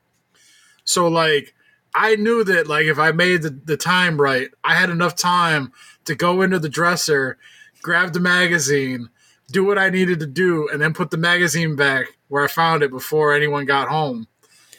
So 0.85 1.09
like 1.09 1.55
I 1.95 2.17
knew 2.17 2.45
that 2.45 2.67
like 2.67 2.87
if 2.87 2.99
I 2.99 3.13
made 3.13 3.43
the, 3.43 3.51
the 3.51 3.77
time 3.77 4.21
right, 4.21 4.49
I 4.65 4.75
had 4.75 4.91
enough 4.91 5.15
time 5.15 5.73
to 6.05 6.15
go 6.15 6.43
into 6.43 6.59
the 6.59 6.69
dresser, 6.69 7.39
grab 7.83 8.13
the 8.13 8.21
magazine, 8.21 9.11
do 9.51 9.65
what 9.65 9.79
I 9.79 9.91
needed 9.91 10.21
to 10.21 10.27
do, 10.27 10.69
and 10.69 10.81
then 10.81 10.95
put 10.95 11.11
the 11.11 11.17
magazine 11.17 11.77
back 11.77 12.07
where 12.29 12.45
I 12.45 12.49
found 12.49 12.83
it 12.83 12.91
before 12.91 13.35
anyone 13.35 13.65
got 13.65 13.89
home. 13.89 14.27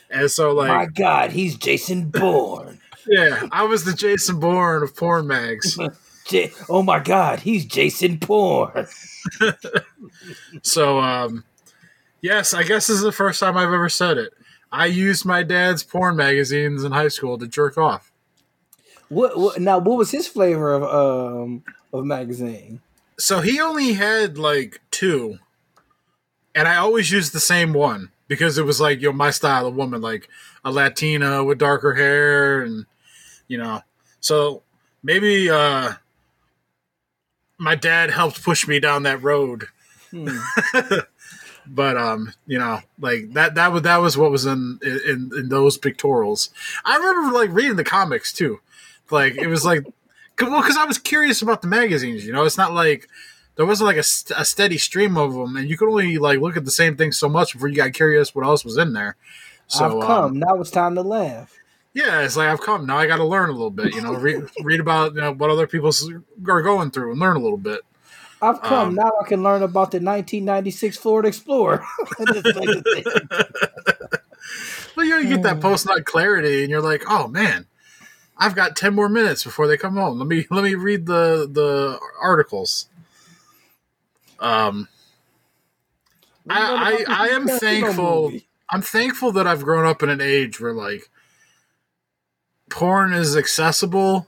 And 0.09 0.29
so 0.29 0.53
like 0.53 0.69
My 0.69 0.85
God, 0.85 1.31
he's 1.31 1.55
Jason 1.55 2.09
Bourne. 2.09 2.79
yeah, 3.07 3.47
I 3.51 3.63
was 3.63 3.83
the 3.83 3.93
Jason 3.93 4.39
Bourne 4.39 4.83
of 4.83 4.95
porn 4.95 5.27
mags. 5.27 5.77
J- 6.25 6.51
oh 6.69 6.83
my 6.83 6.99
God, 6.99 7.39
he's 7.39 7.65
Jason 7.65 8.17
Bourne. 8.17 8.87
So 10.63 10.99
um 10.99 11.43
yes, 12.21 12.53
I 12.53 12.63
guess 12.63 12.87
this 12.87 12.97
is 12.97 13.03
the 13.03 13.11
first 13.11 13.39
time 13.39 13.57
I've 13.57 13.73
ever 13.73 13.89
said 13.89 14.17
it. 14.17 14.33
I 14.71 14.85
used 14.85 15.25
my 15.25 15.43
dad's 15.43 15.83
porn 15.83 16.15
magazines 16.15 16.83
in 16.83 16.91
high 16.91 17.07
school 17.07 17.37
to 17.37 17.47
jerk 17.47 17.77
off. 17.77 18.11
What, 19.09 19.37
what 19.37 19.59
now? 19.59 19.79
What 19.79 19.97
was 19.97 20.11
his 20.11 20.27
flavor 20.27 20.73
of 20.73 20.83
um 20.83 21.63
of 21.91 22.05
magazine? 22.05 22.81
So 23.17 23.41
he 23.41 23.59
only 23.59 23.93
had 23.93 24.37
like 24.37 24.79
two, 24.91 25.39
and 26.53 26.67
I 26.67 26.77
always 26.77 27.11
used 27.11 27.33
the 27.33 27.39
same 27.39 27.73
one 27.73 28.11
because 28.29 28.57
it 28.57 28.65
was 28.65 28.79
like 28.79 29.01
you 29.01 29.09
know 29.09 29.13
my 29.13 29.31
style 29.31 29.67
of 29.67 29.75
woman, 29.75 29.99
like 29.99 30.29
a 30.63 30.71
Latina 30.71 31.43
with 31.43 31.57
darker 31.57 31.95
hair, 31.95 32.61
and 32.61 32.85
you 33.49 33.57
know, 33.57 33.81
so 34.21 34.63
maybe 35.03 35.49
uh 35.49 35.93
my 37.57 37.75
dad 37.75 38.09
helped 38.09 38.41
push 38.41 38.65
me 38.65 38.79
down 38.79 39.03
that 39.03 39.21
road. 39.21 39.65
Hmm. 40.11 40.37
but 41.67 41.97
um, 41.97 42.33
you 42.47 42.57
know, 42.57 42.79
like 42.99 43.33
that 43.33 43.55
that 43.55 43.71
was 43.71 43.83
that 43.83 43.97
was 43.97 44.17
what 44.17 44.31
was 44.31 44.45
in 44.45 44.79
in 44.83 45.31
in 45.35 45.49
those 45.49 45.77
pictorials. 45.77 46.49
I 46.85 46.97
remember 46.97 47.37
like 47.37 47.51
reading 47.51 47.75
the 47.75 47.83
comics 47.83 48.33
too. 48.33 48.61
Like 49.11 49.35
it 49.35 49.47
was 49.47 49.65
like, 49.65 49.83
well, 50.41 50.61
because 50.61 50.77
I 50.77 50.85
was 50.85 50.97
curious 50.97 51.41
about 51.41 51.61
the 51.61 51.67
magazines. 51.67 52.25
You 52.25 52.31
know, 52.31 52.45
it's 52.45 52.57
not 52.57 52.73
like 52.73 53.07
there 53.55 53.65
wasn't 53.65 53.87
like 53.87 53.97
a, 53.97 54.03
st- 54.03 54.39
a 54.39 54.45
steady 54.45 54.77
stream 54.77 55.17
of 55.17 55.33
them, 55.33 55.57
and 55.57 55.69
you 55.69 55.77
could 55.77 55.89
only 55.89 56.17
like 56.17 56.39
look 56.39 56.55
at 56.57 56.65
the 56.65 56.71
same 56.71 56.95
thing 56.95 57.11
so 57.11 57.27
much 57.29 57.53
before 57.53 57.67
you 57.67 57.75
got 57.75 57.93
curious 57.93 58.33
what 58.33 58.45
else 58.45 58.63
was 58.63 58.77
in 58.77 58.93
there. 58.93 59.15
So 59.67 59.85
I've 59.85 60.07
come. 60.07 60.23
um, 60.25 60.39
now 60.39 60.55
it's 60.61 60.71
time 60.71 60.95
to 60.95 61.01
laugh. 61.01 61.55
yeah, 61.93 62.21
it's 62.21 62.35
like 62.37 62.47
I've 62.47 62.61
come 62.61 62.85
now. 62.85 62.97
I 62.97 63.05
got 63.07 63.17
to 63.17 63.25
learn 63.25 63.49
a 63.49 63.53
little 63.53 63.69
bit. 63.69 63.93
You 63.93 64.01
know, 64.01 64.13
read 64.13 64.43
read 64.63 64.79
about 64.79 65.13
you 65.15 65.21
know 65.21 65.33
what 65.33 65.49
other 65.49 65.67
people 65.67 65.91
are 66.47 66.61
going 66.61 66.91
through 66.91 67.11
and 67.11 67.19
learn 67.19 67.35
a 67.35 67.39
little 67.39 67.57
bit. 67.57 67.81
I've 68.41 68.61
come. 68.61 68.89
um, 68.89 68.95
now 68.95 69.11
I 69.21 69.27
can 69.27 69.43
learn 69.43 69.63
about 69.63 69.91
the 69.91 69.97
1996 69.97 70.95
Florida 70.95 71.27
Explorer. 71.27 71.83
Just 72.33 72.55
like 72.55 72.69
a 72.69 72.81
thing. 72.81 73.03
Well, 74.95 75.05
you 75.05 75.11
know, 75.13 75.17
you 75.19 75.29
get 75.29 75.43
that 75.43 75.61
post 75.61 75.85
nut 75.85 76.05
clarity, 76.05 76.61
and 76.61 76.69
you're 76.69 76.81
like, 76.81 77.03
oh 77.07 77.27
man, 77.27 77.67
I've 78.37 78.55
got 78.55 78.75
ten 78.75 78.93
more 78.95 79.07
minutes 79.07 79.43
before 79.43 79.67
they 79.67 79.77
come 79.77 79.95
home. 79.95 80.17
Let 80.17 80.27
me 80.27 80.45
let 80.49 80.63
me 80.63 80.75
read 80.75 81.05
the 81.05 81.47
the 81.49 81.99
articles. 82.21 82.89
Um, 84.39 84.87
I 86.49 87.05
I, 87.07 87.25
I 87.25 87.27
am 87.29 87.47
thankful. 87.47 88.31
I'm 88.69 88.81
thankful 88.81 89.31
that 89.33 89.47
I've 89.47 89.63
grown 89.63 89.85
up 89.85 90.03
in 90.03 90.09
an 90.09 90.21
age 90.21 90.59
where 90.61 90.73
like 90.73 91.09
porn 92.69 93.13
is 93.13 93.35
accessible, 93.35 94.27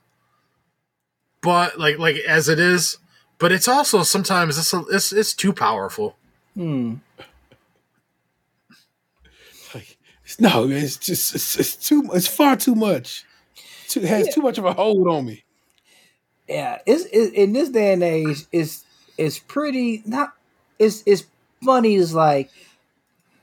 but 1.41 1.79
like 1.79 1.97
like 1.99 2.17
as 2.27 2.49
it 2.49 2.59
is, 2.59 2.97
but 3.37 3.51
it's 3.51 3.67
also 3.67 4.03
sometimes 4.03 4.57
it's 4.57 4.73
a, 4.73 4.83
it's, 4.91 5.13
it's 5.13 5.33
too 5.33 5.53
powerful. 5.53 6.15
Hmm. 6.55 6.95
Like, 9.73 9.97
no, 10.39 10.67
it's 10.67 10.97
just 10.97 11.35
it's, 11.35 11.59
it's 11.59 11.75
too 11.75 12.09
it's 12.13 12.27
far 12.27 12.55
too 12.55 12.75
much. 12.75 13.25
Too, 13.87 14.01
has 14.01 14.27
Yeah. 14.27 14.33
too 14.33 14.41
much 14.41 14.57
of 14.57 14.65
a 14.65 14.73
hold 14.73 15.07
on 15.07 15.25
me. 15.25 15.43
Yeah, 16.47 16.79
it's 16.85 17.05
it, 17.05 17.33
in 17.33 17.53
this 17.53 17.69
day 17.69 17.93
and 17.93 18.03
age, 18.03 18.45
it's 18.51 18.83
it's 19.25 19.39
pretty 19.39 20.03
not. 20.05 20.33
It's 20.79 21.03
it's 21.05 21.25
funny. 21.63 21.95
Is 21.95 22.13
like 22.13 22.49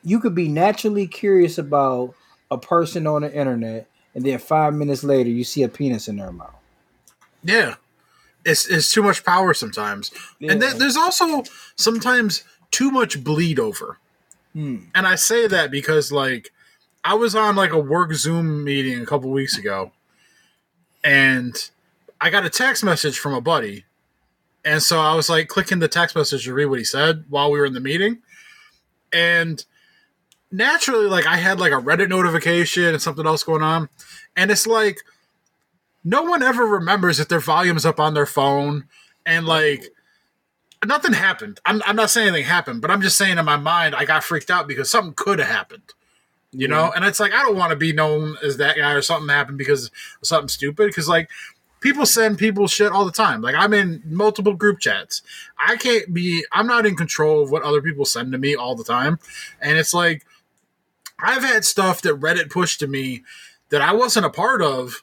you 0.05 0.20
could 0.20 0.34
be 0.34 0.48
naturally 0.48 1.06
curious 1.06 1.59
about 1.59 2.14
a 2.50 2.59
person 2.59 3.06
on 3.06 3.22
the 3.22 3.32
internet, 3.34 3.88
and 4.14 4.24
then 4.24 4.38
five 4.38 4.74
minutes 4.74 5.05
later, 5.05 5.30
you 5.30 5.44
see 5.44 5.62
a 5.62 5.68
penis 5.68 6.09
in 6.09 6.16
their 6.16 6.32
mouth. 6.32 6.55
Yeah. 7.42 7.76
It's, 8.44 8.66
it's 8.66 8.90
too 8.92 9.02
much 9.02 9.24
power 9.24 9.52
sometimes. 9.52 10.10
And 10.40 10.50
Yeah. 10.50 10.55
then 10.56 10.78
there's 10.78 10.96
also 10.96 11.42
sometimes 11.76 12.44
too 12.70 12.90
much 12.90 13.22
bleed 13.22 13.59
over. 13.59 13.98
Hmm. 14.55 14.84
And 14.94 15.06
I 15.06 15.16
say 15.16 15.46
that 15.48 15.70
because 15.70 16.10
like 16.10 16.52
I 17.05 17.14
was 17.14 17.34
on 17.34 17.56
like 17.56 17.72
a 17.72 17.78
work 17.78 18.14
Zoom 18.14 18.64
meeting 18.64 19.02
a 19.02 19.06
couple 19.06 19.30
weeks 19.30 19.59
ago 19.59 19.92
and 21.05 21.70
I 22.20 22.30
got 22.30 22.46
a 22.46 22.50
text 22.50 22.82
message 22.82 23.18
from 23.18 23.34
a 23.34 23.40
buddy. 23.40 23.84
And 24.69 24.82
so 24.82 25.01
I 25.01 25.15
was 25.15 25.31
like 25.31 25.49
clicking 25.49 25.78
the 25.78 25.89
text 25.89 26.15
message 26.15 26.45
to 26.45 26.53
read 26.53 26.66
what 26.66 26.78
he 26.78 26.85
said 26.85 27.24
while 27.31 27.51
we 27.51 27.59
were 27.59 27.65
in 27.65 27.73
the 27.73 27.81
meeting. 27.81 28.19
And 29.15 29.65
naturally 30.53 31.07
like 31.07 31.27
I 31.27 31.36
had 31.39 31.59
like 31.59 31.73
a 31.73 31.81
Reddit 31.81 32.11
notification 32.11 32.85
and 32.85 33.01
something 33.01 33.27
else 33.27 33.43
going 33.43 33.62
on. 33.62 33.89
And 34.36 34.51
it's 34.51 34.66
like 34.66 34.99
no 36.05 36.23
one 36.23 36.43
ever 36.43 36.66
remembers 36.66 37.19
if 37.19 37.28
their 37.28 37.40
volume's 37.40 37.86
up 37.86 37.99
on 37.99 38.12
their 38.12 38.27
phone 38.27 38.85
and 39.24 39.47
like 39.47 39.86
nothing 40.85 41.15
happened. 41.15 41.61
I'm, 41.65 41.82
I'm 41.86 41.97
not 41.97 42.11
saying 42.11 42.28
anything 42.28 42.45
happened, 42.45 42.82
but 42.82 42.90
I'm 42.90 43.01
just 43.01 43.16
saying 43.16 43.39
in 43.39 43.45
my 43.47 43.57
mind 43.57 43.95
I 43.95 44.05
got 44.05 44.23
freaked 44.23 44.51
out 44.51 44.69
because 44.69 44.90
something 44.90 45.15
could 45.15 45.39
have 45.39 45.49
happened. 45.49 45.95
You 46.53 46.69
know, 46.69 46.93
and 46.95 47.07
it's 47.07 47.20
like 47.20 47.32
I 47.32 47.43
don't 47.43 47.57
want 47.57 47.70
to 47.70 47.77
be 47.77 47.95
known 47.95 48.36
as 48.43 48.59
that 48.59 48.77
guy 48.77 48.93
or 48.93 49.01
something 49.01 49.31
happened 49.31 49.57
because 49.57 49.86
of 49.86 49.93
something 50.24 50.49
stupid. 50.49 50.89
Because 50.89 51.09
like 51.09 51.31
people 51.80 52.06
send 52.06 52.38
people 52.38 52.66
shit 52.66 52.92
all 52.92 53.05
the 53.05 53.12
time. 53.12 53.40
Like 53.40 53.55
I'm 53.55 53.72
in 53.74 54.02
multiple 54.05 54.55
group 54.55 54.80
chats. 54.80 55.22
I 55.59 55.76
can't 55.76 56.12
be. 56.12 56.44
I'm 56.52 56.66
not 56.66 56.86
in 56.86 56.96
control 56.96 57.42
of 57.42 57.50
what 57.50 57.62
other 57.62 57.82
people 57.82 58.05
send 58.05 58.32
to 58.32 58.38
me 58.38 58.55
all 58.55 58.74
the 58.74 58.84
time, 58.84 59.18
and 59.60 59.78
it's 59.78 59.94
like 59.94 60.26
I've 61.18 61.42
had 61.42 61.64
stuff 61.64 62.02
that 62.02 62.20
Reddit 62.20 62.50
pushed 62.50 62.80
to 62.80 62.86
me 62.86 63.22
that 63.70 63.82
I 63.82 63.92
wasn't 63.92 64.26
a 64.26 64.30
part 64.30 64.62
of. 64.62 65.02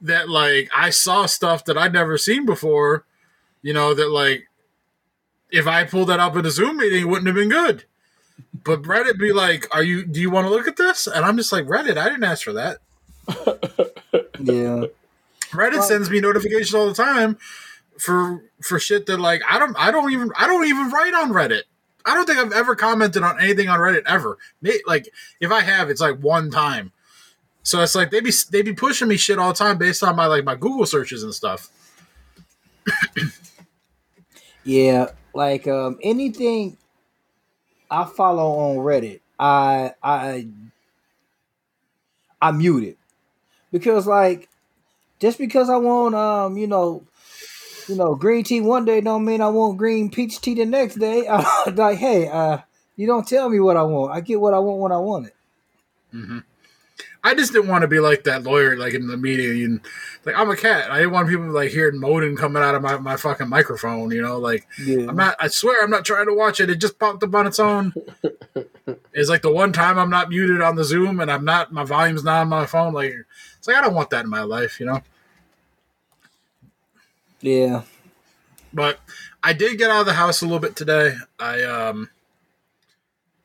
That 0.00 0.28
like 0.28 0.68
I 0.76 0.90
saw 0.90 1.24
stuff 1.24 1.64
that 1.64 1.78
I'd 1.78 1.92
never 1.92 2.18
seen 2.18 2.44
before. 2.44 3.04
You 3.62 3.72
know 3.72 3.94
that 3.94 4.10
like 4.10 4.48
if 5.50 5.66
I 5.66 5.84
pulled 5.84 6.08
that 6.08 6.20
up 6.20 6.36
in 6.36 6.44
a 6.44 6.50
Zoom 6.50 6.76
meeting, 6.76 7.02
it 7.02 7.08
wouldn't 7.08 7.26
have 7.26 7.36
been 7.36 7.48
good. 7.48 7.84
But 8.64 8.82
Reddit 8.82 9.18
be 9.18 9.32
like, 9.32 9.66
"Are 9.74 9.82
you? 9.82 10.04
Do 10.04 10.20
you 10.20 10.30
want 10.30 10.46
to 10.46 10.50
look 10.50 10.68
at 10.68 10.76
this?" 10.76 11.06
And 11.06 11.24
I'm 11.24 11.36
just 11.36 11.52
like, 11.52 11.64
"Reddit, 11.64 11.96
I 11.96 12.08
didn't 12.08 12.24
ask 12.24 12.42
for 12.42 12.52
that." 12.52 12.78
Yeah, 14.40 14.84
Reddit 15.54 15.82
sends 15.82 16.10
me 16.10 16.20
notifications 16.20 16.74
all 16.74 16.86
the 16.86 16.94
time 16.94 17.38
for 17.98 18.42
for 18.62 18.78
shit 18.78 19.06
that 19.06 19.20
like 19.20 19.42
I 19.48 19.58
don't 19.58 19.76
I 19.78 19.90
don't 19.90 20.12
even 20.12 20.30
I 20.36 20.46
don't 20.46 20.66
even 20.66 20.90
write 20.90 21.14
on 21.14 21.30
Reddit. 21.30 21.62
I 22.04 22.14
don't 22.14 22.26
think 22.26 22.38
I've 22.38 22.52
ever 22.52 22.76
commented 22.76 23.22
on 23.22 23.40
anything 23.40 23.68
on 23.68 23.78
Reddit 23.78 24.02
ever. 24.06 24.36
Like 24.86 25.08
if 25.40 25.50
I 25.50 25.62
have, 25.62 25.88
it's 25.90 26.00
like 26.00 26.18
one 26.18 26.50
time. 26.50 26.92
So 27.62 27.80
it's 27.80 27.94
like 27.94 28.10
they 28.10 28.20
be 28.20 28.32
they 28.50 28.62
be 28.62 28.74
pushing 28.74 29.08
me 29.08 29.16
shit 29.16 29.38
all 29.38 29.48
the 29.48 29.54
time 29.54 29.78
based 29.78 30.02
on 30.02 30.16
my 30.16 30.26
like 30.26 30.44
my 30.44 30.54
Google 30.54 30.86
searches 30.86 31.22
and 31.22 31.34
stuff. 31.34 31.70
yeah. 34.64 35.06
Like 35.32 35.66
um, 35.66 35.98
anything 36.02 36.76
I 37.90 38.04
follow 38.04 38.58
on 38.58 38.76
Reddit, 38.76 39.20
I 39.38 39.92
I 40.02 40.48
I 42.40 42.52
mute 42.52 42.84
it 42.84 42.98
because 43.72 44.06
like 44.06 44.48
just 45.24 45.38
because 45.38 45.70
I 45.70 45.78
want 45.78 46.14
um 46.14 46.58
you 46.58 46.66
know 46.66 47.02
you 47.88 47.96
know 47.96 48.14
green 48.14 48.44
tea 48.44 48.60
one 48.60 48.84
day 48.84 49.00
don't 49.00 49.24
mean 49.24 49.40
I 49.40 49.48
want 49.48 49.78
green 49.78 50.10
peach 50.10 50.38
tea 50.38 50.52
the 50.52 50.66
next 50.66 50.96
day. 50.96 51.26
Like 51.72 51.96
hey 51.96 52.28
uh 52.28 52.58
you 52.96 53.06
don't 53.06 53.26
tell 53.26 53.48
me 53.48 53.58
what 53.58 53.78
I 53.78 53.84
want. 53.84 54.12
I 54.12 54.20
get 54.20 54.38
what 54.38 54.52
I 54.52 54.58
want 54.58 54.80
when 54.80 54.92
I 54.92 54.98
want 54.98 55.26
it. 55.28 55.34
hmm 56.10 56.38
I 57.26 57.34
just 57.34 57.54
didn't 57.54 57.68
want 57.68 57.80
to 57.82 57.88
be 57.88 58.00
like 58.00 58.24
that 58.24 58.42
lawyer, 58.42 58.76
like 58.76 58.92
in 58.92 59.06
the 59.06 59.16
media. 59.16 59.64
And, 59.64 59.80
like 60.26 60.34
I'm 60.36 60.50
a 60.50 60.56
cat. 60.56 60.90
I 60.90 60.98
didn't 60.98 61.12
want 61.12 61.30
people 61.30 61.50
like 61.50 61.70
hearing 61.70 61.98
moaning 61.98 62.36
coming 62.36 62.62
out 62.62 62.74
of 62.74 62.82
my, 62.82 62.98
my 62.98 63.16
fucking 63.16 63.48
microphone. 63.48 64.10
You 64.10 64.20
know, 64.20 64.38
like 64.38 64.66
Yeah. 64.78 65.08
I'm 65.08 65.16
not. 65.16 65.34
I 65.40 65.48
swear, 65.48 65.82
I'm 65.82 65.90
not 65.90 66.04
trying 66.04 66.26
to 66.26 66.34
watch 66.34 66.60
it. 66.60 66.68
It 66.68 66.76
just 66.76 66.98
popped 66.98 67.22
up 67.22 67.34
on 67.34 67.46
its 67.46 67.58
own. 67.58 67.94
it's 69.14 69.30
like 69.30 69.40
the 69.40 69.50
one 69.50 69.72
time 69.72 69.98
I'm 69.98 70.10
not 70.10 70.28
muted 70.28 70.60
on 70.60 70.76
the 70.76 70.84
Zoom, 70.84 71.18
and 71.18 71.30
I'm 71.30 71.46
not. 71.46 71.72
My 71.72 71.84
volume's 71.84 72.24
not 72.24 72.42
on 72.42 72.48
my 72.50 72.66
phone. 72.66 72.92
Like 72.92 73.14
it's 73.56 73.66
like 73.66 73.78
I 73.78 73.80
don't 73.80 73.94
want 73.94 74.10
that 74.10 74.24
in 74.24 74.30
my 74.30 74.42
life. 74.42 74.78
You 74.78 74.84
know. 74.84 75.00
Yeah. 77.44 77.82
But 78.72 78.98
I 79.42 79.52
did 79.52 79.78
get 79.78 79.90
out 79.90 80.00
of 80.00 80.06
the 80.06 80.14
house 80.14 80.40
a 80.40 80.46
little 80.46 80.58
bit 80.58 80.76
today. 80.76 81.14
I 81.38 81.62
um 81.62 82.10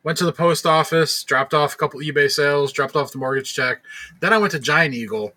went 0.04 0.18
to 0.20 0.26
the 0.26 0.32
post 0.32 0.66
office, 0.66 1.24
dropped 1.24 1.54
off 1.54 1.74
a 1.74 1.78
couple 1.78 2.00
eBay 2.00 2.32
sales, 2.32 2.72
dropped 2.72 2.96
off 2.96 3.12
the 3.12 3.18
mortgage 3.18 3.54
check. 3.54 3.82
Then 4.22 4.34
I 4.34 4.38
went 4.38 4.52
to 4.52 4.60
Giant 4.60 4.96
Eagle, 4.96 5.34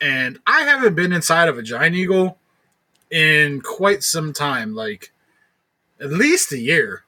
and 0.00 0.40
I 0.46 0.62
haven't 0.62 0.94
been 0.94 1.12
inside 1.12 1.48
of 1.48 1.58
a 1.58 1.62
Giant 1.62 1.94
Eagle 1.94 2.38
in 3.10 3.60
quite 3.60 4.02
some 4.02 4.32
time, 4.32 4.74
like 4.74 5.12
at 6.00 6.10
least 6.10 6.52
a 6.52 6.58
year. 6.58 7.04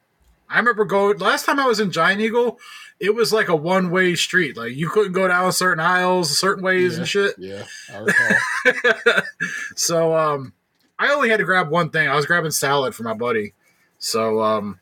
I 0.49 0.59
remember 0.59 0.85
going 0.85 1.19
last 1.19 1.47
time 1.47 1.59
I 1.59 1.67
was 1.67 1.81
in 1.81 1.91
Giant 1.91 2.21
Eagle, 2.21 2.59
it 3.01 3.15
was 3.15 3.33
like 3.33 3.49
a 3.49 3.57
one 3.57 3.91
way 3.91 4.15
street. 4.15 4.57
Like 4.57 4.75
you 4.75 4.89
couldn't 4.89 5.13
go 5.13 5.27
down 5.27 5.51
certain 5.53 5.81
aisles, 5.81 6.39
certain 6.39 6.63
ways 6.63 6.99
and 6.99 7.09
shit. 7.09 7.35
Yeah, 7.39 7.65
I 7.93 7.99
recall. 7.99 9.23
so 9.75 10.15
um 10.15 10.53
I 10.99 11.13
only 11.13 11.29
had 11.29 11.39
to 11.39 11.45
grab 11.45 11.71
one 11.71 11.91
thing. 11.91 12.09
I 12.09 12.15
was 12.15 12.27
grabbing 12.27 12.51
salad 12.51 12.95
for 12.95 13.03
my 13.03 13.15
buddy. 13.15 13.53
So 13.99 14.43
um 14.43 14.79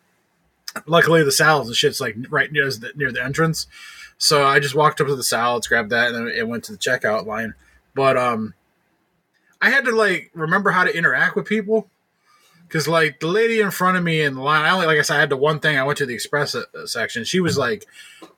luckily 0.86 1.22
the 1.22 1.32
salads 1.32 1.68
and 1.68 1.76
shit's 1.76 2.00
like 2.00 2.16
right 2.28 2.50
near 2.50 2.68
the 2.70 2.92
near 2.94 3.12
the 3.12 3.22
entrance. 3.22 3.66
So 4.18 4.44
I 4.44 4.60
just 4.60 4.74
walked 4.74 5.00
up 5.00 5.08
to 5.08 5.16
the 5.16 5.22
salads, 5.22 5.66
grabbed 5.66 5.90
that, 5.90 6.08
and 6.08 6.28
then 6.28 6.34
it 6.34 6.46
went 6.46 6.64
to 6.64 6.72
the 6.72 6.78
checkout 6.78 7.26
line. 7.26 7.54
But 7.94 8.16
um 8.16 8.54
I 9.60 9.70
had 9.70 9.84
to 9.84 9.92
like 9.92 10.30
remember 10.34 10.70
how 10.70 10.84
to 10.84 10.96
interact 10.96 11.36
with 11.36 11.46
people. 11.46 11.88
Cause 12.68 12.88
like 12.88 13.20
the 13.20 13.26
lady 13.26 13.60
in 13.60 13.70
front 13.70 13.98
of 13.98 14.02
me 14.02 14.22
in 14.22 14.34
the 14.34 14.40
line, 14.40 14.64
I 14.64 14.70
only 14.70 14.86
like 14.86 14.98
I 14.98 15.02
said 15.02 15.16
I 15.16 15.20
had 15.20 15.28
the 15.28 15.36
one 15.36 15.60
thing. 15.60 15.76
I 15.76 15.84
went 15.84 15.98
to 15.98 16.06
the 16.06 16.14
express 16.14 16.54
uh, 16.54 16.64
section. 16.86 17.24
She 17.24 17.38
was 17.38 17.58
like 17.58 17.86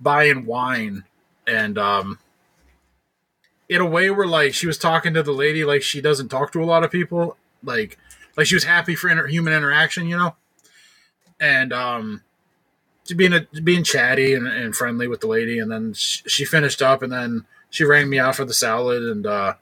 buying 0.01 0.45
wine, 0.45 1.05
and 1.47 1.79
um, 1.79 2.19
in 3.69 3.81
a 3.81 3.87
way 3.87 4.11
where 4.11 4.27
like 4.27 4.53
she 4.53 4.67
was 4.67 4.77
talking 4.77 5.15
to 5.15 5.23
the 5.23 5.33
lady 5.33 5.65
like 5.65 5.83
she 5.83 6.01
doesn't 6.01 6.31
talk 6.31 6.51
to 6.53 6.63
a 6.63 6.67
lot 6.67 6.83
of 6.83 6.91
people 6.91 7.37
like 7.65 7.99
like 8.37 8.47
she 8.47 8.55
was 8.55 8.65
happy 8.65 8.95
for 8.95 9.09
inter- 9.09 9.27
human 9.27 9.53
interaction 9.53 10.07
you 10.07 10.17
know? 10.17 10.37
And 11.41 11.73
um 11.73 12.23
just 13.05 13.19
being 13.19 13.35
a, 13.35 13.47
being 13.63 13.85
chatty 13.85 14.35
and, 14.35 14.47
and 14.47 14.75
friendly 14.75 15.09
with 15.09 15.21
the 15.21 15.27
lady 15.27 15.59
and 15.59 15.71
then 15.71 15.93
she, 15.95 16.23
she 16.29 16.45
finished 16.45 16.83
up 16.83 17.03
and 17.03 17.13
then 17.13 17.45
she 17.71 17.85
rang 17.85 18.09
me 18.09 18.19
out 18.19 18.37
for 18.37 18.45
the 18.45 18.55
salad 18.55 19.03
and 19.03 19.27
uh 19.27 19.55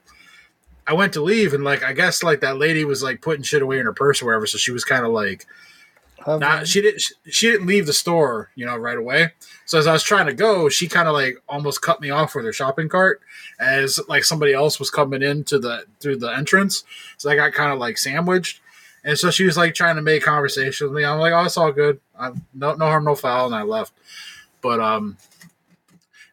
i 0.87 0.93
went 0.93 1.13
to 1.13 1.21
leave 1.21 1.53
and 1.53 1.63
like 1.63 1.83
i 1.83 1.93
guess 1.93 2.23
like 2.23 2.41
that 2.41 2.57
lady 2.57 2.85
was 2.85 3.03
like 3.03 3.21
putting 3.21 3.43
shit 3.43 3.61
away 3.61 3.79
in 3.79 3.85
her 3.85 3.93
purse 3.93 4.21
or 4.21 4.27
whatever 4.27 4.47
so 4.47 4.57
she 4.57 4.71
was 4.71 4.85
kind 4.85 5.05
of 5.05 5.11
like 5.11 5.45
Have 6.25 6.67
she 6.67 6.81
didn't 6.81 7.01
she 7.29 7.51
didn't 7.51 7.67
leave 7.67 7.85
the 7.85 7.93
store 7.93 8.49
you 8.55 8.65
know 8.65 8.77
right 8.77 8.97
away. 8.97 9.33
So 9.65 9.77
as 9.77 9.87
i 9.87 9.93
was 9.93 10.03
trying 10.03 10.27
to 10.27 10.33
go 10.33 10.69
she 10.69 10.87
kind 10.87 11.07
of 11.07 11.13
like 11.13 11.37
almost 11.47 11.81
cut 11.81 12.01
me 12.01 12.09
off 12.09 12.35
with 12.35 12.45
her 12.45 12.53
shopping 12.53 12.89
cart 12.89 13.21
as 13.59 13.99
like 14.07 14.23
somebody 14.23 14.53
else 14.53 14.79
was 14.79 14.89
coming 14.89 15.21
into 15.21 15.59
the 15.59 15.85
through 15.99 16.17
the 16.17 16.27
entrance. 16.35 16.83
So 17.17 17.29
i 17.29 17.35
got 17.35 17.53
kind 17.53 17.71
of 17.71 17.79
like 17.79 17.97
sandwiched. 17.97 18.61
And 19.05 19.17
so 19.17 19.31
she 19.31 19.43
was 19.43 19.57
like 19.57 19.73
trying 19.73 19.97
to 19.97 20.01
make 20.01 20.23
conversation 20.23 20.87
with 20.87 20.95
me. 20.95 21.05
I'm 21.05 21.19
like 21.19 21.33
oh 21.33 21.43
it's 21.43 21.57
all 21.57 21.71
good. 21.71 21.99
I'm 22.17 22.45
no, 22.53 22.73
no 22.75 22.85
harm 22.85 23.05
no 23.05 23.15
foul 23.15 23.47
and 23.47 23.55
i 23.55 23.63
left. 23.63 23.93
But 24.61 24.79
um 24.79 25.17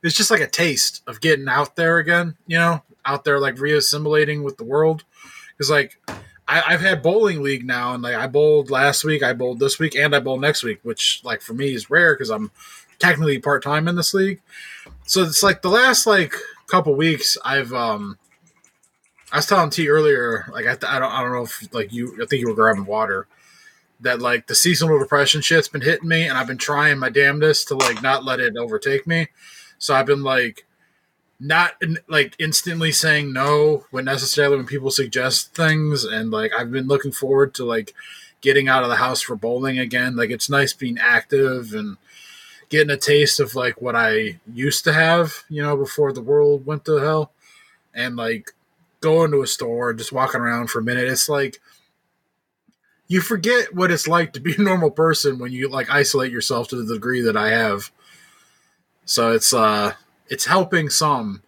it's 0.02 0.16
just 0.16 0.30
like 0.30 0.40
a 0.40 0.46
taste 0.46 1.02
of 1.06 1.20
getting 1.20 1.48
out 1.48 1.76
there 1.76 1.98
again 1.98 2.36
you 2.46 2.56
know 2.56 2.82
out 3.04 3.24
there 3.24 3.38
like 3.40 3.56
reassimilating 3.56 4.42
with 4.44 4.56
the 4.56 4.64
world. 4.64 5.04
Because 5.56 5.70
like 5.70 6.00
I, 6.50 6.64
I've 6.66 6.80
had 6.80 7.00
bowling 7.00 7.42
league 7.42 7.64
now, 7.64 7.94
and 7.94 8.02
like 8.02 8.16
I 8.16 8.26
bowled 8.26 8.70
last 8.70 9.04
week, 9.04 9.22
I 9.22 9.32
bowled 9.32 9.60
this 9.60 9.78
week, 9.78 9.94
and 9.94 10.16
I 10.16 10.18
bowl 10.18 10.38
next 10.38 10.64
week, 10.64 10.80
which 10.82 11.20
like 11.22 11.42
for 11.42 11.54
me 11.54 11.72
is 11.72 11.90
rare 11.90 12.14
because 12.14 12.28
I'm 12.28 12.50
technically 12.98 13.38
part 13.38 13.62
time 13.62 13.86
in 13.86 13.94
this 13.94 14.12
league. 14.12 14.40
So 15.06 15.22
it's 15.22 15.44
like 15.44 15.62
the 15.62 15.68
last 15.68 16.08
like 16.08 16.34
couple 16.66 16.94
weeks, 16.96 17.38
I've 17.44 17.72
um, 17.72 18.18
I 19.30 19.36
was 19.36 19.46
telling 19.46 19.70
Tee 19.70 19.88
earlier, 19.88 20.50
like 20.52 20.66
I, 20.66 20.72
I 20.72 20.98
don't 20.98 21.12
I 21.12 21.22
don't 21.22 21.32
know 21.32 21.42
if 21.42 21.72
like 21.72 21.92
you 21.92 22.14
I 22.20 22.26
think 22.26 22.42
you 22.42 22.48
were 22.48 22.54
grabbing 22.54 22.84
water 22.84 23.28
that 24.00 24.20
like 24.20 24.48
the 24.48 24.54
seasonal 24.56 24.98
depression 24.98 25.42
shit's 25.42 25.68
been 25.68 25.82
hitting 25.82 26.08
me, 26.08 26.26
and 26.26 26.36
I've 26.36 26.48
been 26.48 26.58
trying 26.58 26.98
my 26.98 27.10
damnedest 27.10 27.68
to 27.68 27.76
like 27.76 28.02
not 28.02 28.24
let 28.24 28.40
it 28.40 28.56
overtake 28.56 29.06
me. 29.06 29.28
So 29.78 29.94
I've 29.94 30.06
been 30.06 30.24
like 30.24 30.66
not 31.40 31.72
like 32.06 32.36
instantly 32.38 32.92
saying 32.92 33.32
no 33.32 33.86
when 33.90 34.04
necessarily 34.04 34.56
when 34.56 34.66
people 34.66 34.90
suggest 34.90 35.54
things 35.54 36.04
and 36.04 36.30
like 36.30 36.52
i've 36.58 36.70
been 36.70 36.86
looking 36.86 37.10
forward 37.10 37.54
to 37.54 37.64
like 37.64 37.94
getting 38.40 38.68
out 38.68 38.82
of 38.82 38.88
the 38.88 38.96
house 38.96 39.20
for 39.20 39.36
bowling 39.36 39.78
again. 39.78 40.16
Like 40.16 40.30
it's 40.30 40.50
nice 40.50 40.72
being 40.72 40.98
active 40.98 41.72
and 41.72 41.96
getting 42.68 42.90
a 42.90 42.96
taste 42.96 43.40
of 43.40 43.56
like 43.56 43.82
what 43.82 43.96
i 43.96 44.38
used 44.54 44.84
to 44.84 44.92
have 44.92 45.42
you 45.48 45.60
know 45.60 45.76
before 45.76 46.12
the 46.12 46.22
world 46.22 46.66
went 46.66 46.84
to 46.84 46.96
hell. 46.96 47.32
And 47.94 48.16
like 48.16 48.52
going 49.00 49.30
to 49.32 49.42
a 49.42 49.46
store 49.46 49.92
just 49.92 50.12
walking 50.12 50.40
around 50.40 50.68
for 50.68 50.78
a 50.78 50.82
minute 50.82 51.08
it's 51.08 51.28
like 51.28 51.58
you 53.08 53.20
forget 53.22 53.74
what 53.74 53.90
it's 53.90 54.06
like 54.06 54.34
to 54.34 54.40
be 54.40 54.54
a 54.54 54.58
normal 54.62 54.90
person 54.90 55.38
when 55.38 55.52
you 55.52 55.68
like 55.68 55.90
isolate 55.90 56.30
yourself 56.30 56.68
to 56.68 56.76
the 56.76 56.94
degree 56.94 57.22
that 57.22 57.36
i 57.36 57.50
have. 57.50 57.90
So 59.04 59.32
it's 59.32 59.52
uh 59.52 59.94
it's 60.30 60.46
helping 60.46 60.88
some 60.88 61.42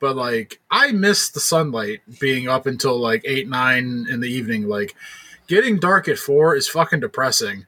but 0.00 0.16
like 0.16 0.60
i 0.70 0.92
miss 0.92 1.30
the 1.30 1.40
sunlight 1.40 2.00
being 2.20 2.48
up 2.48 2.66
until 2.66 2.98
like 2.98 3.22
8 3.24 3.48
9 3.48 4.06
in 4.10 4.20
the 4.20 4.28
evening 4.28 4.68
like 4.68 4.94
getting 5.46 5.78
dark 5.78 6.08
at 6.08 6.18
4 6.18 6.56
is 6.56 6.68
fucking 6.68 7.00
depressing 7.00 7.64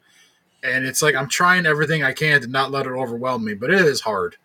and 0.62 0.84
it's 0.84 1.00
like 1.02 1.14
i'm 1.14 1.28
trying 1.28 1.64
everything 1.66 2.02
i 2.02 2.12
can 2.12 2.40
to 2.42 2.46
not 2.48 2.70
let 2.70 2.86
it 2.86 2.90
overwhelm 2.90 3.44
me 3.44 3.54
but 3.54 3.70
it 3.70 3.80
is 3.80 4.00
hard 4.02 4.36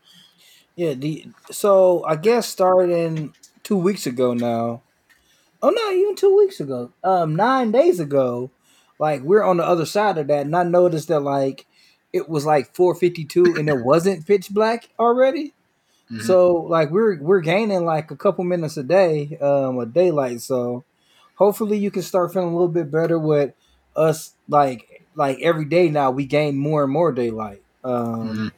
Yeah, 0.76 0.94
the 0.94 1.26
so 1.52 2.04
I 2.06 2.16
guess 2.16 2.48
starting 2.48 3.34
two 3.64 3.78
weeks 3.78 4.06
ago 4.08 4.34
now. 4.34 4.82
Oh 5.62 5.70
no, 5.70 5.92
even 5.92 6.16
two 6.16 6.36
weeks 6.38 6.60
ago. 6.60 6.92
Um, 7.04 7.36
nine 7.36 7.72
days 7.72 8.00
ago, 8.00 8.50
like 8.98 9.22
we're 9.22 9.44
on 9.44 9.58
the 9.58 9.66
other 9.66 9.86
side 9.86 10.18
of 10.18 10.28
that, 10.28 10.46
and 10.46 10.56
I 10.56 10.64
noticed 10.64 11.10
that 11.10 11.20
like 11.20 11.66
it 12.14 12.30
was 12.30 12.46
like 12.46 12.74
four 12.74 12.96
fifty 12.96 13.26
two, 13.26 13.56
and 13.58 13.68
it 13.70 13.84
wasn't 13.84 14.26
pitch 14.26 14.50
black 14.50 14.88
already. 14.98 15.54
Mhm. 16.12 16.22
So 16.26 16.54
like 16.54 16.92
we're 16.92 17.22
we're 17.22 17.42
gaining 17.42 17.86
like 17.86 18.12
a 18.12 18.16
couple 18.18 18.44
minutes 18.44 18.78
a 18.78 18.84
day, 18.84 19.38
um, 19.42 19.80
a 19.80 19.86
daylight. 19.86 20.42
So 20.42 20.84
hopefully 21.36 21.78
you 21.78 21.92
can 21.92 22.02
start 22.04 22.34
feeling 22.34 22.50
a 22.50 22.54
little 22.54 22.68
bit 22.68 22.92
better 22.92 23.18
with 23.20 23.54
us. 23.96 24.34
Like 24.48 25.06
like 25.16 25.40
every 25.42 25.66
day 25.66 25.90
now, 25.90 26.12
we 26.12 26.26
gain 26.26 26.58
more 26.58 26.84
and 26.84 26.92
more 26.94 27.12
daylight. 27.12 27.64
Um, 27.84 28.30
Mhm. 28.30 28.52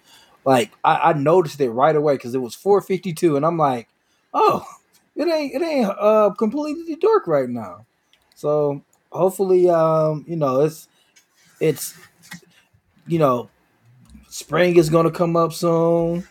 like 0.45 0.71
I, 0.83 1.11
I 1.11 1.13
noticed 1.13 1.61
it 1.61 1.71
right 1.71 1.95
away 1.95 2.15
because 2.15 2.35
it 2.35 2.39
was 2.41 2.55
452 2.55 3.37
and 3.37 3.45
i'm 3.45 3.57
like 3.57 3.87
oh 4.33 4.65
it 5.15 5.27
ain't 5.27 5.53
it 5.55 5.61
ain't 5.61 5.89
uh 5.89 6.31
completely 6.37 6.95
dark 6.95 7.27
right 7.27 7.49
now 7.49 7.85
so 8.35 8.81
hopefully 9.11 9.69
um 9.69 10.25
you 10.27 10.35
know 10.35 10.61
it's 10.61 10.87
it's 11.59 11.95
you 13.07 13.19
know 13.19 13.49
spring 14.29 14.77
is 14.77 14.89
gonna 14.89 15.11
come 15.11 15.35
up 15.35 15.53
soon 15.53 16.25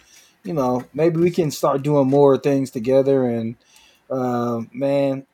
you 0.44 0.52
know 0.52 0.84
maybe 0.94 1.20
we 1.20 1.30
can 1.30 1.50
start 1.50 1.82
doing 1.82 2.08
more 2.08 2.36
things 2.38 2.70
together. 2.70 3.26
And 3.26 3.56
um 4.10 4.70
man 4.72 5.26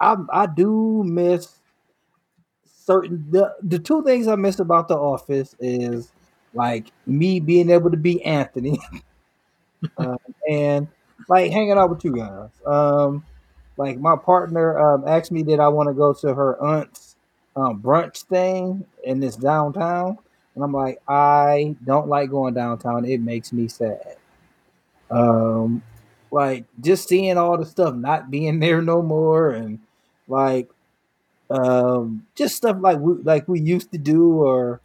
i 0.00 0.16
i 0.32 0.46
do 0.46 1.02
miss 1.04 1.58
certain 2.64 3.26
the, 3.30 3.54
the 3.62 3.78
two 3.78 4.02
things 4.04 4.26
i 4.26 4.34
miss 4.34 4.58
about 4.58 4.88
the 4.88 4.96
office 4.96 5.54
is 5.60 6.12
like 6.54 6.90
me 7.06 7.38
being 7.38 7.70
able 7.70 7.90
to 7.90 7.96
be 7.96 8.22
Anthony, 8.24 8.80
uh, 9.98 10.16
and 10.50 10.88
like 11.28 11.52
hanging 11.52 11.72
out 11.72 11.90
with 11.90 12.04
you 12.04 12.16
guys. 12.16 12.50
Um, 12.66 13.24
like 13.76 13.98
my 13.98 14.16
partner 14.16 14.78
um, 14.78 15.04
asked 15.06 15.32
me 15.32 15.42
did 15.42 15.60
I 15.60 15.68
want 15.68 15.88
to 15.88 15.94
go 15.94 16.12
to 16.12 16.34
her 16.34 16.60
aunt's 16.62 17.16
um, 17.56 17.80
brunch 17.80 18.24
thing 18.24 18.84
in 19.04 19.20
this 19.20 19.36
downtown, 19.36 20.18
and 20.60 20.64
I'm 20.64 20.72
like 20.72 21.00
I 21.08 21.76
don't 21.84 22.08
like 22.08 22.30
going 22.30 22.54
downtown. 22.54 23.04
It 23.06 23.20
makes 23.20 23.52
me 23.52 23.68
sad. 23.68 24.16
Um, 25.10 25.82
like 26.30 26.64
just 26.80 27.08
seeing 27.08 27.36
all 27.36 27.58
the 27.58 27.66
stuff 27.66 27.94
not 27.94 28.30
being 28.30 28.60
there 28.60 28.82
no 28.82 29.02
more, 29.02 29.50
and 29.50 29.80
like 30.28 30.68
um, 31.50 32.26
just 32.36 32.56
stuff 32.56 32.76
like 32.80 32.98
we 32.98 33.14
like 33.22 33.48
we 33.48 33.60
used 33.60 33.92
to 33.92 33.98
do, 33.98 34.34
or 34.34 34.80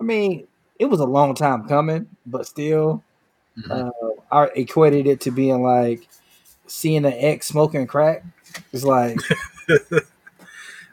I 0.00 0.04
mean, 0.04 0.46
it 0.78 0.86
was 0.86 1.00
a 1.00 1.06
long 1.06 1.34
time 1.34 1.68
coming, 1.68 2.08
but 2.26 2.46
still, 2.46 3.02
Mhm. 3.58 3.90
uh, 3.90 4.10
I 4.32 4.44
equated 4.56 5.06
it 5.06 5.20
to 5.22 5.30
being 5.30 5.62
like 5.62 6.08
seeing 6.66 7.04
an 7.04 7.14
ex 7.16 7.48
smoking 7.48 7.86
crack. 7.86 8.24
It's 8.72 8.84
like 8.84 9.18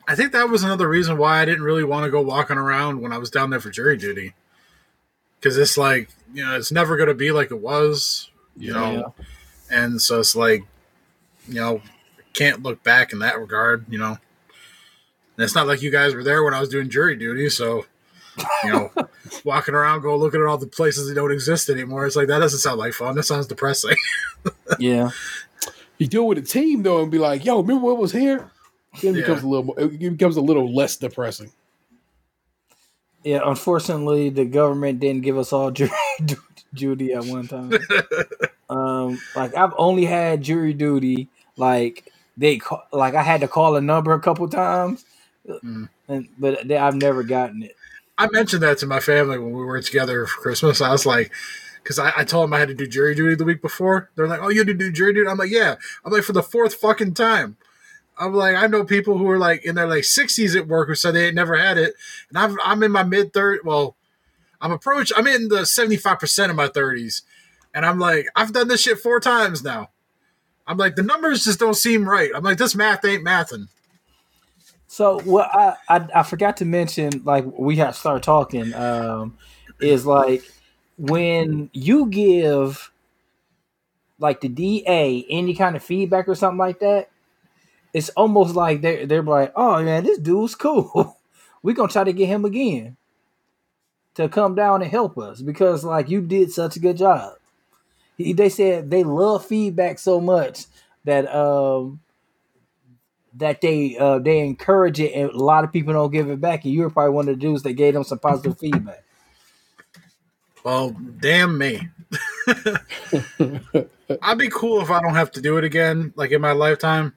I 0.07 0.15
think 0.15 0.31
that 0.31 0.49
was 0.49 0.63
another 0.63 0.87
reason 0.87 1.17
why 1.17 1.41
I 1.41 1.45
didn't 1.45 1.63
really 1.63 1.83
want 1.83 2.05
to 2.05 2.11
go 2.11 2.21
walking 2.21 2.57
around 2.57 3.01
when 3.01 3.11
I 3.11 3.17
was 3.17 3.29
down 3.29 3.49
there 3.49 3.59
for 3.59 3.69
jury 3.69 3.97
duty. 3.97 4.33
Because 5.39 5.57
it's 5.57 5.77
like, 5.77 6.09
you 6.33 6.45
know, 6.45 6.55
it's 6.55 6.71
never 6.71 6.97
going 6.97 7.09
to 7.09 7.15
be 7.15 7.31
like 7.31 7.51
it 7.51 7.59
was, 7.59 8.29
you 8.55 8.73
know. 8.73 9.13
And 9.69 10.01
so 10.01 10.19
it's 10.19 10.35
like, 10.35 10.63
you 11.47 11.55
know, 11.55 11.81
can't 12.33 12.63
look 12.63 12.83
back 12.83 13.13
in 13.13 13.19
that 13.19 13.39
regard, 13.39 13.85
you 13.89 13.97
know. 13.97 14.17
And 15.37 15.43
it's 15.43 15.55
not 15.55 15.67
like 15.67 15.81
you 15.81 15.91
guys 15.91 16.13
were 16.13 16.23
there 16.23 16.43
when 16.43 16.53
I 16.53 16.59
was 16.59 16.69
doing 16.69 16.89
jury 16.89 17.15
duty, 17.15 17.49
so 17.49 17.85
you 18.63 18.71
know, 18.71 18.91
walking 19.43 19.75
around, 19.75 20.01
go 20.01 20.15
looking 20.17 20.41
at 20.41 20.47
all 20.47 20.57
the 20.57 20.67
places 20.67 21.07
that 21.07 21.15
don't 21.15 21.31
exist 21.31 21.69
anymore. 21.69 22.05
It's 22.05 22.15
like 22.15 22.27
that 22.27 22.39
doesn't 22.39 22.59
sound 22.59 22.79
like 22.79 22.93
fun. 22.93 23.15
That 23.15 23.23
sounds 23.23 23.47
depressing. 23.47 23.97
yeah. 24.79 25.11
You 25.97 26.07
do 26.07 26.23
it 26.23 26.27
with 26.27 26.37
a 26.39 26.41
team 26.41 26.83
though, 26.83 27.01
and 27.01 27.11
be 27.11 27.17
like, 27.17 27.45
"Yo, 27.45 27.61
remember 27.61 27.85
what 27.85 27.97
was 27.97 28.11
here?" 28.11 28.51
Then 29.01 29.15
it 29.15 29.19
Yeah. 29.19 29.21
becomes 29.25 29.43
a 29.43 29.47
little, 29.47 29.63
more, 29.65 29.79
it 29.79 29.99
becomes 29.99 30.37
a 30.37 30.41
little 30.41 30.73
less 30.73 30.95
depressing. 30.95 31.51
Yeah, 33.23 33.41
unfortunately, 33.43 34.29
the 34.29 34.45
government 34.45 34.99
didn't 34.99 35.23
give 35.23 35.37
us 35.37 35.51
all 35.51 35.71
jury 35.71 35.89
duty 36.73 37.13
at 37.13 37.25
one 37.25 37.47
time. 37.47 37.73
um, 38.69 39.19
like 39.35 39.55
I've 39.55 39.73
only 39.77 40.05
had 40.05 40.41
jury 40.43 40.73
duty. 40.73 41.27
Like 41.57 42.11
they, 42.37 42.57
ca- 42.57 42.85
like 42.91 43.15
I 43.15 43.23
had 43.23 43.41
to 43.41 43.47
call 43.47 43.75
a 43.77 43.81
number 43.81 44.13
a 44.13 44.19
couple 44.19 44.47
times, 44.49 45.05
Mm. 45.47 45.89
and 46.07 46.27
but 46.39 46.67
they, 46.67 46.75
I've 46.77 46.95
never 46.95 47.21
gotten 47.23 47.63
it. 47.63 47.75
I 48.17 48.27
mentioned 48.31 48.63
that 48.63 48.77
to 48.79 48.87
my 48.87 48.99
family 48.99 49.37
when 49.37 49.51
we 49.53 49.63
were 49.63 49.79
together 49.81 50.25
for 50.25 50.41
Christmas. 50.41 50.81
I 50.81 50.91
was 50.91 51.05
like, 51.05 51.31
because 51.83 51.99
I, 51.99 52.11
I 52.17 52.23
told 52.23 52.45
them 52.45 52.53
I 52.53 52.59
had 52.59 52.69
to 52.69 52.73
do 52.73 52.87
jury 52.87 53.13
duty 53.13 53.35
the 53.35 53.43
week 53.45 53.61
before. 53.61 54.09
They're 54.15 54.27
like, 54.27 54.39
"Oh, 54.41 54.49
you 54.49 54.59
had 54.59 54.67
to 54.67 54.73
do 54.73 54.91
jury 54.91 55.13
duty?" 55.13 55.29
I'm 55.29 55.37
like, 55.37 55.51
"Yeah." 55.51 55.75
I'm 56.03 56.11
like, 56.11 56.23
for 56.23 56.33
the 56.33 56.41
fourth 56.43 56.73
fucking 56.75 57.13
time. 57.13 57.57
I'm 58.17 58.33
like, 58.33 58.55
I 58.55 58.67
know 58.67 58.83
people 58.83 59.17
who 59.17 59.29
are 59.29 59.37
like 59.37 59.65
in 59.65 59.75
their 59.75 59.87
like 59.87 60.03
60s 60.03 60.55
at 60.55 60.67
work 60.67 60.87
who 60.87 60.95
said 60.95 61.11
they 61.11 61.31
never 61.31 61.57
had 61.57 61.77
it, 61.77 61.95
and 62.29 62.37
I'm 62.37 62.57
I'm 62.63 62.83
in 62.83 62.91
my 62.91 63.03
mid 63.03 63.33
third. 63.33 63.59
Well, 63.63 63.95
I'm 64.61 64.71
approach. 64.71 65.11
I'm 65.15 65.27
in 65.27 65.49
the 65.49 65.65
75 65.65 66.19
percent 66.19 66.49
of 66.49 66.55
my 66.55 66.67
30s, 66.67 67.23
and 67.73 67.85
I'm 67.85 67.99
like, 67.99 68.27
I've 68.35 68.53
done 68.53 68.67
this 68.67 68.81
shit 68.81 68.99
four 68.99 69.19
times 69.19 69.63
now. 69.63 69.89
I'm 70.67 70.77
like, 70.77 70.95
the 70.95 71.03
numbers 71.03 71.43
just 71.43 71.59
don't 71.59 71.75
seem 71.75 72.09
right. 72.09 72.31
I'm 72.33 72.43
like, 72.43 72.57
this 72.57 72.75
math 72.75 73.05
ain't 73.05 73.25
mathing. 73.25 73.67
So 74.87 75.19
what 75.21 75.53
I, 75.53 75.75
I 75.89 76.07
I 76.15 76.23
forgot 76.23 76.57
to 76.57 76.65
mention, 76.65 77.21
like 77.25 77.45
we 77.45 77.75
have 77.77 77.93
to 77.93 77.99
start 77.99 78.23
talking, 78.23 78.73
um, 78.73 79.37
is 79.79 80.05
like 80.05 80.43
when 80.97 81.69
you 81.73 82.07
give 82.07 82.91
like 84.19 84.41
the 84.41 84.47
DA 84.47 85.25
any 85.29 85.53
kind 85.53 85.75
of 85.75 85.83
feedback 85.83 86.29
or 86.29 86.35
something 86.35 86.57
like 86.57 86.79
that, 86.79 87.09
it's 87.95 88.09
almost 88.09 88.55
like 88.55 88.81
they're 88.81 89.05
they're 89.05 89.23
like, 89.23 89.53
oh 89.55 89.81
man, 89.81 90.03
this 90.03 90.17
dude's 90.19 90.53
cool. 90.53 91.17
We're 91.63 91.73
gonna 91.73 91.87
try 91.87 92.03
to 92.03 92.11
get 92.11 92.27
him 92.27 92.43
again 92.43 92.97
to 94.15 94.27
come 94.27 94.53
down 94.53 94.81
and 94.81 94.91
help 94.91 95.17
us 95.17 95.41
because 95.41 95.85
like 95.85 96.09
you 96.09 96.19
did 96.19 96.51
such 96.51 96.75
a 96.75 96.81
good 96.81 96.97
job. 96.97 97.37
He, 98.17 98.33
they 98.33 98.49
said 98.49 98.91
they 98.91 99.05
love 99.05 99.45
feedback 99.45 99.97
so 99.99 100.19
much 100.19 100.65
that 101.05 101.33
um 101.33 102.01
that 103.33 103.61
they 103.61 103.95
uh 103.97 104.19
they 104.19 104.39
encourage 104.39 104.99
it 104.99 105.13
and 105.13 105.29
a 105.29 105.37
lot 105.37 105.63
of 105.63 105.71
people 105.71 105.93
don't 105.93 106.11
give 106.11 106.29
it 106.29 106.41
back 106.41 106.65
and 106.65 106.73
you 106.73 106.81
were 106.81 106.89
probably 106.89 107.13
one 107.13 107.29
of 107.29 107.35
the 107.35 107.41
dudes 107.41 107.63
that 107.63 107.73
gave 107.73 107.93
them 107.93 108.03
some 108.03 108.19
positive 108.19 108.59
feedback. 108.59 109.05
Well, 110.65 110.93
damn 111.21 111.57
me. 111.57 111.87
I'd 114.21 114.37
be 114.37 114.49
cool 114.49 114.81
if 114.81 114.91
I 114.91 114.99
don't 114.99 115.15
have 115.15 115.31
to 115.31 115.41
do 115.41 115.57
it 115.57 115.63
again, 115.63 116.11
like 116.17 116.31
in 116.31 116.41
my 116.41 116.51
lifetime. 116.51 117.13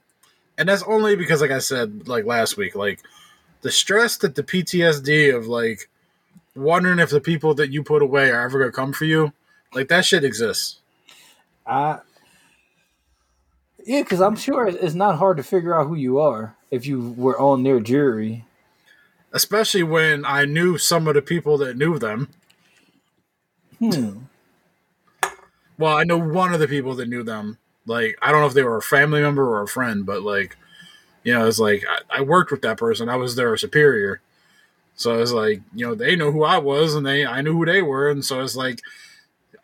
And 0.59 0.69
that's 0.69 0.83
only 0.83 1.15
because, 1.15 1.41
like 1.41 1.53
I 1.53 1.61
said, 1.61 2.09
like 2.09 2.27
last 2.27 2.57
week, 2.57 2.75
like 2.75 3.01
the 3.63 3.71
stress 3.71 4.17
that 4.19 4.35
the 4.35 4.43
PTSD 4.43 5.35
of 5.35 5.47
like 5.47 5.89
wondering 6.57 6.99
if 6.99 7.11
the 7.11 7.21
people 7.21 7.55
that 7.55 7.71
you 7.71 7.85
put 7.85 8.03
away 8.03 8.31
are 8.31 8.43
ever 8.43 8.59
gonna 8.59 8.73
come 8.73 8.93
for 8.93 9.05
you, 9.05 9.33
like 9.73 9.89
that 9.89 10.05
shit 10.05 10.25
exists. 10.25 10.81
I 11.65 12.01
yeah, 13.85 14.03
because 14.03 14.21
I'm 14.21 14.37
sure 14.37 14.67
it's 14.67 14.77
it's 14.79 14.95
not 14.95 15.17
hard 15.17 15.37
to 15.37 15.43
figure 15.43 15.75
out 15.79 15.87
who 15.87 15.95
you 15.95 16.19
are 16.19 16.57
if 16.71 16.87
you 16.87 17.15
were 17.17 17.39
on 17.41 17.63
their 17.63 17.81
jury. 17.81 18.45
Especially 19.33 19.83
when 19.83 20.25
I 20.25 20.45
knew 20.45 20.77
some 20.77 21.07
of 21.07 21.15
the 21.15 21.23
people 21.23 21.57
that 21.59 21.77
knew 21.77 21.99
them. 21.99 22.31
Hmm. 23.79 24.19
Well, 25.79 25.97
I 25.97 26.03
know 26.03 26.19
one 26.19 26.53
of 26.53 26.59
the 26.59 26.67
people 26.67 26.97
that 26.97 27.09
knew 27.09 27.23
them. 27.23 27.59
Like, 27.89 28.19
I 28.21 28.31
don't 28.31 28.41
know 28.43 28.47
if 28.47 28.55
they 28.55 28.63
were 28.63 28.77
a 28.77 28.83
family 28.83 29.21
member 29.21 29.45
or 29.45 29.63
a 29.63 29.69
friend, 29.69 30.05
but 30.05 30.23
like, 30.23 30.57
you 31.25 31.33
know, 31.33 31.47
it's 31.47 31.59
like 31.59 31.85
I, 31.89 32.19
I 32.19 32.21
worked 32.21 32.51
with 32.51 32.63
that 32.63 32.79
person. 32.79 33.09
I 33.09 33.17
was 33.17 33.35
their 33.35 33.57
superior, 33.57 34.21
so 34.95 35.21
it's 35.21 35.33
like 35.33 35.63
you 35.75 35.87
know 35.87 35.95
they 35.95 36.17
know 36.17 36.31
who 36.31 36.45
I 36.45 36.59
was 36.59 36.95
and 36.95 37.05
they 37.05 37.27
I 37.27 37.41
knew 37.41 37.55
who 37.55 37.67
they 37.67 37.83
were, 37.83 38.11
and 38.11 38.25
so 38.25 38.41
it's 38.41 38.57
like 38.57 38.81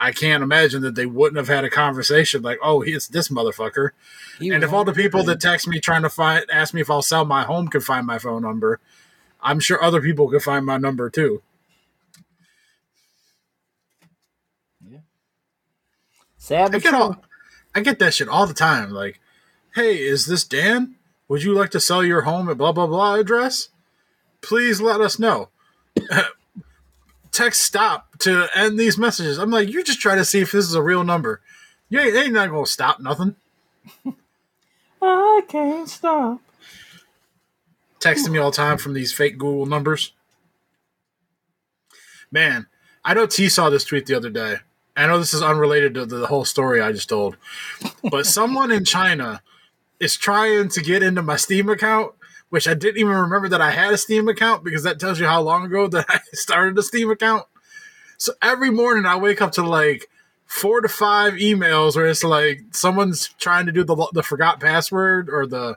I 0.00 0.12
can't 0.12 0.42
imagine 0.42 0.82
that 0.82 0.94
they 0.94 1.06
wouldn't 1.06 1.36
have 1.36 1.48
had 1.48 1.64
a 1.64 1.70
conversation 1.70 2.42
like, 2.42 2.58
oh, 2.62 2.82
it's 2.82 3.08
this 3.08 3.28
motherfucker. 3.28 3.90
He 4.38 4.50
And 4.50 4.64
if 4.64 4.72
all 4.72 4.84
the 4.84 4.92
people 4.92 5.22
that 5.24 5.40
text 5.40 5.68
me 5.68 5.80
trying 5.80 6.02
to 6.02 6.10
find 6.10 6.44
ask 6.50 6.74
me 6.74 6.80
if 6.80 6.90
I'll 6.90 7.02
sell 7.02 7.24
my 7.24 7.44
home 7.44 7.68
can 7.68 7.80
find 7.80 8.06
my 8.06 8.18
phone 8.18 8.42
number, 8.42 8.80
I'm 9.40 9.60
sure 9.60 9.82
other 9.82 10.00
people 10.00 10.28
can 10.28 10.40
find 10.40 10.66
my 10.66 10.78
number 10.78 11.08
too. 11.10 11.42
sad 16.36 16.66
I 16.66 16.68
but 16.68 16.82
get 16.82 16.92
all, 16.94 17.16
I 17.74 17.80
get 17.80 17.98
that 17.98 18.14
shit 18.14 18.28
all 18.28 18.46
the 18.46 18.54
time. 18.54 18.90
Like, 18.90 19.20
hey, 19.74 19.98
is 19.98 20.26
this 20.26 20.44
Dan? 20.44 20.96
Would 21.28 21.42
you 21.42 21.54
like 21.54 21.70
to 21.70 21.80
sell 21.80 22.04
your 22.04 22.22
home 22.22 22.48
at 22.48 22.58
blah 22.58 22.72
blah 22.72 22.86
blah 22.86 23.14
address? 23.14 23.68
Please 24.40 24.80
let 24.80 25.00
us 25.00 25.18
know. 25.18 25.48
Text 27.32 27.62
stop 27.62 28.18
to 28.18 28.46
end 28.54 28.78
these 28.78 28.98
messages. 28.98 29.38
I'm 29.38 29.50
like, 29.50 29.68
you're 29.68 29.82
just 29.82 30.00
trying 30.00 30.18
to 30.18 30.24
see 30.24 30.40
if 30.40 30.52
this 30.52 30.66
is 30.66 30.74
a 30.74 30.82
real 30.82 31.02
number. 31.02 31.40
You 31.88 32.00
ain't, 32.00 32.12
they 32.12 32.24
ain't 32.24 32.32
not 32.32 32.50
gonna 32.50 32.66
stop 32.66 33.00
nothing. 33.00 33.36
I 35.02 35.42
can't 35.48 35.88
stop. 35.88 36.40
Texting 38.00 38.30
me 38.30 38.38
all 38.38 38.50
the 38.50 38.56
time 38.56 38.78
from 38.78 38.92
these 38.92 39.12
fake 39.12 39.38
Google 39.38 39.66
numbers. 39.66 40.12
Man, 42.30 42.66
I 43.04 43.14
know 43.14 43.26
Tee 43.26 43.48
saw 43.48 43.70
this 43.70 43.84
tweet 43.84 44.06
the 44.06 44.14
other 44.14 44.30
day. 44.30 44.56
I 44.96 45.06
know 45.06 45.18
this 45.18 45.34
is 45.34 45.42
unrelated 45.42 45.94
to 45.94 46.06
the 46.06 46.26
whole 46.26 46.44
story 46.44 46.80
I 46.80 46.92
just 46.92 47.08
told, 47.08 47.36
but 48.10 48.26
someone 48.26 48.70
in 48.70 48.84
China 48.84 49.42
is 49.98 50.16
trying 50.16 50.68
to 50.68 50.80
get 50.80 51.02
into 51.02 51.22
my 51.22 51.36
Steam 51.36 51.68
account, 51.68 52.12
which 52.50 52.68
I 52.68 52.74
didn't 52.74 53.00
even 53.00 53.12
remember 53.12 53.48
that 53.48 53.60
I 53.60 53.72
had 53.72 53.92
a 53.92 53.98
Steam 53.98 54.28
account 54.28 54.62
because 54.62 54.84
that 54.84 55.00
tells 55.00 55.18
you 55.18 55.26
how 55.26 55.40
long 55.42 55.64
ago 55.64 55.88
that 55.88 56.06
I 56.08 56.20
started 56.32 56.78
a 56.78 56.82
Steam 56.82 57.10
account. 57.10 57.46
So 58.18 58.32
every 58.40 58.70
morning 58.70 59.06
I 59.06 59.16
wake 59.16 59.42
up 59.42 59.52
to 59.52 59.62
like 59.62 60.08
four 60.46 60.80
to 60.80 60.88
five 60.88 61.34
emails 61.34 61.96
where 61.96 62.06
it's 62.06 62.22
like 62.22 62.62
someone's 62.70 63.28
trying 63.38 63.66
to 63.66 63.72
do 63.72 63.82
the 63.82 64.08
the 64.12 64.22
forgot 64.22 64.60
password 64.60 65.28
or 65.28 65.46
the 65.46 65.76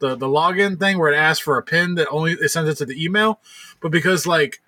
the 0.00 0.16
the 0.16 0.26
login 0.26 0.78
thing 0.78 0.98
where 0.98 1.12
it 1.12 1.16
asks 1.16 1.42
for 1.42 1.56
a 1.56 1.62
pin 1.62 1.94
that 1.94 2.08
only 2.10 2.32
it 2.32 2.50
sends 2.50 2.68
it 2.68 2.76
to 2.76 2.84
the 2.84 3.02
email, 3.02 3.40
but 3.80 3.90
because 3.90 4.26
like 4.26 4.60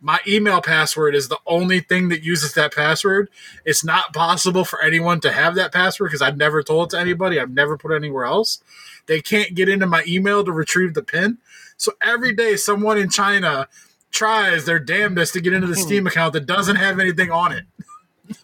my 0.00 0.20
email 0.26 0.60
password 0.60 1.14
is 1.14 1.28
the 1.28 1.38
only 1.46 1.80
thing 1.80 2.08
that 2.10 2.22
uses 2.22 2.54
that 2.54 2.74
password. 2.74 3.30
It's 3.64 3.84
not 3.84 4.12
possible 4.12 4.64
for 4.64 4.80
anyone 4.82 5.20
to 5.20 5.32
have 5.32 5.54
that 5.54 5.72
password 5.72 6.08
because 6.08 6.22
I've 6.22 6.36
never 6.36 6.62
told 6.62 6.88
it 6.88 6.96
to 6.96 7.00
anybody. 7.00 7.40
I've 7.40 7.50
never 7.50 7.78
put 7.78 7.92
it 7.92 7.96
anywhere 7.96 8.24
else. 8.24 8.62
They 9.06 9.20
can't 9.20 9.54
get 9.54 9.68
into 9.68 9.86
my 9.86 10.04
email 10.06 10.44
to 10.44 10.52
retrieve 10.52 10.94
the 10.94 11.02
pin. 11.02 11.38
So 11.76 11.92
every 12.02 12.34
day, 12.34 12.56
someone 12.56 12.98
in 12.98 13.10
China 13.10 13.68
tries 14.10 14.64
their 14.64 14.78
damnedest 14.78 15.32
to 15.34 15.40
get 15.40 15.52
into 15.52 15.66
the 15.66 15.76
Steam 15.76 16.06
account 16.06 16.32
that 16.32 16.46
doesn't 16.46 16.76
have 16.76 16.98
anything 16.98 17.30
on 17.30 17.52
it. 17.52 17.64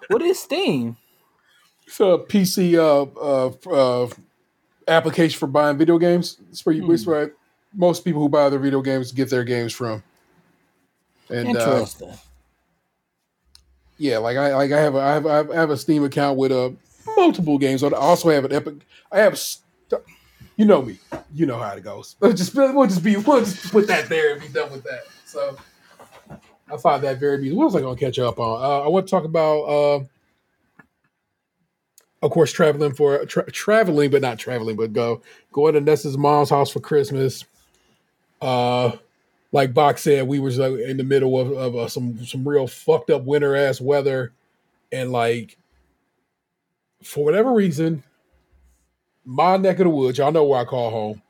What 0.08 0.22
is 0.22 0.38
Steam? 0.38 0.96
It's 1.86 2.00
a 2.00 2.18
PC 2.18 2.74
uh, 2.76 3.02
uh, 3.20 4.04
uh, 4.04 4.08
application 4.86 5.38
for 5.38 5.46
buying 5.46 5.78
video 5.78 5.98
games. 5.98 6.38
It's 6.50 6.64
where, 6.64 6.74
you, 6.74 6.90
it's 6.92 7.06
where 7.06 7.32
most 7.74 8.04
people 8.04 8.20
who 8.22 8.28
buy 8.28 8.48
their 8.48 8.58
video 8.58 8.82
games 8.82 9.12
get 9.12 9.30
their 9.30 9.44
games 9.44 9.72
from. 9.72 10.02
And 11.32 11.56
uh, 11.56 11.70
Interesting. 11.70 12.12
yeah, 13.98 14.18
like 14.18 14.36
I 14.36 14.54
like 14.54 14.70
I 14.70 14.80
have 14.80 14.94
a, 14.94 15.00
I 15.00 15.12
have 15.12 15.26
I 15.26 15.36
have, 15.36 15.50
I 15.50 15.54
have 15.54 15.70
a 15.70 15.76
Steam 15.76 16.04
account 16.04 16.36
with 16.36 16.52
uh, 16.52 16.70
multiple 17.16 17.56
games. 17.58 17.82
I 17.82 17.88
also 17.90 18.28
have 18.28 18.44
an 18.44 18.52
Epic. 18.52 18.74
I 19.10 19.20
have, 19.20 19.38
st- 19.38 19.62
you 20.56 20.66
know 20.66 20.82
me, 20.82 20.98
you 21.34 21.46
know 21.46 21.58
how 21.58 21.72
it 21.74 21.82
goes. 21.82 22.16
We'll 22.20 22.32
just 22.34 22.54
we'll 22.54 22.86
just 22.86 23.02
be 23.02 23.16
we'll 23.16 23.40
just 23.44 23.72
put 23.72 23.86
that 23.86 24.08
there 24.08 24.32
and 24.32 24.42
be 24.42 24.48
done 24.48 24.70
with 24.70 24.84
that. 24.84 25.04
So 25.24 25.56
I 26.70 26.76
find 26.76 27.02
that 27.02 27.18
very 27.18 27.36
amusing. 27.36 27.56
What 27.58 27.66
was 27.66 27.76
I 27.76 27.80
going 27.80 27.96
to 27.96 28.04
catch 28.04 28.18
up 28.18 28.38
on? 28.38 28.62
Uh, 28.62 28.84
I 28.84 28.88
want 28.88 29.06
to 29.06 29.10
talk 29.10 29.24
about, 29.24 29.60
uh, 29.62 30.04
of 32.22 32.30
course, 32.30 32.52
traveling 32.52 32.94
for 32.94 33.24
tra- 33.24 33.50
traveling, 33.50 34.10
but 34.10 34.20
not 34.22 34.38
traveling, 34.38 34.76
but 34.76 34.92
go 34.92 35.22
going 35.50 35.74
to 35.74 35.80
Nessa's 35.80 36.18
mom's 36.18 36.50
house 36.50 36.70
for 36.70 36.80
Christmas. 36.80 37.44
Uh, 38.40 38.92
like 39.52 39.74
Bach 39.74 39.98
said, 39.98 40.26
we 40.26 40.40
was 40.40 40.58
uh, 40.58 40.74
in 40.74 40.96
the 40.96 41.04
middle 41.04 41.38
of, 41.38 41.52
of 41.52 41.76
uh, 41.76 41.88
some 41.88 42.24
some 42.24 42.46
real 42.46 42.66
fucked 42.66 43.10
up 43.10 43.24
winter 43.24 43.54
ass 43.54 43.80
weather, 43.80 44.32
and 44.90 45.12
like 45.12 45.58
for 47.02 47.24
whatever 47.24 47.52
reason, 47.52 48.02
my 49.24 49.56
neck 49.56 49.78
of 49.78 49.84
the 49.84 49.90
woods, 49.90 50.18
y'all 50.18 50.32
know 50.32 50.44
where 50.44 50.60
I 50.60 50.64
call 50.64 50.90
home. 50.90 51.22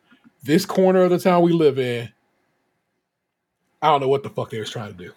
This 0.43 0.67
corner 0.67 1.03
of 1.03 1.11
the 1.11 1.19
town 1.19 1.43
we 1.43 1.53
live 1.53 1.79
in, 1.79 2.09
I 3.81 3.89
don't 3.89 4.01
know 4.01 4.09
what 4.09 4.23
the 4.23 4.31
fuck 4.31 4.51
they 4.51 4.59
was 4.59 4.71
trying 4.71 4.93
to 4.93 4.99
do. 4.99 5.13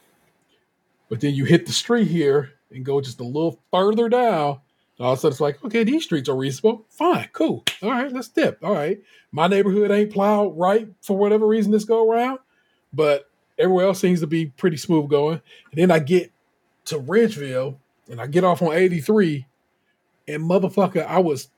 But 1.10 1.22
then 1.22 1.34
you 1.36 1.46
hit 1.46 1.66
the 1.66 1.72
street 1.72 2.08
here 2.08 2.54
and 2.72 2.86
go 2.86 3.02
just 3.02 3.20
a 3.20 3.24
little 3.24 3.60
further 3.72 4.10
down. 4.10 4.60
All 5.00 5.12
of 5.12 5.18
a 5.18 5.22
sudden 5.22 5.34
it's 5.34 5.42
like, 5.42 5.64
okay, 5.64 5.84
these 5.84 6.04
streets 6.04 6.30
are 6.30 6.36
reasonable. 6.36 6.86
Fine, 6.90 7.30
cool. 7.34 7.64
All 7.82 7.92
right, 7.92 8.12
let's 8.12 8.30
dip. 8.30 8.64
All 8.64 8.74
right. 8.74 9.00
My 9.32 9.48
neighborhood 9.48 9.92
ain't 9.92 10.14
plowed 10.14 10.58
right 10.58 10.88
for 11.02 11.18
whatever 11.18 11.46
reason 11.46 11.72
this 11.72 11.84
go 11.84 12.10
around, 12.10 12.40
but 12.96 13.30
everywhere 13.58 13.86
else 13.86 14.00
seems 14.00 14.20
to 14.22 14.28
be 14.28 14.48
pretty 14.48 14.78
smooth 14.78 15.10
going. 15.10 15.42
And 15.72 15.82
then 15.82 15.92
I 15.92 16.00
get 16.00 16.32
to 16.86 17.00
Ridgeville 17.00 17.78
and 18.10 18.22
I 18.22 18.28
get 18.28 18.44
off 18.44 18.62
on 18.62 18.74
83 18.74 19.46
and 20.28 20.44
motherfucker, 20.44 21.06
I 21.06 21.20
was 21.20 21.50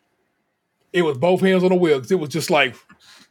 it 0.93 1.01
was 1.01 1.17
both 1.17 1.41
hands 1.41 1.63
on 1.63 1.69
the 1.69 1.75
wheel 1.75 1.97
because 1.97 2.11
it 2.11 2.19
was 2.19 2.29
just 2.29 2.49
like 2.49 2.75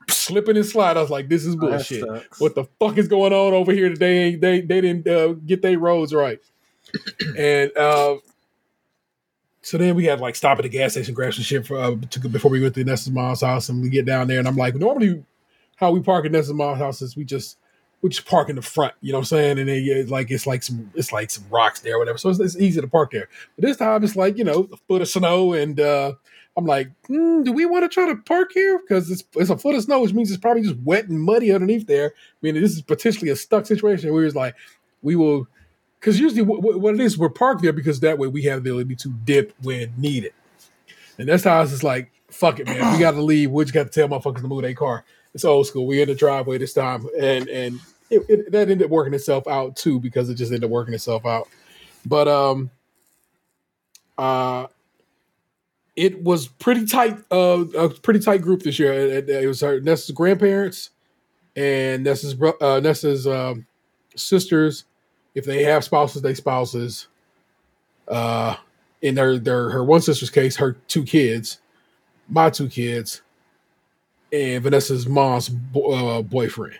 slipping 0.08 0.56
and 0.56 0.66
slide. 0.66 0.96
I 0.96 1.00
was 1.00 1.10
like, 1.10 1.28
this 1.28 1.44
is 1.44 1.54
Oh, 1.54 1.58
bullshit. 1.58 2.04
sucks. 2.04 2.40
What 2.40 2.54
the 2.54 2.64
fuck 2.78 2.98
is 2.98 3.08
going 3.08 3.32
on 3.32 3.54
over 3.54 3.72
here 3.72 3.88
today? 3.88 4.36
They 4.36 4.60
they 4.60 4.80
didn't 4.80 5.06
uh, 5.08 5.32
get 5.32 5.62
their 5.62 5.78
roads 5.78 6.14
right. 6.14 6.38
and 7.38 7.76
uh, 7.76 8.16
so 9.62 9.78
then 9.78 9.96
we 9.96 10.04
had 10.04 10.20
like 10.20 10.36
stop 10.36 10.58
at 10.58 10.62
the 10.62 10.68
gas 10.68 10.92
station, 10.92 11.14
grab 11.14 11.34
some 11.34 11.42
shit 11.42 11.66
for, 11.66 11.76
uh, 11.78 11.96
to, 12.10 12.28
before 12.28 12.50
we 12.50 12.60
went 12.62 12.74
to 12.76 12.84
Nessa's 12.84 13.10
mom's 13.10 13.40
house, 13.40 13.68
and 13.68 13.82
we 13.82 13.88
get 13.88 14.06
down 14.06 14.28
there, 14.28 14.38
and 14.38 14.46
I'm 14.46 14.56
like, 14.56 14.76
normally 14.76 15.24
how 15.74 15.90
we 15.90 16.00
park 16.00 16.24
at 16.24 16.32
Nessa's 16.32 16.52
mom's 16.52 16.78
house 16.78 17.02
is 17.02 17.16
we 17.16 17.24
just 17.24 17.58
we 18.06 18.10
just 18.10 18.26
park 18.26 18.48
in 18.48 18.56
the 18.56 18.62
front, 18.62 18.94
you 19.00 19.12
know 19.12 19.18
what 19.18 19.22
I'm 19.32 19.38
saying? 19.38 19.58
And 19.58 19.68
then 19.68 19.82
it's 19.84 20.10
like 20.10 20.30
it's 20.30 20.46
like 20.46 20.62
some 20.62 20.90
it's 20.94 21.12
like 21.12 21.30
some 21.30 21.44
rocks 21.50 21.80
there, 21.80 21.98
whatever. 21.98 22.18
So 22.18 22.30
it's, 22.30 22.40
it's 22.40 22.56
easy 22.56 22.80
to 22.80 22.88
park 22.88 23.10
there. 23.10 23.28
But 23.56 23.66
this 23.66 23.76
time 23.76 24.02
it's 24.04 24.16
like 24.16 24.38
you 24.38 24.44
know 24.44 24.68
a 24.72 24.76
foot 24.88 25.02
of 25.02 25.08
snow, 25.08 25.52
and 25.52 25.78
uh, 25.80 26.12
I'm 26.56 26.64
like, 26.66 26.90
hmm, 27.06 27.42
do 27.42 27.52
we 27.52 27.66
want 27.66 27.84
to 27.84 27.88
try 27.88 28.06
to 28.08 28.16
park 28.16 28.52
here? 28.54 28.78
Because 28.78 29.10
it's 29.10 29.24
it's 29.34 29.50
a 29.50 29.58
foot 29.58 29.74
of 29.74 29.82
snow, 29.82 30.00
which 30.00 30.14
means 30.14 30.30
it's 30.30 30.40
probably 30.40 30.62
just 30.62 30.76
wet 30.84 31.08
and 31.08 31.20
muddy 31.20 31.52
underneath 31.52 31.86
there. 31.86 32.12
I 32.16 32.38
mean, 32.42 32.54
this 32.54 32.72
is 32.72 32.82
potentially 32.82 33.30
a 33.30 33.36
stuck 33.36 33.66
situation. 33.66 34.12
We 34.12 34.24
was 34.24 34.34
like, 34.36 34.54
we 35.02 35.16
will, 35.16 35.48
because 36.00 36.18
usually 36.20 36.42
what, 36.42 36.62
what- 36.62 36.80
what 36.80 36.94
it 36.94 37.00
is, 37.00 37.18
we're 37.18 37.28
parked 37.28 37.62
there 37.62 37.72
because 37.72 38.00
that 38.00 38.18
way 38.18 38.28
we 38.28 38.42
have 38.44 38.62
the 38.64 38.70
ability 38.70 38.96
to 38.96 39.08
dip 39.24 39.52
when 39.62 39.92
needed. 39.98 40.32
And 41.18 41.28
that's 41.28 41.44
how 41.44 41.58
I 41.58 41.60
was 41.62 41.70
just 41.70 41.82
like, 41.84 42.12
fuck 42.30 42.60
it, 42.60 42.66
man. 42.66 42.92
We 42.92 42.98
got 43.00 43.12
to 43.12 43.22
leave. 43.22 43.50
We 43.50 43.64
just 43.64 43.74
got 43.74 43.84
to 43.84 43.88
tell 43.90 44.08
motherfuckers 44.08 44.42
to 44.42 44.48
move 44.48 44.62
their 44.62 44.74
car. 44.74 45.04
It's 45.34 45.44
old 45.44 45.66
school. 45.66 45.86
We 45.86 46.00
in 46.00 46.08
the 46.08 46.14
driveway 46.14 46.56
this 46.58 46.72
time, 46.72 47.06
and 47.20 47.46
and 47.48 47.78
it, 48.10 48.24
it, 48.28 48.52
that 48.52 48.70
ended 48.70 48.84
up 48.84 48.90
working 48.90 49.14
itself 49.14 49.46
out 49.46 49.76
too 49.76 50.00
because 50.00 50.28
it 50.30 50.34
just 50.34 50.52
ended 50.52 50.64
up 50.64 50.70
working 50.70 50.94
itself 50.94 51.26
out. 51.26 51.48
But 52.04 52.28
um, 52.28 52.70
uh, 54.16 54.66
it 55.96 56.22
was 56.22 56.46
pretty 56.46 56.86
tight. 56.86 57.18
Uh, 57.30 57.64
a 57.76 57.88
pretty 57.88 58.20
tight 58.20 58.42
group 58.42 58.62
this 58.62 58.78
year. 58.78 58.92
It, 58.92 59.28
it 59.28 59.46
was 59.46 59.60
her 59.60 59.80
Nessa's 59.80 60.10
grandparents 60.12 60.90
and 61.56 62.04
Nessa's 62.04 62.36
uh, 62.60 62.80
Nessa's 62.80 63.26
um, 63.26 63.66
sisters. 64.14 64.84
If 65.34 65.44
they 65.44 65.64
have 65.64 65.84
spouses, 65.84 66.22
they 66.22 66.34
spouses. 66.34 67.08
Uh, 68.08 68.56
in 69.02 69.16
her 69.16 69.38
their 69.38 69.70
her 69.70 69.84
one 69.84 70.00
sister's 70.00 70.30
case, 70.30 70.56
her 70.56 70.72
two 70.88 71.04
kids, 71.04 71.58
my 72.28 72.50
two 72.50 72.68
kids, 72.68 73.22
and 74.32 74.62
Vanessa's 74.62 75.06
mom's 75.06 75.48
bo- 75.48 76.18
uh, 76.18 76.22
boyfriend. 76.22 76.78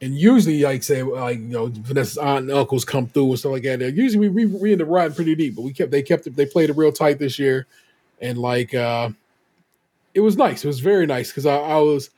And 0.00 0.14
usually, 0.14 0.62
like 0.62 0.84
say, 0.84 1.02
like 1.02 1.38
you 1.38 1.48
know, 1.48 1.66
Vanessa's 1.66 2.18
aunt 2.18 2.48
and 2.48 2.50
uncles 2.52 2.84
come 2.84 3.08
through 3.08 3.30
and 3.30 3.38
stuff 3.38 3.52
like 3.52 3.64
that. 3.64 3.82
And 3.82 3.96
usually, 3.96 4.28
we, 4.28 4.46
we 4.46 4.58
we 4.58 4.72
end 4.72 4.82
up 4.82 4.88
riding 4.88 5.14
pretty 5.14 5.34
deep, 5.34 5.56
but 5.56 5.62
we 5.62 5.72
kept 5.72 5.90
they 5.90 6.02
kept 6.02 6.26
it 6.26 6.36
they 6.36 6.46
played 6.46 6.70
it 6.70 6.76
real 6.76 6.92
tight 6.92 7.18
this 7.18 7.38
year, 7.38 7.66
and 8.20 8.38
like 8.38 8.74
uh, 8.74 9.10
it 10.14 10.20
was 10.20 10.36
nice. 10.36 10.64
It 10.64 10.68
was 10.68 10.80
very 10.80 11.06
nice 11.06 11.30
because 11.30 11.46
I, 11.46 11.56
I 11.56 11.78
was 11.78 12.10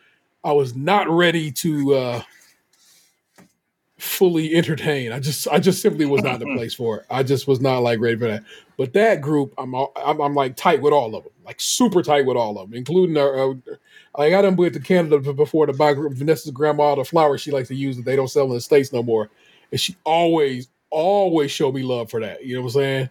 I 0.45 0.53
was 0.53 0.75
not 0.77 1.09
ready 1.09 1.51
to 1.53 1.95
uh, 1.95 2.23
fully 4.01 4.55
entertained. 4.55 5.13
I 5.13 5.21
just 5.21 5.47
I 5.49 5.59
just 5.59 5.83
simply 5.83 6.07
was 6.07 6.23
not 6.23 6.41
in 6.41 6.49
the 6.49 6.55
place 6.57 6.75
for 6.75 6.99
it. 6.99 7.07
I 7.11 7.23
just 7.23 7.47
was 7.47 7.61
not 7.61 7.79
like 7.81 8.01
ready 8.01 8.17
for 8.17 8.27
that. 8.27 8.45
But 8.77 8.93
that 8.95 9.21
group, 9.21 9.53
I'm 9.59 9.75
all, 9.75 9.93
I'm, 9.97 10.21
I'm 10.21 10.35
like 10.35 10.57
tight 10.57 10.81
with 10.81 10.93
all 10.93 11.15
of 11.15 11.25
them, 11.25 11.33
like 11.45 11.61
super 11.61 12.03
tight 12.03 12.25
with 12.25 12.37
all 12.37 12.59
of 12.59 12.71
them, 12.71 12.77
including 12.77 13.17
our. 13.17 13.53
Uh, 13.53 13.55
like 14.19 14.35
I 14.35 14.43
done 14.43 14.57
went 14.57 14.75
to 14.75 14.81
Canada 14.81 15.33
before 15.33 15.67
to 15.67 15.73
buy 15.73 15.95
Vanessa's 15.95 16.51
grandma 16.51 16.97
the 16.97 17.05
flowers 17.05 17.41
she 17.41 17.53
likes 17.53 17.69
to 17.69 17.77
use 17.77 17.97
that 17.97 18.05
they 18.05 18.17
don't 18.17 18.29
sell 18.29 18.47
in 18.47 18.53
the 18.53 18.61
states 18.61 18.93
no 18.93 19.03
more, 19.03 19.31
and 19.71 19.81
she 19.81 19.97
always 20.05 20.69
always 20.91 21.51
showed 21.51 21.75
me 21.75 21.83
love 21.83 22.11
for 22.11 22.21
that. 22.21 22.45
You 22.45 22.57
know 22.57 22.63
what 22.63 22.69
I'm 22.69 22.81
saying? 22.81 23.11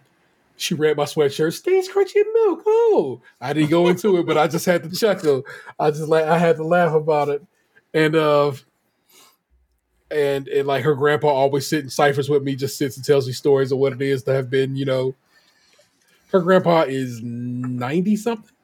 She 0.56 0.74
read 0.74 0.98
my 0.98 1.04
sweatshirt, 1.04 1.54
stays 1.54 1.88
crunchy 1.88 2.22
milk. 2.34 2.62
Oh, 2.66 3.22
I 3.40 3.54
didn't 3.54 3.70
go 3.70 3.88
into 3.88 4.18
it, 4.18 4.26
but 4.26 4.36
I 4.36 4.46
just 4.46 4.66
had 4.66 4.82
to 4.82 4.90
chuckle. 4.90 5.42
I 5.78 5.90
just 5.90 6.08
like 6.08 6.24
I 6.24 6.36
had 6.36 6.56
to 6.56 6.64
laugh 6.64 6.92
about 6.92 7.30
it, 7.30 7.42
and 7.94 8.14
uh, 8.14 8.52
and 10.10 10.48
and 10.48 10.66
like 10.66 10.84
her 10.84 10.94
grandpa 10.94 11.28
always 11.28 11.66
sits 11.66 11.84
in 11.84 11.90
ciphers 11.90 12.28
with 12.28 12.42
me, 12.42 12.56
just 12.56 12.78
sits 12.78 12.96
and 12.96 13.04
tells 13.04 13.26
me 13.26 13.32
stories 13.32 13.72
of 13.72 13.78
what 13.78 13.92
it 13.92 14.02
is 14.02 14.22
to 14.24 14.32
have 14.32 14.50
been, 14.50 14.76
you 14.76 14.84
know. 14.84 15.14
Her 16.32 16.40
grandpa 16.40 16.82
is 16.82 17.20
ninety 17.22 18.16
something, 18.16 18.54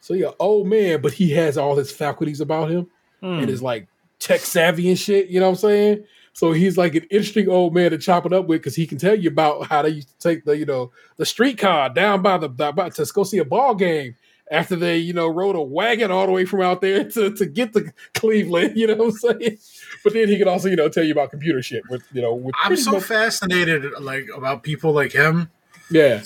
so 0.00 0.14
yeah, 0.14 0.30
old 0.38 0.66
man, 0.66 1.00
but 1.02 1.12
he 1.12 1.30
has 1.32 1.58
all 1.58 1.76
his 1.76 1.90
faculties 1.92 2.40
about 2.40 2.70
him 2.70 2.86
Hmm. 3.20 3.40
and 3.40 3.50
is 3.50 3.62
like 3.62 3.88
tech 4.20 4.40
savvy 4.40 4.88
and 4.88 4.98
shit. 4.98 5.28
You 5.28 5.40
know 5.40 5.46
what 5.46 5.52
I'm 5.52 5.56
saying? 5.56 6.04
So 6.32 6.52
he's 6.52 6.78
like 6.78 6.94
an 6.94 7.04
interesting 7.10 7.48
old 7.48 7.74
man 7.74 7.90
to 7.90 7.98
chop 7.98 8.24
it 8.24 8.32
up 8.32 8.46
with 8.46 8.60
because 8.60 8.76
he 8.76 8.86
can 8.86 8.96
tell 8.96 9.14
you 9.16 9.28
about 9.28 9.66
how 9.66 9.82
they 9.82 9.88
used 9.88 10.08
to 10.08 10.18
take 10.18 10.44
the 10.44 10.56
you 10.56 10.66
know 10.66 10.92
the 11.16 11.26
streetcar 11.26 11.90
down 11.90 12.22
by 12.22 12.38
the 12.38 12.48
by, 12.48 12.70
to 12.90 13.06
go 13.12 13.24
see 13.24 13.38
a 13.38 13.44
ball 13.44 13.74
game 13.74 14.14
after 14.50 14.76
they 14.76 14.98
you 14.98 15.12
know 15.12 15.26
rode 15.28 15.56
a 15.56 15.60
wagon 15.60 16.10
all 16.12 16.26
the 16.26 16.32
way 16.32 16.44
from 16.44 16.60
out 16.62 16.80
there 16.80 17.04
to, 17.10 17.34
to 17.34 17.44
get 17.44 17.72
to 17.72 17.92
Cleveland. 18.14 18.76
You 18.76 18.86
know 18.86 18.94
what 18.94 19.06
I'm 19.06 19.40
saying? 19.40 19.58
But 20.04 20.12
then 20.12 20.28
he 20.28 20.38
can 20.38 20.48
also 20.48 20.68
you 20.68 20.76
know 20.76 20.88
tell 20.88 21.04
you 21.04 21.12
about 21.12 21.30
computer 21.30 21.62
shit 21.62 21.82
with 21.90 22.02
you 22.12 22.22
know 22.22 22.34
with 22.34 22.54
I'm 22.62 22.76
so 22.76 22.92
much- 22.92 23.04
fascinated, 23.04 23.84
like 24.00 24.26
about 24.34 24.62
people 24.62 24.92
like 24.92 25.12
him. 25.12 25.50
yeah 25.90 26.20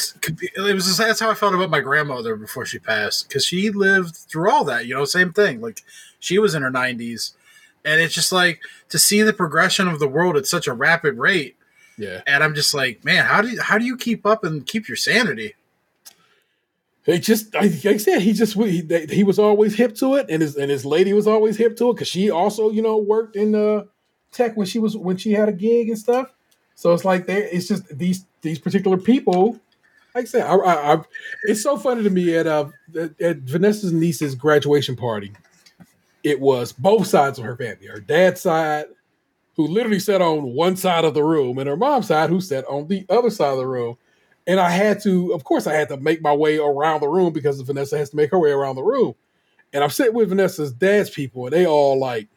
It 0.56 0.74
was 0.74 0.96
that's 0.96 1.20
how 1.20 1.30
I 1.30 1.34
felt 1.34 1.54
about 1.54 1.70
my 1.70 1.80
grandmother 1.80 2.36
before 2.36 2.66
she 2.66 2.78
passed 2.78 3.28
because 3.28 3.44
she 3.44 3.70
lived 3.70 4.16
through 4.16 4.50
all 4.50 4.64
that. 4.64 4.86
You 4.86 4.94
know, 4.94 5.04
same 5.04 5.32
thing. 5.32 5.60
Like 5.60 5.82
she 6.20 6.38
was 6.38 6.54
in 6.54 6.62
her 6.62 6.70
90s, 6.70 7.32
and 7.84 8.00
it's 8.00 8.14
just 8.14 8.32
like 8.32 8.60
to 8.90 8.98
see 8.98 9.22
the 9.22 9.32
progression 9.32 9.88
of 9.88 9.98
the 10.00 10.08
world 10.08 10.36
at 10.36 10.46
such 10.46 10.66
a 10.66 10.72
rapid 10.72 11.18
rate. 11.18 11.56
yeah. 11.98 12.20
And 12.26 12.42
I'm 12.44 12.54
just 12.54 12.74
like, 12.74 13.04
man, 13.04 13.24
how 13.26 13.40
do 13.42 13.48
you, 13.48 13.60
how 13.60 13.78
do 13.78 13.84
you 13.84 13.96
keep 13.96 14.24
up 14.26 14.44
and 14.44 14.66
keep 14.66 14.88
your 14.88 14.96
sanity? 14.96 15.54
He 17.04 17.18
just, 17.18 17.52
like 17.54 17.84
I 17.84 17.96
said, 17.96 18.22
he 18.22 18.32
just 18.32 18.54
he, 18.54 18.82
he 19.10 19.24
was 19.24 19.38
always 19.38 19.74
hip 19.74 19.94
to 19.96 20.14
it, 20.14 20.26
and 20.28 20.40
his 20.40 20.56
and 20.56 20.70
his 20.70 20.84
lady 20.84 21.12
was 21.12 21.26
always 21.26 21.56
hip 21.56 21.76
to 21.78 21.90
it 21.90 21.94
because 21.94 22.08
she 22.08 22.30
also, 22.30 22.70
you 22.70 22.80
know, 22.80 22.96
worked 22.96 23.34
in 23.34 23.54
uh, 23.54 23.84
tech 24.30 24.56
when 24.56 24.66
she 24.66 24.78
was 24.78 24.96
when 24.96 25.16
she 25.16 25.32
had 25.32 25.48
a 25.48 25.52
gig 25.52 25.88
and 25.88 25.98
stuff. 25.98 26.32
So 26.76 26.92
it's 26.92 27.04
like 27.04 27.26
they, 27.26 27.42
it's 27.44 27.66
just 27.68 27.96
these 27.96 28.24
these 28.40 28.58
particular 28.58 28.96
people. 28.96 29.58
Like 30.14 30.24
I 30.24 30.26
said, 30.26 30.46
I, 30.46 30.54
I, 30.54 30.94
I, 30.94 31.02
it's 31.44 31.62
so 31.62 31.76
funny 31.76 32.02
to 32.04 32.10
me 32.10 32.36
at 32.36 32.46
uh 32.46 32.66
at 33.20 33.38
Vanessa's 33.38 33.92
niece's 33.92 34.34
graduation 34.36 34.94
party. 34.94 35.32
It 36.22 36.40
was 36.40 36.72
both 36.72 37.08
sides 37.08 37.38
of 37.38 37.44
her 37.44 37.56
family. 37.56 37.86
Her 37.86 37.98
dad's 38.00 38.42
side, 38.42 38.84
who 39.56 39.66
literally 39.66 39.98
sat 39.98 40.22
on 40.22 40.54
one 40.54 40.76
side 40.76 41.04
of 41.04 41.14
the 41.14 41.24
room, 41.24 41.58
and 41.58 41.68
her 41.68 41.76
mom's 41.76 42.06
side, 42.06 42.30
who 42.30 42.40
sat 42.40 42.64
on 42.66 42.86
the 42.86 43.04
other 43.08 43.30
side 43.30 43.52
of 43.52 43.58
the 43.58 43.66
room. 43.66 43.96
And 44.46 44.58
I 44.58 44.70
had 44.70 45.00
to, 45.02 45.32
of 45.32 45.44
course, 45.44 45.66
I 45.66 45.74
had 45.74 45.88
to 45.88 45.96
make 45.96 46.20
my 46.20 46.32
way 46.32 46.58
around 46.58 47.00
the 47.00 47.08
room 47.08 47.32
because 47.32 47.60
Vanessa 47.60 47.96
has 47.96 48.10
to 48.10 48.16
make 48.16 48.30
her 48.30 48.38
way 48.38 48.50
around 48.50 48.76
the 48.76 48.82
room. 48.82 49.14
And 49.72 49.82
I'm 49.82 49.90
sitting 49.90 50.14
with 50.14 50.28
Vanessa's 50.28 50.72
dad's 50.72 51.10
people, 51.10 51.46
and 51.46 51.52
they 51.52 51.66
all 51.66 51.98
like 51.98 52.28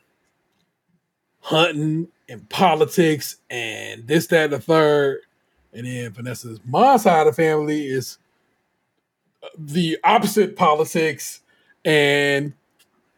hunting 1.42 2.08
and 2.30 2.48
politics 2.50 3.38
and 3.50 4.08
this, 4.08 4.28
that, 4.28 4.46
and 4.46 4.54
the 4.54 4.60
third. 4.60 5.20
And 5.74 5.86
then 5.86 6.12
Vanessa's 6.14 6.60
mom's 6.64 7.04
side 7.04 7.28
of 7.28 7.36
the 7.36 7.42
family 7.42 7.88
is 7.88 8.18
uh, 9.44 9.48
the 9.58 9.98
opposite 10.04 10.56
politics 10.56 11.42
and 11.84 12.54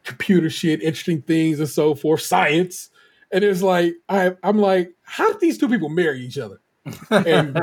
computer 0.04 0.50
shit, 0.50 0.82
interesting 0.82 1.22
things 1.22 1.60
and 1.60 1.70
so 1.70 1.94
forth, 1.94 2.22
science. 2.22 2.90
And 3.32 3.44
it's 3.44 3.62
like 3.62 3.96
I, 4.10 4.36
I'm 4.42 4.58
like, 4.58 4.94
how 5.04 5.32
did 5.32 5.42
these 5.42 5.58
two 5.58 5.70
people 5.70 5.90
marry 5.90 6.22
each 6.22 6.38
other? 6.38 6.60
And 7.10 7.58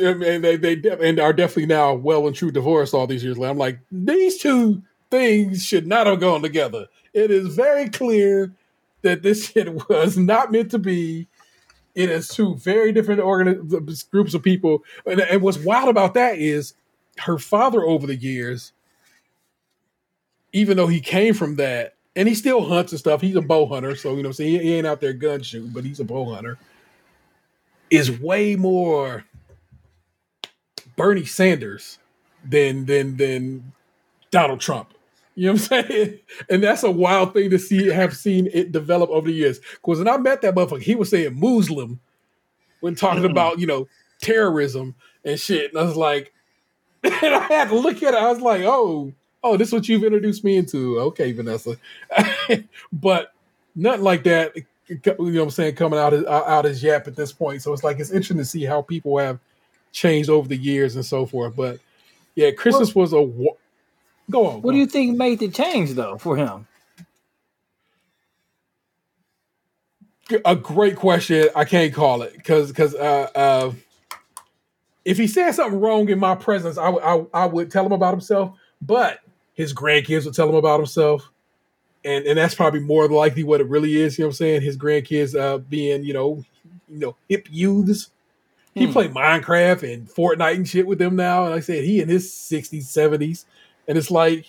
and 0.00 0.44
they, 0.44 0.56
they 0.56 0.76
de- 0.76 1.00
and 1.00 1.18
are 1.18 1.32
definitely 1.32 1.66
now 1.66 1.94
well 1.94 2.26
and 2.26 2.36
true 2.36 2.50
divorced 2.50 2.94
all 2.94 3.06
these 3.06 3.24
years 3.24 3.38
later. 3.38 3.50
I'm 3.50 3.58
like, 3.58 3.78
these 3.90 4.38
two 4.38 4.82
things 5.10 5.64
should 5.64 5.86
not 5.86 6.06
have 6.06 6.20
gone 6.20 6.42
together. 6.42 6.86
It 7.12 7.30
is 7.30 7.54
very 7.54 7.88
clear 7.88 8.52
that 9.02 9.22
this 9.22 9.46
shit 9.50 9.88
was 9.88 10.16
not 10.16 10.52
meant 10.52 10.70
to 10.72 10.78
be. 10.78 11.26
It 11.94 12.08
is 12.08 12.28
two 12.28 12.54
very 12.54 12.92
different 12.92 13.20
groups 14.10 14.34
of 14.34 14.42
people. 14.42 14.84
And, 15.04 15.20
and 15.20 15.42
what's 15.42 15.58
wild 15.58 15.88
about 15.88 16.14
that 16.14 16.38
is 16.38 16.74
her 17.18 17.36
father 17.36 17.82
over 17.82 18.06
the 18.06 18.14
years, 18.14 18.72
even 20.52 20.76
though 20.76 20.86
he 20.86 21.00
came 21.00 21.34
from 21.34 21.56
that, 21.56 21.94
and 22.14 22.28
he 22.28 22.34
still 22.34 22.64
hunts 22.64 22.92
and 22.92 22.98
stuff. 22.98 23.20
He's 23.20 23.36
a 23.36 23.40
bow 23.40 23.66
hunter, 23.66 23.96
so 23.96 24.14
you 24.14 24.22
know 24.22 24.28
what 24.28 24.38
He, 24.38 24.58
he 24.58 24.74
ain't 24.74 24.86
out 24.86 25.00
there 25.00 25.12
gun 25.12 25.42
shooting, 25.42 25.70
but 25.70 25.84
he's 25.84 26.00
a 26.00 26.04
bow 26.04 26.32
hunter 26.32 26.58
is 27.90 28.10
way 28.20 28.56
more 28.56 29.24
Bernie 30.96 31.24
Sanders 31.24 31.98
than 32.44 32.86
than 32.86 33.16
than 33.16 33.72
Donald 34.30 34.60
Trump. 34.60 34.94
You 35.34 35.46
know 35.48 35.52
what 35.54 35.72
I'm 35.72 35.86
saying? 35.88 36.18
And 36.50 36.62
that's 36.62 36.82
a 36.82 36.90
wild 36.90 37.34
thing 37.34 37.50
to 37.50 37.58
see 37.58 37.88
have 37.88 38.16
seen 38.16 38.48
it 38.52 38.72
develop 38.72 39.10
over 39.10 39.28
the 39.28 39.34
years. 39.34 39.60
Because 39.76 39.98
when 39.98 40.08
I 40.08 40.16
met 40.18 40.42
that 40.42 40.54
motherfucker, 40.54 40.82
he 40.82 40.94
was 40.94 41.10
saying 41.10 41.38
Muslim 41.38 42.00
when 42.80 42.94
talking 42.94 43.24
Mm. 43.24 43.30
about, 43.30 43.58
you 43.58 43.66
know, 43.66 43.88
terrorism 44.20 44.94
and 45.24 45.38
shit. 45.40 45.72
And 45.72 45.80
I 45.80 45.84
was 45.84 45.96
like, 45.96 46.32
and 47.04 47.34
I 47.34 47.40
had 47.44 47.68
to 47.68 47.76
look 47.78 48.02
at 48.02 48.14
it. 48.14 48.20
I 48.20 48.30
was 48.30 48.40
like, 48.40 48.62
oh, 48.62 49.12
oh, 49.44 49.56
this 49.56 49.68
is 49.68 49.74
what 49.74 49.88
you've 49.88 50.04
introduced 50.04 50.44
me 50.44 50.56
into. 50.56 51.00
Okay, 51.00 51.32
Vanessa. 51.32 51.76
but 52.92 53.32
nothing 53.74 54.04
like 54.04 54.24
that, 54.24 54.54
you 54.90 54.98
know 55.04 55.14
what 55.16 55.42
I'm 55.44 55.50
saying, 55.50 55.76
coming 55.76 55.98
out 55.98 56.12
as, 56.12 56.24
out 56.26 56.66
as 56.66 56.82
Yap 56.82 57.06
at 57.06 57.16
this 57.16 57.32
point. 57.32 57.62
So 57.62 57.72
it's 57.72 57.84
like, 57.84 58.00
it's 58.00 58.10
interesting 58.10 58.38
to 58.38 58.44
see 58.44 58.64
how 58.64 58.82
people 58.82 59.18
have 59.18 59.38
changed 59.92 60.30
over 60.30 60.48
the 60.48 60.56
years 60.56 60.96
and 60.96 61.04
so 61.04 61.26
forth. 61.26 61.56
But 61.56 61.78
yeah, 62.34 62.50
Christmas 62.50 62.94
was 62.94 63.12
a. 63.12 63.22
wa- 63.22 63.54
Go 64.30 64.46
on. 64.46 64.54
What 64.62 64.62
go 64.62 64.72
do 64.72 64.78
you 64.78 64.86
think 64.86 65.16
made 65.16 65.40
the 65.40 65.48
change 65.48 65.94
though 65.94 66.18
for 66.18 66.36
him? 66.36 66.66
a 70.44 70.56
great 70.56 70.96
question. 70.96 71.48
I 71.56 71.64
can't 71.64 71.92
call 71.92 72.22
it 72.22 72.34
because 72.34 72.68
because 72.68 72.94
uh, 72.94 73.28
uh, 73.34 73.72
if 75.04 75.16
he 75.18 75.26
said 75.26 75.52
something 75.52 75.80
wrong 75.80 76.08
in 76.08 76.18
my 76.18 76.34
presence, 76.34 76.78
I 76.78 76.88
would 76.88 77.02
I, 77.02 77.24
I 77.34 77.46
would 77.46 77.70
tell 77.70 77.84
him 77.84 77.92
about 77.92 78.12
himself. 78.12 78.56
But 78.82 79.20
his 79.54 79.74
grandkids 79.74 80.24
would 80.24 80.34
tell 80.34 80.48
him 80.48 80.54
about 80.54 80.80
himself, 80.80 81.30
and 82.04 82.26
and 82.26 82.38
that's 82.38 82.54
probably 82.54 82.80
more 82.80 83.08
likely 83.08 83.44
what 83.44 83.60
it 83.60 83.68
really 83.68 83.96
is. 83.96 84.18
You 84.18 84.24
know 84.24 84.28
what 84.28 84.32
I'm 84.32 84.36
saying? 84.36 84.62
His 84.62 84.76
grandkids 84.76 85.38
uh, 85.38 85.58
being 85.58 86.04
you 86.04 86.12
know 86.14 86.44
you 86.88 86.98
know 86.98 87.16
hip 87.28 87.48
youths. 87.50 88.10
He 88.78 88.86
Hmm. 88.86 88.92
played 88.92 89.12
Minecraft 89.12 89.92
and 89.92 90.08
Fortnite 90.08 90.56
and 90.56 90.68
shit 90.68 90.86
with 90.86 90.98
them 90.98 91.16
now. 91.16 91.42
And 91.44 91.50
like 91.52 91.58
I 91.58 91.62
said, 91.62 91.84
he 91.84 92.00
in 92.00 92.08
his 92.08 92.32
60s, 92.32 92.84
70s. 92.84 93.44
And 93.88 93.98
it's 93.98 94.10
like, 94.10 94.46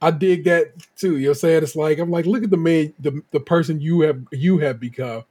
I 0.00 0.10
dig 0.12 0.44
that 0.44 0.72
too. 0.96 1.16
You 1.16 1.24
know 1.24 1.30
what 1.30 1.36
I'm 1.36 1.40
saying? 1.40 1.62
It's 1.64 1.76
like, 1.76 1.98
I'm 1.98 2.10
like, 2.10 2.26
look 2.26 2.44
at 2.44 2.50
the 2.50 2.56
man, 2.56 2.94
the, 3.00 3.22
the 3.32 3.40
person 3.40 3.80
you 3.80 4.02
have 4.02 4.20
you 4.32 4.58
have 4.58 4.80
become. 4.80 5.24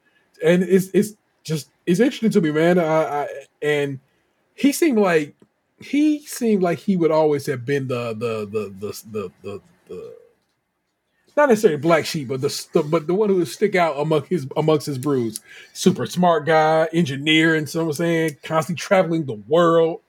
And 0.44 0.64
it's 0.64 0.90
it's 0.94 1.14
just 1.44 1.70
it's 1.86 2.00
interesting 2.00 2.32
to 2.32 2.42
me, 2.42 2.52
man. 2.52 2.80
I, 2.80 2.84
I 3.24 3.28
and 3.62 4.00
he 4.56 4.72
seemed 4.72 5.00
like 5.00 5.36
he 5.80 6.26
seemed 6.26 6.64
like 6.64 6.80
he 6.80 6.98
would 6.98 7.12
always 7.12 7.46
have 7.48 7.66
been 7.66 7.88
the 7.88 8.14
the 8.14 8.48
the 8.52 8.74
the 8.80 9.04
the 9.12 9.32
the, 9.44 9.62
the 9.90 10.16
not 11.36 11.50
necessarily 11.50 11.80
black 11.80 12.06
sheep, 12.06 12.28
but 12.28 12.42
the, 12.42 12.68
the 12.74 12.84
but 12.84 13.08
the 13.08 13.14
one 13.14 13.30
who 13.30 13.36
would 13.38 13.48
stick 13.48 13.76
out 13.76 14.00
among 14.00 14.26
his 14.26 14.48
amongst 14.58 14.86
his 14.86 14.98
brews. 14.98 15.40
Super 15.74 16.06
smart 16.06 16.46
guy, 16.46 16.88
engineer, 16.94 17.56
and 17.56 17.68
so 17.68 17.86
I'm 17.86 17.94
saying, 17.94 18.38
constantly 18.44 18.80
traveling 18.80 19.26
the 19.26 19.42
world. 19.48 20.02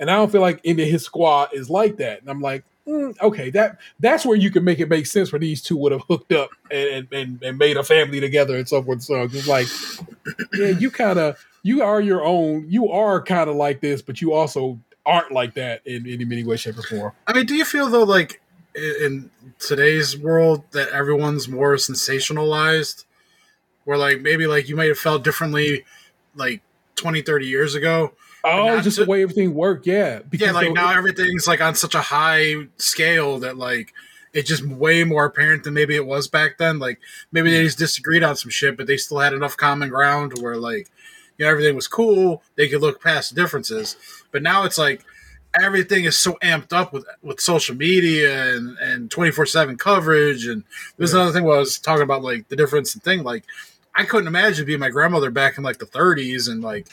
And 0.00 0.10
I 0.10 0.16
don't 0.16 0.32
feel 0.32 0.40
like 0.40 0.60
any 0.64 0.82
of 0.82 0.88
his 0.88 1.04
squad 1.04 1.50
is 1.52 1.70
like 1.70 1.98
that. 1.98 2.20
And 2.20 2.28
I'm 2.28 2.40
like, 2.40 2.64
mm, 2.86 3.18
okay, 3.20 3.50
that 3.50 3.78
that's 4.00 4.26
where 4.26 4.36
you 4.36 4.50
can 4.50 4.64
make 4.64 4.80
it 4.80 4.88
make 4.88 5.06
sense 5.06 5.32
where 5.32 5.38
these 5.38 5.62
two 5.62 5.76
would 5.76 5.92
have 5.92 6.02
hooked 6.08 6.32
up 6.32 6.50
and 6.70 7.06
and, 7.12 7.42
and 7.42 7.58
made 7.58 7.76
a 7.76 7.84
family 7.84 8.20
together 8.20 8.56
and 8.56 8.68
so 8.68 8.82
forth. 8.82 9.02
So 9.02 9.22
it's 9.22 9.46
like, 9.46 9.68
yeah, 10.54 10.78
you 10.78 10.90
kind 10.90 11.18
of 11.18 11.44
you 11.62 11.82
are 11.82 12.00
your 12.00 12.24
own. 12.24 12.66
You 12.68 12.90
are 12.90 13.22
kind 13.22 13.48
of 13.48 13.56
like 13.56 13.80
this, 13.80 14.02
but 14.02 14.20
you 14.20 14.32
also 14.32 14.78
aren't 15.04 15.32
like 15.32 15.54
that 15.54 15.86
in 15.86 16.06
any 16.06 16.24
many 16.24 16.44
way, 16.44 16.56
shape, 16.56 16.78
or 16.78 16.82
form. 16.82 17.12
I 17.26 17.32
mean, 17.32 17.46
do 17.46 17.54
you 17.54 17.64
feel 17.64 17.88
though, 17.88 18.04
like 18.04 18.41
in 18.74 19.30
today's 19.58 20.16
world, 20.18 20.64
that 20.72 20.88
everyone's 20.90 21.48
more 21.48 21.74
sensationalized? 21.76 23.04
Where 23.84 23.98
like 23.98 24.20
maybe 24.20 24.46
like 24.46 24.68
you 24.68 24.76
might 24.76 24.88
have 24.88 24.98
felt 24.98 25.24
differently, 25.24 25.84
like 26.34 26.62
20, 26.96 27.22
30 27.22 27.46
years 27.46 27.74
ago. 27.74 28.12
Oh, 28.44 28.80
just 28.80 28.96
to- 28.98 29.04
the 29.04 29.10
way 29.10 29.22
everything 29.22 29.54
worked, 29.54 29.86
yeah. 29.86 30.20
Because 30.28 30.48
yeah, 30.48 30.52
like 30.52 30.72
now 30.72 30.92
everything's 30.92 31.46
like 31.46 31.60
on 31.60 31.74
such 31.74 31.94
a 31.94 32.00
high 32.00 32.54
scale 32.76 33.38
that 33.40 33.56
like 33.56 33.92
it's 34.32 34.48
just 34.48 34.64
way 34.64 35.04
more 35.04 35.26
apparent 35.26 35.64
than 35.64 35.74
maybe 35.74 35.94
it 35.94 36.06
was 36.06 36.26
back 36.28 36.58
then. 36.58 36.78
Like 36.78 36.98
maybe 37.30 37.50
they 37.50 37.62
just 37.64 37.78
disagreed 37.78 38.22
on 38.22 38.36
some 38.36 38.50
shit, 38.50 38.76
but 38.76 38.86
they 38.86 38.96
still 38.96 39.18
had 39.18 39.32
enough 39.32 39.56
common 39.56 39.88
ground 39.90 40.38
where 40.40 40.56
like 40.56 40.90
you 41.38 41.44
know 41.44 41.50
everything 41.50 41.76
was 41.76 41.88
cool. 41.88 42.42
They 42.56 42.68
could 42.68 42.80
look 42.80 43.02
past 43.02 43.34
the 43.34 43.40
differences. 43.40 43.96
But 44.30 44.42
now 44.42 44.64
it's 44.64 44.78
like 44.78 45.04
everything 45.60 46.04
is 46.04 46.16
so 46.16 46.34
amped 46.42 46.72
up 46.72 46.92
with 46.92 47.04
with 47.22 47.40
social 47.40 47.74
media 47.74 48.54
and 48.54 48.76
and 48.78 49.10
twenty 49.10 49.30
four 49.30 49.46
seven 49.46 49.76
coverage. 49.76 50.46
And 50.46 50.64
there's 50.96 51.12
Yeah. 51.12 51.20
another 51.20 51.32
thing 51.32 51.44
where 51.44 51.56
I 51.56 51.60
was 51.60 51.78
talking 51.78 52.02
about 52.02 52.22
like 52.22 52.48
the 52.48 52.56
difference 52.56 52.94
and 52.94 53.02
thing. 53.02 53.22
Like 53.22 53.44
I 53.94 54.04
couldn't 54.04 54.28
imagine 54.28 54.64
being 54.66 54.80
my 54.80 54.88
grandmother 54.90 55.30
back 55.30 55.58
in 55.58 55.64
like 55.64 55.78
the 55.78 55.84
30s 55.86 56.48
and 56.48 56.62
like 56.62 56.86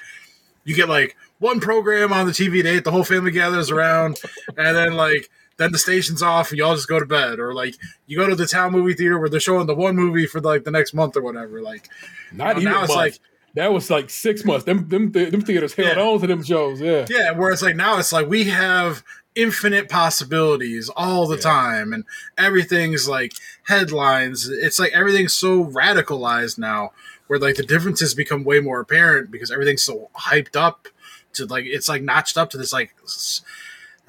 you 0.65 0.75
get 0.75 0.89
like 0.89 1.15
one 1.39 1.61
program 1.61 2.11
on 2.11 2.25
the 2.25 2.33
TV 2.33 2.61
date, 2.61 2.83
the 2.83 2.91
whole 2.91 3.05
family 3.05 3.31
gathers 3.31 3.71
around, 3.71 4.19
and 4.57 4.75
then 4.75 4.93
like 4.95 5.29
then 5.55 5.71
the 5.71 5.77
station's 5.77 6.21
off 6.21 6.49
and 6.51 6.57
y'all 6.59 6.75
just 6.75 6.87
go 6.89 6.99
to 6.99 7.05
bed, 7.05 7.39
or 7.39 7.53
like 7.53 7.75
you 8.07 8.17
go 8.17 8.27
to 8.27 8.35
the 8.35 8.45
town 8.47 8.71
movie 8.73 8.93
theater 8.93 9.17
where 9.19 9.29
they're 9.29 9.39
showing 9.39 9.67
the 9.67 9.75
one 9.75 9.95
movie 9.95 10.25
for 10.25 10.41
like 10.41 10.63
the 10.65 10.71
next 10.71 10.93
month 10.93 11.15
or 11.17 11.21
whatever. 11.21 11.61
Like 11.61 11.87
not 12.33 12.55
now 12.55 12.61
even 12.61 12.67
it's 12.67 12.77
months. 12.79 12.95
like- 12.95 13.19
that 13.59 13.73
was 13.73 13.89
like 13.89 14.09
six 14.09 14.43
months. 14.45 14.65
Them 14.65 14.87
them 14.89 15.11
them 15.11 15.41
theaters 15.41 15.73
held 15.73 15.97
Yeah. 15.97 16.03
on 16.03 16.19
to 16.21 16.27
them 16.27 16.43
shows. 16.43 16.79
Yeah, 16.81 17.05
yeah, 17.09 17.31
whereas 17.31 17.61
like 17.61 17.75
now 17.75 17.99
it's 17.99 18.11
like 18.11 18.27
we 18.27 18.45
have 18.45 19.03
infinite 19.35 19.89
possibilities 19.89 20.89
all 20.95 21.27
the 21.27 21.35
Yeah. 21.35 21.41
time, 21.41 21.93
and 21.93 22.03
everything's 22.37 23.07
like 23.07 23.33
headlines. 23.67 24.49
It's 24.49 24.79
like 24.79 24.91
everything's 24.93 25.33
so 25.33 25.65
radicalized 25.65 26.57
now, 26.57 26.91
where 27.27 27.39
like 27.39 27.55
the 27.55 27.63
differences 27.63 28.13
become 28.15 28.43
way 28.43 28.59
more 28.59 28.79
apparent 28.79 29.29
because 29.31 29.51
everything's 29.51 29.83
so 29.83 30.09
hyped 30.15 30.55
up 30.55 30.87
to 31.33 31.45
like 31.45 31.65
it's 31.65 31.87
like 31.87 32.01
notched 32.01 32.37
up 32.37 32.49
to 32.51 32.57
this 32.57 32.73
like 32.73 32.95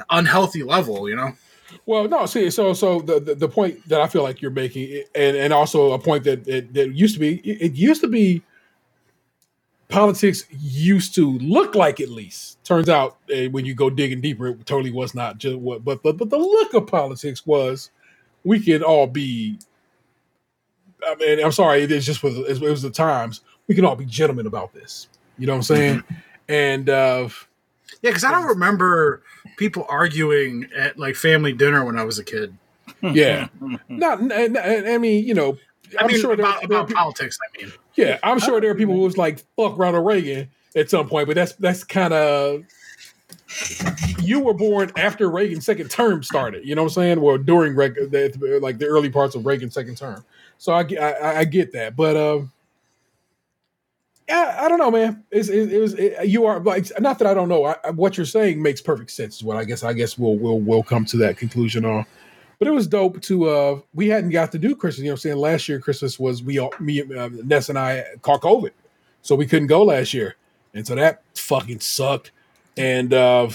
unhealthy 0.08 0.62
level, 0.62 1.08
you 1.08 1.16
know. 1.16 1.32
Well, 1.86 2.08
no, 2.08 2.26
see, 2.26 2.50
so 2.50 2.72
so 2.72 3.00
the, 3.00 3.20
the 3.20 3.34
the 3.34 3.48
point 3.48 3.88
that 3.88 4.00
I 4.00 4.08
feel 4.08 4.22
like 4.22 4.42
you're 4.42 4.50
making, 4.50 5.04
and 5.14 5.36
and 5.36 5.52
also 5.52 5.92
a 5.92 5.98
point 5.98 6.24
that 6.24 6.44
that, 6.44 6.74
that 6.74 6.94
used 6.94 7.14
to 7.14 7.20
be, 7.20 7.36
it, 7.48 7.62
it 7.66 7.72
used 7.74 8.00
to 8.00 8.08
be, 8.08 8.42
politics 9.90 10.44
used 10.50 11.14
to 11.16 11.38
look 11.38 11.74
like 11.74 12.00
at 12.00 12.08
least. 12.08 12.62
Turns 12.64 12.88
out, 12.88 13.18
eh, 13.30 13.48
when 13.48 13.64
you 13.64 13.74
go 13.74 13.90
digging 13.90 14.20
deeper, 14.20 14.48
it 14.48 14.66
totally 14.66 14.90
was 14.92 15.14
not 15.14 15.38
just 15.38 15.56
what, 15.58 15.84
but 15.84 16.02
but 16.02 16.16
but 16.16 16.30
the 16.30 16.38
look 16.38 16.74
of 16.74 16.86
politics 16.86 17.44
was, 17.46 17.90
we 18.44 18.60
could 18.60 18.82
all 18.82 19.06
be. 19.06 19.58
I 21.06 21.14
mean, 21.16 21.44
I'm 21.44 21.52
sorry, 21.52 21.82
it 21.82 21.92
is 21.92 22.06
just 22.06 22.22
was 22.22 22.36
it 22.36 22.60
was 22.60 22.82
the 22.82 22.90
times 22.90 23.40
we 23.66 23.74
can 23.74 23.84
all 23.84 23.96
be 23.96 24.06
gentlemen 24.06 24.46
about 24.46 24.72
this. 24.72 25.08
You 25.38 25.46
know 25.46 25.52
what 25.54 25.58
I'm 25.58 25.62
saying? 25.62 26.04
and 26.48 26.88
uh 26.90 27.28
Yeah, 28.02 28.10
because 28.10 28.24
I 28.24 28.30
don't 28.30 28.46
remember 28.46 29.22
people 29.56 29.86
arguing 29.88 30.68
at 30.76 30.98
like 30.98 31.16
family 31.16 31.52
dinner 31.52 31.84
when 31.84 31.98
I 31.98 32.04
was 32.04 32.18
a 32.18 32.24
kid. 32.24 32.56
yeah, 33.02 33.48
not. 33.88 34.20
I 34.32 34.98
mean, 34.98 35.26
you 35.26 35.34
know, 35.34 35.56
I 35.98 36.02
I'm 36.02 36.08
mean, 36.08 36.20
sure 36.20 36.32
about, 36.32 36.64
about 36.64 36.90
politics. 36.90 37.38
I 37.42 37.62
mean, 37.62 37.72
Yeah, 37.96 38.18
I'm 38.22 38.38
sure 38.38 38.60
there 38.60 38.70
are 38.70 38.74
people 38.74 38.94
who 38.94 39.00
was 39.02 39.16
like, 39.18 39.44
"Fuck 39.56 39.76
Ronald 39.78 40.06
Reagan" 40.06 40.48
at 40.76 40.90
some 40.90 41.08
point, 41.08 41.26
but 41.26 41.34
that's 41.34 41.52
that's 41.54 41.84
kind 41.84 42.12
of 42.14 42.64
you 44.22 44.40
were 44.40 44.54
born 44.54 44.92
after 44.96 45.28
Reagan's 45.30 45.66
second 45.66 45.90
term 45.90 46.22
started. 46.22 46.64
You 46.64 46.74
know 46.74 46.82
what 46.84 46.90
I'm 46.96 47.02
saying? 47.02 47.20
Well, 47.20 47.38
during 47.38 47.74
like 47.76 47.94
the 47.94 48.86
early 48.88 49.10
parts 49.10 49.34
of 49.34 49.44
Reagan's 49.46 49.74
second 49.74 49.96
term. 49.96 50.24
So 50.58 50.72
I, 50.74 50.82
get- 50.82 51.02
I, 51.02 51.40
I 51.40 51.44
get 51.44 51.72
that, 51.72 51.96
but 51.96 52.16
um, 52.16 52.52
yeah, 54.28 54.58
I 54.60 54.68
don't 54.68 54.78
know, 54.78 54.90
man. 54.90 55.24
It's, 55.30 55.48
it, 55.48 55.72
it 55.72 55.80
was 55.80 55.94
it, 55.94 56.28
you 56.28 56.44
are 56.46 56.60
like 56.60 56.88
not 57.00 57.18
that 57.18 57.26
I 57.26 57.34
don't 57.34 57.48
know. 57.48 57.64
I, 57.64 57.76
I- 57.84 57.90
what 57.90 58.16
you're 58.16 58.26
saying 58.26 58.62
makes 58.62 58.80
perfect 58.80 59.10
sense. 59.10 59.36
Is 59.36 59.44
what 59.44 59.56
I 59.56 59.64
guess 59.64 59.82
I 59.82 59.92
guess 59.92 60.16
we'll 60.18 60.36
we'll 60.36 60.60
we'll 60.60 60.82
come 60.82 61.04
to 61.06 61.16
that 61.18 61.36
conclusion 61.36 61.84
on. 61.84 62.06
But 62.60 62.68
it 62.68 62.72
was 62.72 62.86
dope 62.86 63.20
to 63.22 63.48
uh 63.48 63.80
we 63.92 64.08
hadn't 64.08 64.30
got 64.30 64.52
to 64.52 64.58
do 64.58 64.76
Christmas. 64.76 64.98
You 64.98 65.06
know 65.06 65.12
what 65.12 65.18
I'm 65.18 65.20
saying? 65.22 65.36
Last 65.38 65.68
year 65.68 65.80
Christmas 65.80 66.20
was 66.20 66.44
we 66.44 66.58
all 66.58 66.72
me 66.78 67.00
uh, 67.02 67.30
Ness 67.44 67.68
and 67.68 67.78
I 67.78 68.04
caught 68.22 68.42
COVID. 68.42 68.70
So 69.22 69.34
we 69.34 69.46
couldn't 69.46 69.66
go 69.66 69.82
last 69.82 70.14
year. 70.14 70.36
And 70.74 70.86
so 70.86 70.94
that 70.94 71.22
fucking 71.34 71.80
sucked. 71.80 72.30
And 72.76 73.12
uh 73.12 73.48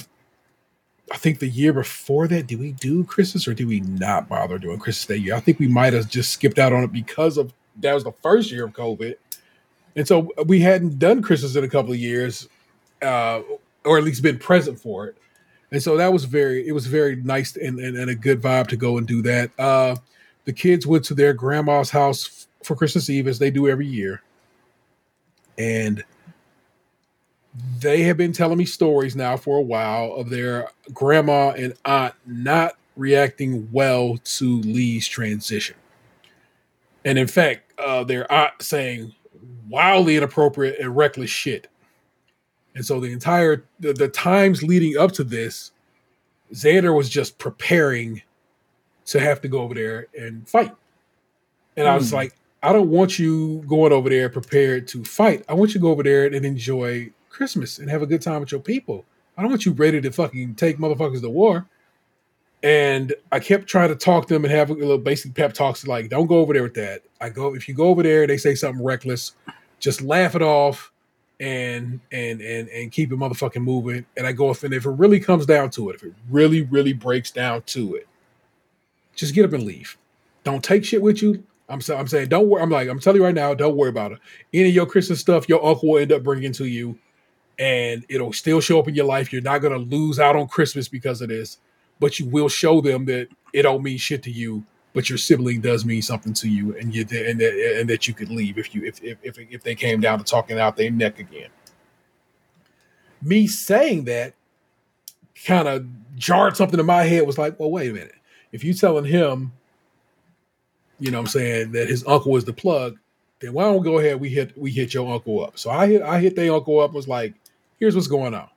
I 1.11 1.17
think 1.17 1.39
the 1.39 1.47
year 1.47 1.71
before 1.71 2.27
that, 2.29 2.47
did 2.47 2.59
we 2.59 2.71
do 2.71 3.03
Christmas 3.03 3.47
or 3.47 3.53
did 3.53 3.67
we 3.67 3.79
not 3.81 4.27
bother 4.27 4.57
doing 4.57 4.79
Christmas 4.79 5.05
that 5.05 5.19
year? 5.19 5.35
I 5.35 5.39
think 5.39 5.59
we 5.59 5.67
might 5.67 5.93
have 5.93 6.09
just 6.09 6.33
skipped 6.33 6.57
out 6.57 6.73
on 6.73 6.83
it 6.83 6.91
because 6.91 7.37
of 7.37 7.53
that 7.81 7.93
was 7.93 8.03
the 8.03 8.11
first 8.11 8.51
year 8.51 8.65
of 8.65 8.73
COVID. 8.73 9.15
And 9.95 10.07
so 10.07 10.31
we 10.45 10.59
hadn't 10.61 10.99
done 10.99 11.21
Christmas 11.21 11.55
in 11.55 11.63
a 11.63 11.69
couple 11.69 11.91
of 11.91 11.99
years, 11.99 12.49
uh, 13.01 13.41
or 13.85 13.97
at 13.97 14.03
least 14.03 14.23
been 14.23 14.39
present 14.39 14.79
for 14.79 15.07
it. 15.07 15.17
And 15.71 15.81
so 15.81 15.97
that 15.97 16.13
was 16.13 16.25
very, 16.25 16.67
it 16.67 16.71
was 16.71 16.87
very 16.87 17.15
nice 17.15 17.55
and, 17.55 17.79
and, 17.79 17.97
and 17.97 18.09
a 18.09 18.15
good 18.15 18.41
vibe 18.41 18.67
to 18.67 18.77
go 18.77 18.97
and 18.97 19.07
do 19.07 19.21
that. 19.23 19.51
Uh, 19.59 19.95
the 20.45 20.53
kids 20.53 20.85
went 20.85 21.03
to 21.05 21.13
their 21.13 21.33
grandma's 21.33 21.89
house 21.89 22.27
f- 22.27 22.65
for 22.65 22.75
Christmas 22.75 23.09
Eve, 23.09 23.27
as 23.27 23.39
they 23.39 23.49
do 23.51 23.67
every 23.67 23.87
year. 23.87 24.21
And 25.57 26.03
they 27.79 28.03
have 28.03 28.17
been 28.17 28.33
telling 28.33 28.57
me 28.57 28.65
stories 28.65 29.15
now 29.15 29.37
for 29.37 29.57
a 29.57 29.61
while 29.61 30.13
of 30.13 30.29
their 30.29 30.69
grandma 30.93 31.49
and 31.51 31.73
aunt 31.85 32.13
not 32.25 32.73
reacting 32.95 33.69
well 33.71 34.17
to 34.23 34.61
Lee's 34.61 35.07
transition. 35.07 35.75
And 37.03 37.17
in 37.17 37.27
fact, 37.27 37.71
uh, 37.79 38.03
their 38.03 38.31
aunt 38.31 38.61
saying 38.61 39.13
wildly 39.69 40.17
inappropriate 40.17 40.79
and 40.79 40.95
reckless 40.95 41.29
shit. 41.29 41.67
And 42.75 42.85
so 42.85 42.99
the 42.99 43.11
entire 43.11 43.63
the, 43.79 43.93
the 43.93 44.07
times 44.09 44.61
leading 44.61 44.97
up 44.97 45.13
to 45.13 45.23
this, 45.23 45.71
Xander 46.53 46.95
was 46.95 47.09
just 47.09 47.37
preparing 47.37 48.21
to 49.05 49.19
have 49.19 49.41
to 49.41 49.47
go 49.47 49.61
over 49.61 49.73
there 49.73 50.07
and 50.17 50.47
fight. 50.47 50.71
And 51.77 51.87
I 51.87 51.95
was 51.95 52.09
Hmm. 52.09 52.17
like, 52.17 52.33
I 52.63 52.73
don't 52.73 52.89
want 52.89 53.19
you 53.19 53.63
going 53.67 53.93
over 53.93 54.09
there 54.09 54.29
prepared 54.29 54.87
to 54.89 55.03
fight. 55.03 55.43
I 55.47 55.53
want 55.53 55.69
you 55.69 55.73
to 55.75 55.79
go 55.79 55.91
over 55.91 56.03
there 56.03 56.25
and 56.25 56.45
enjoy 56.45 57.11
Christmas 57.29 57.79
and 57.79 57.89
have 57.89 58.01
a 58.01 58.07
good 58.07 58.21
time 58.21 58.39
with 58.41 58.51
your 58.51 58.61
people. 58.61 59.05
I 59.37 59.41
don't 59.41 59.51
want 59.51 59.65
you 59.65 59.73
ready 59.73 60.01
to 60.01 60.11
fucking 60.11 60.55
take 60.55 60.77
motherfuckers 60.77 61.21
to 61.21 61.29
war. 61.29 61.65
And 62.63 63.13
I 63.31 63.39
kept 63.39 63.67
trying 63.67 63.89
to 63.89 63.95
talk 63.95 64.27
to 64.27 64.33
them 64.33 64.43
and 64.45 64.51
have 64.51 64.71
a 64.71 64.73
little 64.73 64.97
basic 64.97 65.35
pep 65.35 65.53
talks 65.53 65.85
like, 65.85 66.09
don't 66.09 66.25
go 66.25 66.39
over 66.39 66.53
there 66.53 66.63
with 66.63 66.73
that. 66.75 67.03
I 67.21 67.29
go 67.29 67.53
if 67.53 67.67
you 67.67 67.75
go 67.75 67.85
over 67.87 68.01
there, 68.01 68.25
they 68.25 68.37
say 68.37 68.55
something 68.55 68.83
reckless, 68.83 69.33
just 69.79 70.01
laugh 70.01 70.35
it 70.35 70.41
off 70.41 70.91
and 71.39 71.99
and 72.11 72.41
and 72.41 72.69
and 72.69 72.91
keep 72.91 73.11
it 73.11 73.17
motherfucking 73.17 73.63
moving. 73.63 74.05
And 74.17 74.25
I 74.25 74.31
go 74.31 74.51
if 74.51 74.63
and 74.63 74.73
if 74.73 74.85
it 74.85 74.91
really 74.91 75.19
comes 75.19 75.45
down 75.45 75.69
to 75.71 75.89
it, 75.89 75.95
if 75.95 76.03
it 76.03 76.13
really, 76.29 76.61
really 76.63 76.93
breaks 76.93 77.31
down 77.31 77.63
to 77.67 77.95
it, 77.95 78.07
just 79.15 79.33
get 79.35 79.45
up 79.45 79.53
and 79.53 79.63
leave. 79.63 79.97
Don't 80.43 80.63
take 80.63 80.85
shit 80.85 81.01
with 81.01 81.21
you. 81.21 81.43
I'm 81.67 81.81
so, 81.81 81.97
I'm 81.97 82.07
saying 82.07 82.29
don't 82.29 82.47
worry. 82.47 82.61
I'm 82.61 82.69
like 82.69 82.87
I'm 82.87 82.99
telling 82.99 83.19
you 83.19 83.25
right 83.25 83.35
now, 83.35 83.53
don't 83.53 83.75
worry 83.75 83.89
about 83.89 84.13
it. 84.13 84.19
Any 84.53 84.69
of 84.69 84.75
your 84.75 84.85
Christmas 84.85 85.19
stuff, 85.19 85.49
your 85.49 85.65
uncle 85.65 85.89
will 85.89 85.99
end 85.99 86.11
up 86.11 86.23
bringing 86.23 86.51
to 86.53 86.65
you, 86.65 86.97
and 87.59 88.05
it'll 88.09 88.33
still 88.33 88.61
show 88.61 88.79
up 88.79 88.87
in 88.87 88.95
your 88.95 89.05
life. 89.05 89.33
You're 89.33 89.41
not 89.41 89.61
gonna 89.61 89.77
lose 89.77 90.19
out 90.19 90.35
on 90.35 90.47
Christmas 90.47 90.87
because 90.87 91.21
of 91.21 91.29
this, 91.29 91.57
but 91.99 92.19
you 92.19 92.27
will 92.27 92.49
show 92.49 92.81
them 92.81 93.05
that 93.05 93.29
it 93.51 93.63
don't 93.63 93.83
mean 93.83 93.97
shit 93.97 94.23
to 94.23 94.31
you. 94.31 94.63
But 94.95 95.09
your 95.09 95.19
sibling 95.19 95.61
does 95.61 95.85
mean 95.85 96.01
something 96.01 96.33
to 96.33 96.49
you, 96.49 96.75
and 96.77 96.95
you 96.95 97.01
and 97.01 97.39
that, 97.39 97.77
and 97.79 97.89
that 97.89 98.07
you 98.07 98.15
could 98.15 98.29
leave 98.29 98.57
if 98.57 98.73
you 98.73 98.83
if 98.83 99.03
if 99.03 99.17
if, 99.21 99.37
if 99.37 99.61
they 99.61 99.75
came 99.75 100.01
down 100.01 100.17
to 100.17 100.25
talking 100.25 100.57
out 100.57 100.75
their 100.75 100.89
neck 100.89 101.19
again. 101.19 101.49
Me 103.21 103.45
saying 103.45 104.05
that 104.05 104.33
kind 105.45 105.67
of 105.67 105.85
jarred 106.15 106.57
something 106.57 106.79
in 106.79 106.85
my 106.87 107.03
head. 107.03 107.27
Was 107.27 107.37
like, 107.37 107.59
well, 107.59 107.69
wait 107.69 107.91
a 107.91 107.93
minute. 107.93 108.15
If 108.51 108.63
you 108.63 108.73
telling 108.73 109.05
him 109.05 109.51
you 110.99 111.11
know 111.11 111.17
what 111.17 111.23
I'm 111.23 111.27
saying, 111.27 111.71
that 111.73 111.89
his 111.89 112.05
uncle 112.07 112.31
was 112.31 112.45
the 112.45 112.53
plug, 112.53 112.97
then 113.39 113.53
why 113.53 113.63
don't 113.63 113.77
we 113.77 113.83
go 113.83 113.99
ahead 113.99 114.19
we 114.19 114.29
hit 114.29 114.57
we 114.57 114.71
hit 114.71 114.93
your 114.93 115.11
uncle 115.13 115.43
up. 115.43 115.57
So 115.59 115.69
I 115.69 115.87
hit 115.87 116.01
I 116.01 116.19
hit 116.19 116.35
their 116.35 116.53
uncle 116.53 116.79
up 116.79 116.93
was 116.93 117.07
like, 117.07 117.33
here's 117.79 117.95
what's 117.95 118.07
going 118.07 118.33
on. 118.33 118.49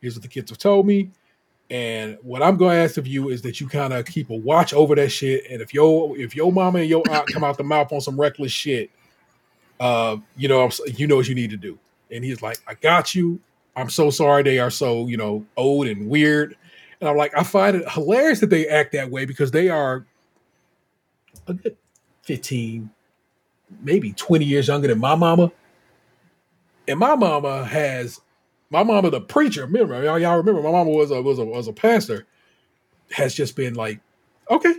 Here's 0.00 0.16
what 0.16 0.22
the 0.22 0.28
kids 0.28 0.50
have 0.50 0.58
told 0.58 0.86
me. 0.86 1.10
And 1.70 2.18
what 2.22 2.42
I'm 2.42 2.56
gonna 2.56 2.74
ask 2.74 2.96
of 2.98 3.06
you 3.06 3.30
is 3.30 3.42
that 3.42 3.60
you 3.60 3.68
kind 3.68 3.92
of 3.92 4.04
keep 4.04 4.30
a 4.30 4.36
watch 4.36 4.74
over 4.74 4.94
that 4.94 5.10
shit. 5.10 5.44
And 5.50 5.62
if 5.62 5.72
your 5.72 6.16
if 6.18 6.36
your 6.36 6.52
mama 6.52 6.80
and 6.80 6.88
your 6.88 7.02
aunt 7.10 7.26
come 7.28 7.42
out 7.42 7.56
the 7.56 7.64
mouth 7.64 7.92
on 7.92 8.00
some 8.00 8.20
reckless 8.20 8.52
shit, 8.52 8.90
uh, 9.80 10.16
you 10.36 10.48
know, 10.48 10.70
you 10.86 11.06
know 11.06 11.16
what 11.16 11.28
you 11.28 11.34
need 11.34 11.50
to 11.50 11.56
do. 11.56 11.78
And 12.10 12.24
he's 12.24 12.42
like, 12.42 12.58
I 12.68 12.74
got 12.74 13.14
you. 13.14 13.40
I'm 13.76 13.90
so 13.90 14.10
sorry 14.10 14.42
they 14.42 14.58
are 14.58 14.70
so, 14.70 15.08
you 15.08 15.16
know, 15.16 15.44
old 15.56 15.86
and 15.86 16.08
weird. 16.08 16.56
And 17.00 17.08
I'm 17.08 17.16
like, 17.16 17.36
I 17.36 17.42
find 17.42 17.76
it 17.76 17.90
hilarious 17.90 18.40
that 18.40 18.50
they 18.50 18.68
act 18.68 18.92
that 18.92 19.10
way 19.10 19.24
because 19.24 19.50
they 19.50 19.68
are 19.68 20.06
a 21.46 21.54
good 21.54 21.76
15, 22.22 22.88
maybe 23.82 24.12
20 24.12 24.44
years 24.44 24.68
younger 24.68 24.88
than 24.88 24.98
my 24.98 25.14
mama. 25.14 25.50
And 26.86 26.98
my 26.98 27.16
mama 27.16 27.64
has 27.64 28.20
my 28.70 28.82
mama, 28.82 29.10
the 29.10 29.20
preacher, 29.20 29.62
remember, 29.66 30.02
y'all, 30.02 30.18
y'all 30.18 30.36
remember 30.36 30.62
my 30.62 30.70
mama 30.70 30.90
was 30.90 31.10
a 31.10 31.20
was 31.22 31.38
a 31.38 31.44
was 31.44 31.68
a 31.68 31.72
pastor, 31.72 32.26
has 33.10 33.34
just 33.34 33.56
been 33.56 33.74
like, 33.74 34.00
okay, 34.50 34.74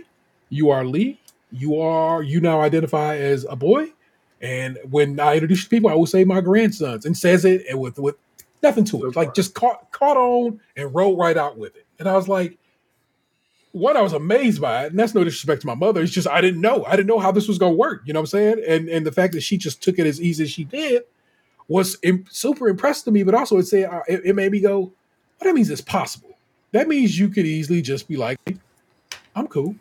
you 0.48 0.70
are 0.70 0.84
Lee, 0.84 1.20
you 1.50 1.80
are 1.80 2.22
you 2.22 2.40
now 2.40 2.60
identify 2.60 3.16
as 3.16 3.46
a 3.48 3.56
boy. 3.56 3.92
And 4.40 4.78
when 4.90 5.18
I 5.18 5.34
introduce 5.34 5.66
people, 5.66 5.88
I 5.88 5.94
will 5.94 6.06
say 6.06 6.24
my 6.24 6.40
grandsons 6.40 7.06
and 7.06 7.16
says 7.16 7.44
it 7.44 7.64
and 7.68 7.80
with 7.80 7.98
with 7.98 8.16
nothing 8.62 8.84
to 8.86 9.06
it. 9.06 9.16
Like 9.16 9.34
just 9.34 9.54
caught 9.54 9.90
caught 9.92 10.16
on 10.16 10.60
and 10.76 10.94
rolled 10.94 11.18
right 11.18 11.36
out 11.36 11.56
with 11.56 11.76
it. 11.76 11.86
And 11.98 12.08
I 12.08 12.14
was 12.16 12.28
like, 12.28 12.58
one, 13.72 13.96
I 13.96 14.02
was 14.02 14.12
amazed 14.12 14.60
by 14.60 14.84
it, 14.84 14.90
and 14.90 14.98
that's 14.98 15.14
no 15.14 15.24
disrespect 15.24 15.62
to 15.62 15.66
my 15.66 15.74
mother. 15.74 16.02
It's 16.02 16.12
just 16.12 16.28
I 16.28 16.40
didn't 16.40 16.60
know. 16.60 16.84
I 16.86 16.96
didn't 16.96 17.08
know 17.08 17.18
how 17.18 17.32
this 17.32 17.48
was 17.48 17.58
gonna 17.58 17.74
work. 17.74 18.02
You 18.04 18.12
know 18.12 18.20
what 18.20 18.32
I'm 18.34 18.38
saying? 18.38 18.64
And 18.66 18.88
and 18.88 19.06
the 19.06 19.12
fact 19.12 19.34
that 19.34 19.42
she 19.42 19.56
just 19.56 19.82
took 19.82 19.98
it 19.98 20.06
as 20.06 20.20
easy 20.20 20.44
as 20.44 20.50
she 20.50 20.64
did 20.64 21.04
was 21.68 21.96
super 22.30 22.68
impressed 22.68 23.04
to 23.04 23.10
me. 23.10 23.22
But 23.22 23.34
also, 23.34 23.58
it 23.58 23.66
said 23.66 23.90
uh, 23.90 24.02
it, 24.08 24.22
it 24.24 24.32
made 24.34 24.52
me 24.52 24.60
go, 24.60 24.80
"Well, 24.80 24.92
that 25.42 25.54
means 25.54 25.70
it's 25.70 25.80
possible. 25.80 26.36
That 26.72 26.88
means 26.88 27.18
you 27.18 27.28
could 27.28 27.46
easily 27.46 27.82
just 27.82 28.08
be 28.08 28.16
like, 28.16 28.38
I'm 29.34 29.46
cool." 29.48 29.74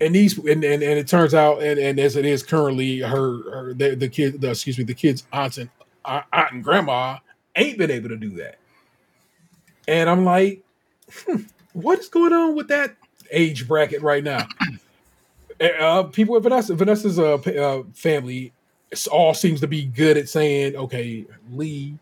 And 0.00 0.14
these 0.14 0.36
and 0.38 0.64
and, 0.64 0.82
and 0.82 0.98
it 0.98 1.06
turns 1.06 1.34
out, 1.34 1.62
and, 1.62 1.78
and 1.78 1.98
as 1.98 2.16
it 2.16 2.26
is 2.26 2.42
currently, 2.42 2.98
her, 3.00 3.50
her 3.50 3.74
the, 3.74 3.94
the 3.94 4.08
kid, 4.08 4.40
the, 4.40 4.50
excuse 4.50 4.78
me, 4.78 4.84
the 4.84 4.94
kids' 4.94 5.24
aunts 5.32 5.58
and 5.58 5.70
uh, 6.04 6.22
aunt 6.32 6.52
and 6.52 6.64
grandma 6.64 7.18
ain't 7.56 7.78
been 7.78 7.90
able 7.90 8.08
to 8.08 8.16
do 8.16 8.30
that. 8.30 8.58
And 9.88 10.08
I'm 10.08 10.24
like, 10.24 10.62
hmm, 11.12 11.42
what 11.72 11.98
is 11.98 12.08
going 12.08 12.32
on 12.32 12.54
with 12.54 12.68
that 12.68 12.96
age 13.30 13.66
bracket 13.66 14.02
right 14.02 14.22
now? 14.22 14.46
uh, 15.80 16.04
people 16.04 16.34
with 16.34 16.42
Vanessa, 16.44 16.74
Vanessa's 16.74 17.18
uh, 17.18 17.34
uh, 17.34 17.82
family, 17.94 18.52
it's 18.92 19.06
all 19.08 19.34
seems 19.34 19.60
to 19.62 19.66
be 19.66 19.86
good 19.86 20.16
at 20.18 20.28
saying, 20.28 20.76
okay, 20.76 21.26
Lee 21.50 21.98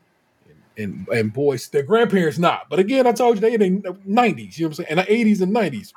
and 0.76 1.08
and 1.08 1.32
boys, 1.32 1.68
their 1.68 1.84
grandparents 1.84 2.38
not. 2.38 2.68
But 2.68 2.80
again, 2.80 3.06
I 3.06 3.12
told 3.12 3.36
you 3.36 3.40
they 3.40 3.54
in 3.54 3.82
the 3.82 3.96
nineties, 4.04 4.58
you 4.58 4.64
know 4.64 4.70
what 4.70 4.80
I'm 4.80 4.84
saying, 4.84 4.90
and 4.90 4.98
the 5.00 5.12
eighties 5.12 5.40
and 5.40 5.52
nineties. 5.52 5.94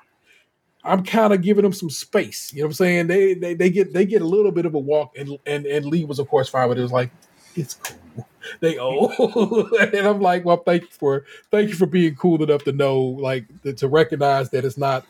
I'm 0.86 1.04
kind 1.04 1.34
of 1.34 1.42
giving 1.42 1.64
them 1.64 1.74
some 1.74 1.90
space. 1.90 2.54
You 2.54 2.62
know 2.62 2.68
what 2.68 2.72
I'm 2.72 2.74
saying? 2.76 3.08
They, 3.08 3.34
they 3.36 3.54
they 3.56 3.70
get 3.70 3.94
they 3.94 4.06
get 4.06 4.22
a 4.22 4.28
little 4.28 4.52
bit 4.52 4.66
of 4.66 4.76
a 4.76 4.80
walk, 4.80 5.14
and 5.18 5.38
and 5.46 5.66
and 5.66 5.86
Lee 5.86 6.06
was 6.06 6.20
of 6.20 6.28
course 6.30 6.50
fine, 6.50 6.70
but 6.70 6.78
it 6.78 6.82
was 6.84 6.92
like 6.92 7.12
it's 7.56 7.76
cool. 7.76 7.98
They 8.60 8.78
old, 8.78 9.14
and 9.82 10.08
I'm 10.08 10.20
like, 10.22 10.46
well, 10.46 10.58
thank 10.58 10.84
you 10.84 10.90
for 10.92 11.26
thank 11.52 11.70
you 11.70 11.76
for 11.76 11.86
being 11.86 12.16
cool 12.16 12.44
enough 12.44 12.66
to 12.66 12.74
know, 12.74 13.00
like, 13.00 13.46
to 13.78 13.88
recognize 13.88 14.50
that 14.52 14.66
it's 14.66 14.78
not 14.78 15.06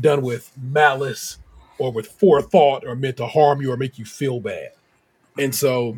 done 0.00 0.22
with 0.22 0.50
malice 0.60 1.38
or 1.78 1.92
with 1.92 2.06
forethought 2.08 2.84
or 2.86 2.96
meant 2.96 3.18
to 3.18 3.26
harm 3.26 3.60
you 3.62 3.72
or 3.72 3.76
make 3.76 3.98
you 3.98 4.06
feel 4.06 4.40
bad. 4.40 4.70
And 5.38 5.54
so 5.54 5.96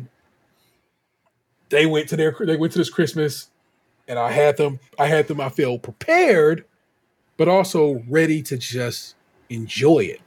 they 1.69 1.85
went 1.85 2.09
to 2.09 2.15
their 2.15 2.35
they 2.39 2.57
went 2.57 2.73
to 2.73 2.79
this 2.79 2.89
Christmas, 2.89 3.49
and 4.07 4.19
I 4.19 4.31
had 4.31 4.57
them 4.57 4.79
I 4.99 5.07
had 5.07 5.27
them 5.27 5.41
I 5.41 5.49
feel 5.49 5.79
prepared, 5.79 6.65
but 7.37 7.47
also 7.47 8.03
ready 8.07 8.43
to 8.43 8.57
just 8.57 9.15
enjoy 9.49 9.99
it. 9.99 10.21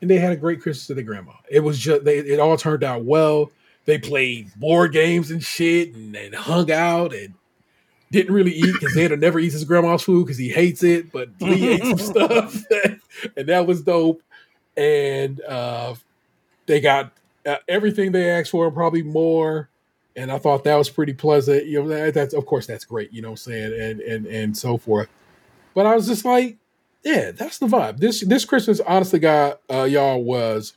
And 0.00 0.10
they 0.10 0.18
had 0.18 0.32
a 0.32 0.36
great 0.36 0.60
Christmas 0.60 0.88
with 0.88 0.98
their 0.98 1.04
grandma. 1.04 1.32
It 1.50 1.60
was 1.60 1.78
just 1.78 2.04
they 2.04 2.18
it 2.18 2.38
all 2.38 2.56
turned 2.56 2.84
out 2.84 3.04
well. 3.04 3.50
They 3.86 3.96
played 3.96 4.52
board 4.56 4.92
games 4.92 5.30
and 5.30 5.42
shit 5.42 5.94
and, 5.94 6.14
and 6.14 6.34
hung 6.34 6.70
out 6.70 7.14
and 7.14 7.32
didn't 8.10 8.34
really 8.34 8.52
eat 8.52 8.72
because 8.72 8.94
Xander 8.94 9.18
never 9.20 9.38
eats 9.38 9.54
his 9.54 9.64
grandma's 9.64 10.02
food 10.02 10.26
because 10.26 10.38
he 10.38 10.50
hates 10.50 10.82
it, 10.82 11.10
but 11.10 11.28
Lee 11.40 11.68
ate 11.68 11.84
some 11.84 11.98
stuff 11.98 12.64
and 13.36 13.48
that 13.48 13.66
was 13.66 13.82
dope. 13.82 14.22
And 14.76 15.40
uh, 15.40 15.94
they 16.66 16.80
got 16.80 17.12
uh, 17.48 17.56
everything 17.66 18.12
they 18.12 18.30
asked 18.30 18.50
for 18.50 18.70
probably 18.70 19.02
more. 19.02 19.70
And 20.14 20.30
I 20.30 20.38
thought 20.38 20.64
that 20.64 20.74
was 20.74 20.90
pretty 20.90 21.14
pleasant. 21.14 21.66
You 21.66 21.82
know, 21.82 21.88
that, 21.88 22.14
that's 22.14 22.34
of 22.34 22.44
course 22.44 22.66
that's 22.66 22.84
great. 22.84 23.12
You 23.12 23.22
know 23.22 23.28
what 23.28 23.46
I'm 23.46 23.52
saying, 23.52 23.80
and 23.80 24.00
and 24.00 24.26
and 24.26 24.56
so 24.56 24.76
forth. 24.76 25.08
But 25.74 25.86
I 25.86 25.94
was 25.94 26.06
just 26.06 26.24
like, 26.24 26.56
yeah, 27.04 27.30
that's 27.30 27.58
the 27.58 27.66
vibe. 27.66 27.98
This 27.98 28.20
this 28.20 28.44
Christmas, 28.44 28.80
honestly, 28.80 29.20
God, 29.20 29.58
uh, 29.70 29.84
y'all 29.84 30.22
was 30.22 30.74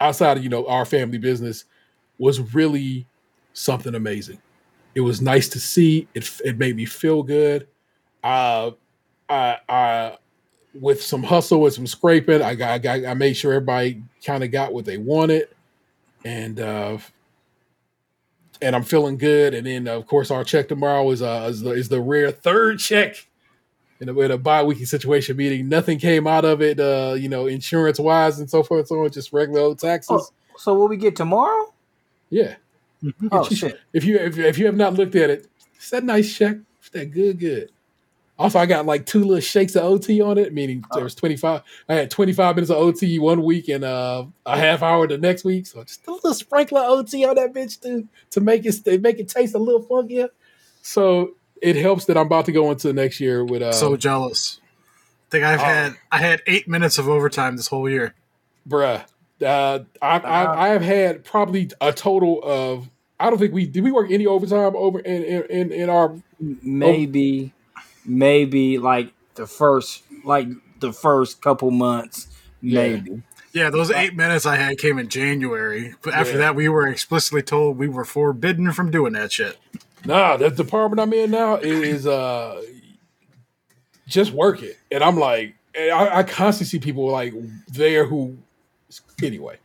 outside 0.00 0.36
of 0.36 0.42
you 0.42 0.50
know 0.50 0.66
our 0.66 0.84
family 0.84 1.18
business 1.18 1.64
was 2.18 2.54
really 2.54 3.06
something 3.52 3.94
amazing. 3.94 4.40
It 4.94 5.00
was 5.00 5.22
nice 5.22 5.48
to 5.50 5.60
see. 5.60 6.08
It 6.14 6.28
it 6.44 6.58
made 6.58 6.76
me 6.76 6.84
feel 6.84 7.22
good. 7.22 7.68
Uh, 8.24 8.72
I 9.28 9.58
I 9.68 10.18
with 10.74 11.02
some 11.02 11.22
hustle 11.22 11.64
and 11.64 11.72
some 11.72 11.86
scraping, 11.86 12.42
I 12.42 12.54
got 12.54 12.70
I, 12.70 12.78
got, 12.78 13.04
I 13.04 13.14
made 13.14 13.34
sure 13.34 13.52
everybody 13.52 14.02
kind 14.24 14.42
of 14.44 14.50
got 14.50 14.72
what 14.72 14.84
they 14.84 14.98
wanted, 14.98 15.48
and 16.24 16.58
uh, 16.60 16.98
and 18.60 18.74
I'm 18.74 18.82
feeling 18.82 19.18
good. 19.18 19.54
And 19.54 19.66
then 19.66 19.88
of 19.88 20.06
course 20.06 20.30
our 20.30 20.44
check 20.44 20.68
tomorrow 20.68 21.10
is 21.10 21.22
uh 21.22 21.46
is 21.50 21.60
the, 21.60 21.70
is 21.70 21.88
the 21.88 22.00
rare 22.00 22.30
third 22.30 22.78
check 22.78 23.28
in 24.00 24.08
a, 24.08 24.20
in 24.20 24.30
a 24.30 24.38
bi-weekly 24.38 24.84
situation 24.84 25.36
meeting. 25.36 25.68
Nothing 25.68 25.98
came 25.98 26.26
out 26.26 26.44
of 26.44 26.60
it, 26.60 26.80
uh, 26.80 27.14
you 27.16 27.28
know, 27.28 27.46
insurance 27.46 27.98
wise 27.98 28.38
and 28.40 28.50
so 28.50 28.62
forth 28.62 28.80
and 28.80 28.88
so 28.88 29.04
on, 29.04 29.10
just 29.10 29.32
regular 29.32 29.60
old 29.60 29.78
taxes. 29.78 30.10
Oh, 30.10 30.56
so 30.56 30.74
will 30.74 30.88
we 30.88 30.96
get 30.96 31.16
tomorrow? 31.16 31.72
Yeah. 32.30 32.56
Oh 33.30 33.48
you- 33.48 33.56
shit! 33.56 33.80
If 33.92 34.04
you 34.04 34.16
if, 34.16 34.38
if 34.38 34.58
you 34.58 34.66
have 34.66 34.76
not 34.76 34.94
looked 34.94 35.14
at 35.14 35.30
it, 35.30 35.46
it's 35.76 35.90
that 35.90 36.04
nice 36.04 36.34
check. 36.34 36.56
It's 36.80 36.88
that 36.90 37.10
good, 37.10 37.38
good. 37.38 37.70
Also, 38.36 38.58
I 38.58 38.66
got 38.66 38.84
like 38.84 39.06
two 39.06 39.20
little 39.20 39.40
shakes 39.40 39.76
of 39.76 39.84
OT 39.84 40.20
on 40.20 40.38
it, 40.38 40.52
meaning 40.52 40.84
there 40.92 41.04
was 41.04 41.14
25. 41.14 41.62
I 41.88 41.94
had 41.94 42.10
25 42.10 42.56
minutes 42.56 42.70
of 42.70 42.78
OT 42.78 43.18
one 43.20 43.44
week 43.44 43.68
and 43.68 43.84
uh, 43.84 44.24
a 44.44 44.58
half 44.58 44.82
hour 44.82 45.06
the 45.06 45.18
next 45.18 45.44
week. 45.44 45.66
So 45.66 45.84
just 45.84 46.04
a 46.08 46.10
little 46.12 46.34
sprinkle 46.34 46.78
of 46.78 46.90
OT 46.98 47.24
on 47.24 47.36
that 47.36 47.52
bitch 47.54 47.80
to, 47.82 48.08
to 48.30 48.40
make 48.40 48.66
it 48.66 48.72
to 48.84 48.98
make 48.98 49.20
it 49.20 49.28
taste 49.28 49.54
a 49.54 49.58
little 49.58 49.82
funkier. 49.84 50.30
So 50.82 51.34
it 51.62 51.76
helps 51.76 52.06
that 52.06 52.16
I'm 52.16 52.26
about 52.26 52.46
to 52.46 52.52
go 52.52 52.70
into 52.72 52.92
next 52.92 53.20
year 53.20 53.44
with 53.44 53.62
uh 53.62 53.70
so 53.72 53.96
jealous. 53.96 54.60
I 55.28 55.30
think 55.30 55.44
I've 55.44 55.60
Oh. 55.60 55.64
had 55.64 55.92
I 56.10 56.18
had 56.18 56.42
eight 56.48 56.66
minutes 56.66 56.98
of 56.98 57.08
overtime 57.08 57.56
this 57.56 57.68
whole 57.68 57.88
year. 57.88 58.14
bruh. 58.68 59.04
Uh, 59.44 59.80
I, 60.02 60.18
I 60.18 60.64
I 60.64 60.68
have 60.70 60.82
had 60.82 61.24
probably 61.24 61.70
a 61.80 61.92
total 61.92 62.40
of 62.42 62.88
I 63.20 63.30
don't 63.30 63.38
think 63.38 63.52
we 63.54 63.66
did 63.66 63.84
we 63.84 63.92
work 63.92 64.10
any 64.10 64.26
overtime 64.26 64.74
over 64.74 64.98
in 64.98 65.22
in, 65.22 65.42
in, 65.50 65.72
in 65.72 65.88
our 65.90 66.16
Maybe 66.62 67.52
maybe 68.04 68.78
like 68.78 69.12
the 69.34 69.46
first 69.46 70.02
like 70.24 70.48
the 70.80 70.92
first 70.92 71.42
couple 71.42 71.70
months, 71.70 72.28
maybe. 72.62 73.22
Yeah, 73.52 73.70
those 73.70 73.90
eight 73.92 74.16
minutes 74.16 74.46
I 74.46 74.56
had 74.56 74.78
came 74.78 74.98
in 74.98 75.08
January. 75.08 75.94
But 76.02 76.14
after 76.14 76.32
Yeah. 76.32 76.38
that, 76.38 76.56
we 76.56 76.68
were 76.68 76.88
explicitly 76.88 77.42
told 77.42 77.78
we 77.78 77.88
were 77.88 78.04
forbidden 78.04 78.72
from 78.72 78.90
doing 78.90 79.12
that 79.12 79.32
shit. 79.32 79.56
Nah, 80.04 80.36
the 80.36 80.50
department 80.50 81.00
I'm 81.00 81.12
in 81.12 81.30
now 81.30 81.56
is 81.56 82.06
uh 82.06 82.62
just 84.06 84.32
work 84.32 84.62
it. 84.62 84.78
And 84.90 85.02
I'm 85.02 85.18
like, 85.18 85.54
and 85.74 85.90
I, 85.90 86.18
I 86.18 86.22
constantly 86.22 86.66
see 86.70 86.78
people 86.78 87.08
like 87.08 87.32
there 87.68 88.04
who 88.06 88.36
anyway. 89.22 89.58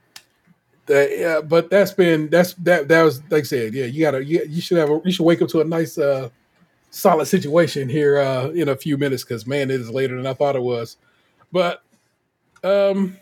That, 0.86 1.18
yeah, 1.18 1.42
but 1.42 1.70
that's 1.70 1.92
been 1.92 2.30
that's 2.30 2.54
that 2.56 2.88
that 2.88 3.04
was 3.04 3.22
like 3.30 3.42
I 3.42 3.44
said, 3.44 3.74
yeah, 3.74 3.86
you 3.86 4.02
gotta 4.02 4.24
you, 4.24 4.44
you 4.48 4.62
should 4.62 4.78
have 4.78 4.90
a, 4.90 5.02
you 5.04 5.12
should 5.12 5.26
wake 5.26 5.42
up 5.42 5.50
to 5.50 5.62
a 5.62 5.64
nice 5.66 5.98
uh 5.98 6.30
solid 6.92 7.26
situation 7.26 7.88
here 7.88 8.18
uh 8.20 8.50
in 8.50 8.70
a 8.70 8.76
few 8.76 8.98
minutes 8.98 9.24
because 9.24 9.46
man, 9.46 9.70
it 9.70 9.80
is 9.80 9.90
later 9.90 10.16
than 10.16 10.26
I 10.26 10.34
thought 10.34 10.56
it 10.56 10.64
was. 10.64 10.98
But 11.52 11.84
um 12.64 13.18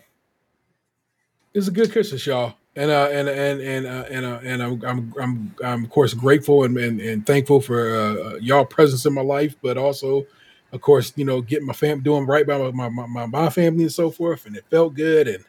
it's 1.54 1.68
a 1.68 1.72
good 1.72 1.90
Christmas, 1.92 2.26
y'all. 2.26 2.54
And 2.76 2.90
uh, 2.90 3.08
and 3.10 3.28
and 3.28 3.60
and 3.60 3.86
uh, 3.86 4.04
and 4.08 4.24
uh, 4.24 4.38
and 4.44 4.62
I'm 4.62 4.82
I'm 4.84 5.14
I'm 5.20 5.54
I'm 5.64 5.84
of 5.84 5.90
course 5.90 6.14
grateful 6.14 6.62
and 6.62 6.76
and, 6.78 7.00
and 7.00 7.26
thankful 7.26 7.60
for 7.60 7.96
uh, 7.96 8.34
y'all 8.36 8.64
presence 8.64 9.04
in 9.04 9.12
my 9.14 9.22
life, 9.22 9.56
but 9.60 9.76
also, 9.76 10.24
of 10.72 10.80
course, 10.80 11.12
you 11.16 11.24
know, 11.24 11.40
getting 11.40 11.66
my 11.66 11.72
fam 11.72 12.00
doing 12.00 12.24
right 12.24 12.46
by 12.46 12.70
my 12.70 12.88
my, 12.88 13.06
my 13.06 13.26
my 13.26 13.50
family 13.50 13.82
and 13.82 13.92
so 13.92 14.12
forth, 14.12 14.46
and 14.46 14.56
it 14.56 14.64
felt 14.70 14.94
good. 14.94 15.26
And 15.26 15.44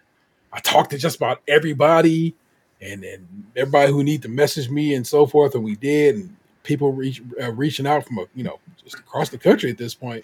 I 0.52 0.60
talked 0.60 0.90
to 0.90 0.98
just 0.98 1.18
about 1.18 1.44
everybody, 1.48 2.34
and 2.82 3.04
and 3.04 3.28
everybody 3.56 3.92
who 3.92 4.04
need 4.04 4.24
to 4.24 4.30
message 4.30 4.72
me 4.72 4.96
and 4.96 5.06
so 5.06 5.28
forth, 5.28 5.54
and 5.54 5.64
we 5.64 5.76
did, 5.76 6.16
and 6.16 6.36
people 6.70 6.94
reach 6.94 7.24
uh, 7.42 7.52
reaching 7.52 7.88
out 7.88 8.06
from 8.06 8.20
a, 8.20 8.26
you 8.36 8.44
know 8.44 8.60
just 8.82 9.00
across 9.00 9.30
the 9.30 9.40
country 9.40 9.72
at 9.72 9.78
this 9.78 9.96
point, 9.96 10.24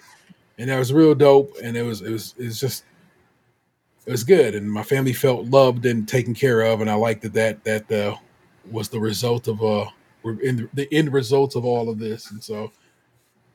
and 0.58 0.70
that 0.70 0.78
was 0.78 0.92
real 0.92 1.12
dope. 1.12 1.56
And 1.62 1.76
it 1.76 1.82
was 1.82 2.02
it 2.02 2.12
was 2.12 2.34
it 2.38 2.44
was 2.44 2.60
just 2.60 2.84
it 4.06 4.12
was 4.12 4.22
good, 4.22 4.54
and 4.54 4.70
my 4.70 4.84
family 4.84 5.12
felt 5.12 5.46
loved 5.46 5.84
and 5.84 6.08
taken 6.08 6.34
care 6.34 6.62
of, 6.62 6.80
and 6.80 6.88
I 6.88 6.94
liked 6.94 7.22
that 7.22 7.34
that 7.34 7.64
that 7.64 7.92
uh, 7.92 8.16
was 8.70 8.88
the 8.88 9.00
result 9.00 9.48
of 9.48 9.62
uh 9.62 9.86
in 10.42 10.68
the 10.72 10.88
end 10.92 11.12
result 11.12 11.56
of 11.56 11.64
all 11.64 11.88
of 11.88 11.98
this, 11.98 12.30
and 12.30 12.42
so 12.42 12.70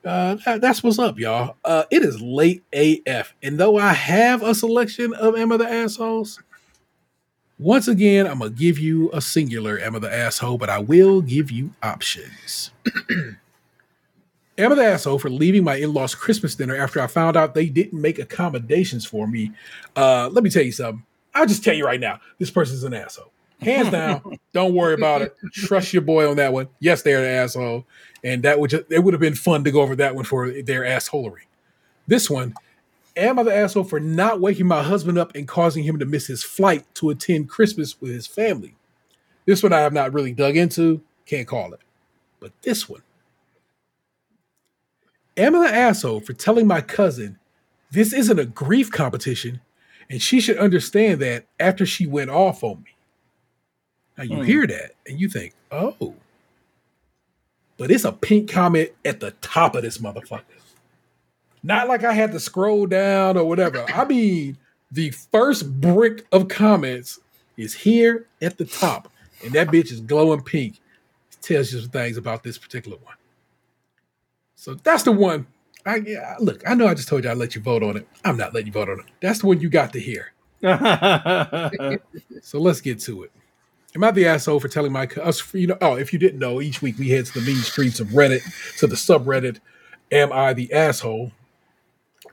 uh, 0.04 0.34
that, 0.44 0.60
that's 0.60 0.82
what's 0.82 0.98
up, 0.98 1.18
y'all. 1.18 1.56
Uh, 1.64 1.84
it 1.90 2.02
is 2.02 2.20
late 2.20 2.62
AF, 2.74 3.34
and 3.42 3.58
though 3.58 3.78
I 3.78 3.94
have 3.94 4.42
a 4.42 4.54
selection 4.54 5.14
of 5.14 5.34
Am 5.34 5.50
I 5.50 5.56
the 5.56 5.70
assholes, 5.70 6.42
once 7.62 7.88
again 7.88 8.26
I'm 8.26 8.40
gonna 8.40 8.50
give 8.50 8.78
you 8.78 9.10
a 9.12 9.20
singular 9.20 9.78
Am 9.78 9.96
I 9.96 9.98
the 10.00 10.12
asshole, 10.12 10.58
but 10.58 10.68
I 10.68 10.78
will 10.78 11.20
give 11.20 11.50
you 11.50 11.70
options. 11.82 12.70
Am 14.58 14.72
I 14.72 14.74
the 14.74 14.84
asshole 14.84 15.18
for 15.18 15.30
leaving 15.30 15.64
my 15.64 15.76
in-laws 15.76 16.14
Christmas 16.14 16.54
dinner 16.54 16.76
after 16.76 17.00
I 17.00 17.06
found 17.06 17.36
out 17.36 17.54
they 17.54 17.66
didn't 17.66 18.00
make 18.00 18.18
accommodations 18.18 19.06
for 19.06 19.26
me. 19.26 19.52
Uh, 19.96 20.28
let 20.30 20.44
me 20.44 20.50
tell 20.50 20.62
you 20.62 20.72
something. 20.72 21.04
I'll 21.34 21.46
just 21.46 21.64
tell 21.64 21.74
you 21.74 21.86
right 21.86 22.00
now, 22.00 22.20
this 22.38 22.50
person's 22.50 22.84
an 22.84 22.92
asshole. 22.92 23.32
Hands 23.60 23.90
down. 23.90 24.38
don't 24.52 24.74
worry 24.74 24.94
about 24.94 25.22
it. 25.22 25.36
Trust 25.52 25.92
your 25.92 26.02
boy 26.02 26.28
on 26.28 26.36
that 26.36 26.52
one. 26.52 26.68
Yes, 26.80 27.02
they're 27.02 27.20
an 27.20 27.44
asshole, 27.44 27.86
and 28.24 28.42
that 28.42 28.58
would 28.58 28.70
just 28.70 28.84
it 28.90 28.98
would 28.98 29.14
have 29.14 29.20
been 29.20 29.34
fun 29.34 29.64
to 29.64 29.70
go 29.70 29.82
over 29.82 29.96
that 29.96 30.14
one 30.14 30.24
for 30.24 30.50
their 30.50 30.82
assholery. 30.82 31.46
This 32.06 32.28
one, 32.28 32.54
am 33.16 33.38
I 33.38 33.42
the 33.42 33.54
asshole 33.54 33.84
for 33.84 34.00
not 34.00 34.40
waking 34.40 34.66
my 34.66 34.82
husband 34.82 35.18
up 35.18 35.34
and 35.34 35.46
causing 35.48 35.84
him 35.84 35.98
to 35.98 36.04
miss 36.04 36.26
his 36.26 36.42
flight 36.44 36.84
to 36.96 37.10
attend 37.10 37.48
Christmas 37.48 38.00
with 38.00 38.10
his 38.12 38.26
family? 38.26 38.74
This 39.46 39.62
one 39.62 39.72
I 39.72 39.80
have 39.80 39.92
not 39.92 40.12
really 40.12 40.32
dug 40.32 40.56
into. 40.56 41.02
Can't 41.26 41.46
call 41.48 41.72
it. 41.72 41.80
But 42.40 42.52
this 42.62 42.88
one, 42.88 43.02
am 45.36 45.54
I 45.56 45.68
the 45.68 45.74
asshole 45.74 46.20
for 46.20 46.32
telling 46.32 46.66
my 46.66 46.80
cousin 46.80 47.38
this 47.90 48.12
isn't 48.12 48.38
a 48.38 48.44
grief 48.46 48.90
competition 48.90 49.60
and 50.10 50.20
she 50.20 50.40
should 50.40 50.58
understand 50.58 51.20
that 51.22 51.46
after 51.60 51.86
she 51.86 52.06
went 52.06 52.30
off 52.30 52.62
on 52.64 52.82
me? 52.82 52.90
Now 54.18 54.24
you 54.24 54.36
Hmm. 54.38 54.42
hear 54.44 54.66
that 54.66 54.92
and 55.06 55.20
you 55.20 55.28
think, 55.28 55.54
oh, 55.70 56.14
but 57.78 57.90
it's 57.90 58.04
a 58.04 58.12
pink 58.12 58.50
comment 58.50 58.90
at 59.04 59.20
the 59.20 59.32
top 59.40 59.74
of 59.74 59.82
this 59.82 59.98
motherfucker. 59.98 60.42
Not 61.62 61.88
like 61.88 62.04
I 62.04 62.12
had 62.12 62.32
to 62.32 62.40
scroll 62.40 62.86
down 62.86 63.36
or 63.36 63.44
whatever. 63.44 63.84
I 63.92 64.04
mean, 64.08 64.56
the 64.90 65.10
first 65.10 65.80
brick 65.80 66.26
of 66.32 66.48
comments 66.48 67.20
is 67.56 67.74
here 67.74 68.26
at 68.40 68.58
the 68.58 68.64
top, 68.64 69.10
and 69.44 69.52
that 69.52 69.68
bitch 69.68 69.92
is 69.92 70.00
glowing 70.00 70.42
pink. 70.42 70.80
It 71.32 71.42
tells 71.42 71.72
you 71.72 71.80
some 71.80 71.90
things 71.90 72.16
about 72.16 72.42
this 72.42 72.58
particular 72.58 72.98
one. 72.98 73.14
So 74.56 74.74
that's 74.74 75.02
the 75.02 75.12
one. 75.12 75.46
I 75.84 75.96
yeah, 75.96 76.36
look. 76.38 76.62
I 76.68 76.74
know 76.74 76.86
I 76.86 76.94
just 76.94 77.08
told 77.08 77.24
you 77.24 77.30
I'd 77.30 77.36
let 77.36 77.54
you 77.54 77.60
vote 77.60 77.82
on 77.82 77.96
it. 77.96 78.06
I'm 78.24 78.36
not 78.36 78.54
letting 78.54 78.68
you 78.68 78.72
vote 78.72 78.88
on 78.88 79.00
it. 79.00 79.06
That's 79.20 79.40
the 79.40 79.46
one 79.46 79.60
you 79.60 79.68
got 79.68 79.92
to 79.92 80.00
hear. 80.00 80.32
So 82.44 82.58
let's 82.58 82.80
get 82.80 82.98
to 83.00 83.22
it. 83.22 83.32
Am 83.94 84.02
I 84.02 84.10
the 84.10 84.26
asshole 84.26 84.58
for 84.58 84.68
telling 84.68 84.90
my 84.90 85.06
us? 85.22 85.54
You 85.54 85.68
know, 85.68 85.78
oh, 85.80 85.96
if 85.96 86.12
you 86.12 86.18
didn't 86.18 86.38
know, 86.38 86.60
each 86.60 86.82
week 86.82 86.98
we 86.98 87.10
head 87.10 87.26
to 87.26 87.38
the 87.38 87.46
mean 87.46 87.56
streets 87.56 88.00
of 88.00 88.08
Reddit 88.08 88.42
to 88.78 88.86
the 88.86 88.96
subreddit. 88.96 89.58
Am 90.10 90.32
I 90.32 90.52
the 90.52 90.72
asshole? 90.72 91.30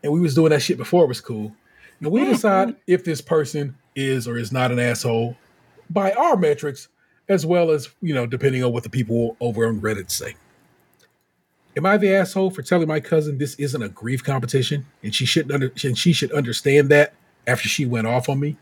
And 0.04 0.14
we 0.14 0.20
was 0.20 0.36
doing 0.36 0.52
that 0.52 0.62
shit 0.62 0.78
before 0.78 1.04
it 1.04 1.08
was 1.08 1.22
cool. 1.22 1.54
And 2.00 2.12
we 2.12 2.22
mm-hmm. 2.22 2.32
decide 2.32 2.76
if 2.88 3.04
this 3.04 3.22
person 3.22 3.76
is 3.96 4.28
or 4.28 4.38
is 4.38 4.52
not 4.52 4.72
an 4.72 4.80
asshole 4.80 5.36
by 5.90 6.12
our 6.14 6.38
metrics, 6.38 6.88
as 7.28 7.46
well 7.46 7.72
as 7.72 7.90
you 8.02 8.14
know, 8.14 8.26
depending 8.26 8.64
on 8.64 8.72
what 8.72 8.84
the 8.84 8.90
people 8.90 9.36
over 9.40 9.68
on 9.68 9.82
Reddit 9.82 10.10
say. 10.10 10.36
Am 11.78 11.86
I 11.86 11.98
the 11.98 12.14
asshole 12.14 12.52
for 12.52 12.62
telling 12.62 12.88
my 12.88 13.00
cousin 13.00 13.38
this 13.38 13.56
isn't 13.56 13.82
a 13.82 13.90
grief 13.90 14.24
competition 14.24 14.86
and 15.04 15.14
she 15.14 15.26
shouldn't 15.26 15.54
under, 15.54 15.72
and 15.84 15.98
she 15.98 16.14
should 16.14 16.32
understand 16.32 16.90
that 16.90 17.14
after 17.46 17.68
she 17.68 17.86
went 17.86 18.08
off 18.08 18.28
on 18.28 18.40
me? 18.40 18.58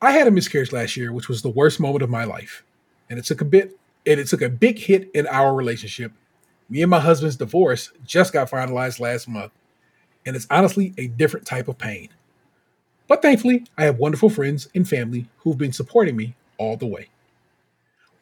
I 0.00 0.10
had 0.10 0.26
a 0.26 0.32
miscarriage 0.32 0.72
last 0.72 0.96
year, 0.96 1.12
which 1.12 1.28
was 1.28 1.42
the 1.42 1.48
worst 1.48 1.78
moment 1.78 2.02
of 2.02 2.10
my 2.10 2.24
life. 2.24 2.64
And 3.08 3.18
it 3.18 3.24
took 3.24 3.40
a 3.40 3.44
bit 3.44 3.78
and 4.04 4.18
it 4.18 4.26
took 4.26 4.42
a 4.42 4.48
big 4.48 4.78
hit 4.78 5.10
in 5.14 5.26
our 5.28 5.54
relationship. 5.54 6.12
Me 6.68 6.82
and 6.82 6.90
my 6.90 6.98
husband's 6.98 7.36
divorce 7.36 7.92
just 8.04 8.32
got 8.32 8.50
finalized 8.50 8.98
last 8.98 9.28
month. 9.28 9.52
And 10.24 10.36
it's 10.36 10.46
honestly 10.50 10.94
a 10.98 11.08
different 11.08 11.46
type 11.46 11.68
of 11.68 11.78
pain. 11.78 12.08
But 13.08 13.22
thankfully, 13.22 13.66
I 13.76 13.84
have 13.84 13.98
wonderful 13.98 14.30
friends 14.30 14.68
and 14.74 14.88
family 14.88 15.28
who've 15.38 15.58
been 15.58 15.72
supporting 15.72 16.16
me 16.16 16.34
all 16.58 16.76
the 16.76 16.86
way. 16.86 17.08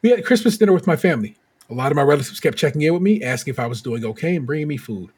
We 0.01 0.09
had 0.09 0.25
Christmas 0.25 0.57
dinner 0.57 0.73
with 0.73 0.87
my 0.87 0.95
family. 0.95 1.37
A 1.69 1.73
lot 1.73 1.91
of 1.91 1.95
my 1.95 2.01
relatives 2.01 2.39
kept 2.39 2.57
checking 2.57 2.81
in 2.81 2.93
with 2.93 3.01
me, 3.01 3.23
asking 3.23 3.53
if 3.53 3.59
I 3.59 3.67
was 3.67 3.81
doing 3.81 4.03
okay 4.03 4.35
and 4.35 4.45
bringing 4.45 4.67
me 4.67 4.77
food. 4.77 5.11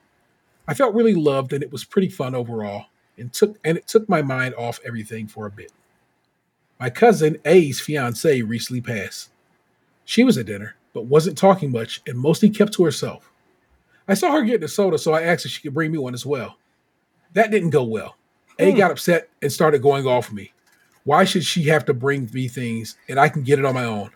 I 0.67 0.73
felt 0.73 0.93
really 0.93 1.15
loved 1.15 1.53
and 1.53 1.63
it 1.63 1.71
was 1.71 1.83
pretty 1.83 2.09
fun 2.09 2.35
overall 2.35 2.85
and 3.17 3.31
took 3.31 3.57
and 3.63 3.77
it 3.77 3.87
took 3.87 4.07
my 4.07 4.21
mind 4.21 4.55
off 4.55 4.79
everything 4.85 5.27
for 5.27 5.45
a 5.45 5.51
bit. 5.51 5.71
My 6.79 6.89
cousin 6.89 7.37
A's 7.45 7.79
fiance 7.79 8.41
recently 8.41 8.81
passed. 8.81 9.29
She 10.05 10.23
was 10.23 10.37
at 10.37 10.47
dinner, 10.47 10.75
but 10.93 11.05
wasn't 11.05 11.37
talking 11.37 11.71
much 11.71 12.01
and 12.05 12.17
mostly 12.17 12.49
kept 12.49 12.73
to 12.73 12.83
herself. 12.83 13.31
I 14.07 14.15
saw 14.15 14.31
her 14.31 14.43
getting 14.43 14.65
a 14.65 14.67
soda, 14.67 14.97
so 14.97 15.13
I 15.13 15.21
asked 15.21 15.45
if 15.45 15.51
she 15.51 15.61
could 15.61 15.73
bring 15.73 15.91
me 15.91 15.97
one 15.97 16.13
as 16.13 16.25
well. 16.25 16.57
That 17.33 17.51
didn't 17.51 17.71
go 17.71 17.83
well. 17.83 18.15
A 18.59 18.71
hmm. 18.71 18.77
got 18.77 18.91
upset 18.91 19.29
and 19.41 19.51
started 19.51 19.81
going 19.81 20.05
off 20.05 20.31
me. 20.31 20.53
Why 21.03 21.25
should 21.25 21.43
she 21.43 21.63
have 21.63 21.85
to 21.85 21.93
bring 21.93 22.29
me 22.31 22.47
things 22.47 22.97
and 23.09 23.19
I 23.19 23.29
can 23.29 23.43
get 23.43 23.59
it 23.59 23.65
on 23.65 23.73
my 23.73 23.83
own? 23.83 24.11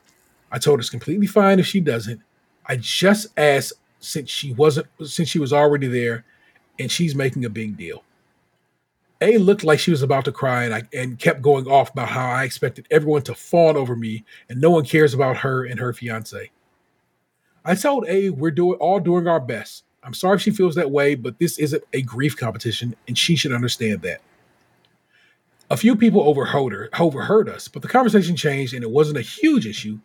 I 0.51 0.59
told 0.59 0.79
her 0.79 0.81
it's 0.81 0.89
completely 0.89 1.27
fine 1.27 1.59
if 1.59 1.65
she 1.65 1.81
doesn't. 1.81 2.21
I 2.65 2.77
just 2.77 3.27
asked 3.37 3.73
since 3.99 4.29
she 4.29 4.53
wasn't 4.53 4.87
since 5.03 5.27
she 5.27 5.39
was 5.39 5.51
already 5.51 5.87
there 5.87 6.23
and 6.79 6.91
she's 6.91 7.15
making 7.15 7.43
a 7.45 7.49
big 7.49 7.77
deal. 7.77 8.03
A 9.19 9.37
looked 9.39 9.63
like 9.63 9.79
she 9.79 9.91
was 9.91 10.03
about 10.03 10.25
to 10.25 10.31
cry 10.31 10.63
and 10.63 10.73
I 10.73 10.83
and 10.93 11.17
kept 11.17 11.41
going 11.41 11.67
off 11.67 11.91
about 11.91 12.09
how 12.09 12.29
I 12.29 12.43
expected 12.43 12.87
everyone 12.91 13.23
to 13.23 13.35
fawn 13.35 13.75
over 13.75 13.95
me 13.95 14.23
and 14.47 14.61
no 14.61 14.69
one 14.69 14.85
cares 14.85 15.13
about 15.13 15.37
her 15.37 15.65
and 15.65 15.79
her 15.79 15.91
fiance. 15.91 16.51
I 17.65 17.75
told 17.75 18.07
A 18.07 18.29
we're 18.29 18.51
doing 18.51 18.77
all 18.79 18.99
doing 18.99 19.27
our 19.27 19.39
best. 19.39 19.83
I'm 20.03 20.13
sorry 20.13 20.35
if 20.35 20.41
she 20.41 20.51
feels 20.51 20.75
that 20.75 20.91
way, 20.91 21.15
but 21.15 21.39
this 21.39 21.59
isn't 21.59 21.83
a 21.93 22.01
grief 22.01 22.37
competition 22.37 22.95
and 23.07 23.17
she 23.17 23.35
should 23.35 23.51
understand 23.51 24.01
that. 24.03 24.21
A 25.69 25.77
few 25.77 25.95
people 25.95 26.21
overheard 26.21 26.71
her, 26.71 26.89
overheard 26.97 27.49
us, 27.49 27.67
but 27.67 27.81
the 27.81 27.87
conversation 27.87 28.35
changed 28.35 28.73
and 28.73 28.83
it 28.83 28.91
wasn't 28.91 29.17
a 29.17 29.21
huge 29.21 29.67
issue. 29.67 29.99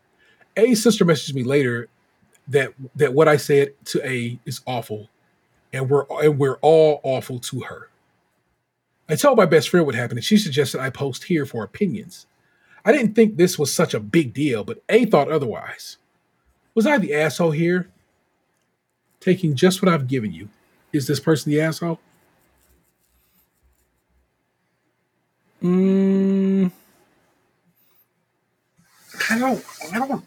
A's 0.56 0.82
sister 0.82 1.05
messaged 1.05 1.35
me 1.35 1.44
later 1.44 1.89
that 2.48 2.73
that 2.97 3.14
what 3.14 3.28
I 3.28 3.36
said 3.36 3.74
to 3.86 4.06
A 4.06 4.39
is 4.44 4.60
awful, 4.66 5.09
and 5.73 5.89
we're 5.89 6.05
and 6.23 6.39
we're 6.39 6.59
all 6.60 7.01
awful 7.05 7.39
to 7.39 7.60
her. 7.60 7.89
I 9.09 9.14
told 9.14 9.39
my 9.39 9.47
best 9.47 9.69
friend 9.69 9.86
what 9.86 9.94
happened, 9.94 10.19
and 10.19 10.24
she 10.24 10.36
suggested 10.36 10.81
I 10.81 10.90
post 10.90 11.24
here 11.24 11.47
for 11.47 11.62
opinions. 11.62 12.27
I 12.85 12.93
didn't 12.93 13.14
think 13.14 13.36
this 13.36 13.59
was 13.59 13.73
such 13.73 13.94
a 13.94 14.01
big 14.01 14.32
deal, 14.32 14.64
but 14.64 14.82
A 14.89 15.05
thought 15.05 15.31
otherwise. 15.31 15.98
Was 16.74 16.86
I 16.86 16.98
the 16.98 17.14
asshole 17.14 17.52
here? 17.52 17.91
Taking 19.23 19.55
just 19.55 19.81
what 19.81 19.93
I've 19.93 20.09
given 20.09 20.32
you. 20.32 20.49
Is 20.93 21.07
this 21.07 21.20
person 21.20 21.51
the 21.53 21.61
asshole? 21.61 21.99
Mm, 25.62 26.73
I 29.31 29.39
don't. 29.39 29.65
I 29.93 29.99
don't 29.99 30.24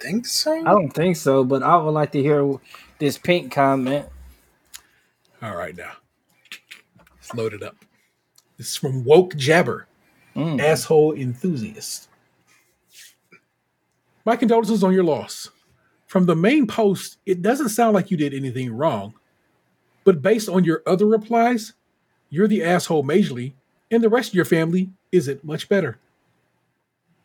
think 0.00 0.26
so. 0.26 0.52
I 0.66 0.72
don't 0.72 0.90
think 0.90 1.16
so, 1.16 1.44
but 1.44 1.62
I 1.62 1.76
would 1.76 1.90
like 1.90 2.12
to 2.12 2.22
hear 2.22 2.54
this 2.98 3.18
pink 3.18 3.52
comment. 3.52 4.06
All 5.42 5.54
right, 5.54 5.76
now 5.76 5.92
let's 7.16 7.34
load 7.34 7.52
it 7.52 7.62
up. 7.62 7.76
This 8.56 8.68
is 8.68 8.76
from 8.76 9.04
Woke 9.04 9.36
Jabber, 9.36 9.86
Mm. 10.34 10.58
asshole 10.60 11.12
enthusiast. 11.12 12.08
My 14.24 14.36
condolences 14.36 14.82
on 14.82 14.92
your 14.94 15.04
loss. 15.04 15.50
From 16.08 16.24
the 16.24 16.34
main 16.34 16.66
post, 16.66 17.18
it 17.26 17.42
doesn't 17.42 17.68
sound 17.68 17.94
like 17.94 18.10
you 18.10 18.16
did 18.16 18.32
anything 18.32 18.72
wrong, 18.72 19.12
but 20.04 20.22
based 20.22 20.48
on 20.48 20.64
your 20.64 20.82
other 20.86 21.06
replies, 21.06 21.74
you're 22.30 22.48
the 22.48 22.64
asshole 22.64 23.04
majorly, 23.04 23.52
and 23.90 24.02
the 24.02 24.08
rest 24.08 24.30
of 24.30 24.34
your 24.34 24.46
family 24.46 24.88
isn't 25.12 25.44
much 25.44 25.68
better. 25.68 25.98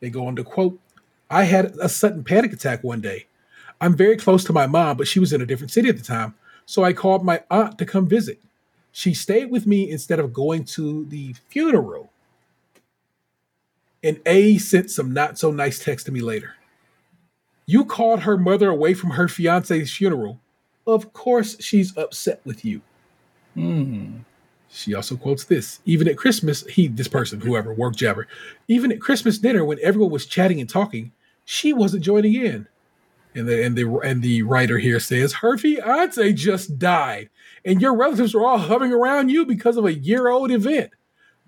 They 0.00 0.10
go 0.10 0.26
on 0.26 0.36
to 0.36 0.44
quote, 0.44 0.78
I 1.30 1.44
had 1.44 1.74
a 1.80 1.88
sudden 1.88 2.24
panic 2.24 2.52
attack 2.52 2.84
one 2.84 3.00
day. 3.00 3.26
I'm 3.80 3.96
very 3.96 4.18
close 4.18 4.44
to 4.44 4.52
my 4.52 4.66
mom, 4.66 4.98
but 4.98 5.08
she 5.08 5.18
was 5.18 5.32
in 5.32 5.40
a 5.40 5.46
different 5.46 5.72
city 5.72 5.88
at 5.88 5.96
the 5.96 6.04
time, 6.04 6.34
so 6.66 6.84
I 6.84 6.92
called 6.92 7.24
my 7.24 7.42
aunt 7.50 7.78
to 7.78 7.86
come 7.86 8.06
visit. 8.06 8.38
She 8.92 9.14
stayed 9.14 9.50
with 9.50 9.66
me 9.66 9.90
instead 9.90 10.20
of 10.20 10.34
going 10.34 10.64
to 10.66 11.06
the 11.06 11.34
funeral. 11.48 12.12
And 14.02 14.20
A 14.26 14.58
sent 14.58 14.90
some 14.90 15.10
not 15.14 15.38
so 15.38 15.50
nice 15.50 15.78
text 15.78 16.04
to 16.06 16.12
me 16.12 16.20
later. 16.20 16.54
You 17.66 17.84
called 17.84 18.20
her 18.20 18.36
mother 18.36 18.70
away 18.70 18.94
from 18.94 19.10
her 19.10 19.28
fiance's 19.28 19.92
funeral. 19.92 20.40
Of 20.86 21.12
course, 21.12 21.62
she's 21.62 21.96
upset 21.96 22.40
with 22.44 22.64
you. 22.64 22.82
Mm. 23.56 24.24
She 24.68 24.94
also 24.94 25.16
quotes 25.16 25.44
this. 25.44 25.80
Even 25.84 26.08
at 26.08 26.16
Christmas, 26.16 26.66
he, 26.66 26.88
this 26.88 27.08
person, 27.08 27.40
whoever, 27.40 27.72
work 27.72 27.96
jabber, 27.96 28.26
even 28.68 28.92
at 28.92 29.00
Christmas 29.00 29.38
dinner 29.38 29.64
when 29.64 29.78
everyone 29.82 30.10
was 30.10 30.26
chatting 30.26 30.60
and 30.60 30.68
talking, 30.68 31.12
she 31.44 31.72
wasn't 31.72 32.04
joining 32.04 32.34
in. 32.34 32.66
And 33.36 33.48
the 33.48 33.64
and 33.64 33.76
the 33.76 33.98
and 33.98 34.22
the 34.22 34.42
writer 34.42 34.78
here 34.78 35.00
says 35.00 35.32
her 35.32 35.58
fiance 35.58 36.32
just 36.34 36.78
died, 36.78 37.30
and 37.64 37.82
your 37.82 37.96
relatives 37.96 38.32
are 38.32 38.44
all 38.44 38.58
hovering 38.58 38.92
around 38.92 39.28
you 39.28 39.44
because 39.44 39.76
of 39.76 39.84
a 39.84 39.92
year 39.92 40.28
old 40.28 40.52
event. 40.52 40.92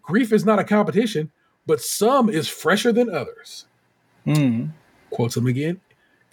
Grief 0.02 0.32
is 0.32 0.44
not 0.44 0.58
a 0.58 0.64
competition, 0.64 1.30
but 1.64 1.80
some 1.80 2.28
is 2.28 2.48
fresher 2.48 2.92
than 2.92 3.08
others. 3.08 3.66
Mm. 4.26 4.70
Quotes 5.10 5.36
him 5.36 5.46
again. 5.46 5.80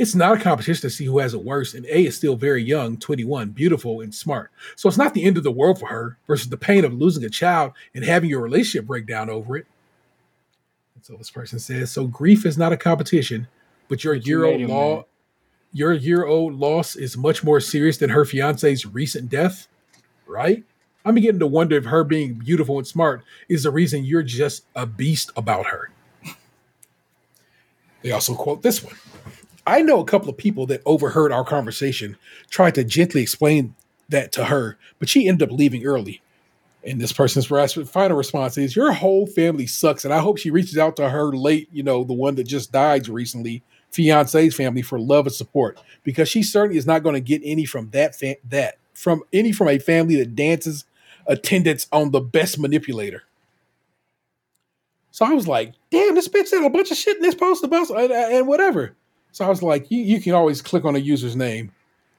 It's 0.04 0.16
not 0.16 0.38
a 0.38 0.42
competition 0.42 0.82
to 0.82 0.90
see 0.90 1.06
who 1.06 1.20
has 1.20 1.34
it 1.34 1.46
worse, 1.46 1.74
and 1.74 1.86
A 1.86 2.08
is 2.08 2.18
still 2.18 2.36
very 2.36 2.62
young, 2.62 2.98
21, 2.98 3.52
beautiful, 3.52 4.02
and 4.02 4.14
smart. 4.14 4.52
So 4.76 4.90
it's 4.90 4.98
not 4.98 5.14
the 5.14 5.24
end 5.24 5.38
of 5.38 5.44
the 5.44 5.52
world 5.52 5.80
for 5.80 5.88
her 5.88 6.18
versus 6.28 6.50
the 6.50 6.58
pain 6.58 6.84
of 6.84 6.94
losing 6.94 7.24
a 7.24 7.30
child 7.30 7.72
and 7.96 8.04
having 8.04 8.30
your 8.30 8.42
relationship 8.42 8.86
break 8.86 9.08
down 9.08 9.30
over 9.30 9.56
it. 9.56 9.66
And 10.96 11.06
so 11.06 11.16
this 11.16 11.32
person 11.32 11.58
says, 11.58 11.90
so 11.90 12.06
grief 12.06 12.46
is 12.46 12.58
not 12.58 12.74
a 12.74 12.78
competition, 12.78 13.48
but 13.88 14.04
your 14.04 14.14
year 14.14 14.44
old 14.44 14.60
law, 14.64 14.96
man. 14.96 15.04
your 15.72 15.94
year 15.94 16.26
old 16.26 16.54
loss 16.60 16.98
is 16.98 17.16
much 17.16 17.42
more 17.42 17.62
serious 17.62 17.98
than 17.98 18.10
her 18.10 18.26
fiance's 18.26 18.86
recent 18.86 19.30
death, 19.30 19.70
right? 20.28 20.66
I'm 21.06 21.16
beginning 21.16 21.40
to 21.40 21.48
wonder 21.48 21.78
if 21.78 21.86
her 21.86 22.04
being 22.04 22.34
beautiful 22.34 22.78
and 22.78 22.86
smart 22.86 23.24
is 23.48 23.64
the 23.64 23.72
reason 23.72 24.04
you're 24.04 24.22
just 24.22 24.66
a 24.76 24.86
beast 24.86 25.32
about 25.38 25.68
her. 25.68 25.92
They 28.02 28.12
also 28.12 28.36
quote 28.36 28.64
this 28.64 28.84
one. 28.84 28.96
I 29.66 29.82
know 29.82 30.00
a 30.00 30.06
couple 30.06 30.30
of 30.30 30.38
people 30.38 30.66
that 30.68 30.82
overheard 30.86 31.32
our 31.32 31.46
conversation, 31.46 32.18
tried 32.50 32.76
to 32.76 32.84
gently 32.84 33.22
explain 33.22 33.76
that 34.10 34.32
to 34.34 34.46
her, 34.46 34.78
but 35.00 35.10
she 35.10 35.28
ended 35.28 35.50
up 35.50 35.58
leaving 35.58 35.86
early. 35.86 36.22
And 36.86 37.00
this 37.00 37.14
person's 37.14 37.46
final 37.46 38.18
response 38.18 38.58
is, 38.58 38.76
Your 38.76 38.92
whole 38.92 39.26
family 39.26 39.68
sucks. 39.68 40.04
And 40.04 40.14
I 40.14 40.20
hope 40.20 40.38
she 40.38 40.50
reaches 40.50 40.78
out 40.78 40.98
to 40.98 41.10
her 41.10 41.32
late, 41.32 41.70
you 41.72 41.82
know, 41.82 42.04
the 42.04 42.14
one 42.14 42.36
that 42.36 42.44
just 42.44 42.74
died 42.74 43.08
recently, 43.08 43.64
fiance's 43.90 44.56
family 44.56 44.82
for 44.82 45.00
love 45.00 45.26
and 45.26 45.34
support, 45.34 45.80
because 46.04 46.28
she 46.28 46.44
certainly 46.44 46.78
is 46.78 46.86
not 46.86 47.04
going 47.04 47.14
to 47.16 47.22
get 47.22 47.42
any 47.46 47.64
from 47.64 47.90
that, 47.92 48.16
fa- 48.16 48.36
that 48.50 48.80
from 48.94 49.24
any 49.32 49.54
from 49.54 49.70
a 49.70 49.80
family 49.80 50.18
that 50.18 50.36
dances 50.36 50.86
attendance 51.26 51.88
on 51.92 52.12
the 52.12 52.20
best 52.20 52.60
manipulator. 52.60 53.24
So 55.12 55.26
I 55.26 55.34
was 55.34 55.48
like, 55.48 55.74
damn, 55.90 56.16
this 56.16 56.28
bitch 56.28 56.48
said 56.48 56.64
a 56.64 56.70
bunch 56.70 56.92
of 56.92 56.98
shit 56.98 57.18
in 57.18 57.22
this 57.22 57.36
post 57.36 57.64
about 57.64 57.90
and, 57.92 58.12
and 58.12 58.48
whatever. 58.48 58.96
So 59.34 59.44
I 59.44 59.50
was 59.50 59.64
like, 59.64 59.90
you, 59.90 60.00
you 60.00 60.22
can 60.22 60.34
always 60.34 60.62
click 60.62 60.86
on 60.86 60.96
a 60.96 61.00
user's 61.00 61.36
name 61.36 61.72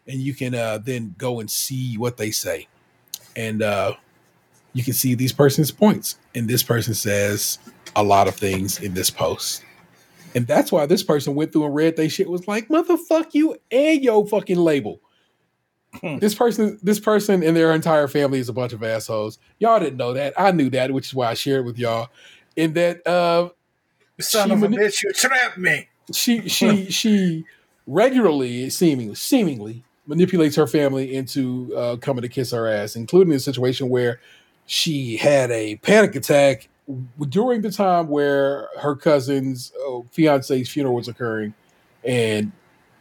and 0.08 0.20
you 0.20 0.34
can 0.34 0.52
uh, 0.52 0.78
then 0.78 1.14
go 1.16 1.38
and 1.38 1.48
see 1.48 1.96
what 1.96 2.16
they 2.16 2.32
say. 2.32 2.66
And 3.36 3.62
uh, 3.62 3.94
you 4.72 4.82
can 4.82 4.94
see 4.94 5.14
these 5.14 5.32
person's 5.32 5.70
points. 5.70 6.18
And 6.34 6.48
this 6.48 6.64
person 6.64 6.92
says 6.92 7.60
a 7.94 8.02
lot 8.02 8.26
of 8.26 8.34
things 8.34 8.80
in 8.80 8.94
this 8.94 9.10
post. 9.10 9.64
And 10.34 10.44
that's 10.48 10.72
why 10.72 10.86
this 10.86 11.04
person 11.04 11.36
went 11.36 11.52
through 11.52 11.66
and 11.66 11.74
read 11.74 11.96
they 11.96 12.08
shit 12.08 12.28
was 12.28 12.48
like, 12.48 12.66
motherfuck 12.66 13.28
you 13.32 13.56
and 13.70 14.02
your 14.02 14.26
fucking 14.26 14.58
label. 14.58 15.00
this 16.02 16.34
person, 16.34 16.80
this 16.82 16.98
person 16.98 17.44
and 17.44 17.56
their 17.56 17.72
entire 17.72 18.08
family 18.08 18.40
is 18.40 18.48
a 18.48 18.52
bunch 18.52 18.72
of 18.72 18.82
assholes. 18.82 19.38
Y'all 19.60 19.78
didn't 19.78 19.98
know 19.98 20.14
that. 20.14 20.34
I 20.36 20.50
knew 20.50 20.68
that, 20.70 20.90
which 20.90 21.06
is 21.06 21.14
why 21.14 21.28
I 21.28 21.34
shared 21.34 21.60
it 21.60 21.64
with 21.64 21.78
y'all. 21.78 22.08
In 22.56 22.72
that 22.72 23.06
uh 23.06 23.50
Son 24.18 24.50
of 24.50 24.62
a 24.64 24.68
bitch, 24.68 25.02
you 25.02 25.12
trapped 25.12 25.58
me. 25.58 25.88
She 26.12 26.48
she 26.48 26.86
she 26.90 27.44
regularly 27.86 28.70
seemingly 28.70 29.14
seemingly 29.14 29.84
manipulates 30.06 30.56
her 30.56 30.66
family 30.66 31.14
into 31.14 31.74
uh, 31.76 31.96
coming 31.96 32.22
to 32.22 32.28
kiss 32.28 32.50
her 32.50 32.68
ass, 32.68 32.96
including 32.96 33.32
a 33.32 33.40
situation 33.40 33.88
where 33.88 34.20
she 34.66 35.16
had 35.16 35.50
a 35.50 35.76
panic 35.76 36.14
attack 36.14 36.68
during 37.28 37.62
the 37.62 37.70
time 37.70 38.08
where 38.08 38.68
her 38.78 38.94
cousin's 38.94 39.72
uh, 39.88 40.00
fiance's 40.10 40.68
funeral 40.68 40.94
was 40.94 41.08
occurring, 41.08 41.54
and 42.04 42.52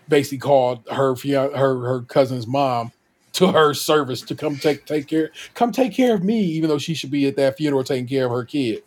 basically 0.07 0.38
called 0.38 0.84
her 0.91 1.15
fian- 1.15 1.53
her 1.53 1.80
her 1.80 2.01
cousin's 2.01 2.47
mom 2.47 2.91
to 3.34 3.51
her 3.51 3.73
service 3.73 4.21
to 4.21 4.35
come 4.35 4.55
take 4.57 4.85
take 4.85 5.07
care 5.07 5.31
come 5.53 5.71
take 5.71 5.93
care 5.93 6.13
of 6.13 6.23
me, 6.23 6.39
even 6.41 6.69
though 6.69 6.77
she 6.77 6.93
should 6.93 7.11
be 7.11 7.27
at 7.27 7.35
that 7.35 7.57
funeral 7.57 7.84
taking 7.84 8.07
care 8.07 8.25
of 8.25 8.31
her 8.31 8.45
kid. 8.45 8.84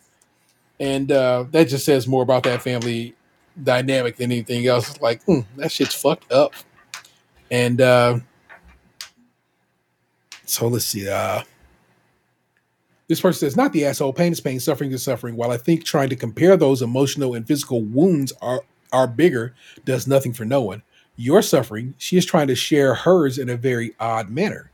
And 0.79 1.11
uh, 1.11 1.45
that 1.51 1.69
just 1.69 1.85
says 1.85 2.07
more 2.07 2.21
about 2.21 2.43
that 2.43 2.61
family 2.61 3.15
dynamic 3.63 4.17
than 4.17 4.31
anything 4.31 4.67
else. 4.67 4.89
It's 4.89 5.01
like, 5.01 5.23
hmm, 5.23 5.41
that 5.55 5.71
shit's 5.71 5.93
fucked 5.93 6.31
up. 6.31 6.53
And 7.49 7.81
uh, 7.81 8.19
so 10.45 10.67
let's 10.67 10.85
see. 10.85 11.07
Uh, 11.07 11.43
this 13.07 13.21
person 13.21 13.39
says, 13.39 13.55
not 13.55 13.71
the 13.73 13.85
asshole. 13.85 14.13
Pain 14.13 14.31
is 14.31 14.41
pain, 14.41 14.59
suffering 14.59 14.91
is 14.91 15.03
suffering. 15.03 15.35
While 15.35 15.51
I 15.51 15.57
think 15.57 15.85
trying 15.85 16.09
to 16.09 16.15
compare 16.15 16.57
those 16.57 16.81
emotional 16.81 17.33
and 17.33 17.47
physical 17.47 17.81
wounds 17.81 18.33
are, 18.41 18.63
are 18.91 19.07
bigger 19.07 19.53
does 19.85 20.07
nothing 20.07 20.33
for 20.33 20.45
no 20.45 20.61
one. 20.61 20.83
Your 21.15 21.41
suffering, 21.41 21.95
she 21.97 22.17
is 22.17 22.25
trying 22.25 22.47
to 22.47 22.55
share 22.55 22.93
hers 22.93 23.37
in 23.37 23.49
a 23.49 23.57
very 23.57 23.95
odd 23.99 24.29
manner. 24.29 24.71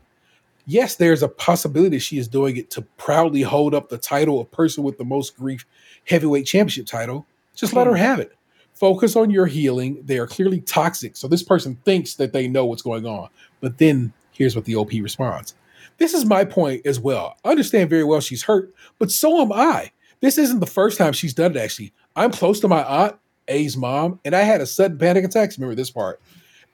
Yes, 0.66 0.96
there's 0.96 1.24
a 1.24 1.28
possibility 1.28 2.00
she 2.00 2.18
is 2.18 2.28
doing 2.28 2.58
it 2.58 2.70
to 2.72 2.82
proudly 2.98 3.42
hold 3.42 3.76
up 3.76 3.90
the 3.90 3.98
title 3.98 4.40
of 4.40 4.50
person 4.52 4.84
with 4.84 4.98
the 4.98 5.06
most 5.06 5.38
grief 5.38 5.66
heavyweight 6.06 6.46
championship 6.46 6.86
title. 6.86 7.26
Just 7.56 7.74
let 7.74 7.88
her 7.88 7.96
have 7.96 8.20
it. 8.20 8.34
Focus 8.74 9.16
on 9.16 9.30
your 9.30 9.46
healing. 9.46 10.02
They 10.04 10.18
are 10.18 10.28
clearly 10.28 10.62
toxic. 10.62 11.16
So 11.16 11.28
this 11.28 11.44
person 11.44 11.78
thinks 11.86 12.16
that 12.16 12.34
they 12.34 12.48
know 12.48 12.66
what's 12.66 12.82
going 12.82 13.06
on. 13.06 13.30
But 13.62 13.78
then 13.78 14.14
here's 14.32 14.56
what 14.56 14.66
the 14.66 14.76
OP 14.76 14.92
responds. 14.92 15.56
This 15.98 16.14
is 16.14 16.26
my 16.26 16.44
point 16.44 16.86
as 16.86 17.00
well. 17.00 17.38
I 17.46 17.52
understand 17.52 17.90
very 17.90 18.04
well 18.04 18.20
she's 18.20 18.44
hurt, 18.44 18.74
but 19.00 19.12
so 19.12 19.42
am 19.42 19.52
I. 19.52 19.92
This 20.22 20.38
isn't 20.38 20.60
the 20.60 20.66
first 20.66 20.98
time 20.98 21.14
she's 21.14 21.34
done 21.34 21.52
it, 21.52 21.58
actually. 21.58 21.94
I'm 22.16 22.32
close 22.32 22.60
to 22.62 22.68
my 22.68 22.84
aunt, 22.84 23.16
A's 23.48 23.78
mom, 23.78 24.20
and 24.26 24.36
I 24.36 24.42
had 24.42 24.62
a 24.62 24.66
sudden 24.66 24.98
panic 24.98 25.26
attack. 25.26 25.52
Remember 25.58 25.76
this 25.76 25.92
part. 25.92 26.22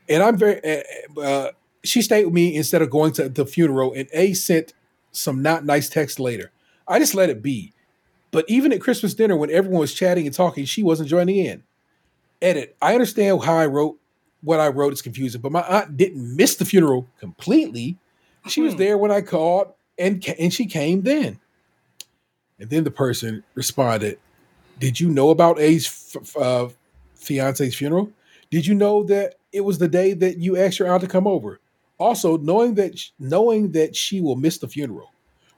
And 0.08 0.24
I'm 0.24 0.38
very, 0.38 0.62
uh, 0.64 1.20
uh, 1.20 1.52
she 1.84 2.02
stayed 2.02 2.26
with 2.26 2.34
me 2.34 2.56
instead 2.56 2.82
of 2.82 2.90
going 2.90 3.12
to 3.14 3.28
the 3.28 3.46
funeral, 3.46 3.94
and 3.94 4.08
A 4.14 4.34
sent 4.34 4.74
some 5.12 5.42
not 5.42 5.66
nice 5.66 5.90
text 5.90 6.20
later. 6.20 6.52
I 6.88 7.00
just 7.00 7.16
let 7.16 7.30
it 7.30 7.42
be. 7.42 7.74
But 8.32 8.46
even 8.48 8.72
at 8.72 8.82
Christmas 8.82 9.14
dinner, 9.14 9.36
when 9.36 9.52
everyone 9.52 9.82
was 9.82 9.94
chatting 9.94 10.26
and 10.26 10.36
talking, 10.36 10.66
she 10.66 10.84
wasn't 10.84 11.10
joining 11.10 11.38
in. 11.38 11.64
Edit. 12.42 12.76
I 12.82 12.94
understand 12.94 13.44
how 13.44 13.56
I 13.56 13.66
wrote 13.66 13.98
what 14.42 14.60
I 14.62 14.70
wrote 14.70 14.94
is 14.94 15.02
confusing, 15.02 15.42
but 15.42 15.52
my 15.52 15.62
aunt 15.64 15.98
didn't 15.98 16.36
miss 16.36 16.56
the 16.56 16.64
funeral 16.66 17.08
completely. 17.20 17.98
She 18.48 18.62
was 18.62 18.74
Hmm. 18.74 18.80
there 18.80 18.98
when 18.98 19.12
I 19.12 19.22
called, 19.22 19.74
and 19.98 20.24
and 20.40 20.54
she 20.54 20.66
came 20.66 21.02
then. 21.02 21.40
And 22.60 22.70
then 22.70 22.84
the 22.84 22.92
person 22.92 23.44
responded, 23.56 24.18
"Did 24.80 25.00
you 25.00 25.10
know 25.10 25.30
about 25.30 25.60
A's 25.60 25.86
f- 25.88 26.22
f- 26.22 26.38
uh, 26.38 26.70
fiance's 27.16 27.76
funeral? 27.76 28.12
Did 28.50 28.66
you 28.66 28.76
know 28.76 29.04
that 29.04 29.36
it 29.52 29.62
was 29.62 29.78
the 29.78 29.88
day 29.88 30.14
that 30.14 30.38
you 30.38 30.58
asked 30.58 30.80
your 30.80 30.90
aunt 30.92 31.02
to 31.02 31.08
come 31.08 31.28
over? 31.28 31.60
Also, 31.98 32.38
knowing 32.38 32.76
that 32.76 32.98
knowing 33.20 33.74
that 33.74 33.96
she 33.96 34.22
will 34.22 34.36
miss 34.38 34.58
the 34.58 34.68
funeral, 34.70 35.12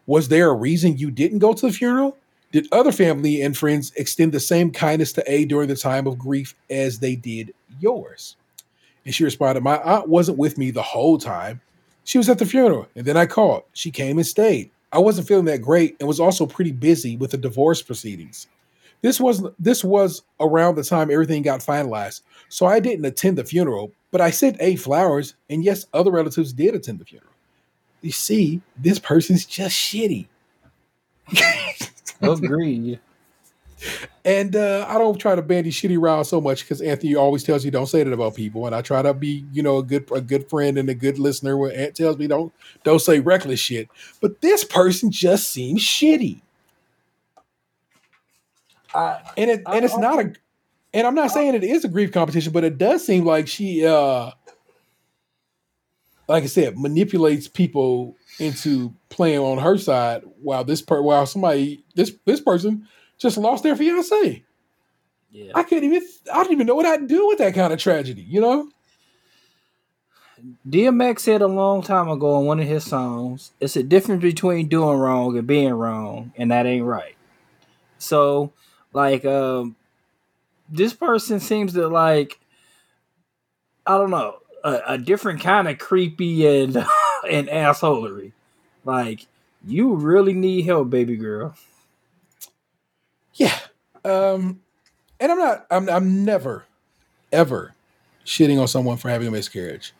was 0.07 0.27
there 0.29 0.49
a 0.49 0.55
reason 0.55 0.97
you 0.97 1.11
didn't 1.11 1.39
go 1.39 1.53
to 1.53 1.67
the 1.67 1.73
funeral? 1.73 2.17
Did 2.51 2.67
other 2.71 2.91
family 2.91 3.41
and 3.41 3.57
friends 3.57 3.93
extend 3.95 4.31
the 4.33 4.39
same 4.39 4.71
kindness 4.71 5.13
to 5.13 5.31
A 5.31 5.45
during 5.45 5.69
the 5.69 5.75
time 5.75 6.07
of 6.07 6.17
grief 6.17 6.55
as 6.69 6.99
they 6.99 7.15
did 7.15 7.53
yours?" 7.79 8.35
And 9.05 9.15
she 9.15 9.23
responded, 9.23 9.63
"My 9.63 9.77
aunt 9.81 10.09
wasn't 10.09 10.37
with 10.37 10.57
me 10.57 10.71
the 10.71 10.81
whole 10.81 11.17
time. 11.17 11.61
She 12.03 12.17
was 12.17 12.29
at 12.29 12.39
the 12.39 12.45
funeral, 12.45 12.87
and 12.95 13.05
then 13.05 13.17
I 13.17 13.25
called. 13.25 13.63
She 13.73 13.91
came 13.91 14.17
and 14.17 14.27
stayed. 14.27 14.71
I 14.91 14.99
wasn't 14.99 15.27
feeling 15.27 15.45
that 15.45 15.61
great 15.61 15.95
and 15.99 16.07
was 16.07 16.19
also 16.19 16.45
pretty 16.45 16.71
busy 16.71 17.15
with 17.15 17.31
the 17.31 17.37
divorce 17.37 17.81
proceedings. 17.81 18.47
This 19.01 19.19
was 19.19 19.43
this 19.57 19.83
was 19.83 20.21
around 20.39 20.75
the 20.75 20.83
time 20.83 21.09
everything 21.09 21.41
got 21.41 21.61
finalized, 21.61 22.21
so 22.49 22.65
I 22.65 22.79
didn't 22.79 23.05
attend 23.05 23.37
the 23.37 23.43
funeral, 23.43 23.91
but 24.11 24.21
I 24.21 24.29
sent 24.29 24.57
A 24.59 24.75
flowers, 24.75 25.35
and 25.49 25.63
yes, 25.63 25.87
other 25.93 26.11
relatives 26.11 26.53
did 26.53 26.75
attend 26.75 26.99
the 26.99 27.05
funeral. 27.05 27.31
You 28.01 28.11
see, 28.11 28.61
this 28.77 28.99
person's 28.99 29.45
just 29.45 29.75
shitty. 29.75 30.27
Agreed. 32.21 32.99
And 34.23 34.55
uh, 34.55 34.85
I 34.87 34.99
don't 34.99 35.17
try 35.17 35.33
to 35.33 35.41
bandy 35.41 35.71
shitty 35.71 35.97
around 35.97 36.25
so 36.25 36.39
much 36.39 36.61
because 36.61 36.81
Anthony 36.81 37.15
always 37.15 37.43
tells 37.43 37.65
you 37.65 37.71
don't 37.71 37.87
say 37.87 38.03
that 38.03 38.13
about 38.13 38.35
people, 38.35 38.67
and 38.67 38.75
I 38.75 38.81
try 38.83 39.01
to 39.01 39.13
be, 39.13 39.45
you 39.51 39.63
know, 39.63 39.79
a 39.79 39.83
good 39.83 40.07
a 40.11 40.21
good 40.21 40.49
friend 40.49 40.77
and 40.77 40.87
a 40.89 40.93
good 40.93 41.17
listener. 41.17 41.57
When 41.57 41.71
Ant 41.71 41.95
tells 41.95 42.17
me 42.17 42.27
don't 42.27 42.53
don't 42.83 42.99
say 42.99 43.19
reckless 43.19 43.59
shit, 43.59 43.89
but 44.21 44.41
this 44.41 44.63
person 44.63 45.09
just 45.11 45.49
seems 45.49 45.81
shitty, 45.81 46.41
I, 48.93 49.19
and 49.37 49.49
it 49.49 49.63
and 49.65 49.83
it's 49.83 49.97
not 49.97 50.19
a, 50.19 50.33
and 50.93 51.07
I'm 51.07 51.15
not 51.15 51.31
saying 51.31 51.55
it 51.55 51.63
is 51.63 51.83
a 51.83 51.89
grief 51.89 52.11
competition, 52.11 52.53
but 52.53 52.63
it 52.63 52.77
does 52.77 53.03
seem 53.03 53.25
like 53.25 53.47
she, 53.47 53.83
uh 53.85 54.31
like 56.27 56.43
I 56.43 56.47
said, 56.47 56.77
manipulates 56.77 57.47
people 57.47 58.15
into 58.39 58.93
playing 59.09 59.39
on 59.39 59.57
her 59.57 59.77
side 59.77 60.23
while 60.41 60.63
this 60.63 60.81
per 60.81 61.01
while 61.01 61.25
somebody 61.25 61.83
this 61.95 62.11
this 62.25 62.41
person 62.41 62.87
just 63.17 63.37
lost 63.37 63.63
their 63.63 63.75
fiance. 63.75 64.43
yeah. 65.31 65.51
I 65.53 65.63
can't 65.63 65.83
even 65.83 66.01
I 66.33 66.43
don't 66.43 66.53
even 66.53 66.67
know 66.67 66.75
what 66.75 66.85
I'd 66.85 67.07
do 67.07 67.27
with 67.27 67.37
that 67.39 67.53
kind 67.53 67.71
of 67.71 67.79
tragedy, 67.79 68.23
you 68.23 68.41
know? 68.41 68.69
DMX 70.67 71.19
said 71.19 71.41
a 71.41 71.47
long 71.47 71.81
time 71.81 72.09
ago 72.09 72.39
in 72.39 72.45
one 72.45 72.59
of 72.59 72.67
his 72.67 72.83
songs, 72.83 73.51
it's 73.59 73.75
a 73.75 73.83
difference 73.83 74.21
between 74.21 74.67
doing 74.67 74.97
wrong 74.97 75.37
and 75.37 75.45
being 75.45 75.73
wrong, 75.73 76.33
and 76.35 76.51
that 76.51 76.65
ain't 76.65 76.85
right. 76.85 77.15
So, 77.99 78.51
like, 78.93 79.23
um, 79.25 79.75
this 80.69 80.93
person 80.93 81.39
seems 81.39 81.73
to 81.73 81.87
like, 81.87 82.39
I 83.85 83.97
don't 83.97 84.09
know, 84.09 84.37
a, 84.63 84.81
a 84.87 84.97
different 84.97 85.41
kind 85.41 85.67
of 85.67 85.77
creepy 85.77 86.47
and 86.47 86.73
and 87.29 87.47
assholery. 87.47 88.31
Like, 88.85 89.27
you 89.65 89.95
really 89.95 90.33
need 90.33 90.65
help, 90.65 90.89
baby 90.89 91.15
girl. 91.17 91.55
Yeah. 93.35 93.57
Um 94.03 94.61
and 95.19 95.31
I'm 95.31 95.37
not 95.37 95.65
I'm 95.69 95.89
I'm 95.89 96.25
never 96.25 96.65
ever 97.31 97.73
shitting 98.25 98.59
on 98.59 98.67
someone 98.67 98.97
for 98.97 99.09
having 99.09 99.27
a 99.27 99.31
miscarriage. 99.31 99.93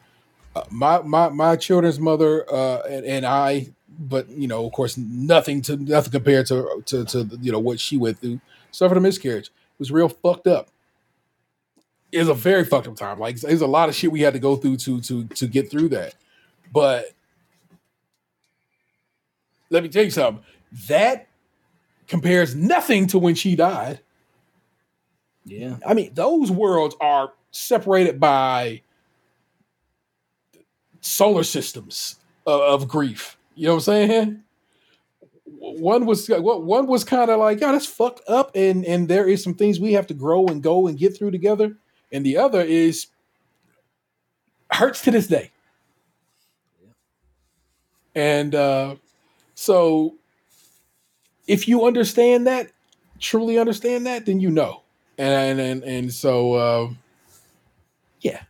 Uh, 0.56 0.64
my 0.70 1.02
my 1.02 1.30
my 1.30 1.56
children's 1.56 2.00
mother 2.00 2.46
uh 2.52 2.82
and, 2.90 3.06
and 3.06 3.26
I 3.26 3.70
but 3.88 4.30
you 4.30 4.48
know 4.48 4.66
of 4.66 4.72
course 4.74 4.98
nothing 4.98 5.62
to 5.64 5.78
nothing 5.78 6.12
compared 6.12 6.48
to 6.48 6.82
to 6.88 7.06
to 7.06 7.38
you 7.42 7.52
know 7.52 7.60
what 7.60 7.80
she 7.80 7.98
went 7.98 8.20
through 8.20 8.42
suffered 8.72 8.98
a 8.98 9.02
miscarriage. 9.02 9.48
It 9.48 9.80
was 9.80 9.92
real 9.92 10.10
fucked 10.10 10.48
up. 10.48 10.70
It 12.12 12.20
was 12.20 12.28
a 12.28 12.34
very 12.34 12.66
fucked 12.66 12.88
up 12.88 12.96
time. 12.96 13.20
Like 13.20 13.40
there's 13.40 13.62
a 13.62 13.68
lot 13.68 13.90
of 13.90 13.96
shit 13.96 14.12
we 14.12 14.22
had 14.22 14.34
to 14.34 14.40
go 14.40 14.56
through 14.56 14.78
to 14.78 15.00
to 15.02 15.26
to 15.26 15.48
get 15.48 15.70
through 15.70 15.90
that. 15.90 16.16
But 16.72 17.12
let 19.70 19.84
me 19.84 19.90
tell 19.90 20.04
you 20.04 20.12
something. 20.12 20.44
That 20.88 21.28
compares 22.08 22.56
nothing 22.56 23.08
to 23.08 23.20
when 23.20 23.36
she 23.36 23.56
died. 23.56 24.00
Yeah. 25.46 25.78
I 25.86 25.94
mean, 25.94 26.14
those 26.14 26.52
worlds 26.52 26.96
are 27.02 27.34
separated 27.52 28.20
by 28.20 28.82
solar 31.02 31.44
systems 31.44 32.18
of, 32.46 32.62
of 32.62 32.88
grief. 32.88 33.38
You 33.56 33.68
know 33.68 33.76
what 33.76 33.88
I'm 33.88 34.10
saying? 34.10 34.44
One 35.60 36.06
was 36.06 36.30
uh, 36.30 36.42
what 36.42 36.64
one 36.64 36.88
was 36.88 37.04
kind 37.04 37.30
of 37.30 37.40
like, 37.40 37.60
yeah, 37.60 37.72
that's 37.72 37.86
fucked 37.86 38.22
up, 38.28 38.52
and 38.56 38.86
and 38.86 39.08
there 39.08 39.28
is 39.28 39.44
some 39.44 39.54
things 39.54 39.80
we 39.80 39.94
have 39.94 40.08
to 40.08 40.14
grow 40.14 40.48
and 40.48 40.64
go 40.64 40.88
and 40.88 40.98
get 40.98 41.16
through 41.16 41.32
together. 41.32 41.76
And 42.12 42.26
the 42.26 42.38
other 42.38 42.62
is 42.62 43.08
hurts 44.72 45.02
to 45.04 45.12
this 45.12 45.28
day. 45.28 45.52
And 48.16 48.54
uh, 48.54 48.96
so, 49.56 50.16
if 51.48 51.68
you 51.68 51.86
understand 51.86 52.48
that, 52.48 52.72
truly 53.20 53.58
understand 53.58 54.06
that, 54.06 54.26
then 54.26 54.40
you 54.40 54.50
know. 54.50 54.82
And 55.18 55.60
and 55.60 55.84
and 55.84 56.14
so, 56.14 56.54
uh, 56.54 56.90
yeah, 58.22 58.42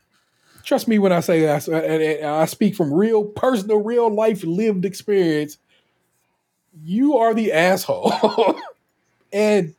trust 0.63 0.87
me 0.87 0.99
when 0.99 1.11
I 1.11 1.19
say 1.19 1.41
that. 1.41 1.67
And 1.67 2.25
I 2.25 2.45
speak 2.45 2.75
from 2.75 2.93
real, 2.93 3.25
personal, 3.25 3.81
real 3.81 4.13
life, 4.13 4.43
lived 4.43 4.85
experience. 4.85 5.57
You 6.83 7.17
are 7.17 7.33
the 7.33 7.51
asshole, 7.51 8.59
and 9.33 9.75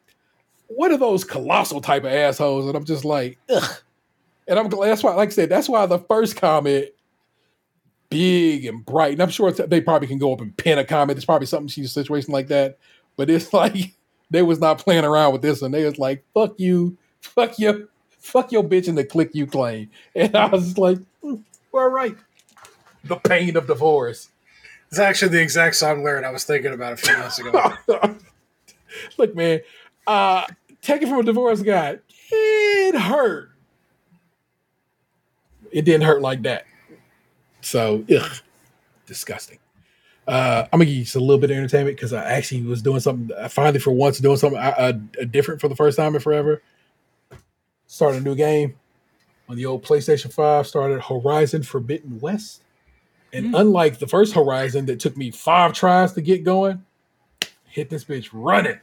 what 0.67 0.91
are 0.91 0.99
those 0.99 1.25
colossal 1.25 1.81
type 1.81 2.05
of 2.05 2.13
assholes? 2.13 2.67
And 2.67 2.77
I'm 2.77 2.85
just 2.85 3.05
like, 3.05 3.39
ugh. 3.49 3.79
And 4.49 4.59
I'm 4.59 4.69
glad. 4.69 4.89
That's 4.89 5.03
why, 5.03 5.15
like 5.15 5.29
I 5.29 5.33
said, 5.33 5.49
that's 5.49 5.69
why 5.69 5.87
the 5.87 6.01
first 6.01 6.37
comment 6.37 6.89
big 8.13 8.65
and 8.67 8.85
bright. 8.85 9.13
And 9.13 9.23
I'm 9.23 9.31
sure 9.31 9.51
they 9.51 9.81
probably 9.81 10.09
can 10.09 10.19
go 10.19 10.33
up 10.33 10.41
and 10.41 10.57
pin 10.57 10.79
a 10.79 10.85
comment. 10.85 11.17
It's 11.17 11.25
probably 11.25 11.47
something 11.47 11.69
she's 11.69 11.87
a 11.87 11.89
situation 11.89 12.33
like 12.33 12.49
that. 12.49 12.79
But 13.17 13.31
it's 13.31 13.53
like 13.53 13.95
they 14.31 14.43
was 14.43 14.61
not 14.61 14.79
playing 14.79 15.05
around 15.05 15.33
with 15.33 15.43
this 15.43 15.63
and 15.63 15.73
They 15.73 15.85
was 15.85 15.99
like, 15.99 16.25
fuck 16.35 16.59
you, 16.59 16.97
fuck 17.21 17.59
you, 17.59 17.89
fuck 18.11 18.53
your 18.53 18.63
bitch 18.63 18.89
and 18.89 18.97
the 18.97 19.05
click 19.05 19.31
you 19.35 19.47
claim. 19.47 19.91
And 20.15 20.37
I 20.37 20.47
was 20.47 20.79
like, 20.79 20.99
mm, 21.23 21.43
all 21.73 21.89
right. 21.89 22.17
The 23.05 23.17
pain 23.17 23.57
of 23.57 23.67
divorce. 23.67 24.29
It's 24.89 24.99
actually 24.99 25.31
the 25.31 25.41
exact 25.41 25.75
song 25.77 26.05
lyric 26.05 26.25
I 26.25 26.31
was 26.31 26.45
thinking 26.45 26.73
about 26.73 26.93
a 26.93 26.97
few 26.97 27.17
months 27.17 27.39
ago. 27.39 27.73
Look, 29.19 29.35
man, 29.35 29.61
uh, 30.07 30.45
take 30.83 31.03
it 31.03 31.09
from 31.09 31.21
a 31.21 31.23
divorce 31.23 31.63
guy. 31.63 31.99
It 32.31 32.95
hurt. 32.95 33.51
It 35.71 35.87
didn't 35.87 36.03
hurt 36.03 36.21
like 36.21 36.43
that. 36.43 36.67
So, 37.63 38.05
ugh, 38.15 38.31
disgusting. 39.07 39.59
Uh, 40.27 40.65
I'm 40.73 40.79
gonna 40.79 40.85
give 40.85 40.95
you 40.95 41.05
just 41.05 41.17
a 41.17 41.21
little 41.21 41.39
bit 41.39 41.51
of 41.51 41.57
entertainment 41.57 41.97
because 41.97 42.13
I 42.13 42.25
actually 42.25 42.63
was 42.63 42.83
doing 42.83 43.01
something. 43.01 43.37
I 43.37 43.49
finally, 43.49 43.81
for 43.81 43.91
once, 43.91 44.19
doing 44.19 44.37
something 44.37 44.59
uh, 44.59 44.93
different 45.31 45.61
for 45.61 45.69
the 45.69 45.75
first 45.75 45.97
time 45.97 46.15
in 46.15 46.21
forever. 46.21 46.63
Started 47.87 48.23
a 48.23 48.25
new 48.25 48.35
game 48.35 48.77
on 49.49 49.57
the 49.57 49.67
old 49.67 49.85
PlayStation 49.85 50.33
Five. 50.33 50.67
Started 50.67 51.03
Horizon 51.03 51.63
Forbidden 51.63 52.21
West, 52.21 52.63
and 53.33 53.55
unlike 53.55 53.99
the 53.99 54.07
first 54.07 54.35
Horizon 54.35 54.87
that 54.87 55.01
took 55.01 55.17
me 55.17 55.33
five 55.33 55.73
tries 55.73 56.13
to 56.13 56.21
get 56.21 56.45
going, 56.45 56.85
hit 57.67 57.91
this 57.91 58.05
bitch 58.05 58.29
running, 58.33 58.79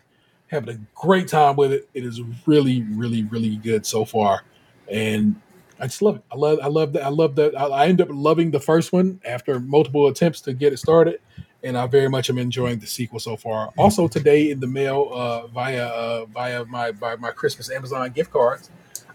having 0.48 0.76
a 0.76 0.80
great 0.94 1.30
time 1.30 1.56
with 1.56 1.72
it. 1.72 1.90
It 1.94 2.04
is 2.04 2.22
really, 2.46 2.84
really, 2.84 3.24
really 3.24 3.56
good 3.56 3.86
so 3.86 4.04
far, 4.04 4.44
and 4.92 5.40
I 5.80 5.86
just 5.88 6.02
love 6.02 6.18
it. 6.18 6.24
I 6.32 6.36
love, 6.36 6.60
I 6.62 6.68
love 6.68 6.94
that. 6.94 7.04
I 7.04 7.10
love 7.10 7.36
that. 7.36 7.58
I, 7.58 7.66
I 7.66 7.88
end 7.88 8.02
up 8.02 8.10
loving 8.12 8.52
the 8.52 8.60
first 8.60 8.92
one 8.92 9.22
after 9.26 9.60
multiple 9.60 10.08
attempts 10.08 10.42
to 10.42 10.54
get 10.54 10.74
it 10.74 10.78
started, 10.78 11.22
and 11.64 11.78
I 11.78 11.88
very 11.88 12.10
much 12.10 12.30
am 12.30 12.38
enjoying 12.38 12.80
the 12.80 12.88
sequel 12.88 13.20
so 13.20 13.38
far. 13.38 13.72
Also, 13.78 14.08
today 14.08 14.52
in 14.52 14.60
the 14.60 14.68
mail 14.68 15.10
uh, 15.14 15.48
via 15.48 15.88
uh, 15.88 16.26
via 16.26 16.66
my 16.66 16.92
by 16.92 17.16
my 17.16 17.32
Christmas 17.32 17.72
Amazon 17.72 18.10
gift 18.12 18.32
cards, 18.32 18.70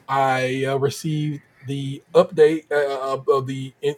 I 0.09 0.65
uh, 0.65 0.77
received 0.77 1.43
the 1.67 2.03
update 2.15 2.71
uh, 2.73 3.23
of, 3.29 3.47
the. 3.47 3.73
In, 3.83 3.95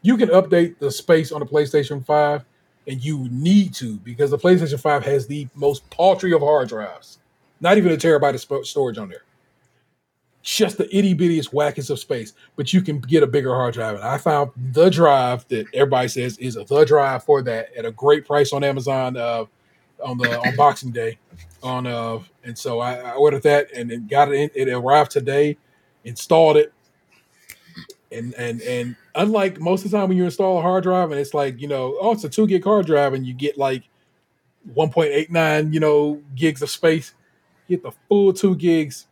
you 0.00 0.16
can 0.16 0.30
update 0.30 0.78
the 0.78 0.90
space 0.90 1.30
on 1.30 1.40
the 1.40 1.46
PlayStation 1.46 2.04
Five, 2.04 2.44
and 2.86 3.04
you 3.04 3.28
need 3.30 3.74
to 3.74 3.96
because 3.98 4.30
the 4.30 4.38
PlayStation 4.38 4.80
Five 4.80 5.04
has 5.04 5.26
the 5.26 5.46
most 5.54 5.88
paltry 5.90 6.32
of 6.32 6.40
hard 6.40 6.68
drives. 6.68 7.18
Not 7.60 7.76
even 7.76 7.92
a 7.92 7.96
terabyte 7.96 8.34
of 8.34 8.66
storage 8.66 8.98
on 8.98 9.08
there 9.08 9.24
just 10.56 10.78
the 10.78 10.96
itty 10.96 11.14
bittiest 11.14 11.52
wackest 11.52 11.90
of 11.90 11.98
space, 11.98 12.32
but 12.56 12.72
you 12.72 12.80
can 12.80 13.00
get 13.00 13.22
a 13.22 13.26
bigger 13.26 13.54
hard 13.54 13.74
drive. 13.74 13.96
And 13.96 14.04
I 14.04 14.16
found 14.16 14.50
the 14.72 14.88
drive 14.88 15.46
that 15.48 15.66
everybody 15.74 16.08
says 16.08 16.38
is 16.38 16.56
a 16.56 16.64
the 16.64 16.86
drive 16.86 17.22
for 17.22 17.42
that 17.42 17.68
at 17.76 17.84
a 17.84 17.90
great 17.90 18.26
price 18.26 18.54
on 18.54 18.64
Amazon 18.64 19.18
uh, 19.18 19.44
on 20.02 20.16
the 20.16 20.40
on 20.40 20.56
Boxing 20.56 20.90
Day. 20.90 21.18
On 21.62 21.86
uh, 21.86 22.20
and 22.44 22.56
so 22.56 22.80
I, 22.80 22.94
I 22.94 23.12
ordered 23.12 23.42
that 23.42 23.70
and 23.74 23.92
it 23.92 24.08
got 24.08 24.32
it. 24.32 24.50
In, 24.54 24.68
it 24.68 24.72
arrived 24.72 25.10
today. 25.10 25.58
Installed 26.04 26.56
it, 26.56 26.72
and 28.10 28.32
and 28.34 28.62
and 28.62 28.96
unlike 29.16 29.60
most 29.60 29.84
of 29.84 29.90
the 29.90 29.98
time 29.98 30.08
when 30.08 30.16
you 30.16 30.24
install 30.24 30.58
a 30.58 30.62
hard 30.62 30.84
drive 30.84 31.10
and 31.10 31.20
it's 31.20 31.34
like 31.34 31.60
you 31.60 31.68
know 31.68 31.98
oh 32.00 32.12
it's 32.12 32.24
a 32.24 32.28
two 32.28 32.46
gig 32.46 32.64
hard 32.64 32.86
drive 32.86 33.12
and 33.12 33.26
you 33.26 33.34
get 33.34 33.58
like 33.58 33.82
1.89 34.74 35.74
you 35.74 35.80
know 35.80 36.22
gigs 36.34 36.62
of 36.62 36.70
space, 36.70 37.12
you 37.66 37.76
get 37.76 37.82
the 37.82 37.92
full 38.08 38.32
two 38.32 38.56
gigs 38.56 39.08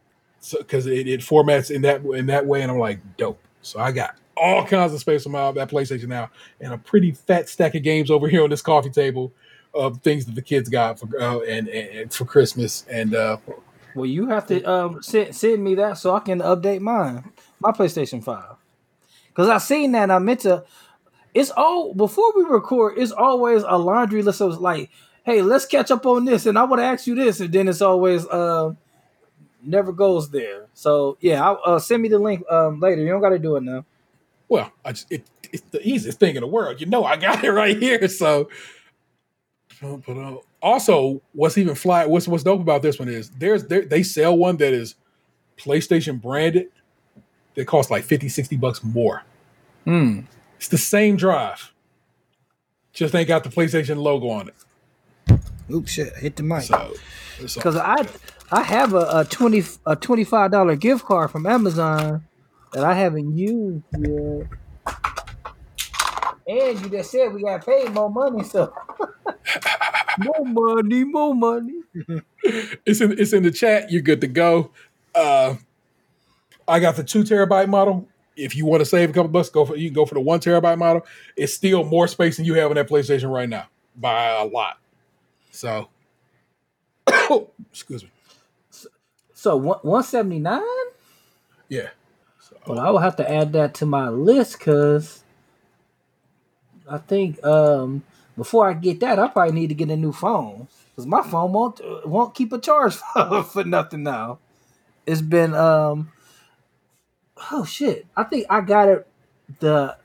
because 0.58 0.84
so, 0.84 0.90
it, 0.90 1.08
it, 1.08 1.20
formats 1.20 1.70
in 1.70 1.82
that 1.82 2.02
in 2.02 2.26
that 2.26 2.46
way, 2.46 2.62
and 2.62 2.70
I'm 2.70 2.78
like, 2.78 3.00
dope. 3.16 3.40
So 3.62 3.80
I 3.80 3.92
got 3.92 4.16
all 4.36 4.64
kinds 4.64 4.92
of 4.92 5.00
space 5.00 5.26
on 5.26 5.32
my 5.32 5.50
that 5.52 5.70
PlayStation 5.70 6.08
now, 6.08 6.30
and 6.60 6.72
a 6.72 6.78
pretty 6.78 7.12
fat 7.12 7.48
stack 7.48 7.74
of 7.74 7.82
games 7.82 8.10
over 8.10 8.28
here 8.28 8.42
on 8.44 8.50
this 8.50 8.62
coffee 8.62 8.90
table 8.90 9.32
of 9.74 10.00
things 10.02 10.24
that 10.26 10.34
the 10.34 10.42
kids 10.42 10.68
got 10.68 10.98
for 10.98 11.20
uh, 11.20 11.40
and, 11.40 11.68
and, 11.68 12.12
for 12.12 12.24
Christmas. 12.24 12.84
And 12.90 13.14
uh, 13.14 13.38
well, 13.94 14.06
you 14.06 14.26
have 14.28 14.46
to 14.48 14.62
um, 14.64 15.02
send 15.02 15.34
send 15.34 15.62
me 15.62 15.74
that 15.76 15.98
so 15.98 16.14
I 16.14 16.20
can 16.20 16.40
update 16.40 16.80
mine, 16.80 17.32
my 17.60 17.72
PlayStation 17.72 18.22
Five, 18.22 18.56
because 19.28 19.48
I 19.48 19.58
seen 19.58 19.92
that 19.92 20.10
I 20.10 20.18
meant 20.18 20.40
to. 20.40 20.64
It's 21.34 21.50
all 21.50 21.92
before 21.92 22.32
we 22.34 22.44
record. 22.44 22.98
It's 22.98 23.12
always 23.12 23.62
a 23.62 23.76
laundry 23.76 24.22
list 24.22 24.40
of 24.40 24.58
like, 24.58 24.90
hey, 25.24 25.42
let's 25.42 25.66
catch 25.66 25.90
up 25.90 26.06
on 26.06 26.24
this, 26.24 26.46
and 26.46 26.58
I 26.58 26.64
want 26.64 26.80
to 26.80 26.86
ask 26.86 27.06
you 27.06 27.14
this, 27.14 27.40
and 27.40 27.52
then 27.52 27.68
it's 27.68 27.82
always. 27.82 28.26
Uh, 28.26 28.74
never 29.66 29.92
goes 29.92 30.30
there. 30.30 30.66
So 30.74 31.18
yeah, 31.20 31.44
I'll, 31.44 31.60
uh, 31.64 31.78
send 31.78 32.02
me 32.02 32.08
the 32.08 32.18
link 32.18 32.44
um, 32.50 32.80
later. 32.80 33.02
You 33.02 33.08
don't 33.08 33.20
got 33.20 33.30
to 33.30 33.38
do 33.38 33.56
it 33.56 33.62
now. 33.62 33.84
Well, 34.48 34.72
I 34.84 34.92
just, 34.92 35.10
it 35.10 35.24
it's 35.52 35.62
the 35.70 35.86
easiest 35.86 36.18
thing 36.18 36.36
in 36.36 36.40
the 36.40 36.46
world. 36.46 36.80
You 36.80 36.86
know, 36.86 37.04
I 37.04 37.16
got 37.16 37.44
it 37.44 37.50
right 37.50 37.76
here. 37.76 38.08
So, 38.08 38.48
also, 40.62 41.22
what's 41.32 41.58
even 41.58 41.74
fly? 41.74 42.06
What's 42.06 42.28
what's 42.28 42.44
dope 42.44 42.60
about 42.60 42.82
this 42.82 42.98
one 42.98 43.08
is 43.08 43.30
there's 43.30 43.64
there, 43.64 43.82
they 43.82 44.02
sell 44.02 44.36
one 44.36 44.56
that 44.58 44.72
is 44.72 44.94
PlayStation 45.56 46.20
branded 46.20 46.68
that 47.54 47.66
costs 47.66 47.90
like 47.90 48.04
50, 48.04 48.28
60 48.28 48.56
bucks 48.56 48.84
more. 48.84 49.22
Hmm. 49.84 50.20
It's 50.56 50.68
the 50.68 50.78
same 50.78 51.16
drive, 51.16 51.72
just 52.92 53.14
ain't 53.14 53.28
got 53.28 53.44
the 53.44 53.50
PlayStation 53.50 53.98
logo 53.98 54.28
on 54.28 54.48
it. 54.48 54.54
Oops, 55.70 55.90
shit, 55.90 56.14
hit 56.16 56.36
the 56.36 56.42
mic. 56.42 56.62
So, 56.62 56.94
Because 57.38 57.76
I 57.76 58.06
I 58.50 58.62
have 58.62 58.94
a, 58.94 59.08
a 59.12 59.24
twenty 59.24 59.62
a 59.84 59.96
twenty 59.96 60.24
five 60.24 60.50
dollar 60.50 60.76
gift 60.76 61.04
card 61.04 61.30
from 61.30 61.46
Amazon 61.46 62.24
that 62.72 62.84
I 62.84 62.94
haven't 62.94 63.36
used 63.36 63.82
yet. 63.98 64.46
And 66.48 66.80
you 66.80 66.88
just 66.90 67.10
said 67.10 67.34
we 67.34 67.42
got 67.42 67.66
paid 67.66 67.90
more 67.92 68.08
money, 68.08 68.44
so 68.44 68.72
more 70.18 70.44
money, 70.44 71.02
more 71.02 71.34
money. 71.34 71.80
it's 72.86 73.00
in 73.00 73.18
it's 73.18 73.32
in 73.32 73.42
the 73.42 73.50
chat. 73.50 73.90
You're 73.90 74.02
good 74.02 74.20
to 74.20 74.28
go. 74.28 74.70
Uh, 75.14 75.56
I 76.68 76.78
got 76.78 76.96
the 76.96 77.02
two 77.02 77.24
terabyte 77.24 77.68
model. 77.68 78.06
If 78.36 78.54
you 78.54 78.66
want 78.66 78.80
to 78.82 78.84
save 78.84 79.10
a 79.10 79.12
couple 79.12 79.30
bucks, 79.30 79.48
go 79.48 79.64
for 79.64 79.76
you 79.76 79.88
can 79.88 79.94
go 79.94 80.06
for 80.06 80.14
the 80.14 80.20
one 80.20 80.38
terabyte 80.38 80.78
model. 80.78 81.04
It's 81.36 81.52
still 81.54 81.82
more 81.82 82.06
space 82.06 82.36
than 82.36 82.44
you 82.44 82.54
have 82.54 82.70
on 82.70 82.76
that 82.76 82.88
PlayStation 82.88 83.32
right 83.32 83.48
now 83.48 83.66
by 83.96 84.26
a 84.28 84.44
lot. 84.44 84.78
So, 85.56 85.88
excuse 87.70 88.04
me. 88.04 88.10
So 89.32 89.56
one 89.56 89.78
one 89.80 90.02
seventy 90.02 90.38
nine. 90.38 90.62
Yeah. 91.70 91.88
Well, 92.66 92.78
I 92.78 92.90
will 92.90 92.98
have 92.98 93.16
to 93.16 93.30
add 93.30 93.54
that 93.54 93.72
to 93.76 93.86
my 93.86 94.10
list 94.10 94.58
because 94.58 95.24
I 96.88 96.98
think 96.98 97.42
um, 97.42 98.04
before 98.36 98.68
I 98.68 98.74
get 98.74 99.00
that, 99.00 99.18
I 99.18 99.28
probably 99.28 99.54
need 99.54 99.68
to 99.68 99.74
get 99.74 99.90
a 99.90 99.96
new 99.96 100.12
phone 100.12 100.68
because 100.90 101.06
my 101.06 101.22
phone 101.22 101.52
won't 101.52 101.80
won't 102.06 102.34
keep 102.34 102.52
a 102.52 102.58
charge 102.58 102.96
for, 102.96 103.42
for 103.52 103.64
nothing 103.64 104.02
now. 104.02 104.38
It's 105.06 105.22
been 105.22 105.54
um, 105.54 106.12
oh 107.50 107.64
shit! 107.64 108.06
I 108.14 108.24
think 108.24 108.44
I 108.50 108.60
got 108.60 108.88
it 108.90 109.06
the 109.60 109.96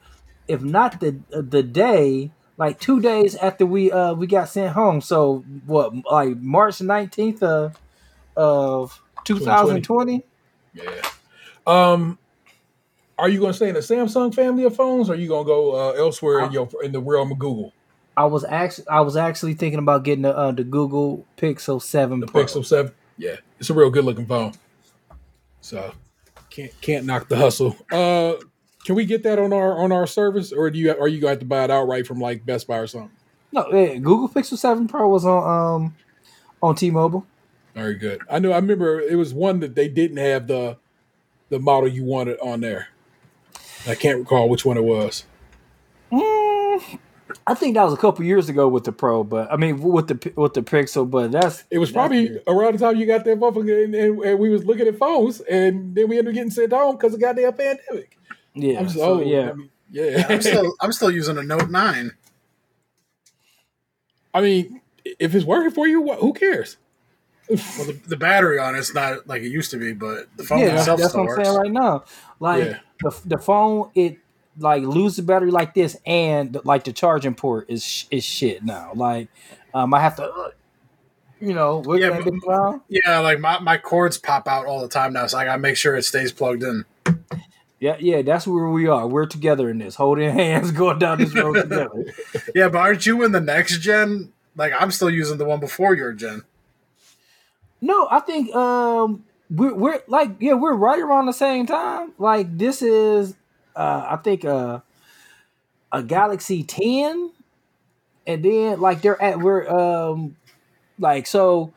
if 0.48 0.62
not 0.62 1.02
the 1.02 1.20
the 1.30 1.62
day 1.62 2.32
like 2.62 2.80
two 2.80 3.02
days 3.02 3.36
after 3.36 3.66
we 3.66 3.92
uh 3.92 4.14
we 4.14 4.28
got 4.28 4.48
sent 4.48 4.72
home. 4.74 5.02
So 5.02 5.44
what 5.66 5.94
like 6.12 6.38
March 6.38 6.80
nineteenth 6.80 7.42
of 7.42 7.76
of 8.38 9.02
two 9.24 9.40
thousand 9.40 9.82
twenty. 9.82 10.24
Yeah. 10.76 11.02
Um, 11.66 12.20
are 13.18 13.30
you 13.30 13.40
going 13.40 13.52
to 13.52 13.56
stay 13.56 13.70
in 13.70 13.74
the 13.74 13.82
Samsung 13.82 14.34
family 14.34 14.64
of 14.64 14.76
phones, 14.76 15.10
or 15.10 15.14
are 15.14 15.16
you 15.16 15.28
going 15.28 15.44
to 15.44 15.48
go 15.48 15.76
uh, 15.76 15.94
elsewhere 15.94 16.46
in 16.46 16.52
your 16.52 16.70
in 16.84 16.92
the 16.92 17.02
realm 17.02 17.32
of 17.32 17.40
Google? 17.40 17.74
I 18.16 18.26
was 18.26 18.44
actually 18.44 18.88
I 18.88 19.02
was 19.02 19.18
actually 19.18 19.56
thinking 19.56 19.80
about 19.80 20.04
getting 20.04 20.22
the 20.22 20.38
uh, 20.38 20.52
the 20.52 20.64
Google 20.64 21.26
Pixel 21.38 21.82
Seven 21.82 22.20
The 22.20 22.28
Pro. 22.28 22.44
Pixel 22.44 22.64
Seven. 22.64 22.92
Yeah, 23.18 23.38
it's 23.60 23.72
a 23.72 23.74
real 23.74 23.90
good 23.90 24.06
looking 24.06 24.28
phone. 24.28 24.54
So 25.62 25.96
can't 26.52 26.80
can't 26.80 27.06
knock 27.08 27.28
the 27.28 27.38
hustle. 27.38 27.76
Uh, 27.92 28.34
can 28.86 28.96
we 28.96 29.06
get 29.06 29.24
that 29.24 29.40
on 29.40 29.54
our 29.54 29.78
on 29.78 29.92
our 29.92 30.08
service, 30.08 30.52
or 30.52 30.70
do 30.70 30.80
you 30.80 30.92
are 30.92 31.08
you 31.08 31.20
going 31.20 31.22
to 31.22 31.28
have 31.30 31.40
to 31.40 31.46
buy 31.46 31.64
it 31.64 31.72
outright 31.72 32.08
from 32.08 32.20
like 32.20 32.46
Best 32.46 32.68
Buy 32.68 32.78
or 32.78 32.88
something? 32.88 33.12
No, 33.52 33.64
eh, 33.64 33.98
Google 33.98 34.30
Pixel 34.30 34.58
Seven 34.58 34.88
Pro 34.88 35.10
was 35.10 35.26
on 35.26 35.84
um 35.84 35.96
on 36.62 36.76
T-Mobile. 36.76 37.26
Very 37.76 37.96
good. 37.96 38.22
I 38.30 38.40
know. 38.40 38.52
I 38.52 38.58
remember 38.58 39.00
it 39.00 39.16
was 39.16 39.34
one 39.34 39.60
that 39.62 39.76
they 39.76 39.88
didn't 39.88 40.18
have 40.18 40.48
the 40.48 40.78
the 41.50 41.60
model 41.60 41.90
you 41.90 42.04
wanted 42.04 42.40
on 42.40 42.62
there. 42.62 42.88
I 43.88 43.96
can't 43.96 44.20
recall 44.20 44.50
which 44.50 44.66
one 44.66 44.78
it 44.78 44.84
was. 44.84 45.26
Mm, 46.12 47.00
I 47.48 47.54
think 47.54 47.76
that 47.76 47.84
was 47.84 47.94
a 47.94 47.98
couple 47.98 48.24
years 48.26 48.50
ago 48.50 48.68
with 48.68 48.84
the 48.84 48.92
Pro, 48.92 49.24
but 49.24 49.52
I 49.52 49.58
mean 49.58 49.82
with 49.82 50.08
the 50.08 50.34
with 50.36 50.54
the 50.54 50.62
Pixel, 50.62 51.10
but 51.10 51.32
that's 51.32 51.64
It 51.70 51.78
was 51.78 51.92
probably 51.92 52.40
around 52.48 52.74
the 52.74 52.80
time 52.80 52.96
you 52.98 53.06
got 53.06 53.26
that 53.26 53.40
motherfucker, 53.40 53.84
and, 53.84 53.96
and, 53.96 54.24
and 54.24 54.40
we 54.40 54.50
was 54.50 54.66
looking 54.66 54.88
at 54.88 54.98
phones, 54.98 55.42
and 55.42 55.96
then 55.96 56.08
we 56.08 56.18
ended 56.18 56.34
up 56.34 56.36
getting 56.36 56.52
sent 56.52 56.74
home 56.74 56.96
because 56.96 57.14
of 57.14 57.20
the 57.20 57.26
goddamn 57.26 57.54
pandemic. 57.54 58.18
Yeah. 58.54 58.80
I'm 58.80 58.86
just, 58.86 58.98
so, 58.98 59.20
oh 59.20 59.22
yeah. 59.22 59.50
I 59.52 59.54
mean, 59.54 59.70
yeah. 59.92 60.26
I'm 60.30 60.42
still 60.42 60.74
I'm 60.82 60.92
still 60.92 61.12
using 61.12 61.38
a 61.38 61.44
Note 61.44 61.70
Nine. 61.70 62.12
I 64.34 64.42
mean, 64.42 64.82
if 65.20 65.36
it's 65.36 65.46
working 65.46 65.72
for 65.72 65.88
you, 65.88 66.02
what, 66.02 66.20
who 66.20 66.34
cares? 66.34 66.78
Well, 67.50 67.88
the, 67.88 68.00
the 68.08 68.18
battery 68.18 68.60
on 68.60 68.76
it's 68.76 68.94
not 68.94 69.28
like 69.28 69.42
it 69.42 69.50
used 69.50 69.72
to 69.72 69.78
be, 69.78 69.92
but 69.92 70.28
the 70.38 70.44
phone 70.44 70.60
yeah, 70.60 70.68
that's, 70.68 70.82
itself 70.82 71.00
that's 71.02 71.14
what 71.14 71.22
I'm 71.22 71.28
works. 71.28 71.44
saying 71.48 71.58
right 71.60 71.72
now. 71.72 72.04
Like 72.40 72.64
Yeah. 72.64 72.80
the 73.02 73.22
the 73.26 73.38
phone, 73.38 73.92
it 73.94 74.18
like 74.58 74.84
loses 74.84 75.26
battery 75.26 75.52
like 75.52 75.74
this, 75.74 75.98
and 76.06 76.58
like 76.64 76.86
the 76.86 76.94
charging 76.94 77.36
port 77.36 77.66
is 77.70 78.06
is 78.10 78.24
shit 78.24 78.64
now. 78.64 78.92
Like 78.96 79.28
um, 79.74 79.94
I 79.94 80.00
have 80.00 80.16
to, 80.18 80.54
you 81.42 81.54
know, 81.54 81.84
Yeah, 81.98 82.22
but- 82.22 82.82
Yeah, 82.88 83.20
like 83.20 83.40
my, 83.40 83.60
my 83.60 83.78
cords 83.78 84.18
pop 84.18 84.48
out 84.48 84.66
all 84.66 84.82
the 84.82 84.88
time 84.88 85.12
now, 85.14 85.28
so 85.28 85.38
I 85.38 85.44
gotta 85.46 85.60
make 85.60 85.76
sure 85.76 85.96
it 85.98 86.04
stays 86.04 86.32
plugged 86.32 86.64
in. 86.64 86.86
Yeah, 87.82 87.98
yeah, 88.00 88.22
that's 88.22 88.46
where 88.46 88.68
we 88.68 88.88
are. 88.88 89.08
We're 89.08 89.26
together 89.26 89.68
in 89.68 89.80
this, 89.80 89.96
holding 89.96 90.30
hands, 90.36 90.72
going 90.72 91.00
down 91.00 91.18
this 91.18 91.34
road 91.34 91.56
together. 91.56 91.90
Yeah, 92.56 92.70
but 92.70 92.78
aren't 92.78 93.06
you 93.08 93.24
in 93.24 93.32
the 93.32 93.42
next 93.42 93.80
gen? 93.80 94.32
Like 94.56 94.72
I'm 94.80 94.92
still 94.92 95.10
using 95.10 95.40
the 95.40 95.46
one 95.46 95.60
before 95.60 95.96
your 95.96 96.14
gen. 96.14 96.44
No, 97.82 98.08
I 98.12 98.20
think 98.20 98.54
um 98.56 99.24
we're 99.50 99.74
we're 99.74 100.02
like 100.08 100.30
yeah, 100.40 100.54
we're 100.54 100.76
right 100.76 101.00
around 101.00 101.26
the 101.26 101.34
same 101.34 101.66
time. 101.66 102.12
Like 102.20 102.56
this 102.56 102.84
is 102.84 103.36
uh 103.76 104.06
I 104.10 104.18
think 104.18 104.46
uh 104.46 104.82
a 105.92 106.04
Galaxy 106.04 106.64
10 106.64 107.32
and 108.28 108.46
then 108.46 108.80
like 108.80 109.02
they're 109.02 109.22
at 109.22 109.40
we're 109.40 109.68
um 109.68 110.36
like 111.00 111.26
so 111.26 111.74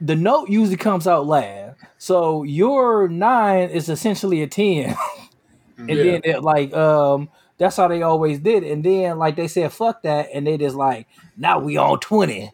the 0.00 0.16
note 0.16 0.48
usually 0.48 0.76
comes 0.76 1.06
out 1.06 1.26
last. 1.26 1.77
So 1.98 2.44
your 2.44 3.08
9 3.08 3.70
is 3.70 3.88
essentially 3.88 4.42
a 4.42 4.46
10. 4.46 4.96
and 5.78 5.90
Yeah. 5.90 6.02
then 6.02 6.20
it 6.24 6.42
like 6.42 6.72
um 6.74 7.28
that's 7.58 7.76
how 7.76 7.88
they 7.88 8.02
always 8.02 8.38
did. 8.38 8.62
It. 8.62 8.72
And 8.72 8.84
then 8.84 9.18
like 9.18 9.36
they 9.36 9.48
said 9.48 9.72
fuck 9.72 10.02
that 10.02 10.28
and 10.32 10.46
they 10.46 10.56
just 10.56 10.76
like 10.76 11.06
now 11.36 11.58
we 11.58 11.76
on 11.76 11.98
20. 12.00 12.52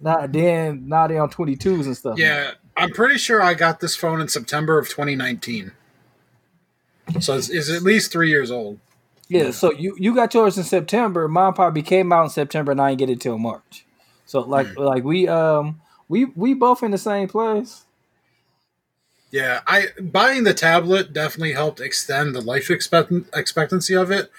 Now 0.00 0.26
then 0.26 0.88
now 0.88 1.06
they 1.06 1.18
on 1.18 1.30
22s 1.30 1.86
and 1.86 1.96
stuff. 1.96 2.18
Yeah, 2.18 2.52
I'm 2.76 2.90
pretty 2.90 3.18
sure 3.18 3.42
I 3.42 3.54
got 3.54 3.80
this 3.80 3.96
phone 3.96 4.20
in 4.20 4.28
September 4.28 4.78
of 4.78 4.88
2019. 4.88 5.72
So 7.20 7.36
it's, 7.36 7.50
it's 7.50 7.70
at 7.70 7.82
least 7.82 8.12
three 8.12 8.30
years 8.30 8.50
old. 8.50 8.78
Yeah, 9.28 9.50
so 9.50 9.72
you 9.72 9.96
you 9.98 10.14
got 10.14 10.34
yours 10.34 10.58
in 10.58 10.64
September. 10.64 11.28
Mine 11.28 11.54
probably 11.54 11.82
came 11.82 12.12
out 12.12 12.24
in 12.24 12.30
September, 12.30 12.72
and 12.72 12.80
I 12.80 12.90
didn't 12.90 12.98
get 12.98 13.10
it 13.10 13.20
till 13.20 13.38
March. 13.38 13.86
So 14.26 14.40
like 14.40 14.76
like 14.78 15.02
we 15.04 15.26
um 15.28 15.80
we 16.08 16.26
we 16.26 16.54
both 16.54 16.82
in 16.82 16.90
the 16.90 16.98
same 16.98 17.28
place. 17.28 17.83
Yeah, 19.34 19.62
I 19.66 19.88
buying 20.00 20.44
the 20.44 20.54
tablet 20.54 21.12
definitely 21.12 21.54
helped 21.54 21.80
extend 21.80 22.36
the 22.36 22.40
life 22.40 22.70
expect- 22.70 23.10
expectancy 23.34 23.92
of 23.94 24.12
it, 24.12 24.30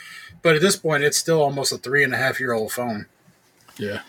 but 0.41 0.55
at 0.55 0.61
this 0.61 0.77
point, 0.77 1.03
it's 1.03 1.17
still 1.17 1.41
almost 1.41 1.73
a 1.73 1.77
three 1.77 2.05
and 2.05 2.13
a 2.13 2.17
half 2.17 2.39
year 2.39 2.53
old 2.53 2.72
phone. 2.72 3.05
Yeah. 3.77 4.03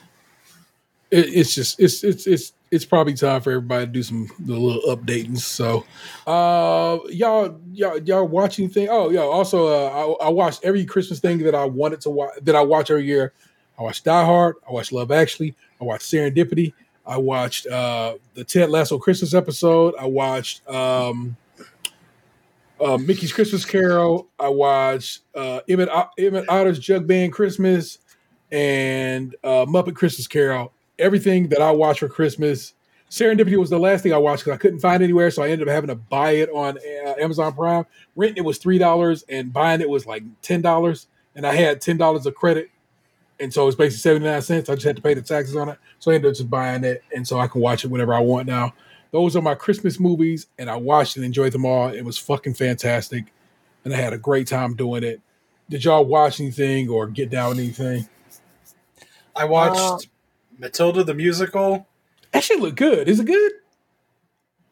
It, 1.10 1.26
it's 1.26 1.52
just 1.52 1.80
it's 1.80 2.04
it's 2.04 2.28
it's 2.28 2.52
it's 2.70 2.84
probably 2.84 3.14
time 3.14 3.40
for 3.40 3.50
everybody 3.50 3.86
to 3.86 3.90
do 3.90 4.04
some 4.04 4.30
little 4.38 4.80
updating. 4.82 5.36
So, 5.38 5.84
uh, 6.24 6.98
y'all 7.08 7.60
y'all 7.72 7.98
y'all 7.98 8.28
watching 8.28 8.68
thing. 8.68 8.86
Oh, 8.88 9.10
yeah. 9.10 9.22
Also, 9.22 9.66
uh, 9.66 10.16
I, 10.22 10.28
I 10.28 10.52
every 10.62 10.84
Christmas 10.84 11.18
thing 11.18 11.38
that 11.38 11.56
I 11.56 11.64
wanted 11.64 12.00
to 12.02 12.10
watch 12.10 12.30
that 12.42 12.54
I 12.54 12.60
watch 12.60 12.92
every 12.92 13.06
year. 13.06 13.32
I 13.76 13.82
watched 13.82 14.04
Die 14.04 14.24
Hard. 14.24 14.54
I 14.68 14.70
watched 14.70 14.92
Love 14.92 15.10
Actually. 15.10 15.56
I 15.80 15.84
watched 15.84 16.04
Serendipity. 16.04 16.74
I 17.06 17.18
watched 17.18 17.66
uh 17.66 18.14
the 18.34 18.44
Ted 18.44 18.70
Lasso 18.70 18.98
Christmas 18.98 19.34
episode. 19.34 19.94
I 19.98 20.06
watched 20.06 20.68
um. 20.68 21.36
Uh, 22.78 22.98
Mickey's 22.98 23.32
Christmas 23.32 23.64
Carol. 23.64 24.28
I 24.38 24.50
watched 24.50 25.22
uh, 25.34 25.60
Emmett, 25.66 25.88
Emmett 26.18 26.46
Otter's 26.46 26.78
Jug 26.78 27.06
Band 27.06 27.32
Christmas 27.32 28.00
and 28.52 29.34
uh, 29.42 29.64
Muppet 29.64 29.94
Christmas 29.94 30.28
Carol. 30.28 30.72
Everything 30.98 31.48
that 31.48 31.62
I 31.62 31.70
watched 31.70 32.00
for 32.00 32.08
Christmas. 32.08 32.74
Serendipity 33.08 33.56
was 33.56 33.70
the 33.70 33.78
last 33.78 34.02
thing 34.02 34.12
I 34.12 34.18
watched 34.18 34.44
because 34.44 34.56
I 34.56 34.60
couldn't 34.60 34.80
find 34.80 35.02
anywhere, 35.02 35.30
so 35.30 35.42
I 35.42 35.48
ended 35.48 35.68
up 35.68 35.72
having 35.72 35.88
to 35.88 35.94
buy 35.94 36.32
it 36.32 36.50
on 36.50 36.76
uh, 36.76 37.14
Amazon 37.20 37.54
Prime. 37.54 37.86
Renting 38.16 38.38
it 38.38 38.44
was 38.44 38.58
three 38.58 38.78
dollars, 38.78 39.24
and 39.28 39.52
buying 39.52 39.80
it 39.80 39.88
was 39.88 40.06
like 40.06 40.24
ten 40.42 40.60
dollars, 40.60 41.06
and 41.34 41.46
I 41.46 41.54
had 41.54 41.80
ten 41.80 41.96
dollars 41.96 42.26
of 42.26 42.34
credit, 42.34 42.68
and 43.40 43.52
so 43.52 43.66
it's 43.66 43.76
basically 43.76 43.98
seventy 44.00 44.26
nine 44.26 44.42
cents. 44.42 44.68
I 44.68 44.74
just 44.74 44.86
had 44.86 44.96
to 44.96 45.02
pay 45.02 45.14
the 45.14 45.22
taxes 45.22 45.56
on 45.56 45.68
it, 45.68 45.78
so 45.98 46.10
I 46.10 46.14
ended 46.14 46.30
up 46.30 46.36
just 46.36 46.50
buying 46.50 46.84
it, 46.84 47.02
and 47.14 47.26
so 47.26 47.38
I 47.38 47.46
can 47.48 47.60
watch 47.60 47.84
it 47.84 47.88
whenever 47.88 48.14
I 48.14 48.20
want 48.20 48.46
now. 48.46 48.74
Those 49.12 49.36
are 49.36 49.42
my 49.42 49.54
Christmas 49.54 50.00
movies, 50.00 50.46
and 50.58 50.68
I 50.68 50.76
watched 50.76 51.16
and 51.16 51.24
enjoyed 51.24 51.52
them 51.52 51.64
all. 51.64 51.88
It 51.88 52.02
was 52.02 52.18
fucking 52.18 52.54
fantastic, 52.54 53.26
and 53.84 53.94
I 53.94 53.96
had 53.96 54.12
a 54.12 54.18
great 54.18 54.46
time 54.46 54.74
doing 54.74 55.04
it. 55.04 55.20
Did 55.68 55.84
y'all 55.84 56.04
watch 56.04 56.40
anything 56.40 56.88
or 56.88 57.06
get 57.06 57.30
down 57.30 57.58
anything? 57.58 58.08
I 59.34 59.44
watched 59.44 59.78
Uh, 59.78 59.98
Matilda 60.58 61.04
the 61.04 61.14
musical. 61.14 61.86
That 62.32 62.42
shit 62.44 62.60
look 62.60 62.76
good. 62.76 63.08
Is 63.08 63.20
it 63.20 63.26
good? 63.26 63.52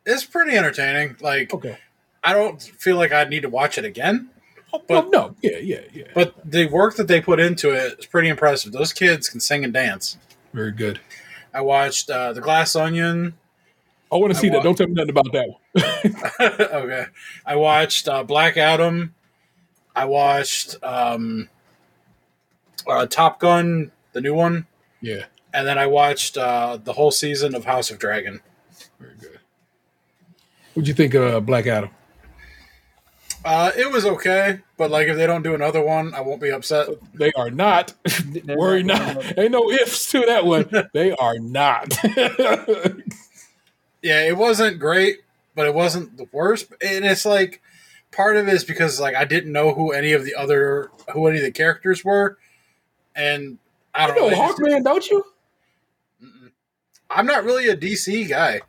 It's 0.07 0.25
pretty 0.25 0.57
entertaining. 0.57 1.17
Like 1.21 1.53
Okay. 1.55 1.79
I 2.23 2.33
don't 2.33 2.61
feel 2.63 2.97
like 2.97 3.13
I 3.13 3.25
need 3.25 3.43
to 3.43 3.49
watch 3.49 3.77
it 3.79 3.85
again, 3.85 4.31
Oh, 4.77 4.83
But- 4.89 5.11
no, 5.11 5.37
yeah, 5.43 5.59
yeah, 5.59 5.81
yeah. 5.93 6.05
But 6.15 6.35
the 6.45 6.67
work 6.67 6.97
that 6.97 7.07
they 7.09 7.21
put 7.21 7.39
into 7.41 7.71
it 7.71 7.99
is 8.01 8.07
pretty 8.07 8.29
impressive. 8.29 8.73
Those 8.73 8.93
kids 8.93 9.29
can 9.29 9.41
sing 9.41 9.65
and 9.65 9.73
dance. 9.73 10.19
Very 10.53 10.73
good. 10.73 11.01
I 11.53 11.61
watched 11.61 12.11
uh, 12.11 12.33
The 12.33 12.41
Glass 12.41 12.75
Onion. 12.75 13.35
I 14.13 14.17
want 14.17 14.33
to 14.33 14.39
I 14.39 14.41
see 14.43 14.49
that. 14.49 14.59
wa- 14.59 14.63
Don't 14.63 14.77
tell 14.77 14.87
me 14.89 14.95
nothing 14.95 15.11
about 15.11 15.33
that 15.33 15.49
one. 15.49 16.61
okay. 16.83 17.05
I 17.47 17.57
watched 17.57 18.09
uh, 18.09 18.23
Black 18.25 18.57
Adam. 18.57 19.15
I 19.95 20.05
watched 20.07 20.77
um, 20.83 21.49
uh, 22.89 23.07
Top 23.07 23.39
Gun, 23.41 23.93
the 24.13 24.21
new 24.21 24.35
one. 24.35 24.67
yeah, 25.01 25.25
And 25.53 25.67
then 25.67 25.79
I 25.79 25.87
watched 25.87 26.37
uh, 26.37 26.79
the 26.83 26.93
whole 26.95 27.11
season 27.13 27.55
of 27.55 27.65
House 27.65 27.91
of 27.93 27.99
Dragon. 28.01 28.41
very 28.99 29.15
good. 29.21 29.39
What'd 30.75 30.89
you 30.89 30.95
think 30.95 31.15
of 31.15 31.35
uh, 31.35 31.41
Black 31.41 31.67
Adam? 31.69 31.91
Uh, 33.45 33.71
it 33.77 33.93
was 33.93 34.07
okay, 34.07 34.61
but 34.79 34.91
like 34.91 35.07
if 35.09 35.17
they 35.17 35.27
don't 35.27 35.43
do 35.43 35.55
another 35.55 35.83
one, 35.85 36.15
I 36.15 36.23
won't 36.23 36.41
be 36.41 36.51
upset. 36.51 36.89
They 37.13 37.31
are 37.33 37.51
not. 37.51 37.93
They're 38.25 38.57
Worry 38.57 38.83
not- 38.83 39.17
not. 39.17 39.39
Ain't 39.39 39.53
no 39.53 39.71
ifs 39.71 40.11
to 40.13 40.21
that 40.27 40.47
one. 40.47 40.71
They 40.95 41.13
are 41.13 41.39
not. 41.39 41.93
Yeah, 44.03 44.21
it 44.27 44.37
wasn't 44.37 44.79
great, 44.79 45.21
but 45.55 45.67
it 45.67 45.73
wasn't 45.73 46.19
the 46.19 46.27
worst. 46.31 46.71
And 46.87 47.07
it's 47.07 47.25
like 47.25 47.63
part 48.13 48.37
of 48.37 48.47
it 48.49 48.53
is 48.53 48.63
because 48.63 49.01
like 49.01 49.15
I 49.15 49.25
didn't 49.25 49.51
know 49.51 49.73
who 49.73 49.93
any 49.93 50.13
of 50.13 50.27
the 50.27 50.35
other 50.35 50.91
who 51.15 51.27
any 51.27 51.39
of 51.39 51.43
the 51.45 51.51
characters 51.51 52.05
were, 52.05 52.37
and 53.17 53.57
I 53.95 54.05
I 54.05 54.07
don't 54.09 54.17
know. 54.17 54.23
know 54.23 54.29
it 54.29 54.37
just- 54.37 54.59
Hawkman, 54.61 54.85
don't 54.85 55.09
you? 55.11 55.25
I'm 57.09 57.25
not 57.25 57.45
really 57.45 57.69
a 57.69 57.77
DC 57.77 58.29
guy. 58.29 58.61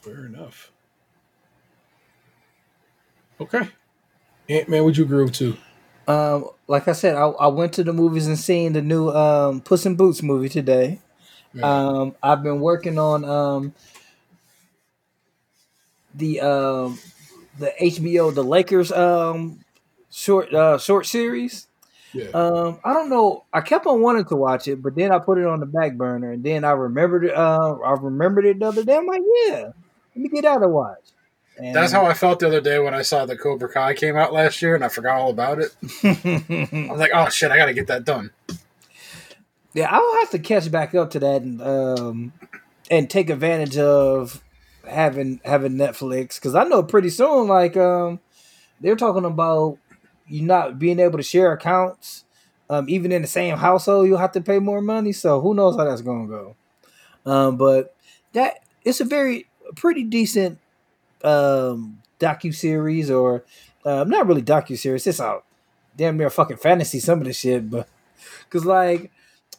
Fair 0.00 0.24
enough. 0.24 0.71
Okay. 3.42 3.68
Ant 4.48 4.68
Man, 4.68 4.84
would 4.84 4.96
you 4.96 5.04
agree 5.04 5.24
with 5.24 5.34
too? 5.34 5.56
Um, 6.06 6.50
like 6.66 6.88
I 6.88 6.92
said, 6.92 7.16
I, 7.16 7.26
I 7.26 7.46
went 7.48 7.72
to 7.74 7.84
the 7.84 7.92
movies 7.92 8.26
and 8.26 8.38
seen 8.38 8.72
the 8.72 8.82
new 8.82 9.10
um, 9.10 9.60
Puss 9.60 9.86
in 9.86 9.96
Boots 9.96 10.22
movie 10.22 10.48
today. 10.48 11.00
Um, 11.62 12.14
I've 12.22 12.42
been 12.42 12.60
working 12.60 12.98
on 12.98 13.24
um, 13.24 13.74
the 16.14 16.40
um, 16.40 16.98
the 17.58 17.72
HBO 17.80 18.34
the 18.34 18.42
Lakers 18.42 18.90
um, 18.90 19.60
short 20.10 20.52
uh, 20.54 20.78
short 20.78 21.06
series. 21.06 21.66
yeah. 22.14 22.28
Um, 22.32 22.80
I 22.84 22.94
don't 22.94 23.10
know. 23.10 23.44
I 23.52 23.60
kept 23.60 23.86
on 23.86 24.00
wanting 24.00 24.24
to 24.26 24.36
watch 24.36 24.68
it, 24.68 24.82
but 24.82 24.94
then 24.94 25.12
I 25.12 25.18
put 25.18 25.38
it 25.38 25.46
on 25.46 25.60
the 25.60 25.66
back 25.66 25.94
burner, 25.94 26.32
and 26.32 26.42
then 26.42 26.64
I 26.64 26.70
remembered 26.72 27.24
it. 27.26 27.34
Uh, 27.34 27.76
I 27.84 27.92
remembered 27.92 28.46
it 28.46 28.58
the 28.58 28.66
other 28.66 28.84
day. 28.84 28.96
I'm 28.96 29.06
like, 29.06 29.22
yeah, 29.46 29.64
let 30.14 30.16
me 30.16 30.28
get 30.28 30.44
out 30.44 30.62
and 30.62 30.72
watch. 30.72 31.12
And, 31.58 31.74
That's 31.74 31.92
how 31.92 32.06
I 32.06 32.14
felt 32.14 32.40
the 32.40 32.46
other 32.46 32.60
day 32.60 32.78
when 32.78 32.94
I 32.94 33.02
saw 33.02 33.26
that 33.26 33.38
Cobra 33.38 33.68
Kai 33.68 33.94
came 33.94 34.16
out 34.16 34.32
last 34.32 34.62
year, 34.62 34.74
and 34.74 34.84
I 34.84 34.88
forgot 34.88 35.20
all 35.20 35.30
about 35.30 35.58
it. 35.58 35.74
I 36.02 36.90
was 36.90 36.98
like, 36.98 37.10
"Oh 37.14 37.28
shit, 37.28 37.50
I 37.50 37.56
got 37.56 37.66
to 37.66 37.74
get 37.74 37.88
that 37.88 38.04
done." 38.04 38.30
Yeah, 39.74 39.88
I'll 39.90 40.20
have 40.20 40.30
to 40.30 40.38
catch 40.38 40.70
back 40.70 40.94
up 40.94 41.10
to 41.10 41.20
that 41.20 41.42
and 41.42 41.62
um 41.62 42.32
and 42.90 43.08
take 43.08 43.30
advantage 43.30 43.78
of 43.78 44.42
having 44.86 45.40
having 45.44 45.72
Netflix 45.72 46.36
because 46.36 46.54
I 46.54 46.64
know 46.64 46.82
pretty 46.82 47.10
soon 47.10 47.48
like 47.48 47.76
um 47.76 48.20
they're 48.80 48.96
talking 48.96 49.24
about 49.24 49.78
you 50.26 50.42
not 50.42 50.78
being 50.78 50.98
able 50.98 51.18
to 51.18 51.22
share 51.22 51.52
accounts 51.52 52.24
um 52.68 52.88
even 52.88 53.12
in 53.12 53.22
the 53.22 53.28
same 53.28 53.56
household 53.56 54.06
you'll 54.08 54.18
have 54.18 54.32
to 54.32 54.40
pay 54.40 54.58
more 54.58 54.80
money 54.80 55.12
so 55.12 55.40
who 55.40 55.54
knows 55.54 55.76
how 55.76 55.84
that's 55.84 56.02
gonna 56.02 56.26
go 56.26 56.56
um 57.24 57.56
but 57.56 57.94
that 58.32 58.64
it's 58.84 59.00
a 59.00 59.04
very 59.04 59.46
pretty 59.76 60.02
decent 60.02 60.58
um 61.24 61.98
docu 62.18 62.54
series 62.54 63.10
or 63.10 63.44
um 63.84 64.08
not 64.08 64.26
really 64.26 64.42
docu 64.42 64.78
series 64.78 65.06
it's 65.06 65.20
a 65.20 65.40
damn 65.96 66.16
near 66.16 66.30
fucking 66.30 66.56
fantasy 66.56 66.98
some 67.00 67.18
of 67.18 67.24
the 67.24 67.32
shit 67.32 67.68
but 67.68 67.88
because 68.44 68.64
like 68.64 69.10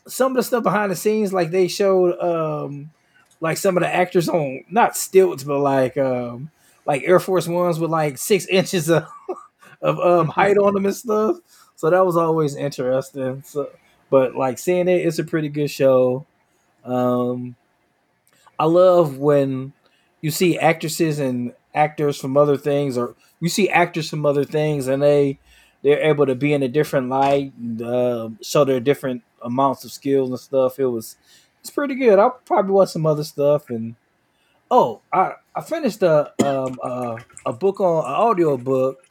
some 0.07 0.31
of 0.31 0.35
the 0.35 0.44
stuff 0.44 0.64
behind 0.64 0.91
the 0.91 0.95
scenes, 0.95 1.34
like 1.34 1.52
they 1.52 1.68
showed, 1.68 2.19
um, 2.19 2.91
like 3.40 3.57
some 3.57 3.77
of 3.77 3.81
the 3.84 3.94
actors 3.94 4.30
on 4.30 4.64
not 4.69 4.95
stilts, 4.95 5.44
but 5.44 5.60
like, 5.60 5.98
um, 5.98 6.49
like 6.85 7.03
Air 7.06 7.19
Force 7.19 7.48
Ones 7.48 7.80
with 7.80 7.91
like 7.91 8.18
six 8.18 8.45
inches 8.48 8.90
of 8.90 9.06
of 9.81 9.99
um 9.99 10.27
height 10.27 10.57
on 10.57 10.73
them 10.73 10.85
and 10.85 10.95
stuff. 10.95 11.38
So 11.76 11.90
that 11.90 12.06
was 12.06 12.18
always 12.18 12.56
interesting. 12.56 13.44
So, 13.45 13.69
but 14.10 14.35
like 14.35 14.60
seeing 14.60 14.88
it, 14.88 15.06
it's 15.06 15.19
a 15.19 15.23
pretty 15.23 15.49
good 15.49 15.69
show. 15.69 16.26
Um, 16.84 17.56
I 18.60 18.65
love 18.65 19.18
when 19.18 19.73
you 20.24 20.32
see 20.32 20.58
actresses 20.58 21.20
and 21.20 21.54
actors 21.76 22.18
from 22.18 22.38
other 22.38 22.56
things, 22.56 22.98
or 22.98 23.14
you 23.41 23.50
see 23.50 23.70
actors 23.70 24.10
from 24.10 24.26
other 24.26 24.45
things, 24.45 24.88
and 24.88 25.04
they 25.04 25.38
they're 25.84 26.02
able 26.02 26.26
to 26.26 26.34
be 26.34 26.54
in 26.54 26.64
a 26.64 26.70
different 26.70 27.10
light, 27.10 27.52
and, 27.60 27.82
uh, 27.82 28.30
show 28.41 28.64
their 28.64 28.80
different 28.80 29.22
amounts 29.41 29.84
of 29.84 29.91
skills 29.91 30.30
and 30.30 30.40
stuff. 30.40 30.80
It 30.80 30.86
was 30.86 31.18
it's 31.60 31.70
pretty 31.70 31.95
good. 31.95 32.20
I'll 32.20 32.40
probably 32.45 32.72
watch 32.72 32.90
some 32.90 33.06
other 33.06 33.26
stuff 33.26 33.70
and 33.70 33.95
oh, 34.72 35.02
I 35.12 35.34
I 35.54 35.62
finished 35.62 36.02
a 36.04 36.32
um 36.41 36.80
uh, 36.82 37.18
a 37.45 37.52
book 37.52 37.82
on 37.82 38.06
an 38.06 38.12
audio 38.12 38.56
book 38.56 39.04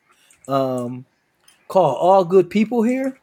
um 0.49 1.05
called 1.69 1.99
All 2.01 2.25
Good 2.25 2.49
People 2.49 2.85
Here, 2.85 3.21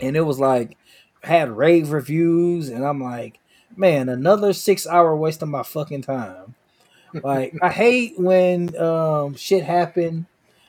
and 0.00 0.16
it 0.16 0.22
was 0.22 0.40
like 0.40 0.78
had 1.22 1.50
rave 1.50 1.92
reviews, 1.92 2.70
and 2.70 2.82
I'm 2.82 3.02
like, 3.02 3.38
man, 3.76 4.08
another 4.08 4.54
six 4.54 4.86
hour 4.86 5.14
waste 5.14 5.42
of 5.42 5.50
my 5.50 5.62
fucking 5.62 6.02
time. 6.02 6.54
Like 7.22 7.54
I 7.60 7.70
hate 7.70 8.18
when 8.18 8.76
um 8.76 9.34
shit 9.36 9.64
happen. 9.64 10.26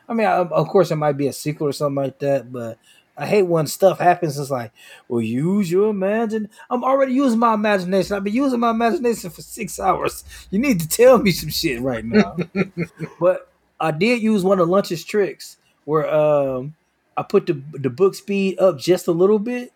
I 0.08 0.14
mean, 0.14 0.28
I, 0.28 0.38
of 0.38 0.68
course, 0.68 0.92
it 0.92 0.96
might 0.98 1.18
be 1.18 1.28
a 1.28 1.34
sequel 1.34 1.68
or 1.68 1.72
something 1.74 2.04
like 2.04 2.20
that, 2.20 2.52
but 2.52 2.78
I 3.18 3.26
hate 3.26 3.44
when 3.44 3.66
stuff 3.66 4.00
happens. 4.00 4.38
It's 4.38 4.52
like, 4.52 4.72
well, 5.08 5.22
use 5.22 5.72
your 5.72 5.90
imagine. 5.90 6.50
I'm 6.70 6.84
already 6.84 7.14
using 7.14 7.40
my 7.40 7.54
imagination. 7.56 8.16
I've 8.16 8.24
been 8.24 8.34
using 8.34 8.60
my 8.60 8.70
imagination 8.72 9.30
for 9.32 9.42
six 9.42 9.80
hours. 9.80 10.24
You 10.52 10.60
need 10.60 10.80
to 10.82 10.88
tell 10.88 11.18
me 11.18 11.32
some 11.32 11.50
shit 11.50 11.82
right 11.82 12.06
now. 12.06 12.38
but 13.20 13.52
I 13.80 13.92
did 13.92 14.22
use 14.22 14.44
one 14.44 14.60
of 14.60 14.70
Lunch's 14.70 15.04
tricks 15.04 15.58
where 15.86 16.10
um 16.14 16.76
I 17.18 17.24
put 17.24 17.48
the 17.48 17.62
the 17.74 17.90
book 17.90 18.16
speed 18.16 18.60
up 18.60 18.78
just 18.78 19.08
a 19.08 19.12
little 19.12 19.40
bit. 19.40 19.72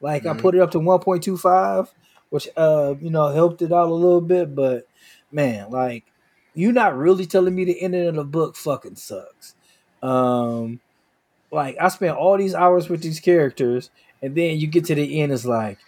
Like 0.00 0.26
I 0.26 0.32
Mhm. 0.32 0.38
put 0.38 0.54
it 0.54 0.60
up 0.60 0.70
to 0.72 0.78
1.25, 0.80 1.88
which 2.30 2.48
uh 2.56 2.94
you 3.00 3.10
know 3.10 3.28
helped 3.28 3.62
it 3.62 3.72
out 3.72 3.88
a 3.88 3.94
little 3.94 4.20
bit. 4.20 4.54
But 4.54 4.86
man, 5.32 5.70
like 5.70 6.04
you're 6.54 6.72
not 6.72 6.96
really 6.96 7.26
telling 7.26 7.54
me 7.54 7.64
the 7.64 7.80
ending 7.80 8.06
of 8.08 8.14
the 8.16 8.24
book 8.24 8.56
fucking 8.56 8.96
sucks. 8.96 9.54
Um 10.02 10.80
like 11.50 11.76
I 11.80 11.88
spent 11.88 12.16
all 12.16 12.36
these 12.38 12.54
hours 12.54 12.88
with 12.88 13.02
these 13.02 13.20
characters, 13.20 13.90
and 14.22 14.34
then 14.34 14.58
you 14.58 14.66
get 14.66 14.84
to 14.86 14.94
the 14.94 15.20
end, 15.20 15.32
it's 15.32 15.44
like, 15.44 15.78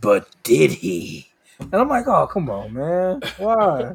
but 0.00 0.28
did 0.42 0.70
he? 0.72 1.28
And 1.60 1.74
I'm 1.74 1.88
like, 1.88 2.06
oh 2.08 2.26
come 2.26 2.50
on, 2.50 2.72
man, 2.72 3.20
why? 3.38 3.94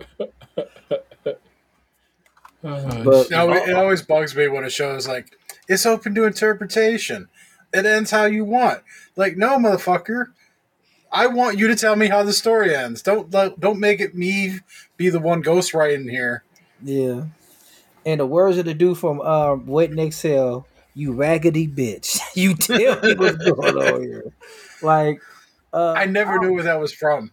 Uh, 2.63 3.03
But- 3.03 3.29
No, 3.31 3.51
it, 3.53 3.69
it 3.69 3.75
always 3.75 4.01
bugs 4.01 4.35
me 4.35 4.47
when 4.47 4.63
a 4.63 4.69
show 4.69 4.95
is 4.95 5.07
like, 5.07 5.27
"It's 5.67 5.85
open 5.85 6.13
to 6.15 6.25
interpretation. 6.25 7.29
It 7.73 7.85
ends 7.85 8.11
how 8.11 8.25
you 8.25 8.43
want." 8.43 8.83
Like, 9.15 9.37
no, 9.37 9.57
motherfucker. 9.57 10.27
I 11.11 11.27
want 11.27 11.57
you 11.57 11.67
to 11.67 11.75
tell 11.75 11.95
me 11.95 12.07
how 12.07 12.23
the 12.23 12.33
story 12.33 12.75
ends. 12.75 13.01
Don't 13.01 13.29
don't 13.31 13.79
make 13.79 13.99
it 13.99 14.15
me 14.15 14.59
be 14.97 15.09
the 15.09 15.19
one 15.19 15.43
ghostwriting 15.43 16.09
here. 16.09 16.43
Yeah. 16.83 17.23
And 18.05 18.19
the 18.19 18.25
words 18.25 18.57
of 18.57 18.65
the 18.65 18.73
dude 18.73 18.97
from 18.97 19.21
um 19.21 19.65
Waiting 19.65 19.97
to 19.97 20.03
Exhale, 20.03 20.67
you 20.93 21.13
raggedy 21.13 21.67
bitch. 21.67 22.19
you 22.35 22.55
tell 22.55 22.77
me 23.01 23.15
what's 23.15 23.37
going 23.37 23.77
on 23.77 24.01
here. 24.03 24.31
Like 24.81 25.21
uh 25.73 25.93
I 25.97 26.05
never 26.05 26.39
knew 26.39 26.53
where 26.53 26.63
that 26.63 26.79
was 26.79 26.93
from. 26.93 27.31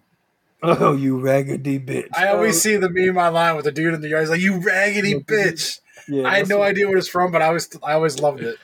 Oh, 0.62 0.94
you 0.96 1.20
raggedy 1.20 1.78
bitch. 1.78 2.08
I 2.16 2.28
always 2.28 2.56
Oh, 2.56 2.58
see 2.60 2.76
the 2.76 2.88
meme 2.90 3.18
online 3.18 3.56
with 3.56 3.66
the 3.66 3.72
dude 3.72 3.94
in 3.94 4.00
the 4.00 4.08
yard. 4.08 4.22
He's 4.22 4.30
like, 4.30 4.40
"You 4.40 4.58
raggedy 4.58 5.14
bitch." 5.14 5.80
yeah, 6.08 6.26
I 6.26 6.38
had 6.38 6.48
no 6.48 6.62
idea 6.62 6.88
what 6.88 6.96
it's 6.96 7.08
from, 7.08 7.30
but 7.30 7.42
I 7.42 7.50
was 7.50 7.68
I 7.84 7.92
always 7.92 8.18
loved 8.20 8.40
it. 8.40 8.56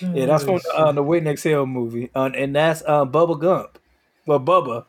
Yeah, 0.00 0.26
that's 0.26 0.44
from 0.44 0.60
uh, 0.72 0.92
the 0.92 1.02
Waiting 1.02 1.24
to 1.24 1.30
Exhale 1.32 1.66
movie. 1.66 2.10
Uh, 2.14 2.30
and 2.34 2.54
that's 2.54 2.82
uh, 2.86 3.04
Bubba 3.06 3.40
Gump. 3.40 3.78
Well, 4.26 4.40
Bubba. 4.40 4.84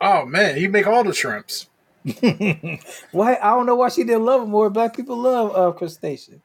Oh 0.00 0.26
man, 0.26 0.58
you 0.58 0.68
make 0.68 0.86
all 0.86 1.04
the 1.04 1.14
shrimps. 1.14 1.68
why 3.12 3.36
I 3.36 3.50
don't 3.54 3.64
know 3.66 3.76
why 3.76 3.88
she 3.88 4.04
didn't 4.04 4.24
love 4.24 4.42
him 4.42 4.50
more. 4.50 4.68
Black 4.68 4.94
people 4.94 5.16
love 5.16 5.56
uh 5.56 5.72
crustacean. 5.72 6.42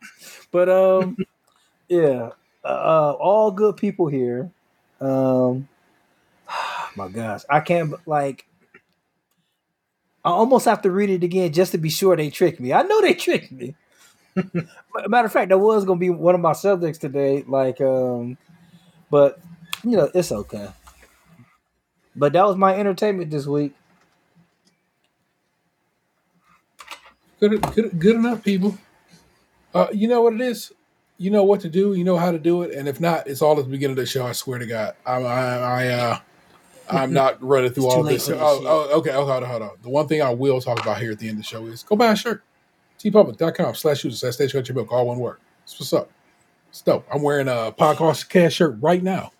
But 0.51 0.69
um 0.69 1.17
yeah. 1.89 2.31
Uh 2.63 3.13
all 3.19 3.51
good 3.51 3.77
people 3.77 4.07
here. 4.07 4.51
Um 5.01 5.67
my 6.95 7.09
gosh. 7.09 7.41
I 7.49 7.59
can't 7.59 7.93
like 8.07 8.45
I 10.23 10.29
almost 10.31 10.65
have 10.65 10.81
to 10.83 10.91
read 10.91 11.09
it 11.09 11.23
again 11.23 11.51
just 11.53 11.71
to 11.73 11.77
be 11.77 11.89
sure 11.89 12.15
they 12.15 12.29
tricked 12.29 12.59
me. 12.59 12.73
I 12.73 12.83
know 12.83 13.01
they 13.01 13.13
tricked 13.13 13.51
me. 13.51 13.75
Matter 15.07 15.25
of 15.25 15.33
fact, 15.33 15.49
that 15.49 15.57
was 15.57 15.85
gonna 15.85 15.99
be 15.99 16.09
one 16.09 16.35
of 16.35 16.41
my 16.41 16.53
subjects 16.53 16.99
today. 16.99 17.43
Like 17.47 17.81
um 17.81 18.37
but 19.11 19.39
you 19.83 19.97
know, 19.97 20.09
it's 20.13 20.31
okay. 20.31 20.69
But 22.15 22.33
that 22.33 22.45
was 22.45 22.57
my 22.57 22.75
entertainment 22.75 23.31
this 23.31 23.45
week. 23.45 23.73
good, 27.39 27.61
good, 27.73 27.99
good 27.99 28.15
enough, 28.15 28.43
people. 28.43 28.77
Uh, 29.73 29.87
you 29.93 30.07
know 30.07 30.21
what 30.21 30.33
it 30.33 30.41
is? 30.41 30.73
you 31.19 31.29
know 31.29 31.43
what 31.43 31.59
to 31.61 31.69
do. 31.69 31.93
You 31.93 32.03
know 32.03 32.17
how 32.17 32.31
to 32.31 32.39
do 32.39 32.63
it. 32.63 32.73
And 32.73 32.87
if 32.87 32.99
not, 32.99 33.27
it's 33.27 33.41
all 33.41 33.59
at 33.59 33.65
the 33.65 33.69
beginning 33.69 33.91
of 33.91 33.97
the 33.97 34.05
show. 34.05 34.25
I 34.25 34.31
swear 34.31 34.57
to 34.57 34.65
God, 34.65 34.95
I, 35.05 35.21
I, 35.21 35.55
I 35.57 35.87
uh, 35.89 36.19
I'm 36.89 37.13
not 37.13 37.43
running 37.43 37.71
through 37.71 37.89
all 37.89 38.03
this. 38.03 38.27
this 38.27 38.37
Oh, 38.39 38.63
oh, 38.65 38.97
okay, 38.99 39.11
okay, 39.11 39.11
hold 39.11 39.29
on, 39.29 39.43
hold 39.43 39.61
on. 39.61 39.71
The 39.83 39.89
one 39.89 40.07
thing 40.07 40.21
I 40.21 40.33
will 40.33 40.61
talk 40.61 40.81
about 40.81 40.99
here 40.99 41.11
at 41.11 41.19
the 41.19 41.27
end 41.27 41.37
of 41.37 41.43
the 41.43 41.47
show 41.47 41.67
is 41.67 41.83
go 41.83 41.95
buy 41.97 42.13
a 42.13 42.15
shirt. 42.15 42.41
teepublic.com 42.97 43.75
slash 43.75 44.03
users 44.03 44.21
slash 44.21 44.35
stays 44.35 44.53
krunchy 44.53 44.73
milk, 44.73 44.91
all 44.91 45.07
one 45.07 45.19
word. 45.19 45.37
That's 45.61 45.79
what's 45.79 45.93
up. 45.93 46.09
It's 46.69 46.81
dope. 46.81 47.05
I'm 47.13 47.21
wearing 47.21 47.49
a 47.49 47.73
podcast 47.77 48.29
cash 48.29 48.53
shirt 48.53 48.77
right 48.79 49.03
now. 49.03 49.33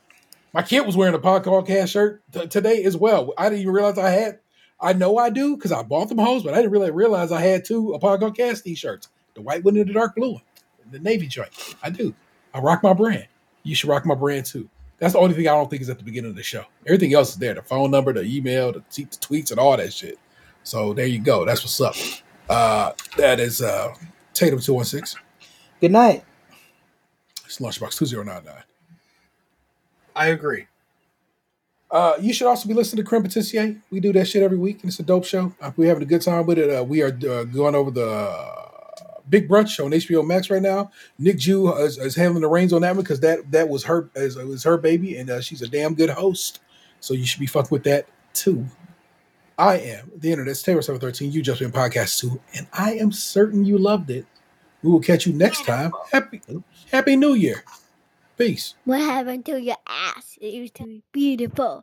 My 0.53 0.61
kid 0.63 0.85
was 0.85 0.97
wearing 0.97 1.13
a 1.15 1.19
podcast 1.19 1.89
shirt 1.89 2.23
t- 2.31 2.47
today 2.47 2.83
as 2.83 2.97
well. 2.97 3.33
I 3.37 3.49
didn't 3.49 3.61
even 3.61 3.73
realize 3.73 3.97
I 3.97 4.09
had. 4.09 4.39
I 4.81 4.93
know 4.93 5.17
I 5.17 5.29
do 5.29 5.55
because 5.55 5.71
I 5.71 5.83
bought 5.83 6.09
them 6.09 6.17
hoes, 6.17 6.41
but 6.43 6.53
I 6.53 6.57
didn't 6.57 6.71
really 6.71 6.89
realize 6.91 7.31
I 7.31 7.41
had 7.41 7.65
two 7.65 7.93
a 7.93 7.99
podcast 7.99 8.63
t-shirts. 8.63 9.09
The 9.35 9.41
white 9.41 9.63
one 9.63 9.77
and 9.77 9.87
the 9.87 9.93
dark 9.93 10.15
blue 10.15 10.33
one. 10.33 10.41
The 10.89 10.99
navy 10.99 11.27
joint. 11.27 11.49
I 11.83 11.89
do. 11.91 12.15
I 12.53 12.59
rock 12.59 12.81
my 12.81 12.93
brand. 12.93 13.27
You 13.63 13.75
should 13.75 13.89
rock 13.89 14.05
my 14.05 14.15
brand 14.15 14.45
too. 14.45 14.69
That's 14.97 15.13
the 15.13 15.19
only 15.19 15.35
thing 15.35 15.47
I 15.47 15.51
don't 15.51 15.69
think 15.69 15.81
is 15.81 15.89
at 15.89 15.97
the 15.97 16.03
beginning 16.03 16.31
of 16.31 16.35
the 16.35 16.43
show. 16.43 16.65
Everything 16.85 17.13
else 17.13 17.29
is 17.29 17.35
there. 17.35 17.53
The 17.53 17.61
phone 17.61 17.91
number, 17.91 18.11
the 18.11 18.23
email, 18.23 18.71
the, 18.71 18.83
t- 18.89 19.03
the 19.03 19.17
tweets, 19.17 19.51
and 19.51 19.59
all 19.59 19.77
that 19.77 19.93
shit. 19.93 20.17
So 20.63 20.93
there 20.93 21.05
you 21.05 21.19
go. 21.19 21.45
That's 21.45 21.61
what's 21.61 21.79
up. 21.79 21.95
Uh, 22.49 22.93
that 23.17 23.39
is 23.39 23.61
uh, 23.61 23.93
Tatum 24.33 24.59
two 24.59 24.73
one 24.73 24.85
six. 24.85 25.15
Good 25.79 25.91
night. 25.91 26.23
It's 27.45 27.59
Lunchbox 27.59 27.97
two 27.97 28.05
zero 28.05 28.23
nine 28.23 28.43
nine. 28.45 28.63
I 30.19 30.27
agree. 30.27 30.67
Uh, 31.89 32.15
you 32.19 32.33
should 32.33 32.45
also 32.47 32.67
be 32.67 32.73
listening 32.73 33.01
to 33.01 33.07
Creme 33.07 33.23
Patissier. 33.23 33.81
We 33.89 34.01
do 34.01 34.11
that 34.11 34.25
shit 34.27 34.43
every 34.43 34.57
week, 34.57 34.83
and 34.83 34.89
it's 34.89 34.99
a 34.99 35.03
dope 35.03 35.23
show. 35.23 35.53
Uh, 35.61 35.71
we're 35.77 35.87
having 35.87 36.03
a 36.03 36.05
good 36.05 36.21
time 36.21 36.45
with 36.45 36.59
it. 36.59 36.69
Uh, 36.69 36.83
we 36.83 37.01
are 37.01 37.07
uh, 37.07 37.45
going 37.45 37.73
over 37.73 37.89
the 37.89 38.05
uh, 38.05 39.21
Big 39.29 39.47
Brunch 39.47 39.83
on 39.83 39.91
HBO 39.91 40.27
Max 40.27 40.49
right 40.49 40.61
now. 40.61 40.91
Nick 41.17 41.37
Jew 41.37 41.73
is, 41.77 41.97
is 41.97 42.15
handling 42.15 42.41
the 42.41 42.49
reins 42.49 42.73
on 42.73 42.81
that 42.81 42.95
one 42.95 43.03
because 43.03 43.21
that 43.21 43.49
that 43.51 43.69
was 43.69 43.85
her 43.85 44.09
as 44.13 44.35
was 44.35 44.65
her 44.65 44.77
baby, 44.77 45.15
and 45.15 45.29
uh, 45.29 45.39
she's 45.39 45.61
a 45.61 45.69
damn 45.69 45.95
good 45.95 46.09
host. 46.09 46.59
So 46.99 47.13
you 47.13 47.25
should 47.25 47.39
be 47.39 47.47
fucking 47.47 47.69
with 47.71 47.85
that 47.85 48.05
too. 48.33 48.65
I 49.57 49.77
am 49.77 50.11
the 50.17 50.33
internet's 50.33 50.61
Tayrel 50.61 50.83
seven 50.83 50.99
thirteen. 50.99 51.31
You 51.31 51.41
just 51.41 51.61
been 51.61 51.71
podcast 51.71 52.19
too, 52.19 52.41
and 52.53 52.67
I 52.73 52.95
am 52.95 53.13
certain 53.13 53.63
you 53.63 53.77
loved 53.77 54.09
it. 54.09 54.25
We 54.83 54.91
will 54.91 54.99
catch 54.99 55.25
you 55.25 55.31
next 55.31 55.65
time. 55.65 55.93
Happy 56.11 56.41
Happy 56.91 57.15
New 57.15 57.35
Year. 57.35 57.63
Peace. 58.39 58.75
What 58.85 59.01
happened 59.01 59.45
to 59.47 59.61
your 59.61 59.75
ass? 59.85 60.37
It 60.39 60.53
used 60.53 60.75
to 60.75 60.85
be 60.85 61.03
beautiful. 61.11 61.77